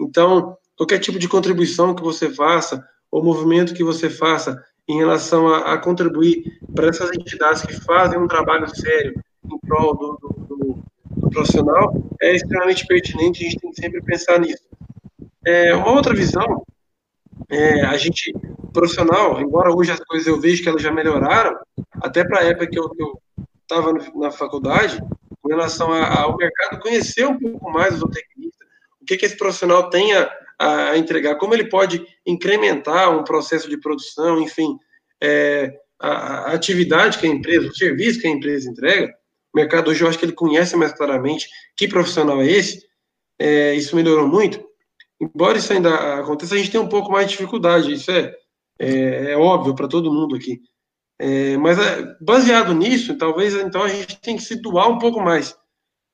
Então, 0.00 0.56
qualquer 0.76 0.98
tipo 0.98 1.18
de 1.18 1.28
contribuição 1.28 1.94
que 1.94 2.02
você 2.02 2.30
faça, 2.30 2.82
ou 3.10 3.22
movimento 3.22 3.74
que 3.74 3.84
você 3.84 4.10
faça 4.10 4.62
em 4.88 4.98
relação 4.98 5.48
a, 5.48 5.74
a 5.74 5.78
contribuir 5.78 6.60
para 6.74 6.88
essas 6.88 7.10
entidades 7.12 7.62
que 7.62 7.72
fazem 7.72 8.18
um 8.18 8.28
trabalho 8.28 8.68
sério 8.68 9.14
em 9.44 9.58
prol 9.66 9.96
do, 9.96 10.18
do, 10.20 10.56
do, 10.56 10.82
do, 11.16 11.30
profissional 11.30 11.94
é 12.20 12.34
extremamente 12.34 12.86
pertinente, 12.86 13.44
a 13.44 13.50
gente 13.50 13.60
tem 13.60 13.70
que 13.70 13.80
sempre 13.80 14.02
pensar 14.02 14.38
nisso. 14.38 14.62
É, 15.44 15.74
uma 15.74 15.92
outra 15.92 16.14
visão, 16.14 16.64
é, 17.48 17.82
a 17.82 17.96
gente, 17.96 18.32
profissional, 18.72 19.40
embora 19.40 19.74
hoje 19.74 19.92
as 19.92 20.00
coisas 20.00 20.26
eu 20.26 20.40
vejo 20.40 20.62
que 20.62 20.68
elas 20.68 20.82
já 20.82 20.90
melhoraram, 20.90 21.56
até 21.94 22.24
para 22.24 22.40
a 22.40 22.44
época 22.44 22.68
que 22.68 22.78
eu 22.78 22.90
estava 23.62 23.92
na 24.14 24.30
faculdade, 24.30 25.00
com 25.46 25.54
relação 25.54 25.92
ao 25.92 26.36
mercado, 26.36 26.80
conhecer 26.80 27.24
um 27.24 27.38
pouco 27.38 27.70
mais 27.70 27.94
o 27.94 27.98
zootecnista, 27.98 28.64
o 29.00 29.04
que, 29.04 29.16
que 29.16 29.24
esse 29.24 29.36
profissional 29.36 29.88
tem 29.88 30.12
a, 30.12 30.32
a, 30.58 30.98
entregar, 30.98 31.36
como 31.36 31.54
ele 31.54 31.68
pode 31.68 32.04
incrementar 32.26 33.16
um 33.16 33.22
processo 33.22 33.68
de 33.70 33.78
produção, 33.78 34.40
enfim, 34.40 34.76
é, 35.22 35.72
a, 36.00 36.08
a, 36.50 36.52
atividade 36.52 37.18
que 37.18 37.26
a 37.26 37.30
empresa, 37.30 37.68
o 37.68 37.74
serviço 37.74 38.20
que 38.20 38.26
a 38.26 38.30
empresa 38.30 38.68
entrega, 38.68 39.14
o 39.54 39.56
mercado 39.56 39.88
hoje 39.88 40.02
eu 40.02 40.08
acho 40.08 40.18
que 40.18 40.24
ele 40.24 40.32
conhece 40.32 40.76
mais 40.76 40.92
claramente 40.92 41.48
que 41.76 41.86
profissional 41.86 42.42
é 42.42 42.50
esse, 42.50 42.84
é, 43.38 43.74
isso 43.74 43.94
melhorou 43.94 44.26
muito. 44.26 44.64
Embora 45.20 45.58
isso 45.58 45.72
ainda 45.72 46.18
aconteça, 46.18 46.56
a 46.56 46.58
gente 46.58 46.72
tem 46.72 46.80
um 46.80 46.88
pouco 46.88 47.10
mais 47.10 47.26
de 47.26 47.36
dificuldade, 47.36 47.92
isso 47.92 48.10
é, 48.10 48.34
é, 48.80 49.30
é 49.30 49.36
óbvio 49.36 49.76
para 49.76 49.86
todo 49.86 50.12
mundo 50.12 50.34
aqui. 50.34 50.60
É, 51.18 51.56
mas 51.56 51.78
é, 51.78 52.14
baseado 52.20 52.74
nisso, 52.74 53.16
talvez 53.16 53.54
então 53.54 53.82
a 53.82 53.88
gente 53.88 54.20
tem 54.20 54.36
que 54.36 54.42
se 54.42 54.54
um 54.54 54.98
pouco 54.98 55.20
mais. 55.20 55.56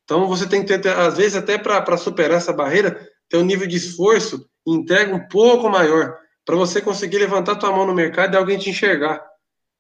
Então 0.05 0.27
você 0.27 0.49
tem 0.49 0.65
que 0.65 0.79
ter, 0.79 0.89
às 0.89 1.17
vezes, 1.17 1.37
até 1.37 1.59
para 1.59 1.97
superar 1.97 2.39
essa 2.39 2.53
barreira, 2.53 3.09
ter 3.29 3.39
um 3.39 3.45
nível 3.45 3.67
de 3.67 3.77
esforço 3.77 4.47
e 4.67 4.73
entrega 4.73 5.15
um 5.15 5.27
pouco 5.29 5.69
maior 5.69 6.17
para 6.45 6.57
você 6.57 6.81
conseguir 6.81 7.19
levantar 7.19 7.57
tua 7.57 7.73
mão 7.73 7.87
no 7.87 7.95
mercado 7.95 8.35
e 8.35 8.37
alguém 8.37 8.59
te 8.59 8.71
enxergar. 8.71 9.25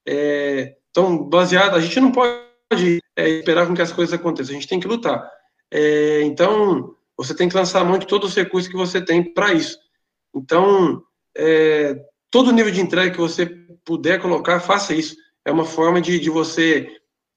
É, 0.06 0.74
então, 0.90 1.28
baseado, 1.28 1.76
a 1.76 1.80
gente 1.80 2.00
não 2.00 2.12
pode 2.12 3.00
é, 3.16 3.28
esperar 3.28 3.66
com 3.66 3.74
que 3.74 3.82
as 3.82 3.92
coisas 3.92 4.14
aconteçam, 4.14 4.52
a 4.52 4.54
gente 4.54 4.68
tem 4.68 4.80
que 4.80 4.88
lutar. 4.88 5.28
É, 5.70 6.22
então, 6.22 6.94
você 7.16 7.34
tem 7.34 7.48
que 7.48 7.56
lançar 7.56 7.80
a 7.80 7.84
mão 7.84 7.98
de 7.98 8.06
todos 8.06 8.30
os 8.30 8.36
recursos 8.36 8.70
que 8.70 8.76
você 8.76 9.00
tem 9.00 9.32
para 9.32 9.52
isso. 9.52 9.78
Então, 10.34 11.02
é, 11.36 11.96
todo 12.30 12.52
nível 12.52 12.72
de 12.72 12.80
entrega 12.80 13.12
que 13.12 13.20
você 13.20 13.46
puder 13.84 14.20
colocar, 14.20 14.60
faça 14.60 14.94
isso. 14.94 15.16
É 15.44 15.50
uma 15.50 15.64
forma 15.64 16.00
de, 16.00 16.18
de 16.18 16.30
você, 16.30 16.88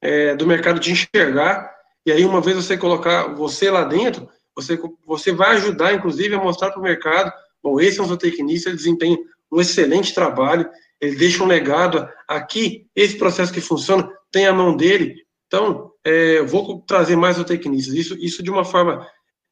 é, 0.01 0.35
do 0.35 0.47
mercado, 0.47 0.79
te 0.79 0.91
enxergar, 0.91 1.73
e 2.05 2.11
aí, 2.11 2.23
uma 2.23 2.39
vez 2.39 2.55
você 2.55 2.77
colocar 2.77 3.33
você 3.33 3.69
lá 3.71 3.83
dentro, 3.83 4.29
você, 4.55 4.79
você 5.05 5.31
vai 5.31 5.55
ajudar, 5.55 5.93
inclusive, 5.93 6.35
a 6.35 6.39
mostrar 6.39 6.69
para 6.69 6.79
o 6.79 6.83
mercado, 6.83 7.33
bom, 7.63 7.79
esse 7.79 7.99
é 7.99 8.03
um 8.03 8.07
zootecnista, 8.07 8.69
ele 8.69 8.77
desempenha 8.77 9.17
um 9.51 9.59
excelente 9.59 10.13
trabalho, 10.13 10.69
ele 11.01 11.15
deixa 11.15 11.43
um 11.43 11.47
legado 11.47 12.07
aqui, 12.27 12.87
esse 12.95 13.17
processo 13.17 13.51
que 13.51 13.59
funciona, 13.59 14.07
tem 14.31 14.45
a 14.45 14.53
mão 14.53 14.77
dele, 14.77 15.25
então, 15.47 15.91
é, 16.03 16.41
vou 16.41 16.81
trazer 16.81 17.15
mais 17.15 17.37
zootecnistas. 17.37 17.93
Isso, 17.93 18.17
isso 18.19 18.43
de 18.43 18.51
uma 18.51 18.65
forma 18.65 19.07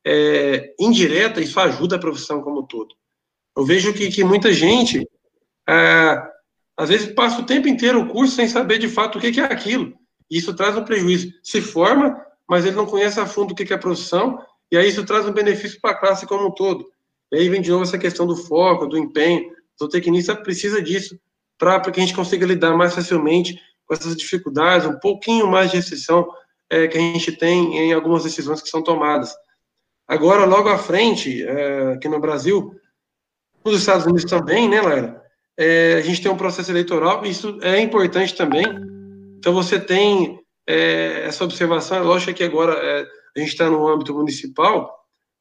é, 0.05 0.73
indireta, 0.79 1.41
isso 1.41 1.59
ajuda 1.59 1.95
a 1.95 1.99
profissão 1.99 2.41
como 2.41 2.61
um 2.61 2.65
todo. 2.65 2.93
Eu 3.55 3.65
vejo 3.65 3.93
que, 3.93 4.11
que 4.11 4.23
muita 4.23 4.51
gente, 4.51 5.07
é, 5.67 6.21
às 6.83 6.89
vezes, 6.89 7.13
passa 7.13 7.41
o 7.41 7.45
tempo 7.45 7.69
inteiro 7.69 8.01
o 8.01 8.09
curso 8.09 8.35
sem 8.35 8.45
saber 8.45 8.77
de 8.77 8.89
fato 8.89 9.17
o 9.17 9.21
que, 9.21 9.39
é 9.39 9.43
aquilo. 9.45 9.93
E 10.29 10.37
isso 10.37 10.53
traz 10.53 10.75
um 10.75 10.83
prejuízo. 10.83 11.31
Se 11.41 11.61
forma, 11.61 12.21
mas 12.45 12.65
ele 12.65 12.75
não 12.75 12.85
conhece 12.85 13.21
a 13.21 13.25
fundo 13.25 13.53
o 13.53 13.55
que, 13.55 13.71
é 13.71 13.75
a 13.77 13.79
profissão, 13.79 14.37
e 14.69 14.75
aí 14.75 14.89
isso 14.89 15.05
traz 15.05 15.25
um 15.25 15.31
benefício 15.31 15.79
para 15.79 15.91
a 15.91 15.97
classe 15.97 16.25
como 16.25 16.47
um 16.47 16.51
todo. 16.51 16.85
E 17.31 17.37
aí 17.37 17.47
vem 17.47 17.61
de 17.61 17.71
novo 17.71 17.83
essa 17.83 17.97
questão 17.97 18.27
do 18.27 18.35
foco, 18.35 18.85
do 18.85 18.97
empenho. 18.97 19.49
O 19.79 19.87
tecnista 19.87 20.35
precisa 20.35 20.81
disso 20.81 21.17
para 21.57 21.79
que 21.89 22.01
a 22.01 22.03
gente 22.03 22.15
consiga 22.15 22.45
lidar 22.45 22.75
mais 22.75 22.93
facilmente 22.93 23.57
com 23.85 23.93
essas 23.93 24.17
dificuldades, 24.17 24.85
um 24.85 24.99
pouquinho 24.99 25.47
mais 25.47 25.71
de 25.71 25.77
restrição 25.77 26.27
é, 26.69 26.85
que 26.85 26.97
a 26.97 27.01
gente 27.01 27.31
tem 27.31 27.77
em 27.77 27.93
algumas 27.93 28.23
decisões 28.23 28.61
que 28.61 28.67
são 28.67 28.83
tomadas. 28.83 29.33
Agora, 30.05 30.43
logo 30.43 30.67
à 30.67 30.77
frente, 30.77 31.43
é, 31.43 31.93
aqui 31.93 32.09
no 32.09 32.19
Brasil, 32.19 32.75
nos 33.63 33.79
Estados 33.79 34.05
Unidos 34.05 34.25
também, 34.25 34.67
né, 34.67 34.81
Lara? 34.81 35.22
É, 35.57 35.95
a 35.95 36.01
gente 36.01 36.21
tem 36.21 36.31
um 36.31 36.37
processo 36.37 36.71
eleitoral, 36.71 37.25
isso 37.25 37.59
é 37.61 37.79
importante 37.79 38.35
também. 38.35 38.65
Então, 39.37 39.53
você 39.53 39.79
tem 39.79 40.39
é, 40.67 41.25
essa 41.25 41.43
observação, 41.43 41.97
é 41.97 42.01
lógico 42.01 42.33
que 42.33 42.43
agora 42.43 42.73
é, 42.73 43.05
a 43.35 43.39
gente 43.39 43.49
está 43.49 43.69
no 43.69 43.87
âmbito 43.87 44.13
municipal, 44.13 44.91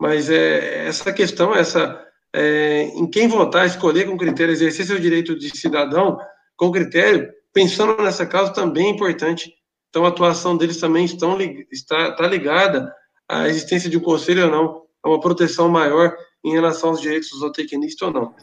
mas 0.01 0.29
é, 0.31 0.87
essa 0.87 1.13
questão, 1.13 1.55
essa 1.55 2.05
é, 2.35 2.85
em 2.95 3.07
quem 3.07 3.29
votar, 3.29 3.67
escolher 3.67 4.07
com 4.07 4.17
critério, 4.17 4.53
exercer 4.53 4.87
seu 4.87 4.99
direito 4.99 5.39
de 5.39 5.57
cidadão 5.57 6.19
com 6.57 6.73
critério, 6.73 7.31
pensando 7.53 8.03
nessa 8.03 8.27
causa 8.27 8.53
também 8.53 8.87
é 8.87 8.91
importante. 8.91 9.53
então 9.91 10.05
a 10.05 10.09
atuação 10.09 10.57
deles 10.57 10.79
também 10.79 11.05
estão, 11.05 11.39
está, 11.71 12.09
está 12.09 12.27
ligada 12.27 12.93
à 13.29 13.49
existência 13.49 13.91
de 13.91 13.99
um 13.99 14.01
conselho 14.01 14.45
ou 14.45 14.51
não, 14.51 14.83
a 15.03 15.09
uma 15.11 15.21
proteção 15.21 15.69
maior 15.69 16.17
em 16.44 16.52
relação 16.52 16.90
aos 16.90 17.01
direitos 17.01 17.31
dos 17.31 17.40
zootecnistas 17.40 18.09
ou 18.09 18.12
não. 18.12 18.35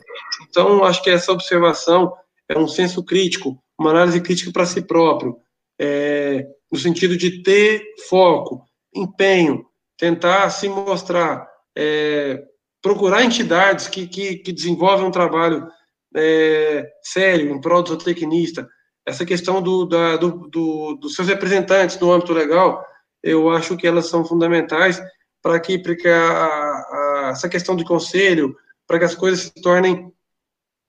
Então, 0.50 0.84
acho 0.84 1.04
que 1.04 1.10
essa 1.10 1.32
observação 1.32 2.14
é 2.48 2.58
um 2.58 2.68
senso 2.68 3.04
crítico, 3.04 3.62
uma 3.78 3.92
análise 3.92 4.22
crítica 4.22 4.52
para 4.52 4.66
si 4.66 4.82
próprio, 4.82 5.38
é, 5.80 6.46
no 6.72 6.78
sentido 6.78 7.18
de 7.18 7.42
ter 7.44 7.84
foco, 8.08 8.64
empenho, 8.94 9.66
tentar 9.98 10.50
se 10.50 10.68
mostrar, 10.68 11.48
é, 11.78 12.44
procurar 12.82 13.24
entidades 13.24 13.88
que, 13.88 14.08
que, 14.08 14.38
que, 14.38 14.52
desenvolvem 14.52 15.06
um 15.06 15.12
trabalho 15.12 15.68
é, 16.16 16.90
sério 17.02 17.52
em 17.52 17.62
prol 17.62 17.84
do 17.84 17.90
zootecnista. 17.90 18.68
Essa 19.06 19.26
questão 19.26 19.62
do, 19.62 19.86
da, 19.86 20.18
do, 20.18 20.48
do, 20.50 20.96
dos 20.96 21.16
seus 21.16 21.28
representantes 21.28 22.00
no 22.00 22.12
âmbito 22.12 22.34
legal, 22.34 22.84
eu 23.24 23.50
acho 23.50 23.76
que 23.76 23.88
elas 23.88 24.08
são 24.08 24.26
fundamentais 24.26 25.02
para 25.42 25.60
que, 25.60 25.78
que 25.80 26.08
a, 26.08 26.32
a, 26.32 27.09
essa 27.32 27.50
questão 27.50 27.76
de 27.76 27.84
conselho, 27.84 28.58
para 28.88 29.00
que 29.00 29.06
as 29.06 29.16
coisas 29.16 29.42
se 29.42 29.62
tornem 29.62 30.12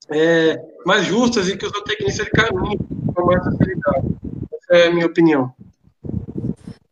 é, 0.08 0.56
mais 0.84 1.04
justas 1.04 1.48
e 1.48 1.56
que 1.56 1.66
os 1.66 1.72
zootecnistas 1.72 2.28
caminhem 2.28 2.78
com 3.14 3.26
mais 3.26 3.44
facilidade. 3.44 4.08
Essa 4.52 4.74
é 4.74 4.86
a 4.88 4.90
minha 4.92 5.06
opinião. 5.06 5.54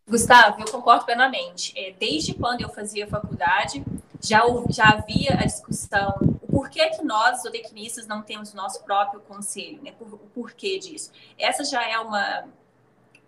Gustavo, 0.09 0.61
eu 0.61 0.71
concordo 0.71 1.05
plenamente. 1.05 1.73
É, 1.77 1.93
desde 1.99 2.35
quando 2.35 2.63
eu 2.63 2.69
fazia 2.69 3.07
faculdade, 3.07 3.85
já, 4.21 4.43
já 4.71 4.89
havia 4.91 5.35
a 5.35 5.45
discussão 5.45 6.39
o 6.43 6.47
porquê 6.53 6.89
que 6.91 7.05
nós, 7.05 7.43
zootecnistas, 7.43 8.07
não 8.07 8.23
temos 8.23 8.53
o 8.53 8.57
nosso 8.57 8.83
próprio 8.85 9.21
conselho, 9.21 9.83
né? 9.83 9.93
O 10.01 10.17
porquê 10.35 10.79
disso. 10.79 11.13
Essa 11.39 11.63
já 11.65 11.87
é 11.87 11.99
uma, 11.99 12.45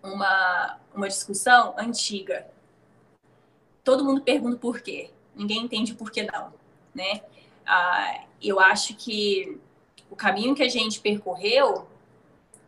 uma, 0.02 0.78
uma 0.94 1.09
discussão 1.09 1.74
antiga. 1.76 2.47
Todo 3.84 4.05
mundo 4.05 4.22
pergunta 4.22 4.56
por 4.56 4.80
quê. 4.80 5.10
Ninguém 5.40 5.62
entende 5.62 5.94
por 5.94 6.10
que 6.10 6.22
não, 6.22 6.52
né? 6.94 7.22
Ah, 7.66 8.24
eu 8.42 8.60
acho 8.60 8.94
que 8.94 9.58
o 10.10 10.14
caminho 10.14 10.54
que 10.54 10.62
a 10.62 10.68
gente 10.68 11.00
percorreu 11.00 11.86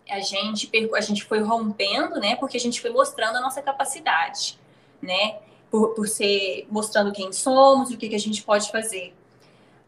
a 0.08 0.20
gente, 0.20 0.70
a 0.94 1.00
gente 1.02 1.22
foi 1.24 1.40
rompendo, 1.40 2.18
né? 2.18 2.34
Porque 2.36 2.56
a 2.56 2.60
gente 2.60 2.80
foi 2.80 2.90
mostrando 2.90 3.36
a 3.36 3.40
nossa 3.42 3.60
capacidade, 3.60 4.58
né? 5.02 5.38
Por, 5.70 5.90
por 5.90 6.08
ser 6.08 6.66
mostrando 6.70 7.12
quem 7.12 7.30
somos, 7.30 7.90
o 7.90 7.98
que, 7.98 8.08
que 8.08 8.14
a 8.14 8.18
gente 8.18 8.42
pode 8.42 8.70
fazer. 8.70 9.14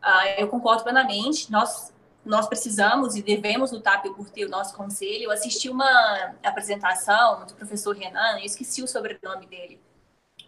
Uh, 0.03 0.41
eu 0.41 0.49
concordo 0.49 0.83
plenamente. 0.83 1.51
Nós 1.51 1.91
nós 2.23 2.47
precisamos 2.47 3.17
e 3.17 3.23
devemos 3.23 3.71
lutar 3.71 4.03
por 4.03 4.31
ter 4.31 4.47
o 4.47 4.49
nosso 4.49 4.75
conselho. 4.75 5.25
Eu 5.25 5.31
assisti 5.31 5.69
uma 5.69 6.35
apresentação 6.43 7.45
do 7.47 7.55
professor 7.55 7.95
Renan, 7.95 8.39
eu 8.39 8.45
esqueci 8.45 8.83
o 8.83 8.89
sobrenome 8.89 9.47
dele, 9.47 9.79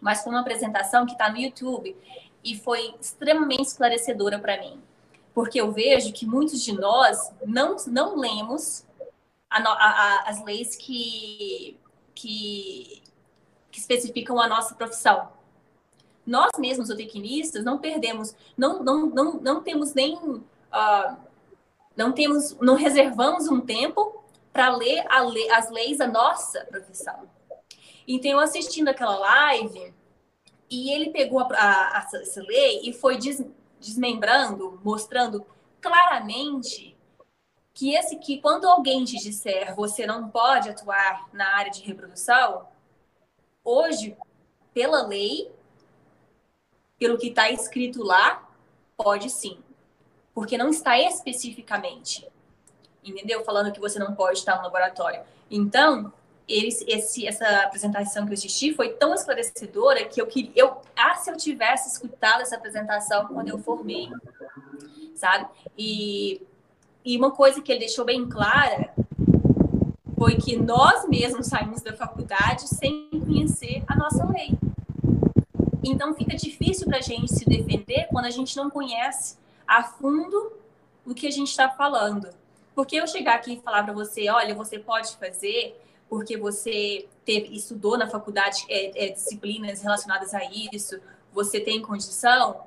mas 0.00 0.22
foi 0.22 0.32
uma 0.32 0.40
apresentação 0.40 1.04
que 1.04 1.12
está 1.12 1.28
no 1.28 1.36
YouTube 1.36 1.94
e 2.47 2.56
foi 2.56 2.94
extremamente 3.01 3.64
esclarecedora 3.64 4.39
para 4.39 4.60
mim, 4.60 4.81
porque 5.35 5.60
eu 5.60 5.73
vejo 5.73 6.12
que 6.12 6.24
muitos 6.24 6.62
de 6.62 6.73
nós 6.73 7.32
não, 7.44 7.74
não 7.89 8.16
lemos 8.16 8.85
a, 9.51 9.59
a, 9.60 10.31
as 10.31 10.44
leis 10.44 10.77
que, 10.77 11.77
que, 12.14 13.02
que 13.73 13.81
especificam 13.81 14.40
a 14.40 14.47
nossa 14.47 14.77
profissão. 14.77 15.28
Nós 16.24 16.52
mesmos, 16.56 16.86
zootecnistas, 16.86 17.64
não 17.64 17.78
perdemos, 17.78 18.32
não, 18.56 18.82
não, 18.82 19.06
não, 19.06 19.32
não 19.40 19.62
temos 19.62 19.93
nem. 19.93 20.14
Uh, 20.16 21.16
não 21.97 22.12
temos, 22.12 22.56
não 22.60 22.74
reservamos 22.74 23.48
um 23.48 23.60
tempo 23.60 24.23
para 24.52 24.74
ler 24.77 25.05
as 25.51 25.70
leis 25.70 25.98
da 25.98 26.06
nossa 26.06 26.64
profissão. 26.66 27.28
Então, 28.06 28.31
eu 28.31 28.39
assistindo 28.39 28.89
aquela 28.89 29.18
live, 29.18 29.93
e 30.70 30.90
ele 30.90 31.10
pegou 31.10 31.40
a, 31.40 31.47
a, 31.55 31.98
a 31.98 32.09
essa 32.14 32.43
lei 32.43 32.80
e 32.84 32.93
foi 32.93 33.16
des, 33.16 33.44
desmembrando, 33.80 34.80
mostrando 34.84 35.47
claramente 35.80 36.97
que 37.72 37.94
esse 37.94 38.16
que 38.16 38.40
quando 38.40 38.66
alguém 38.66 39.05
te 39.05 39.16
disser 39.18 39.74
você 39.74 40.06
não 40.06 40.28
pode 40.28 40.70
atuar 40.70 41.28
na 41.32 41.56
área 41.56 41.70
de 41.70 41.82
reprodução, 41.82 42.66
hoje, 43.62 44.16
pela 44.72 45.06
lei, 45.06 45.51
pelo 46.98 47.18
que 47.18 47.28
está 47.28 47.51
escrito 47.51 48.02
lá, 48.02 48.48
pode 48.97 49.28
sim. 49.28 49.59
Porque 50.34 50.56
não 50.56 50.70
está 50.70 50.98
especificamente. 50.98 52.26
Entendeu? 53.05 53.44
Falando 53.44 53.72
que 53.72 53.80
você 53.80 53.98
não 53.98 54.14
pode 54.14 54.38
estar 54.38 54.56
no 54.56 54.62
laboratório. 54.62 55.22
Então, 55.51 56.12
eles, 56.48 56.85
esse, 56.86 57.27
essa 57.27 57.47
apresentação 57.62 58.24
que 58.24 58.31
eu 58.31 58.35
assisti 58.35 58.73
foi 58.73 58.90
tão 58.90 59.14
esclarecedora 59.14 60.05
que 60.05 60.20
eu 60.20 60.27
queria. 60.27 60.52
Eu, 60.55 60.81
ah, 60.97 61.14
se 61.14 61.31
eu 61.31 61.36
tivesse 61.36 61.89
escutado 61.89 62.43
essa 62.43 62.56
apresentação 62.56 63.27
quando 63.27 63.48
eu 63.48 63.59
formei, 63.59 64.09
sabe? 65.14 65.47
E 65.77 66.40
e 67.06 67.16
uma 67.16 67.31
coisa 67.31 67.62
que 67.62 67.70
ele 67.70 67.78
deixou 67.78 68.05
bem 68.05 68.28
clara 68.28 68.93
foi 70.18 70.35
que 70.35 70.56
nós 70.56 71.09
mesmos 71.09 71.47
saímos 71.47 71.81
da 71.81 71.93
faculdade 71.93 72.66
sem 72.66 73.09
conhecer 73.24 73.85
a 73.86 73.94
nossa 73.94 74.27
lei. 74.27 74.59
Então 75.85 76.12
fica 76.14 76.36
difícil 76.36 76.85
para 76.89 76.98
a 76.98 77.01
gente 77.01 77.32
se 77.32 77.44
defender 77.44 78.09
quando 78.09 78.24
a 78.24 78.31
gente 78.31 78.56
não 78.56 78.68
conhece 78.68 79.39
a 79.68 79.85
fundo 79.85 80.52
o 81.06 81.14
que 81.14 81.28
a 81.28 81.31
gente 81.31 81.47
está 81.47 81.70
falando. 81.70 82.28
Porque 82.74 82.97
eu 82.97 83.06
chegar 83.06 83.36
aqui 83.36 83.52
e 83.52 83.60
falar 83.60 83.85
para 83.85 83.93
você, 83.93 84.28
olha, 84.28 84.52
você 84.52 84.77
pode 84.77 85.16
fazer 85.16 85.81
porque 86.09 86.37
você 86.37 87.07
teve, 87.24 87.55
estudou 87.57 87.99
na 87.99 88.09
faculdade 88.09 88.65
é, 88.69 89.07
é, 89.07 89.09
disciplinas 89.12 89.83
relacionadas 89.83 90.33
a 90.35 90.41
isso, 90.45 90.99
você 91.33 91.61
tem 91.61 91.83
condição, 91.83 92.61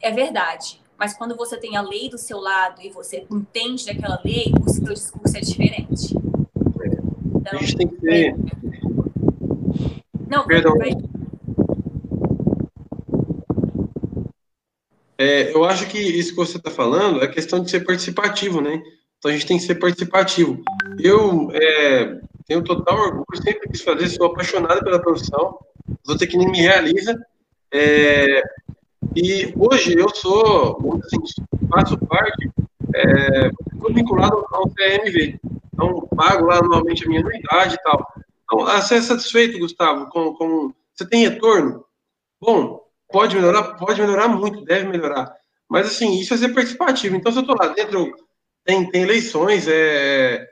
é 0.00 0.10
verdade. 0.10 0.80
Mas 0.96 1.14
quando 1.14 1.34
você 1.34 1.56
tem 1.56 1.76
a 1.76 1.82
lei 1.82 2.08
do 2.08 2.18
seu 2.18 2.38
lado 2.38 2.80
e 2.82 2.90
você 2.90 3.26
entende 3.30 3.86
daquela 3.86 4.20
lei, 4.24 4.52
o 4.64 4.70
seu 4.70 4.92
discurso 4.92 5.36
é 5.36 5.40
diferente. 5.40 6.14
Então, 7.34 7.52
a 7.52 7.56
gente 7.56 7.76
tem 7.76 7.88
que 7.88 7.96
ter. 7.96 8.26
É... 8.28 8.36
Não, 10.28 10.46
Perdão. 10.46 10.76
É, 15.18 15.52
eu 15.54 15.64
acho 15.64 15.86
que 15.86 15.98
isso 15.98 16.30
que 16.30 16.36
você 16.36 16.56
está 16.56 16.70
falando 16.70 17.22
é 17.22 17.28
questão 17.28 17.62
de 17.62 17.70
ser 17.70 17.80
participativo, 17.80 18.62
né? 18.62 18.82
Então 19.18 19.30
a 19.30 19.34
gente 19.34 19.46
tem 19.46 19.58
que 19.58 19.64
ser 19.64 19.74
participativo. 19.74 20.62
Eu 20.98 21.50
é, 21.52 22.20
tenho 22.50 22.64
total 22.64 22.98
orgulho, 22.98 23.42
sempre 23.44 23.68
quis 23.68 23.80
fazer, 23.80 24.08
sou 24.08 24.26
apaixonado 24.26 24.82
pela 24.82 25.00
profissão, 25.00 25.56
vou 26.04 26.18
ter 26.18 26.26
que 26.26 26.36
me 26.36 26.60
realiza. 26.60 27.16
É, 27.72 28.42
e 29.14 29.54
hoje 29.56 29.96
eu 29.96 30.08
sou, 30.08 31.00
assim, 31.04 31.44
faço 31.70 31.96
parte, 32.08 32.50
é, 32.92 33.50
vinculado 33.94 34.44
ao 34.50 34.68
CMV. 34.70 35.38
Então, 35.72 36.08
pago 36.16 36.46
lá 36.46 36.58
anualmente 36.58 37.04
a 37.04 37.08
minha 37.08 37.20
anuidade 37.20 37.76
e 37.76 37.82
tal. 37.84 38.12
Então, 38.44 38.66
você 38.66 38.96
é 38.96 39.02
satisfeito, 39.02 39.60
Gustavo, 39.60 40.08
com, 40.10 40.34
com. 40.34 40.72
Você 40.92 41.08
tem 41.08 41.28
retorno? 41.28 41.84
Bom, 42.40 42.80
pode 43.12 43.36
melhorar? 43.36 43.76
Pode 43.76 44.00
melhorar 44.00 44.26
muito, 44.26 44.64
deve 44.64 44.88
melhorar. 44.88 45.32
Mas, 45.68 45.86
assim, 45.86 46.18
isso 46.18 46.34
é 46.34 46.36
ser 46.36 46.52
participativo. 46.52 47.14
Então, 47.14 47.30
se 47.30 47.38
eu 47.38 47.42
estou 47.42 47.56
lá 47.56 47.68
dentro, 47.68 48.12
tem, 48.64 48.90
tem 48.90 49.02
eleições, 49.02 49.68
é, 49.68 50.50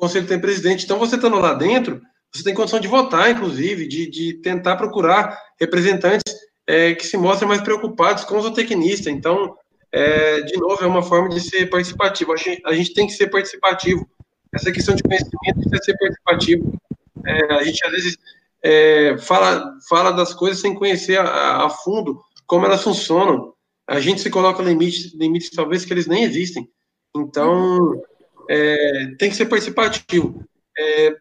conselho 0.00 0.26
tem 0.26 0.40
presidente. 0.40 0.84
Então, 0.84 0.98
você 0.98 1.16
estando 1.16 1.38
lá 1.38 1.54
dentro, 1.54 2.00
você 2.32 2.42
tem 2.42 2.54
condição 2.54 2.80
de 2.80 2.88
votar, 2.88 3.30
inclusive, 3.30 3.86
de, 3.86 4.08
de 4.08 4.34
tentar 4.34 4.76
procurar 4.76 5.38
representantes 5.60 6.34
é, 6.66 6.94
que 6.94 7.06
se 7.06 7.16
mostrem 7.16 7.48
mais 7.48 7.60
preocupados 7.60 8.24
com 8.24 8.36
o 8.36 8.42
zootecnista. 8.42 9.10
Então, 9.10 9.56
é, 9.92 10.40
de 10.42 10.56
novo, 10.56 10.82
é 10.82 10.86
uma 10.86 11.02
forma 11.02 11.28
de 11.28 11.40
ser 11.40 11.66
participativo. 11.68 12.32
A 12.32 12.36
gente, 12.36 12.62
a 12.64 12.72
gente 12.72 12.94
tem 12.94 13.06
que 13.06 13.12
ser 13.12 13.28
participativo. 13.28 14.08
Essa 14.52 14.72
questão 14.72 14.94
de 14.94 15.02
conhecimento 15.02 15.54
precisa 15.54 15.82
ser 15.82 15.96
participativo. 15.98 16.80
É, 17.26 17.54
a 17.54 17.62
gente, 17.64 17.84
às 17.84 17.92
vezes, 17.92 18.16
é, 18.62 19.18
fala, 19.18 19.64
fala 19.88 20.12
das 20.12 20.32
coisas 20.32 20.60
sem 20.60 20.74
conhecer 20.74 21.18
a, 21.18 21.64
a, 21.64 21.70
fundo 21.70 22.20
como 22.46 22.66
elas 22.66 22.82
funcionam. 22.82 23.52
A 23.88 23.98
gente 23.98 24.20
se 24.20 24.30
coloca 24.30 24.62
limites, 24.62 25.12
limites 25.14 25.50
talvez 25.50 25.84
que 25.84 25.92
eles 25.92 26.06
nem 26.06 26.22
existem. 26.22 26.68
Então, 27.16 28.00
é, 28.50 29.14
tem 29.16 29.30
que 29.30 29.36
ser 29.36 29.46
participativo. 29.46 30.44
É, 30.76 31.16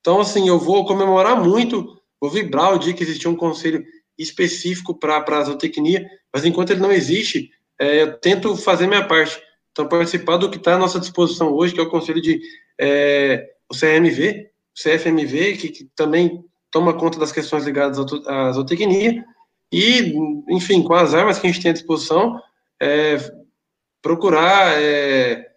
então, 0.00 0.20
assim, 0.20 0.48
eu 0.48 0.58
vou 0.58 0.84
comemorar 0.84 1.40
muito, 1.40 1.96
vou 2.20 2.28
vibrar 2.28 2.74
o 2.74 2.78
dia 2.78 2.92
que 2.92 3.04
existia 3.04 3.30
um 3.30 3.36
conselho 3.36 3.84
específico 4.18 4.92
para 4.98 5.24
a 5.24 5.44
zootecnia, 5.44 6.04
mas 6.34 6.44
enquanto 6.44 6.70
ele 6.70 6.80
não 6.80 6.90
existe, 6.90 7.50
é, 7.78 8.02
eu 8.02 8.18
tento 8.18 8.56
fazer 8.56 8.88
minha 8.88 9.06
parte. 9.06 9.40
Então, 9.70 9.88
participar 9.88 10.38
do 10.38 10.50
que 10.50 10.56
está 10.56 10.74
à 10.74 10.78
nossa 10.78 10.98
disposição 10.98 11.52
hoje, 11.52 11.72
que 11.72 11.80
é 11.80 11.84
o 11.84 11.90
conselho 11.90 12.20
de 12.20 12.40
é, 12.78 13.48
o 13.70 13.74
CMV, 13.74 14.50
o 14.76 14.82
CFMV, 14.82 15.56
que, 15.56 15.68
que, 15.68 15.84
também 15.94 16.44
toma 16.70 16.94
conta 16.94 17.18
das 17.18 17.30
questões 17.30 17.64
ligadas 17.64 17.98
à 18.26 18.52
zootecnia, 18.52 19.24
e, 19.70 20.14
enfim, 20.50 20.82
com 20.82 20.94
as 20.94 21.14
armas 21.14 21.38
que 21.38 21.46
a 21.46 21.50
gente 21.50 21.62
tem 21.62 21.70
à 21.70 21.74
disposição, 21.74 22.40
é, 22.80 23.16
procurar 24.02 24.82
é, 24.82 25.51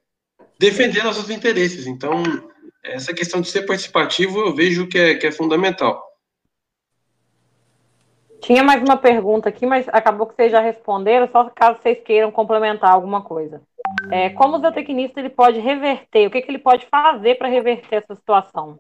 defender 0.58 1.04
nossos 1.04 1.30
interesses. 1.30 1.88
Então, 1.88 2.24
essa 2.84 3.14
questão 3.14 3.42
de 3.42 3.50
ser 3.50 3.64
participativo 3.64 4.40
eu 4.40 4.56
vejo 4.56 4.88
que 4.88 4.98
é, 4.98 5.16
que 5.16 5.28
é 5.28 5.32
fundamental. 5.32 6.04
Tinha 8.42 8.64
mais 8.64 8.82
uma 8.84 8.98
pergunta 8.98 9.50
aqui, 9.50 9.66
mas 9.66 9.88
acabou 9.90 10.28
que 10.28 10.36
vocês 10.36 10.52
já 10.52 10.60
responderam, 10.60 11.28
só 11.32 11.50
caso 11.50 11.80
vocês 11.82 12.00
queiram 12.04 12.32
complementar 12.32 12.92
alguma 12.92 13.24
coisa. 13.24 13.62
É, 14.12 14.30
como 14.30 14.58
o 14.58 14.60
zootecnista 14.60 15.20
ele 15.20 15.30
pode 15.30 15.60
reverter? 15.60 16.28
O 16.28 16.32
que, 16.32 16.42
que 16.42 16.52
ele 16.52 16.60
pode 16.60 16.86
fazer 16.86 17.36
para 17.36 17.48
reverter 17.48 18.04
essa 18.04 18.16
situação? 18.16 18.80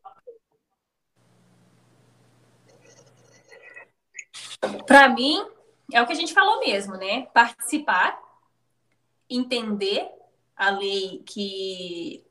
Para 4.86 5.10
mim, 5.10 5.44
é 5.92 6.02
o 6.02 6.06
que 6.06 6.14
a 6.14 6.16
gente 6.16 6.34
falou 6.34 6.60
mesmo, 6.60 6.96
né? 6.96 7.28
Participar, 7.34 8.20
entender 9.30 10.08
a 10.56 10.70
lei 10.72 11.22
que 11.26 12.24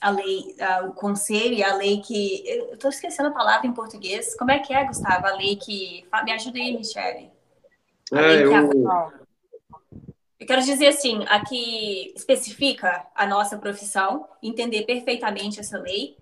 a 0.00 0.10
lei, 0.10 0.54
o 0.86 0.92
conselho 0.92 1.54
e 1.54 1.64
a 1.64 1.74
lei 1.74 2.00
que. 2.00 2.44
Eu 2.46 2.74
estou 2.74 2.90
esquecendo 2.90 3.30
a 3.30 3.32
palavra 3.32 3.66
em 3.66 3.72
português. 3.72 4.36
Como 4.36 4.50
é 4.50 4.58
que 4.58 4.74
é, 4.74 4.84
Gustavo? 4.84 5.26
A 5.26 5.34
lei 5.34 5.56
que. 5.56 6.06
Me 6.24 6.32
ajuda 6.32 6.58
aí, 6.58 6.76
Michele. 6.76 7.30
É, 8.12 8.42
eu... 8.42 8.52
eu 10.38 10.46
quero 10.46 10.62
dizer 10.62 10.88
assim, 10.88 11.24
a 11.26 11.42
que 11.42 12.12
especifica 12.14 13.06
a 13.14 13.26
nossa 13.26 13.56
profissão, 13.56 14.28
entender 14.42 14.82
perfeitamente 14.82 15.58
essa 15.58 15.78
lei, 15.78 16.18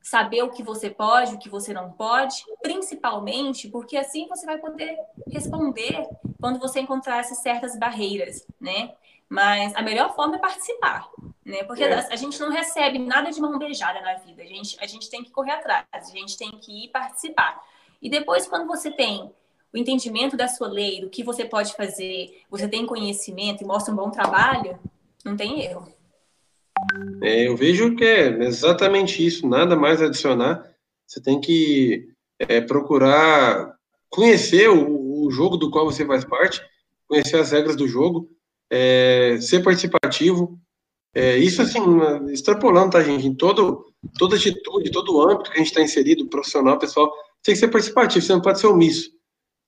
saber 0.00 0.42
o 0.42 0.50
que 0.50 0.62
você 0.62 0.88
pode, 0.88 1.34
o 1.34 1.38
que 1.38 1.50
você 1.50 1.74
não 1.74 1.92
pode, 1.92 2.42
principalmente 2.62 3.68
porque 3.68 3.96
assim 3.98 4.26
você 4.26 4.46
vai 4.46 4.56
poder 4.56 4.96
responder 5.30 6.08
quando 6.40 6.58
você 6.58 6.80
encontrar 6.80 7.18
essas 7.18 7.38
certas 7.38 7.78
barreiras, 7.78 8.46
né? 8.58 8.94
Mas 9.28 9.74
a 9.74 9.82
melhor 9.82 10.14
forma 10.14 10.36
é 10.36 10.38
participar, 10.38 11.10
né? 11.44 11.62
Porque 11.64 11.84
é. 11.84 11.92
a, 11.92 12.08
a, 12.12 12.16
gente 12.16 12.40
não 12.40 12.50
recebe 12.50 12.98
nada 12.98 13.30
de 13.30 13.40
mão 13.40 13.58
beijada 13.58 14.00
na 14.00 14.14
vida. 14.14 14.42
A 14.42 14.46
gente, 14.46 14.76
a 14.80 14.86
gente 14.86 15.10
tem 15.10 15.22
que 15.22 15.30
correr 15.30 15.52
atrás, 15.52 15.84
a 15.92 16.00
gente 16.00 16.36
tem 16.36 16.50
que 16.52 16.84
ir 16.84 16.88
participar. 16.88 17.62
E 18.00 18.08
depois, 18.08 18.46
quando 18.46 18.66
você 18.66 18.90
tem 18.90 19.30
o 19.72 19.76
entendimento 19.76 20.36
da 20.36 20.48
sua 20.48 20.68
lei, 20.68 21.00
do 21.00 21.10
que 21.10 21.22
você 21.22 21.44
pode 21.44 21.74
fazer, 21.74 22.42
você 22.50 22.66
tem 22.66 22.86
conhecimento 22.86 23.62
e 23.62 23.66
mostra 23.66 23.92
um 23.92 23.96
bom 23.96 24.10
trabalho, 24.10 24.78
não 25.24 25.36
tem 25.36 25.60
erro. 25.62 25.92
É, 27.22 27.48
eu 27.48 27.56
vejo 27.56 27.94
que 27.96 28.04
é 28.04 28.28
exatamente 28.44 29.24
isso, 29.24 29.46
nada 29.46 29.76
mais 29.76 30.00
adicionar. 30.00 30.64
Você 31.06 31.20
tem 31.20 31.40
que 31.40 32.08
é, 32.38 32.60
procurar 32.60 33.76
conhecer 34.08 34.68
o, 34.68 35.26
o, 35.26 35.30
jogo 35.30 35.56
do 35.56 35.70
qual 35.70 35.84
você 35.84 36.06
faz 36.06 36.24
parte, 36.24 36.62
conhecer 37.06 37.38
as 37.38 37.50
regras 37.50 37.76
do 37.76 37.86
jogo, 37.86 38.30
é, 38.70 39.38
ser 39.40 39.62
participativo. 39.62 40.58
É, 41.14 41.36
isso, 41.38 41.62
assim, 41.62 41.80
extrapolando, 42.30 42.92
tá, 42.92 43.02
gente? 43.02 43.26
Em 43.26 43.34
todo, 43.34 43.92
toda 44.18 44.36
atitude, 44.36 44.90
todo 44.90 45.20
âmbito 45.20 45.50
que 45.50 45.56
a 45.56 45.58
gente 45.58 45.68
está 45.68 45.82
inserido, 45.82 46.28
profissional, 46.28 46.78
pessoal, 46.78 47.12
tem 47.42 47.54
que 47.54 47.60
ser 47.60 47.68
participativo, 47.68 48.24
você 48.24 48.32
não 48.32 48.42
pode 48.42 48.60
ser 48.60 48.66
omisso. 48.66 49.10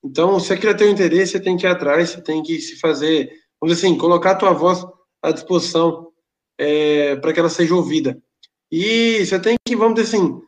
Então, 0.03 0.39
se 0.39 0.51
aquilo 0.53 0.71
é 0.71 0.75
teu 0.75 0.89
interesse, 0.89 1.33
você 1.33 1.39
tem 1.39 1.57
que 1.57 1.65
ir 1.65 1.69
atrás, 1.69 2.09
você 2.09 2.21
tem 2.21 2.41
que 2.41 2.59
se 2.59 2.79
fazer, 2.79 3.31
vamos 3.59 3.75
dizer 3.75 3.87
assim, 3.87 3.97
colocar 3.97 4.31
a 4.31 4.35
tua 4.35 4.51
voz 4.51 4.83
à 5.21 5.31
disposição 5.31 6.11
é, 6.57 7.15
para 7.17 7.33
que 7.33 7.39
ela 7.39 7.49
seja 7.49 7.75
ouvida. 7.75 8.21
E 8.71 9.25
você 9.25 9.39
tem 9.39 9.57
que, 9.65 9.75
vamos 9.75 9.95
dizer 9.95 10.15
assim, 10.15 10.41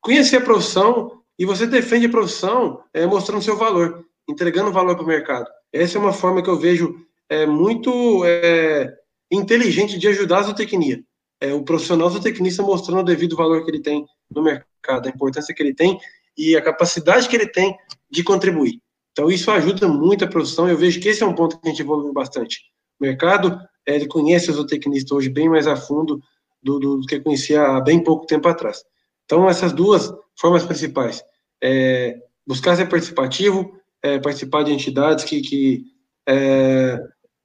conhecer 0.00 0.36
a 0.36 0.40
profissão 0.40 1.22
e 1.38 1.46
você 1.46 1.66
defende 1.66 2.06
a 2.06 2.10
profissão 2.10 2.84
é, 2.92 3.06
mostrando 3.06 3.42
seu 3.42 3.56
valor, 3.56 4.04
entregando 4.28 4.72
valor 4.72 4.94
para 4.94 5.04
o 5.04 5.08
mercado. 5.08 5.48
Essa 5.72 5.98
é 5.98 6.00
uma 6.00 6.12
forma 6.12 6.42
que 6.42 6.50
eu 6.50 6.58
vejo 6.58 6.94
é, 7.32 7.46
muito 7.46 8.22
é, 8.26 8.94
inteligente 9.30 9.98
de 9.98 10.06
ajudar 10.08 10.40
a 10.40 10.42
zootecnia. 10.42 11.02
É, 11.40 11.54
o 11.54 11.64
profissional 11.64 12.10
zootecnista 12.10 12.62
mostrando 12.62 13.00
o 13.00 13.04
devido 13.04 13.34
valor 13.34 13.64
que 13.64 13.70
ele 13.70 13.80
tem 13.80 14.04
no 14.30 14.42
mercado, 14.42 15.06
a 15.06 15.08
importância 15.08 15.54
que 15.54 15.62
ele 15.62 15.74
tem 15.74 15.98
e 16.36 16.54
a 16.54 16.60
capacidade 16.60 17.26
que 17.30 17.34
ele 17.34 17.46
tem 17.46 17.74
de 18.10 18.22
contribuir. 18.22 18.82
Então, 19.12 19.30
isso 19.30 19.50
ajuda 19.50 19.88
muito 19.88 20.24
a 20.24 20.28
produção. 20.28 20.68
Eu 20.68 20.76
vejo 20.76 21.00
que 21.00 21.08
esse 21.08 21.22
é 21.22 21.26
um 21.26 21.34
ponto 21.34 21.58
que 21.58 21.66
a 21.66 21.70
gente 21.70 21.80
evoluiu 21.80 22.12
bastante. 22.12 22.60
O 23.00 23.04
mercado, 23.04 23.58
é, 23.86 23.94
ele 23.94 24.06
conhece 24.06 24.50
o 24.50 24.54
zootecnista 24.54 25.14
hoje 25.14 25.30
bem 25.30 25.48
mais 25.48 25.66
a 25.66 25.74
fundo 25.74 26.20
do, 26.62 26.78
do, 26.78 26.98
do, 26.98 27.06
que 27.06 27.18
conhecia 27.18 27.62
há 27.62 27.80
bem 27.80 28.04
pouco 28.04 28.26
tempo 28.26 28.46
atrás. 28.46 28.84
Então, 29.24 29.48
essas 29.48 29.72
duas 29.72 30.12
formas 30.38 30.66
principais. 30.66 31.24
É, 31.62 32.18
buscar 32.46 32.76
ser 32.76 32.90
participativo, 32.90 33.74
é, 34.02 34.18
participar 34.18 34.64
de 34.64 34.72
entidades 34.72 35.24
que, 35.24 35.40
que 35.40 35.84
é, 36.28 36.98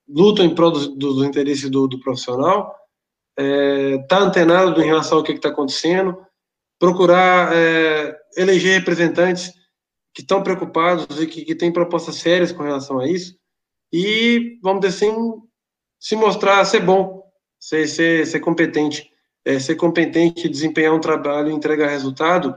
lutam 0.08 0.46
em 0.46 0.56
prol 0.56 0.72
dos, 0.72 0.88
dos 0.96 1.26
interesses 1.26 1.70
do, 1.70 1.88
do 1.88 2.00
profissional, 2.00 2.76
é, 3.38 3.98
tá 4.10 4.20
antenado 4.20 4.82
em 4.82 4.86
relação 4.86 5.18
ao 5.18 5.24
que 5.24 5.34
está 5.34 5.50
acontecendo, 5.50 6.18
procurar 6.80 7.56
é, 7.56 8.18
eleger 8.36 8.80
representantes 8.80 9.54
que 10.14 10.22
estão 10.22 10.42
preocupados 10.42 11.22
e 11.22 11.28
que, 11.28 11.46
que 11.46 11.56
têm 11.56 11.72
propostas 11.72 12.16
sérias 12.16 12.52
com 12.52 12.64
relação 12.64 13.00
a 13.00 13.08
isso, 13.08 13.38
e, 13.94 14.60
vamos 14.62 14.82
dizer 14.82 15.06
assim, 15.06 15.42
se 16.00 16.16
mostrar 16.16 16.64
ser 16.66 16.82
bom, 16.82 17.24
ser, 17.60 17.88
ser, 17.88 18.26
ser 18.26 18.40
competente, 18.40 19.10
é, 19.46 19.60
ser 19.60 19.76
competente, 19.76 20.50
desempenhar 20.50 20.94
um 20.94 21.00
trabalho 21.00 21.50
e 21.50 21.54
entregar 21.54 21.90
resultado, 21.90 22.56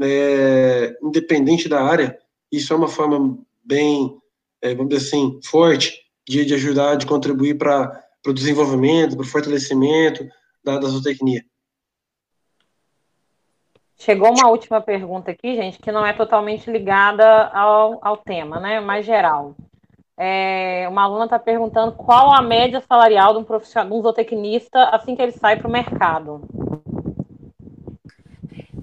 é, 0.00 0.96
independente 1.02 1.68
da 1.68 1.82
área, 1.82 2.18
isso 2.50 2.72
é 2.72 2.76
uma 2.76 2.88
forma 2.88 3.38
bem, 3.64 4.16
é, 4.60 4.74
vamos 4.74 4.94
dizer 4.94 5.06
assim, 5.06 5.40
forte 5.42 6.01
de, 6.26 6.44
de 6.44 6.54
ajudar, 6.54 6.96
de 6.96 7.06
contribuir 7.06 7.58
para 7.58 8.02
o 8.26 8.32
desenvolvimento, 8.32 9.16
para 9.16 9.24
o 9.24 9.28
fortalecimento 9.28 10.26
da, 10.64 10.78
da 10.78 10.88
zootecnia. 10.88 11.44
Chegou 13.98 14.30
uma 14.30 14.48
última 14.48 14.80
pergunta 14.80 15.30
aqui, 15.30 15.54
gente, 15.54 15.78
que 15.78 15.92
não 15.92 16.04
é 16.04 16.12
totalmente 16.12 16.68
ligada 16.68 17.46
ao, 17.48 18.00
ao 18.02 18.16
tema, 18.16 18.58
né? 18.58 18.80
Mais 18.80 19.06
geral. 19.06 19.54
É, 20.18 20.86
uma 20.88 21.04
aluna 21.04 21.24
está 21.24 21.38
perguntando 21.38 21.92
qual 21.92 22.34
a 22.34 22.42
média 22.42 22.80
salarial 22.80 23.32
de 23.32 23.38
um 23.38 23.44
profissional, 23.44 23.88
de 23.88 23.96
um 23.96 24.02
zootecnista 24.02 24.84
assim 24.86 25.16
que 25.16 25.22
ele 25.22 25.32
sai 25.32 25.56
para 25.56 25.68
o 25.68 25.70
mercado. 25.70 26.42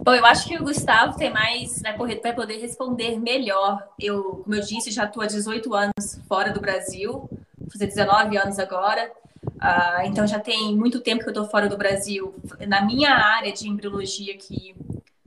Bom, 0.09 0.15
eu 0.15 0.25
acho 0.25 0.47
que 0.47 0.57
o 0.57 0.63
Gustavo 0.63 1.15
tem 1.19 1.31
mais 1.31 1.83
vai 1.83 2.33
poder 2.33 2.57
responder 2.57 3.19
melhor. 3.19 3.87
Eu, 3.99 4.41
como 4.43 4.55
eu 4.55 4.61
disse, 4.61 4.89
já 4.89 5.05
estou 5.05 5.21
há 5.21 5.27
18 5.27 5.71
anos 5.71 6.19
fora 6.27 6.51
do 6.51 6.59
Brasil, 6.59 7.29
vou 7.55 7.69
fazer 7.71 7.85
19 7.85 8.35
anos 8.35 8.57
agora. 8.57 9.11
Uh, 9.45 10.05
então 10.05 10.25
já 10.25 10.39
tem 10.39 10.75
muito 10.75 10.99
tempo 10.99 11.21
que 11.21 11.27
eu 11.27 11.33
estou 11.33 11.45
fora 11.45 11.69
do 11.69 11.77
Brasil. 11.77 12.33
Na 12.67 12.81
minha 12.81 13.11
área 13.11 13.53
de 13.53 13.69
embriologia 13.69 14.33
aqui 14.33 14.75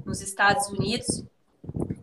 nos 0.05 0.21
Estados 0.21 0.67
Unidos, 0.67 1.23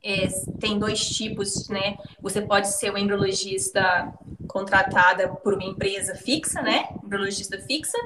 é, 0.02 0.28
tem 0.58 0.80
dois 0.80 1.02
tipos, 1.02 1.68
né? 1.68 1.98
Você 2.22 2.42
pode 2.42 2.70
ser 2.70 2.92
uma 2.92 3.00
embriologista 3.02 4.14
contratada 4.48 5.28
por 5.28 5.54
uma 5.54 5.66
empresa 5.66 6.16
fixa, 6.16 6.62
né? 6.62 6.88
Embriologista 7.04 7.60
fixa, 7.60 7.98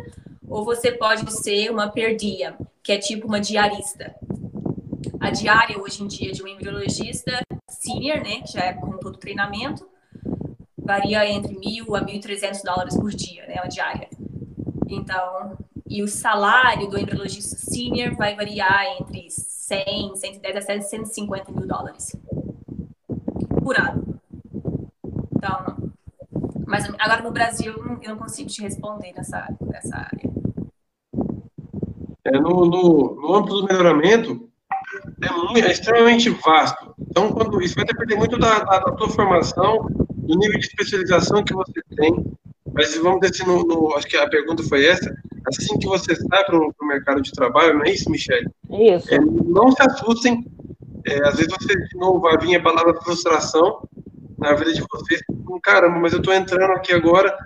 ou 0.48 0.66
você 0.66 0.92
pode 0.92 1.32
ser 1.32 1.70
uma 1.70 1.92
perdia, 1.92 2.56
que 2.82 2.92
é 2.92 2.98
tipo 2.98 3.28
uma 3.28 3.40
diarista. 3.40 4.16
A 5.20 5.30
diária 5.32 5.80
hoje 5.80 6.04
em 6.04 6.08
dia 6.08 6.32
de 6.32 6.44
um 6.44 6.48
embriologista 6.48 7.42
senior, 7.70 8.18
né, 8.18 8.42
que 8.42 8.54
já 8.54 8.62
é 8.62 8.74
com 8.74 8.98
todo 8.98 9.18
treinamento, 9.18 9.88
varia 10.78 11.28
entre 11.30 11.58
mil 11.58 11.96
a 11.96 12.02
mil 12.02 12.20
trezentos 12.20 12.62
dólares 12.62 12.96
por 12.96 13.10
dia, 13.12 13.46
né, 13.48 13.56
a 13.62 13.68
diária. 13.68 14.10
Então, 14.88 15.58
e 15.88 16.04
o 16.04 16.08
salário 16.08 16.90
do 16.90 16.98
embriologista 16.98 17.56
senior 17.56 18.16
vai 18.16 18.36
variar 18.36 18.86
entre 19.00 19.30
100, 19.30 20.16
110 20.16 20.56
a 20.58 20.62
150 20.62 21.52
mil 21.52 21.68
dólares 21.68 22.16
por 23.64 23.78
ano. 23.80 24.20
Então, 25.36 25.92
mas 26.66 26.90
agora 27.00 27.22
no 27.22 27.32
Brasil 27.32 27.74
eu 28.02 28.10
não 28.10 28.18
consigo 28.18 28.50
te 28.50 28.62
responder 28.62 29.14
nessa, 29.14 29.48
nessa 29.62 29.96
área. 29.96 30.30
É, 32.26 32.40
no, 32.40 32.66
no, 32.66 33.16
no 33.22 33.36
âmbito 33.36 33.62
do 33.62 33.68
melhoramento, 33.68 34.50
é, 35.22 35.32
muito, 35.32 35.66
é, 35.66 35.72
extremamente 35.72 36.30
vasto. 36.30 36.94
Então, 37.10 37.32
quando, 37.32 37.62
isso 37.62 37.76
vai 37.76 37.86
depender 37.86 38.16
muito 38.16 38.38
da, 38.38 38.60
da, 38.60 38.80
da 38.80 38.92
tua 38.92 39.10
formação, 39.10 39.88
do 40.10 40.38
nível 40.38 40.60
de 40.60 40.66
especialização 40.66 41.44
que 41.44 41.54
você 41.54 41.82
tem. 41.96 42.26
Mas 42.74 42.96
vamos 42.98 43.20
dizer 43.22 43.34
assim, 43.34 43.52
no, 43.52 43.64
no, 43.64 43.96
acho 43.96 44.08
que 44.08 44.18
a 44.18 44.28
pergunta 44.28 44.64
foi 44.64 44.86
essa, 44.86 45.14
assim 45.48 45.78
que 45.78 45.86
você 45.86 46.16
sai 46.16 46.44
para 46.46 46.58
o 46.58 46.74
mercado 46.82 47.22
de 47.22 47.32
trabalho, 47.32 47.76
não 47.76 47.86
é 47.86 47.92
isso, 47.92 48.10
Michele? 48.10 48.50
Isso. 48.72 49.14
É, 49.14 49.20
não 49.20 49.72
se 49.72 49.82
assustem. 49.82 50.46
É, 51.06 51.28
às 51.28 51.36
vezes 51.36 51.54
você, 51.54 51.76
de 51.76 51.98
novo, 51.98 52.20
vai 52.20 52.38
vir 52.38 52.56
a 52.56 52.64
palavra 52.64 53.00
frustração 53.02 53.88
na 54.40 54.54
vida 54.54 54.74
de 54.74 54.82
vocês. 54.82 55.22
Caramba, 55.62 56.00
mas 56.00 56.14
eu 56.14 56.20
estou 56.20 56.34
entrando 56.34 56.72
aqui 56.72 56.94
agora 56.94 57.38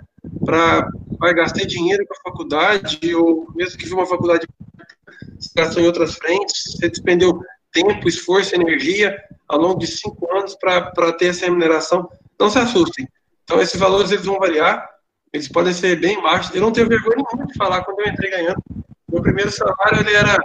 para 0.44 0.88
vai 1.18 1.34
gastar 1.34 1.66
dinheiro 1.66 2.04
com 2.06 2.14
a 2.14 2.30
faculdade, 2.30 3.14
ou 3.14 3.48
mesmo 3.54 3.78
que 3.78 3.88
for 3.88 3.96
uma 3.96 4.06
faculdade, 4.06 4.46
você 5.38 5.50
gastou 5.56 5.82
em 5.82 5.86
outras 5.86 6.14
frentes, 6.14 6.72
você 6.72 6.88
despendeu 6.88 7.40
tempo, 7.72 8.08
esforço, 8.08 8.54
energia 8.54 9.16
ao 9.48 9.58
longo 9.58 9.78
de 9.78 9.86
cinco 9.86 10.30
anos 10.36 10.54
para 10.56 11.12
ter 11.12 11.26
essa 11.26 11.46
remuneração. 11.46 12.08
Não 12.38 12.50
se 12.50 12.58
assustem. 12.58 13.08
Então, 13.44 13.60
esses 13.60 13.78
valores 13.78 14.10
eles 14.10 14.26
vão 14.26 14.38
variar, 14.38 14.88
eles 15.32 15.48
podem 15.48 15.72
ser 15.72 15.96
bem 16.00 16.20
baixos. 16.22 16.54
Eu 16.54 16.62
não 16.62 16.72
tenho 16.72 16.88
vergonha 16.88 17.16
nenhuma 17.16 17.46
de 17.46 17.54
falar 17.54 17.82
quando 17.84 18.00
eu 18.00 18.08
entrei 18.08 18.30
ganhando. 18.30 18.62
Meu 19.10 19.22
primeiro 19.22 19.50
salário 19.50 20.00
ele 20.00 20.14
era 20.14 20.38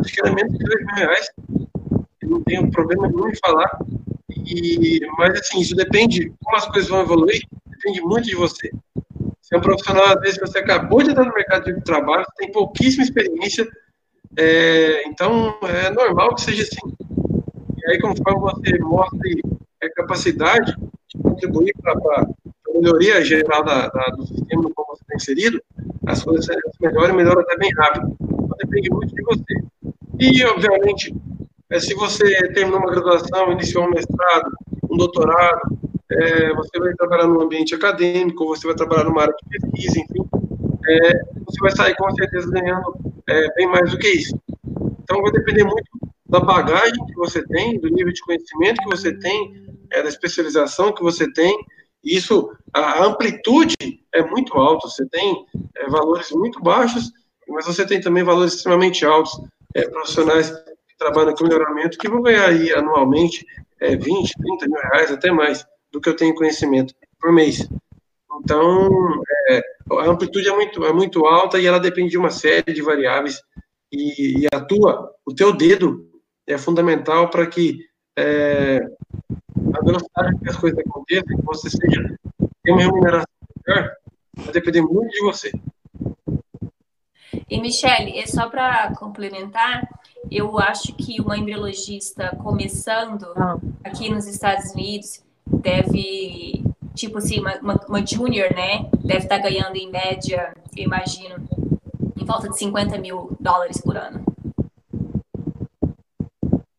acho 0.00 0.14
que 0.14 0.20
era 0.20 0.34
menos 0.34 0.52
de 0.52 0.64
2 0.64 0.86
mil 0.86 0.94
reais. 0.94 1.30
Eu 2.22 2.28
não 2.30 2.42
tenho 2.42 2.70
problema 2.70 3.08
nenhum 3.08 3.28
em 3.28 3.36
falar. 3.36 3.78
E, 4.30 5.00
mas, 5.18 5.38
assim, 5.38 5.60
isso 5.60 5.74
depende, 5.74 6.32
como 6.42 6.56
as 6.56 6.66
coisas 6.66 6.88
vão 6.88 7.02
evoluir, 7.02 7.42
depende 7.66 8.00
muito 8.00 8.26
de 8.26 8.34
você. 8.34 8.70
Você 9.40 9.54
é 9.54 9.58
um 9.58 9.62
profissional, 9.62 10.06
às 10.06 10.20
vezes, 10.20 10.38
você 10.38 10.58
acabou 10.58 11.02
de 11.02 11.10
entrar 11.10 11.24
no 11.24 11.32
mercado 11.32 11.72
de 11.72 11.80
trabalho, 11.82 12.26
tem 12.36 12.52
pouquíssima 12.52 13.04
experiência, 13.04 13.66
é, 14.38 15.08
então 15.08 15.58
é 15.62 15.90
normal 15.90 16.34
que 16.36 16.42
seja 16.42 16.62
assim. 16.62 16.94
E 17.76 17.90
aí, 17.90 18.00
conforme 18.00 18.40
você 18.40 18.78
mostre 18.78 19.42
é, 19.82 19.88
capacidade 19.90 20.76
de 21.08 21.22
contribuir 21.22 21.74
para 21.82 21.92
a 21.92 22.26
melhoria 22.72 23.24
geral 23.24 23.64
da, 23.64 23.88
da, 23.88 24.04
do 24.16 24.24
sistema 24.26 24.62
no 24.62 24.70
qual 24.74 24.86
você 24.88 25.02
está 25.02 25.16
inserido, 25.16 25.60
as 26.06 26.22
coisas 26.22 26.46
melhoram 26.80 27.14
e 27.14 27.16
melhoram 27.16 27.40
até 27.40 27.56
bem 27.56 27.70
rápido. 27.76 28.16
Então, 28.20 28.56
depende 28.58 28.90
muito 28.90 29.12
de 29.12 29.22
você. 29.22 29.54
E, 30.20 30.44
obviamente, 30.44 31.12
é, 31.70 31.80
se 31.80 31.94
você 31.94 32.24
terminou 32.52 32.78
uma 32.78 32.90
graduação, 32.92 33.50
iniciou 33.50 33.86
um 33.86 33.90
mestrado, 33.90 34.52
um 34.88 34.96
doutorado, 34.96 35.76
é, 36.12 36.54
você 36.54 36.78
vai 36.78 36.94
trabalhar 36.94 37.26
no 37.26 37.42
ambiente 37.42 37.74
acadêmico, 37.74 38.46
você 38.46 38.66
vai 38.68 38.76
trabalhar 38.76 39.04
numa 39.04 39.22
área 39.22 39.34
de 39.34 39.58
pesquisa, 39.58 39.98
enfim, 39.98 40.24
é, 40.88 41.24
você 41.44 41.60
vai 41.60 41.70
sair 41.72 41.96
com 41.96 42.10
certeza 42.12 42.50
ganhando 42.50 43.07
é, 43.28 43.54
bem 43.54 43.66
mais 43.66 43.90
do 43.90 43.98
que 43.98 44.08
isso. 44.08 44.38
Então, 45.02 45.22
vai 45.22 45.32
depender 45.32 45.64
muito 45.64 45.88
da 46.26 46.40
bagagem 46.40 47.06
que 47.06 47.14
você 47.14 47.42
tem, 47.46 47.78
do 47.80 47.88
nível 47.88 48.12
de 48.12 48.20
conhecimento 48.20 48.82
que 48.82 48.88
você 48.88 49.16
tem, 49.18 49.66
é, 49.92 50.02
da 50.02 50.08
especialização 50.08 50.92
que 50.92 51.02
você 51.02 51.30
tem. 51.32 51.56
Isso, 52.04 52.50
a 52.72 53.04
amplitude 53.04 53.76
é 54.12 54.22
muito 54.22 54.54
alta. 54.54 54.88
Você 54.88 55.06
tem 55.06 55.46
é, 55.76 55.88
valores 55.88 56.30
muito 56.30 56.60
baixos, 56.60 57.10
mas 57.48 57.66
você 57.66 57.86
tem 57.86 58.00
também 58.00 58.22
valores 58.22 58.54
extremamente 58.54 59.04
altos. 59.04 59.40
É, 59.74 59.88
profissionais 59.88 60.50
que 60.50 60.96
trabalham 60.98 61.34
com 61.34 61.44
melhoramento 61.44 61.98
que 61.98 62.08
vão 62.08 62.22
ganhar 62.22 62.48
aí 62.48 62.72
anualmente 62.72 63.44
é, 63.80 63.96
20, 63.96 64.02
30 64.02 64.66
mil 64.66 64.80
reais, 64.80 65.10
até 65.10 65.30
mais 65.30 65.64
do 65.92 66.00
que 66.00 66.08
eu 66.08 66.16
tenho 66.16 66.34
conhecimento 66.34 66.94
por 67.20 67.32
mês. 67.32 67.68
Então, 68.40 68.88
é, 69.50 69.60
a 69.92 70.06
amplitude 70.06 70.48
é 70.48 70.54
muito, 70.54 70.84
é 70.84 70.92
muito 70.92 71.26
alta 71.26 71.58
e 71.58 71.66
ela 71.66 71.80
depende 71.80 72.10
de 72.10 72.18
uma 72.18 72.30
série 72.30 72.72
de 72.72 72.82
variáveis 72.82 73.40
e, 73.92 74.44
e 74.44 74.46
a 74.52 74.60
tua, 74.60 75.10
o 75.26 75.34
teu 75.34 75.52
dedo 75.52 76.08
é 76.46 76.56
fundamental 76.58 77.30
para 77.30 77.46
que 77.46 77.86
é, 78.16 78.80
a 79.74 79.84
velocidade 79.84 80.38
que 80.40 80.48
as 80.48 80.56
coisas 80.56 80.78
aconteçam, 80.78 81.36
que 81.36 81.44
você 81.44 81.70
seja, 81.70 82.18
tenha 82.62 82.76
uma 82.76 82.82
remuneração 82.82 83.26
melhor, 83.66 83.92
vai 84.36 84.52
depender 84.52 84.82
muito 84.82 85.10
de 85.10 85.20
você. 85.20 85.52
E, 87.48 87.60
Michele, 87.60 88.18
é 88.18 88.26
só 88.26 88.48
para 88.48 88.94
complementar, 88.94 89.88
eu 90.30 90.58
acho 90.58 90.94
que 90.94 91.20
uma 91.20 91.36
embriologista 91.36 92.36
começando 92.42 93.26
ah. 93.36 93.56
aqui 93.84 94.10
nos 94.10 94.26
Estados 94.26 94.72
Unidos 94.72 95.22
deve, 95.46 96.64
tipo 96.98 97.18
assim, 97.18 97.40
uma, 97.40 97.56
uma, 97.58 97.74
uma 97.88 98.06
junior, 98.06 98.52
né? 98.52 98.90
Deve 99.04 99.24
estar 99.24 99.36
tá 99.36 99.42
ganhando 99.42 99.76
em 99.76 99.90
média, 99.90 100.52
eu 100.76 100.84
imagino, 100.84 101.36
em 102.16 102.24
volta 102.24 102.48
de 102.48 102.58
50 102.58 102.98
mil 102.98 103.36
dólares 103.40 103.80
por 103.80 103.96
ano. 103.96 104.24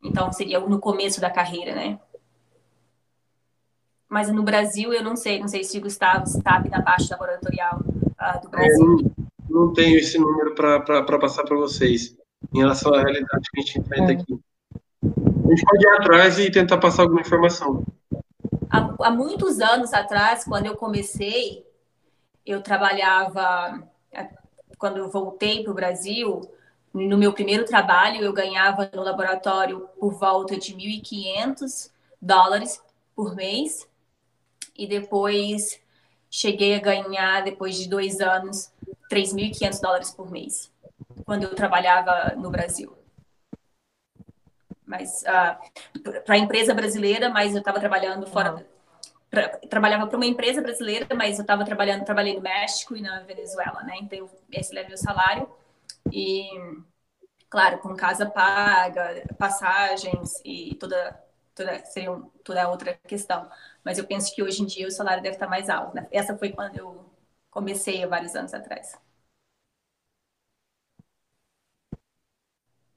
Então 0.03 0.31
seria 0.33 0.59
no 0.59 0.79
começo 0.79 1.21
da 1.21 1.29
carreira, 1.29 1.73
né? 1.73 1.99
Mas 4.09 4.29
no 4.29 4.43
Brasil 4.43 4.91
eu 4.91 5.03
não 5.03 5.15
sei, 5.15 5.39
não 5.39 5.47
sei 5.47 5.63
se 5.63 5.77
o 5.77 5.81
Gustavo 5.81 6.25
está 6.25 6.59
na 6.69 6.81
parte 6.81 7.09
laboratorial 7.09 7.79
uh, 7.79 8.41
do 8.41 8.49
Brasil. 8.49 8.99
É, 8.99 9.49
não, 9.49 9.65
não 9.67 9.73
tenho 9.73 9.97
esse 9.97 10.17
número 10.17 10.53
para 10.55 11.19
passar 11.19 11.43
para 11.43 11.55
vocês 11.55 12.17
em 12.53 12.59
relação 12.59 12.93
à 12.93 13.01
realidade 13.01 13.47
que 13.53 13.59
a 13.59 13.61
gente 13.61 13.79
enfrenta 13.79 14.11
é. 14.11 14.15
aqui. 14.15 14.39
A 15.03 15.49
gente 15.49 15.63
pode 15.63 15.85
ir 15.85 15.89
atrás 15.89 16.39
e 16.39 16.51
tentar 16.51 16.77
passar 16.79 17.03
alguma 17.03 17.21
informação. 17.21 17.85
Há, 18.69 19.07
há 19.07 19.11
muitos 19.11 19.59
anos 19.59 19.93
atrás, 19.93 20.43
quando 20.43 20.67
eu 20.67 20.75
comecei, 20.75 21.65
eu 22.45 22.61
trabalhava, 22.61 23.83
quando 24.77 24.97
eu 24.97 25.09
voltei 25.09 25.63
para 25.63 25.71
o 25.71 25.75
Brasil, 25.75 26.41
no 26.93 27.17
meu 27.17 27.33
primeiro 27.33 27.65
trabalho, 27.65 28.21
eu 28.21 28.33
ganhava 28.33 28.89
no 28.93 29.03
laboratório 29.03 29.87
por 29.99 30.13
volta 30.13 30.57
de 30.57 30.73
1.500 30.75 31.91
dólares 32.21 32.81
por 33.15 33.35
mês. 33.35 33.87
E 34.75 34.87
depois 34.87 35.79
cheguei 36.29 36.75
a 36.75 36.79
ganhar, 36.79 37.43
depois 37.43 37.75
de 37.75 37.89
dois 37.89 38.21
anos, 38.21 38.71
3.500 39.09 39.81
dólares 39.81 40.11
por 40.11 40.31
mês, 40.31 40.71
quando 41.25 41.43
eu 41.43 41.55
trabalhava 41.55 42.35
no 42.35 42.49
Brasil. 42.49 42.98
Mas 44.89 45.21
uh, 45.21 45.27
ah, 45.27 45.59
para 46.25 46.33
a 46.33 46.37
empresa 46.39 46.73
brasileira, 46.73 47.29
mas 47.29 47.53
eu 47.53 47.59
estava 47.59 47.79
trabalhando 47.79 48.25
fora. 48.25 48.65
Pra, 49.29 49.47
trabalhava 49.69 50.07
para 50.07 50.17
uma 50.17 50.25
empresa 50.25 50.61
brasileira, 50.63 51.07
mas 51.15 51.37
eu 51.37 51.43
estava 51.43 51.63
trabalhando, 51.63 52.03
trabalhei 52.03 52.35
no 52.35 52.41
México 52.41 52.97
e 52.97 53.01
na 53.01 53.19
Venezuela, 53.19 53.83
né? 53.83 53.97
Então 54.01 54.27
esse 54.51 54.75
era 54.75 54.87
meu 54.87 54.97
salário 54.97 55.47
e 56.11 56.49
claro 57.47 57.77
com 57.77 57.95
casa 57.95 58.25
paga, 58.25 59.23
passagens 59.37 60.41
e 60.43 60.75
toda 60.79 61.23
toda 61.53 61.85
seria 61.85 62.19
toda 62.43 62.69
outra 62.69 62.95
questão. 63.07 63.47
Mas 63.83 63.99
eu 63.99 64.07
penso 64.07 64.33
que 64.33 64.41
hoje 64.41 64.63
em 64.63 64.65
dia 64.65 64.87
o 64.87 64.91
salário 64.91 65.21
deve 65.21 65.35
estar 65.35 65.47
mais 65.47 65.69
alto. 65.69 65.95
Né? 65.95 66.07
Essa 66.11 66.35
foi 66.35 66.49
quando 66.51 66.77
eu 66.77 67.05
comecei 67.51 68.03
há 68.03 68.07
vários 68.07 68.35
anos 68.35 68.53
atrás. 68.55 68.97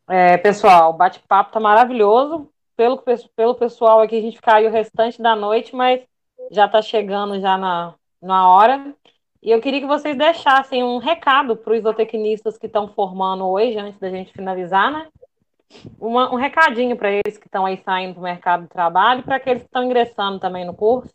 É, 0.09 0.37
pessoal, 0.37 0.91
o 0.91 0.95
bate-papo 0.95 1.53
tá 1.53 1.61
maravilhoso. 1.61 2.49
Pelo, 2.77 3.03
pelo 3.37 3.55
pessoal 3.55 4.01
aqui, 4.01 4.19
a 4.19 4.21
gente 4.21 4.37
ficaria 4.37 4.69
o 4.69 4.73
restante 4.73 5.21
da 5.21 5.37
noite, 5.37 5.75
mas 5.75 6.03
já 6.51 6.67
está 6.67 6.83
chegando 6.83 7.41
já 7.41 7.57
na, 7.57 7.95
na 8.21 8.49
hora. 8.49 8.95
E 9.43 9.51
eu 9.51 9.61
queria 9.61 9.81
que 9.81 9.87
vocês 9.87 10.17
deixassem 10.17 10.83
um 10.83 10.99
recado 10.99 11.57
para 11.57 11.75
os 11.75 11.83
zootecnistas 11.83 12.57
que 12.57 12.67
estão 12.67 12.89
formando 12.89 13.45
hoje, 13.47 13.77
antes 13.79 13.99
da 13.99 14.09
gente 14.09 14.33
finalizar, 14.33 14.91
né? 14.91 15.09
Uma, 15.99 16.33
um 16.33 16.37
recadinho 16.37 16.97
para 16.97 17.11
eles 17.11 17.39
que 17.39 17.47
estão 17.47 17.65
aí 17.65 17.79
saindo 17.79 18.15
para 18.15 18.21
o 18.21 18.25
mercado 18.25 18.63
de 18.65 18.69
trabalho 18.69 19.23
para 19.23 19.37
aqueles 19.37 19.63
que 19.63 19.69
estão 19.69 19.85
ingressando 19.85 20.39
também 20.39 20.65
no 20.65 20.75
curso. 20.75 21.13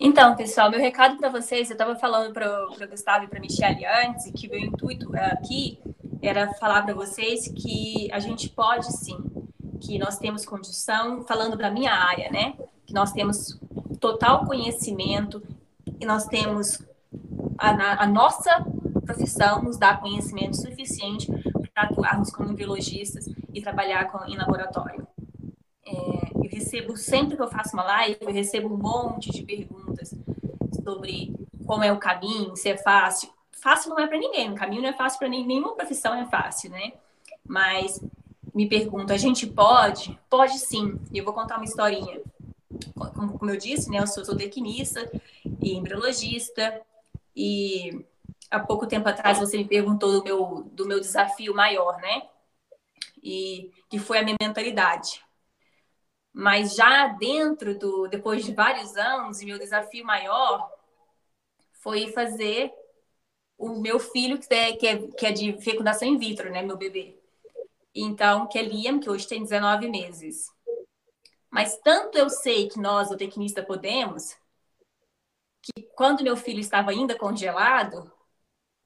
Então, 0.00 0.34
pessoal, 0.34 0.70
meu 0.70 0.80
recado 0.80 1.16
para 1.18 1.28
vocês, 1.28 1.70
eu 1.70 1.74
estava 1.74 1.94
falando 1.94 2.32
para 2.32 2.66
o 2.66 2.88
Gustavo 2.88 3.24
e 3.24 3.28
para 3.28 3.38
a 3.38 3.42
Michelle 3.42 3.84
antes, 3.84 4.30
que 4.32 4.48
meu 4.48 4.58
intuito 4.58 5.10
aqui 5.16 5.78
era 6.26 6.52
falar 6.54 6.82
para 6.82 6.94
vocês 6.94 7.48
que 7.48 8.10
a 8.12 8.18
gente 8.18 8.48
pode 8.48 8.90
sim, 8.96 9.18
que 9.80 9.98
nós 9.98 10.18
temos 10.18 10.44
condição, 10.44 11.22
falando 11.24 11.56
da 11.56 11.70
minha 11.70 11.92
área, 11.92 12.30
né? 12.30 12.54
Que 12.86 12.94
nós 12.94 13.12
temos 13.12 13.60
total 14.00 14.44
conhecimento 14.46 15.42
e 16.00 16.06
nós 16.06 16.26
temos 16.26 16.82
a, 17.58 18.04
a 18.04 18.06
nossa 18.06 18.64
profissão 19.04 19.62
nos 19.62 19.76
dá 19.76 19.96
conhecimento 19.96 20.56
suficiente 20.56 21.30
para 21.74 21.84
atuarmos 21.84 22.30
como 22.30 22.54
biologistas 22.54 23.26
e 23.52 23.60
trabalhar 23.60 24.10
com, 24.10 24.24
em 24.24 24.36
laboratório. 24.36 25.06
É, 25.86 25.92
eu 26.34 26.50
recebo, 26.50 26.96
sempre 26.96 27.36
que 27.36 27.42
eu 27.42 27.50
faço 27.50 27.74
uma 27.74 27.84
live, 27.84 28.18
eu 28.20 28.32
recebo 28.32 28.72
um 28.72 28.78
monte 28.78 29.30
de 29.30 29.42
perguntas 29.42 30.14
sobre 30.82 31.34
como 31.66 31.84
é 31.84 31.92
o 31.92 31.98
caminho, 31.98 32.56
se 32.56 32.70
é 32.70 32.76
fácil 32.76 33.28
fácil 33.64 33.88
não 33.88 33.98
é 33.98 34.06
para 34.06 34.18
ninguém, 34.18 34.52
o 34.52 34.54
caminho 34.54 34.82
não 34.82 34.90
é 34.90 34.92
fácil 34.92 35.18
para 35.18 35.28
nenhuma 35.28 35.74
profissão 35.74 36.14
é 36.14 36.26
fácil, 36.26 36.70
né? 36.70 36.92
Mas 37.48 37.98
me 38.54 38.68
pergunto, 38.68 39.10
a 39.10 39.16
gente 39.16 39.46
pode? 39.46 40.20
Pode 40.28 40.58
sim. 40.58 41.00
E 41.10 41.16
eu 41.16 41.24
vou 41.24 41.32
contar 41.32 41.56
uma 41.56 41.64
historinha. 41.64 42.20
Como 42.94 43.50
eu 43.50 43.56
disse, 43.56 43.90
né, 43.90 43.98
eu 44.00 44.06
sou 44.06 44.22
zootecnista 44.22 45.10
e 45.62 45.74
embriologista 45.74 46.82
e 47.34 48.04
há 48.50 48.60
pouco 48.60 48.86
tempo 48.86 49.08
atrás 49.08 49.38
você 49.38 49.56
me 49.56 49.64
perguntou 49.64 50.12
do 50.12 50.22
meu, 50.22 50.70
do 50.70 50.86
meu 50.86 51.00
desafio 51.00 51.54
maior, 51.54 51.96
né? 52.02 52.28
E 53.22 53.72
que 53.88 53.98
foi 53.98 54.18
a 54.18 54.22
minha 54.22 54.36
mentalidade. 54.38 55.24
Mas 56.34 56.74
já 56.74 57.08
dentro 57.08 57.78
do, 57.78 58.08
depois 58.08 58.44
de 58.44 58.52
vários 58.52 58.94
anos, 58.96 59.42
meu 59.42 59.58
desafio 59.58 60.04
maior 60.04 60.70
foi 61.72 62.12
fazer 62.12 62.70
o 63.58 63.80
meu 63.80 63.98
filho, 63.98 64.38
que 64.38 64.52
é, 64.52 64.76
que 64.76 64.86
é, 64.86 65.06
que 65.08 65.26
é 65.26 65.32
de 65.32 65.60
fecundação 65.62 66.06
in 66.08 66.18
vitro, 66.18 66.50
né? 66.50 66.62
Meu 66.62 66.76
bebê. 66.76 67.18
Então, 67.94 68.46
que 68.48 68.58
é 68.58 68.62
Liam, 68.62 68.98
que 68.98 69.08
hoje 69.08 69.26
tem 69.26 69.42
19 69.42 69.88
meses. 69.88 70.52
Mas 71.50 71.76
tanto 71.78 72.18
eu 72.18 72.28
sei 72.28 72.68
que 72.68 72.80
nós, 72.80 73.10
o 73.10 73.16
tecnista, 73.16 73.62
podemos, 73.62 74.36
que 75.62 75.82
quando 75.94 76.24
meu 76.24 76.36
filho 76.36 76.60
estava 76.60 76.90
ainda 76.90 77.16
congelado, 77.16 78.12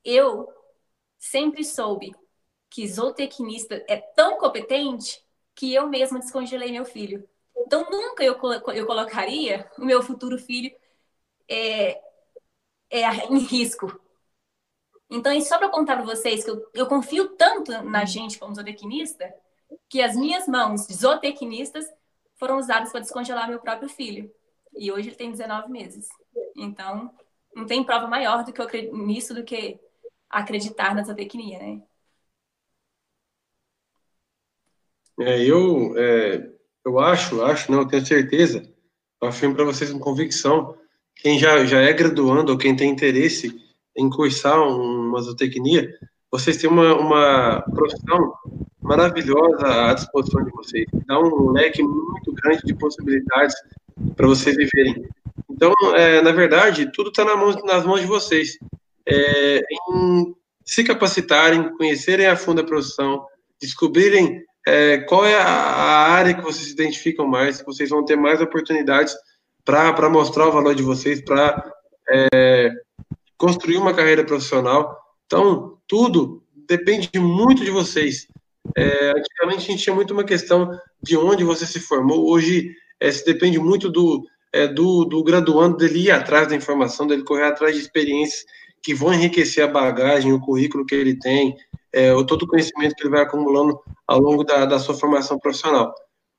eu 0.04 0.46
sempre 1.18 1.64
soube 1.64 2.14
que 2.70 2.86
zootecnista 2.86 3.82
é 3.88 3.96
tão 3.96 4.38
competente 4.38 5.24
que 5.54 5.72
eu 5.72 5.88
mesma 5.88 6.20
descongelei 6.20 6.70
meu 6.70 6.84
filho. 6.84 7.26
Então, 7.56 7.88
nunca 7.90 8.22
eu, 8.22 8.38
eu 8.74 8.86
colocaria 8.86 9.70
o 9.78 9.84
meu 9.84 10.02
futuro 10.02 10.38
filho 10.38 10.70
é, 11.48 12.00
é, 12.90 13.02
em 13.30 13.38
risco 13.38 13.98
Então, 15.10 15.32
e 15.32 15.40
só 15.40 15.59
para 15.59 15.70
contar 15.70 15.97
para 15.97 16.05
vocês 16.05 16.44
que 16.44 16.51
eu, 16.51 16.68
eu 16.74 16.86
confio 16.86 17.30
tanto 17.30 17.72
na 17.82 18.05
gente 18.05 18.39
como 18.39 18.55
zootecnista, 18.55 19.32
que 19.89 20.02
as 20.02 20.14
minhas 20.14 20.47
mãos 20.47 20.86
de 20.86 20.94
zootecnistas 20.94 21.86
foram 22.36 22.59
usadas 22.59 22.90
para 22.90 23.01
descongelar 23.01 23.48
meu 23.48 23.59
próprio 23.59 23.89
filho. 23.89 24.30
E 24.76 24.93
hoje 24.93 25.09
ele 25.09 25.16
tem 25.16 25.30
19 25.30 25.70
meses. 25.70 26.09
Então, 26.55 27.10
não 27.55 27.66
tem 27.66 27.82
prova 27.82 28.06
maior 28.06 28.44
do 28.44 28.52
que 28.52 28.60
eu, 28.60 28.94
nisso 28.94 29.35
do 29.35 29.44
que 29.44 29.78
acreditar 30.28 30.94
na 30.94 31.02
zootecnia, 31.02 31.59
né? 31.59 31.82
É, 35.20 35.43
eu, 35.43 35.98
é, 35.98 36.51
eu 36.85 37.01
acho, 37.01 37.43
acho, 37.43 37.72
não, 37.72 37.80
eu 37.80 37.89
tenho 37.89 38.06
certeza, 38.06 38.62
eu 39.20 39.28
afirmo 39.28 39.56
para 39.56 39.64
vocês 39.64 39.90
com 39.90 39.98
convicção, 39.98 40.78
quem 41.16 41.39
já, 41.39 41.64
já 41.64 41.80
é 41.80 41.93
graduando 41.93 42.52
ou 42.52 42.59
quem 42.59 42.76
tem 42.76 42.89
interesse 42.89 43.67
em 43.98 44.08
cursar 44.08 44.60
uma 44.60 45.20
zootecnia, 45.20 45.88
vocês 46.30 46.56
têm 46.56 46.70
uma, 46.70 46.94
uma 46.94 47.62
profissão 47.74 48.34
maravilhosa 48.80 49.90
à 49.90 49.94
disposição 49.94 50.44
de 50.44 50.50
vocês, 50.52 50.86
dá 51.06 51.18
um 51.18 51.50
leque 51.50 51.82
muito 51.82 52.32
grande 52.32 52.62
de 52.64 52.74
possibilidades 52.74 53.54
para 54.16 54.26
vocês 54.26 54.56
viverem. 54.56 55.06
Então, 55.50 55.72
é, 55.94 56.22
na 56.22 56.32
verdade, 56.32 56.90
tudo 56.92 57.10
está 57.10 57.24
na 57.24 57.34
nas 57.64 57.84
mãos 57.84 58.00
de 58.00 58.06
vocês. 58.06 58.58
É, 59.06 59.58
em 59.58 60.34
se 60.68 60.84
capacitarem, 60.84 61.74
conhecerem 61.78 62.26
a 62.26 62.36
fundo 62.36 62.60
a 62.60 62.64
profissão, 62.64 63.24
descobrirem 63.58 64.42
é, 64.66 64.98
qual 64.98 65.24
é 65.24 65.34
a, 65.34 65.48
área 66.12 66.34
que 66.34 66.42
vocês 66.42 66.66
se 66.66 66.74
identificam 66.74 67.26
mais, 67.26 67.62
vocês 67.62 67.88
vão 67.88 68.04
ter 68.04 68.16
mais 68.16 68.42
oportunidades 68.42 69.16
para 69.64 70.10
mostrar 70.10 70.46
o 70.46 70.52
valor 70.52 70.74
de 70.74 70.82
vocês, 70.82 71.22
para 71.22 71.72
é, 72.10 72.70
construir 73.39 73.78
uma 73.78 73.94
carreira 73.94 74.24
profissional. 74.24 74.98
Então, 75.27 75.78
tudo 75.86 76.43
depende 76.69 77.10
muito 77.19 77.65
de 77.65 77.70
vocês. 77.70 78.27
É, 78.77 79.12
antigamente 79.16 79.65
a 79.65 79.70
gente 79.70 79.82
tinha 79.85 79.94
muito 79.94 80.12
uma 80.12 80.24
questão 80.24 80.78
de 81.02 81.16
onde 81.16 81.44
você 81.44 81.65
se 81.65 81.81
formou, 81.81 82.28
hoje 82.28 82.70
é, 83.01 83.10
se 83.10 83.24
depende 83.24 83.59
muito 83.59 83.89
do, 83.89 84.23
é, 84.52 84.66
do, 84.66 85.05
do 85.05 85.23
graduando 85.23 85.78
dele 85.78 86.06
ir 86.06 86.10
atrás 86.10 86.48
da 86.48 86.55
informação, 86.55 87.06
dele 87.06 87.23
correr 87.23 87.44
atrás 87.44 87.74
de 87.74 87.81
experiências 87.81 88.44
que 88.82 88.94
vão 88.94 89.15
enriquecer 89.15 89.65
a 89.65 89.69
bagagem, 89.69 90.32
o 90.32 90.40
currículo 90.40 90.85
que 90.85 90.94
ele 90.94 91.19
tem, 91.19 91.56
é, 91.93 92.12
todo 92.24 92.43
o 92.43 92.47
conhecimento 92.47 92.94
que 92.94 93.02
ele 93.02 93.10
vai 93.10 93.23
acumulando 93.23 93.78
ao 94.06 94.20
longo 94.20 94.44
da, 94.44 94.66
da 94.66 94.78
sua 94.78 94.94
formação 94.94 95.39
profissional. 95.39 95.94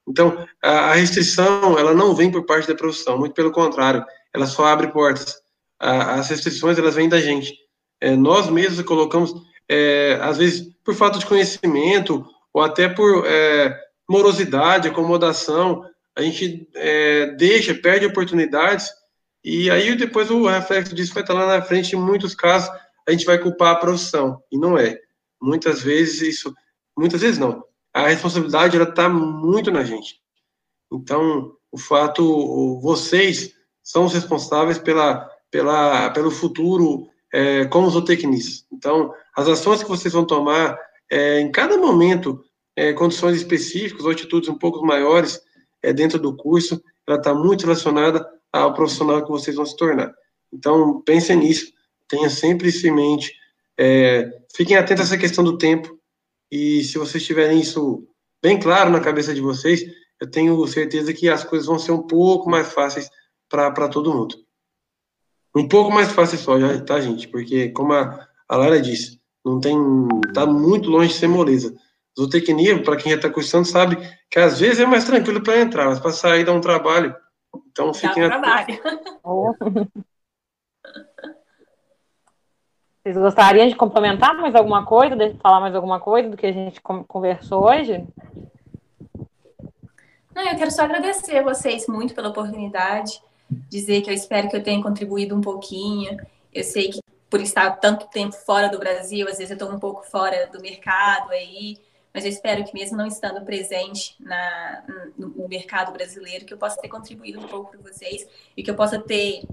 Então, 0.07 0.45
a, 0.63 0.69
a, 0.69 0.93
restrição, 0.93 1.77
ela 1.77 1.93
não 1.93 2.15
vem 2.15 2.31
por 2.31 2.45
parte 2.45 2.67
da 2.67 2.75
profissão, 2.75 3.17
muito 3.17 3.33
pelo 3.33 3.51
contrário, 3.51 4.03
ela 4.33 4.47
só 4.47 4.65
abre 4.65 4.87
portas. 4.87 5.35
A, 5.79 6.15
as 6.15 6.29
restrições, 6.29 6.77
elas 6.77 6.95
vêm 6.95 7.09
da 7.09 7.21
gente. 7.21 7.53
É, 8.01 8.15
nós 8.15 8.49
mesmos 8.49 8.81
colocamos, 8.85 9.33
é, 9.67 10.17
às 10.21 10.37
vezes, 10.37 10.73
por 10.83 10.95
falta 10.95 11.19
de 11.19 11.25
conhecimento, 11.25 12.25
ou 12.53 12.61
até 12.61 12.89
por 12.89 13.25
é, 13.25 13.79
morosidade, 14.09 14.87
acomodação, 14.87 15.85
a 16.15 16.21
gente 16.21 16.67
é, 16.75 17.27
deixa, 17.37 17.73
perde 17.73 18.05
oportunidades, 18.05 18.89
e 19.43 19.69
aí 19.69 19.95
depois 19.95 20.29
o 20.29 20.47
reflexo 20.47 20.93
disso 20.93 21.13
vai 21.13 21.23
estar 21.23 21.33
lá 21.33 21.45
na 21.45 21.61
frente, 21.61 21.95
em 21.95 21.99
muitos 21.99 22.35
casos, 22.35 22.69
a 23.07 23.11
gente 23.11 23.25
vai 23.25 23.37
culpar 23.37 23.73
a 23.73 23.79
profissão, 23.79 24.41
e 24.51 24.57
não 24.57 24.77
é. 24.77 24.99
Muitas 25.41 25.81
vezes 25.81 26.21
isso, 26.21 26.53
muitas 26.97 27.21
vezes 27.21 27.37
não. 27.39 27.63
A 27.93 28.07
responsabilidade 28.07 28.75
ela 28.75 28.89
está 28.89 29.07
muito 29.07 29.71
na 29.71 29.83
gente. 29.83 30.19
Então, 30.91 31.53
o 31.71 31.77
fato, 31.77 32.81
vocês 32.81 33.53
são 33.81 34.05
os 34.05 34.13
responsáveis 34.13 34.77
pela, 34.77 35.29
pela, 35.51 36.09
pelo 36.11 36.31
futuro 36.31 37.07
é, 37.33 37.65
como 37.65 37.89
zootecnistas. 37.89 38.65
Então, 38.71 39.13
as 39.35 39.47
ações 39.47 39.83
que 39.83 39.89
vocês 39.89 40.13
vão 40.13 40.25
tomar 40.25 40.77
é, 41.11 41.39
em 41.39 41.51
cada 41.51 41.77
momento, 41.77 42.43
é, 42.75 42.93
condições 42.93 43.37
específicas 43.37 44.05
ou 44.05 44.11
atitudes 44.11 44.49
um 44.49 44.57
pouco 44.57 44.85
maiores 44.85 45.41
é, 45.81 45.93
dentro 45.93 46.19
do 46.19 46.35
curso, 46.35 46.81
ela 47.07 47.17
está 47.17 47.33
muito 47.33 47.63
relacionada 47.63 48.25
ao 48.51 48.73
profissional 48.73 49.23
que 49.23 49.31
vocês 49.31 49.55
vão 49.55 49.65
se 49.65 49.75
tornar. 49.75 50.13
Então, 50.51 51.01
pensem 51.01 51.37
nisso, 51.37 51.71
tenha 52.07 52.29
sempre 52.29 52.69
isso 52.69 52.85
em 52.87 52.91
mente, 52.91 53.33
é, 53.77 54.29
fiquem 54.55 54.75
atentos 54.75 55.03
a 55.03 55.05
essa 55.05 55.17
questão 55.17 55.43
do 55.43 55.57
tempo, 55.57 55.97
e 56.51 56.83
se 56.83 56.97
vocês 56.97 57.23
tiverem 57.23 57.59
isso 57.59 58.07
bem 58.41 58.59
claro 58.59 58.89
na 58.89 58.99
cabeça 58.99 59.33
de 59.33 59.41
vocês, 59.41 59.83
eu 60.19 60.29
tenho 60.29 60.67
certeza 60.67 61.13
que 61.13 61.29
as 61.29 61.43
coisas 61.43 61.67
vão 61.67 61.79
ser 61.79 61.91
um 61.91 62.05
pouco 62.05 62.49
mais 62.49 62.73
fáceis 62.73 63.09
para 63.47 63.87
todo 63.87 64.13
mundo. 64.13 64.35
Um 65.55 65.67
pouco 65.67 65.91
mais 65.91 66.11
fácil 66.11 66.37
só, 66.37 66.59
já, 66.59 66.79
tá, 66.81 66.99
gente? 67.01 67.27
Porque, 67.27 67.69
como 67.69 67.93
a, 67.93 68.27
a 68.47 68.55
Lara 68.55 68.81
disse, 68.81 69.19
não 69.43 69.59
tem. 69.59 69.75
tá 70.33 70.45
muito 70.45 70.89
longe 70.89 71.09
de 71.09 71.15
ser 71.15 71.27
moleza. 71.27 71.75
Zootecnia, 72.17 72.83
para 72.83 72.97
quem 72.97 73.11
já 73.11 73.17
está 73.17 73.29
cursando, 73.29 73.65
sabe 73.65 73.97
que 74.29 74.39
às 74.39 74.59
vezes 74.59 74.79
é 74.79 74.85
mais 74.85 75.05
tranquilo 75.05 75.41
para 75.41 75.59
entrar, 75.59 75.85
mas 75.85 75.99
para 75.99 76.11
sair 76.11 76.43
dá 76.43 76.51
um 76.51 76.61
trabalho. 76.61 77.15
Então 77.71 77.93
fiquem 77.93 78.27
dá 78.27 78.37
um 78.37 78.41
trabalho. 78.41 78.79
Vocês 83.01 83.17
gostariam 83.17 83.67
de 83.67 83.75
complementar 83.75 84.35
mais 84.35 84.53
alguma 84.53 84.85
coisa, 84.85 85.15
de 85.15 85.33
falar 85.39 85.61
mais 85.61 85.73
alguma 85.73 85.99
coisa 85.99 86.29
do 86.29 86.35
que 86.35 86.45
a 86.45 86.51
gente 86.51 86.81
conversou 86.81 87.65
hoje? 87.65 88.05
Não, 90.35 90.43
eu 90.43 90.57
quero 90.57 90.69
só 90.69 90.83
agradecer 90.83 91.37
a 91.37 91.43
vocês 91.43 91.87
muito 91.87 92.13
pela 92.13 92.29
oportunidade, 92.29 93.21
dizer 93.49 94.01
que 94.01 94.09
eu 94.09 94.13
espero 94.13 94.49
que 94.49 94.55
eu 94.55 94.63
tenha 94.63 94.81
contribuído 94.81 95.35
um 95.35 95.41
pouquinho. 95.41 96.19
Eu 96.53 96.63
sei 96.63 96.89
que 96.89 96.99
por 97.29 97.41
estar 97.41 97.71
tanto 97.77 98.07
tempo 98.07 98.35
fora 98.35 98.69
do 98.69 98.79
Brasil, 98.79 99.27
às 99.27 99.37
vezes 99.37 99.51
eu 99.51 99.55
estou 99.55 99.71
um 99.71 99.79
pouco 99.79 100.03
fora 100.03 100.47
do 100.47 100.59
mercado 100.59 101.31
aí, 101.31 101.77
mas 102.13 102.23
eu 102.23 102.29
espero 102.31 102.63
que 102.63 102.73
mesmo 102.73 102.97
não 102.97 103.05
estando 103.05 103.45
presente 103.45 104.15
na, 104.19 104.83
no 105.17 105.47
mercado 105.47 105.91
brasileiro, 105.91 106.45
que 106.45 106.53
eu 106.53 106.57
possa 106.57 106.81
ter 106.81 106.87
contribuído 106.87 107.39
um 107.39 107.47
pouco 107.47 107.69
para 107.69 107.79
vocês 107.79 108.27
e 108.57 108.63
que 108.63 108.71
eu 108.71 108.75
possa 108.75 108.97
ter 108.97 109.43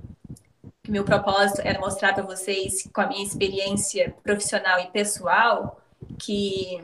que 0.82 0.93
meu 0.93 1.05
propósito 1.05 1.60
era 1.62 1.81
mostrar 1.81 2.14
para 2.14 2.23
vocês, 2.23 2.89
com 2.93 3.01
a 3.01 3.09
minha 3.09 3.24
experiência 3.24 4.14
profissional 4.23 4.78
e 4.78 4.86
pessoal, 4.86 5.81
que, 6.16 6.81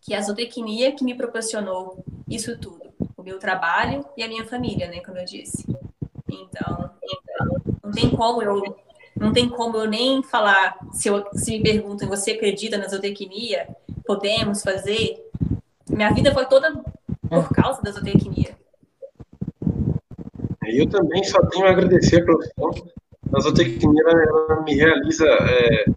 que 0.00 0.14
a 0.14 0.22
zootecnia 0.22 0.92
que 0.92 1.02
me 1.02 1.16
proporcionou 1.16 2.04
isso 2.28 2.56
tudo. 2.56 2.94
O 3.16 3.22
meu 3.24 3.40
trabalho 3.40 4.06
e 4.16 4.22
a 4.22 4.28
minha 4.28 4.46
família, 4.46 4.86
né, 4.86 5.00
como 5.00 5.18
eu 5.18 5.24
disse. 5.24 5.66
Então, 6.32 6.90
então 7.02 7.60
não 7.82 7.92
tem 7.92 8.10
como 8.10 8.42
eu 8.42 8.76
não 9.16 9.32
tem 9.32 9.48
como 9.48 9.76
eu 9.76 9.86
nem 9.86 10.22
falar, 10.22 10.78
se, 10.92 11.08
eu, 11.08 11.26
se 11.34 11.50
me 11.50 11.62
perguntam, 11.62 12.08
você 12.08 12.30
acredita 12.30 12.78
na 12.78 12.88
zootecnia? 12.88 13.68
Podemos 14.06 14.62
fazer? 14.62 15.22
Minha 15.90 16.10
vida 16.12 16.32
foi 16.32 16.46
toda 16.46 16.72
por 17.28 17.48
causa 17.50 17.82
da 17.82 17.90
zootecnia. 17.90 18.56
Eu 20.66 20.88
também 20.88 21.22
só 21.24 21.44
tenho 21.46 21.66
a 21.66 21.70
agradecer 21.70 22.22
a 22.22 22.24
profissão. 22.24 22.70
A 23.34 23.40
zootecnia 23.40 24.02
ela, 24.02 24.22
ela 24.22 24.62
me 24.62 24.74
realiza 24.74 25.26
é, 25.26 25.84
é, 25.84 25.90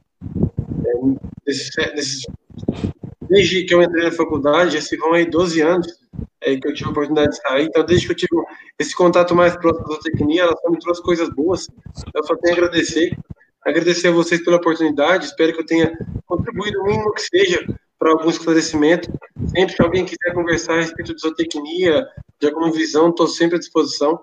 desde 3.22 3.64
que 3.64 3.74
eu 3.74 3.82
entrei 3.82 4.04
na 4.04 4.12
faculdade, 4.12 4.80
já 4.80 4.98
vão 4.98 5.14
aí 5.14 5.30
12 5.30 5.62
anos 5.62 6.03
é, 6.44 6.58
que 6.58 6.68
eu 6.68 6.74
tive 6.74 6.90
a 6.90 6.92
oportunidade 6.92 7.32
de 7.32 7.38
sair. 7.38 7.66
Então, 7.66 7.86
desde 7.86 8.06
que 8.06 8.12
eu 8.14 8.18
tive 8.18 8.44
esse 8.80 8.96
contato 8.96 9.36
mais 9.36 9.56
próximo 9.56 9.88
da 9.88 9.96
zootecnia, 9.96 10.44
ela 10.44 10.58
só 10.62 10.70
me 10.70 10.80
trouxe 10.80 11.02
coisas 11.02 11.30
boas. 11.30 11.68
Eu 12.14 12.24
só 12.24 12.36
tenho 12.38 12.56
a 12.56 12.58
agradecer. 12.58 13.18
Agradecer 13.66 14.10
a 14.10 14.12
vocês 14.12 14.44
pela 14.44 14.58
oportunidade. 14.58 15.26
Espero 15.26 15.54
que 15.54 15.62
eu 15.62 15.66
tenha 15.66 15.92
contribuído 16.26 16.82
o 16.82 16.86
mínimo 16.86 17.14
que 17.14 17.22
seja 17.22 17.66
para 17.98 18.12
algum 18.12 18.30
esclarecimento. 18.30 19.12
Sempre 19.56 19.76
que 19.76 19.82
alguém 19.82 20.06
quiser 20.06 20.34
conversar 20.34 20.74
a 20.74 20.82
respeito 20.82 21.16
de 21.16 21.22
zootecnia, 21.22 22.06
de 22.40 22.48
alguma 22.48 22.72
visão, 22.72 23.10
estou 23.10 23.28
sempre 23.28 23.56
à 23.56 23.60
disposição. 23.60 24.20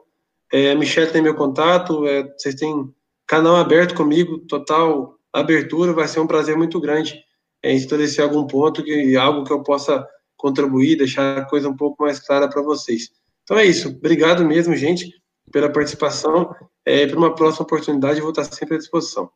É, 0.52 0.72
a 0.72 0.74
Michelle 0.74 1.10
tem 1.10 1.22
meu 1.22 1.34
contato, 1.34 2.06
é, 2.06 2.24
vocês 2.36 2.54
têm 2.54 2.92
canal 3.26 3.56
aberto 3.56 3.94
comigo, 3.94 4.40
total 4.40 5.14
abertura, 5.32 5.92
vai 5.92 6.08
ser 6.08 6.20
um 6.20 6.26
prazer 6.26 6.56
muito 6.56 6.80
grande 6.80 7.24
é, 7.62 7.72
esclarecer 7.72 8.24
algum 8.24 8.46
ponto, 8.46 8.82
que 8.82 9.16
algo 9.16 9.44
que 9.44 9.52
eu 9.52 9.62
possa 9.62 10.06
contribuir, 10.40 10.96
deixar 10.96 11.38
a 11.38 11.44
coisa 11.44 11.68
um 11.68 11.76
pouco 11.76 12.02
mais 12.02 12.18
clara 12.18 12.48
para 12.48 12.62
vocês. 12.62 13.10
Então 13.42 13.58
é 13.58 13.64
isso, 13.64 13.88
obrigado 13.88 14.44
mesmo, 14.44 14.74
gente, 14.74 15.20
pela 15.50 15.70
participação, 15.70 16.54
é, 16.84 17.06
para 17.06 17.18
uma 17.18 17.34
próxima 17.34 17.64
oportunidade, 17.64 18.20
vou 18.20 18.30
estar 18.30 18.44
sempre 18.44 18.76
à 18.76 18.78
disposição. 18.78 19.30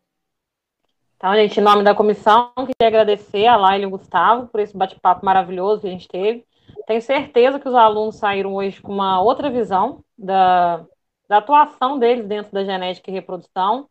Então, 1.16 1.34
gente, 1.34 1.58
em 1.58 1.62
nome 1.62 1.82
da 1.82 1.94
comissão, 1.94 2.52
queria 2.54 2.88
agradecer 2.88 3.46
a 3.46 3.56
Laila 3.56 3.84
e 3.84 3.86
o 3.86 3.90
Gustavo 3.90 4.46
por 4.48 4.60
esse 4.60 4.76
bate-papo 4.76 5.24
maravilhoso 5.24 5.80
que 5.80 5.86
a 5.86 5.90
gente 5.90 6.08
teve. 6.08 6.44
Tenho 6.86 7.00
certeza 7.00 7.58
que 7.58 7.68
os 7.68 7.74
alunos 7.74 8.16
saíram 8.16 8.54
hoje 8.54 8.80
com 8.82 8.92
uma 8.92 9.22
outra 9.22 9.48
visão 9.50 10.04
da, 10.18 10.84
da 11.28 11.38
atuação 11.38 11.98
deles 11.98 12.26
dentro 12.26 12.52
da 12.52 12.64
genética 12.64 13.10
e 13.10 13.14
reprodução, 13.14 13.88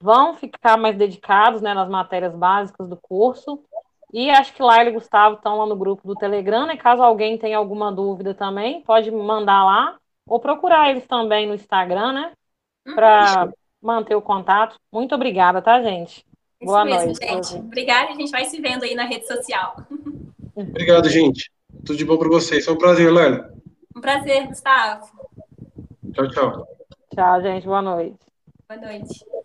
vão 0.00 0.34
ficar 0.34 0.76
mais 0.76 0.96
dedicados 0.96 1.62
né, 1.62 1.72
nas 1.74 1.88
matérias 1.88 2.34
básicas 2.34 2.88
do 2.88 2.96
curso. 2.96 3.62
E 4.12 4.30
acho 4.30 4.52
que 4.52 4.62
Laila 4.62 4.90
e 4.90 4.92
Gustavo 4.92 5.36
estão 5.36 5.56
lá 5.56 5.66
no 5.66 5.74
grupo 5.74 6.06
do 6.06 6.14
Telegram, 6.14 6.66
né? 6.66 6.76
Caso 6.76 7.02
alguém 7.02 7.38
tenha 7.38 7.56
alguma 7.56 7.90
dúvida 7.90 8.34
também, 8.34 8.82
pode 8.82 9.10
mandar 9.10 9.64
lá. 9.64 9.96
Ou 10.26 10.38
procurar 10.38 10.90
eles 10.90 11.06
também 11.06 11.46
no 11.46 11.54
Instagram, 11.54 12.12
né? 12.12 12.32
Uhum. 12.86 12.94
Para 12.94 13.52
manter 13.80 14.14
o 14.14 14.22
contato. 14.22 14.76
Muito 14.92 15.14
obrigada, 15.14 15.62
tá, 15.62 15.82
gente? 15.82 16.24
Isso 16.60 16.70
Boa 16.70 16.84
mesmo, 16.84 17.06
noite. 17.06 17.26
gente. 17.26 17.56
Obrigada 17.56 18.10
a 18.10 18.14
gente 18.14 18.30
vai 18.30 18.44
se 18.44 18.60
vendo 18.60 18.84
aí 18.84 18.94
na 18.94 19.04
rede 19.04 19.26
social. 19.26 19.76
Obrigado, 20.54 21.08
gente. 21.08 21.50
Tudo 21.84 21.96
de 21.96 22.04
bom 22.04 22.18
para 22.18 22.28
vocês. 22.28 22.64
Foi 22.64 22.74
um 22.74 22.78
prazer, 22.78 23.10
Laila. 23.10 23.52
Um 23.96 24.00
prazer, 24.00 24.46
Gustavo. 24.46 25.10
Tchau, 26.12 26.28
tchau. 26.28 26.68
Tchau, 27.14 27.42
gente. 27.42 27.66
Boa 27.66 27.82
noite. 27.82 28.18
Boa 28.68 28.80
noite. 28.80 29.41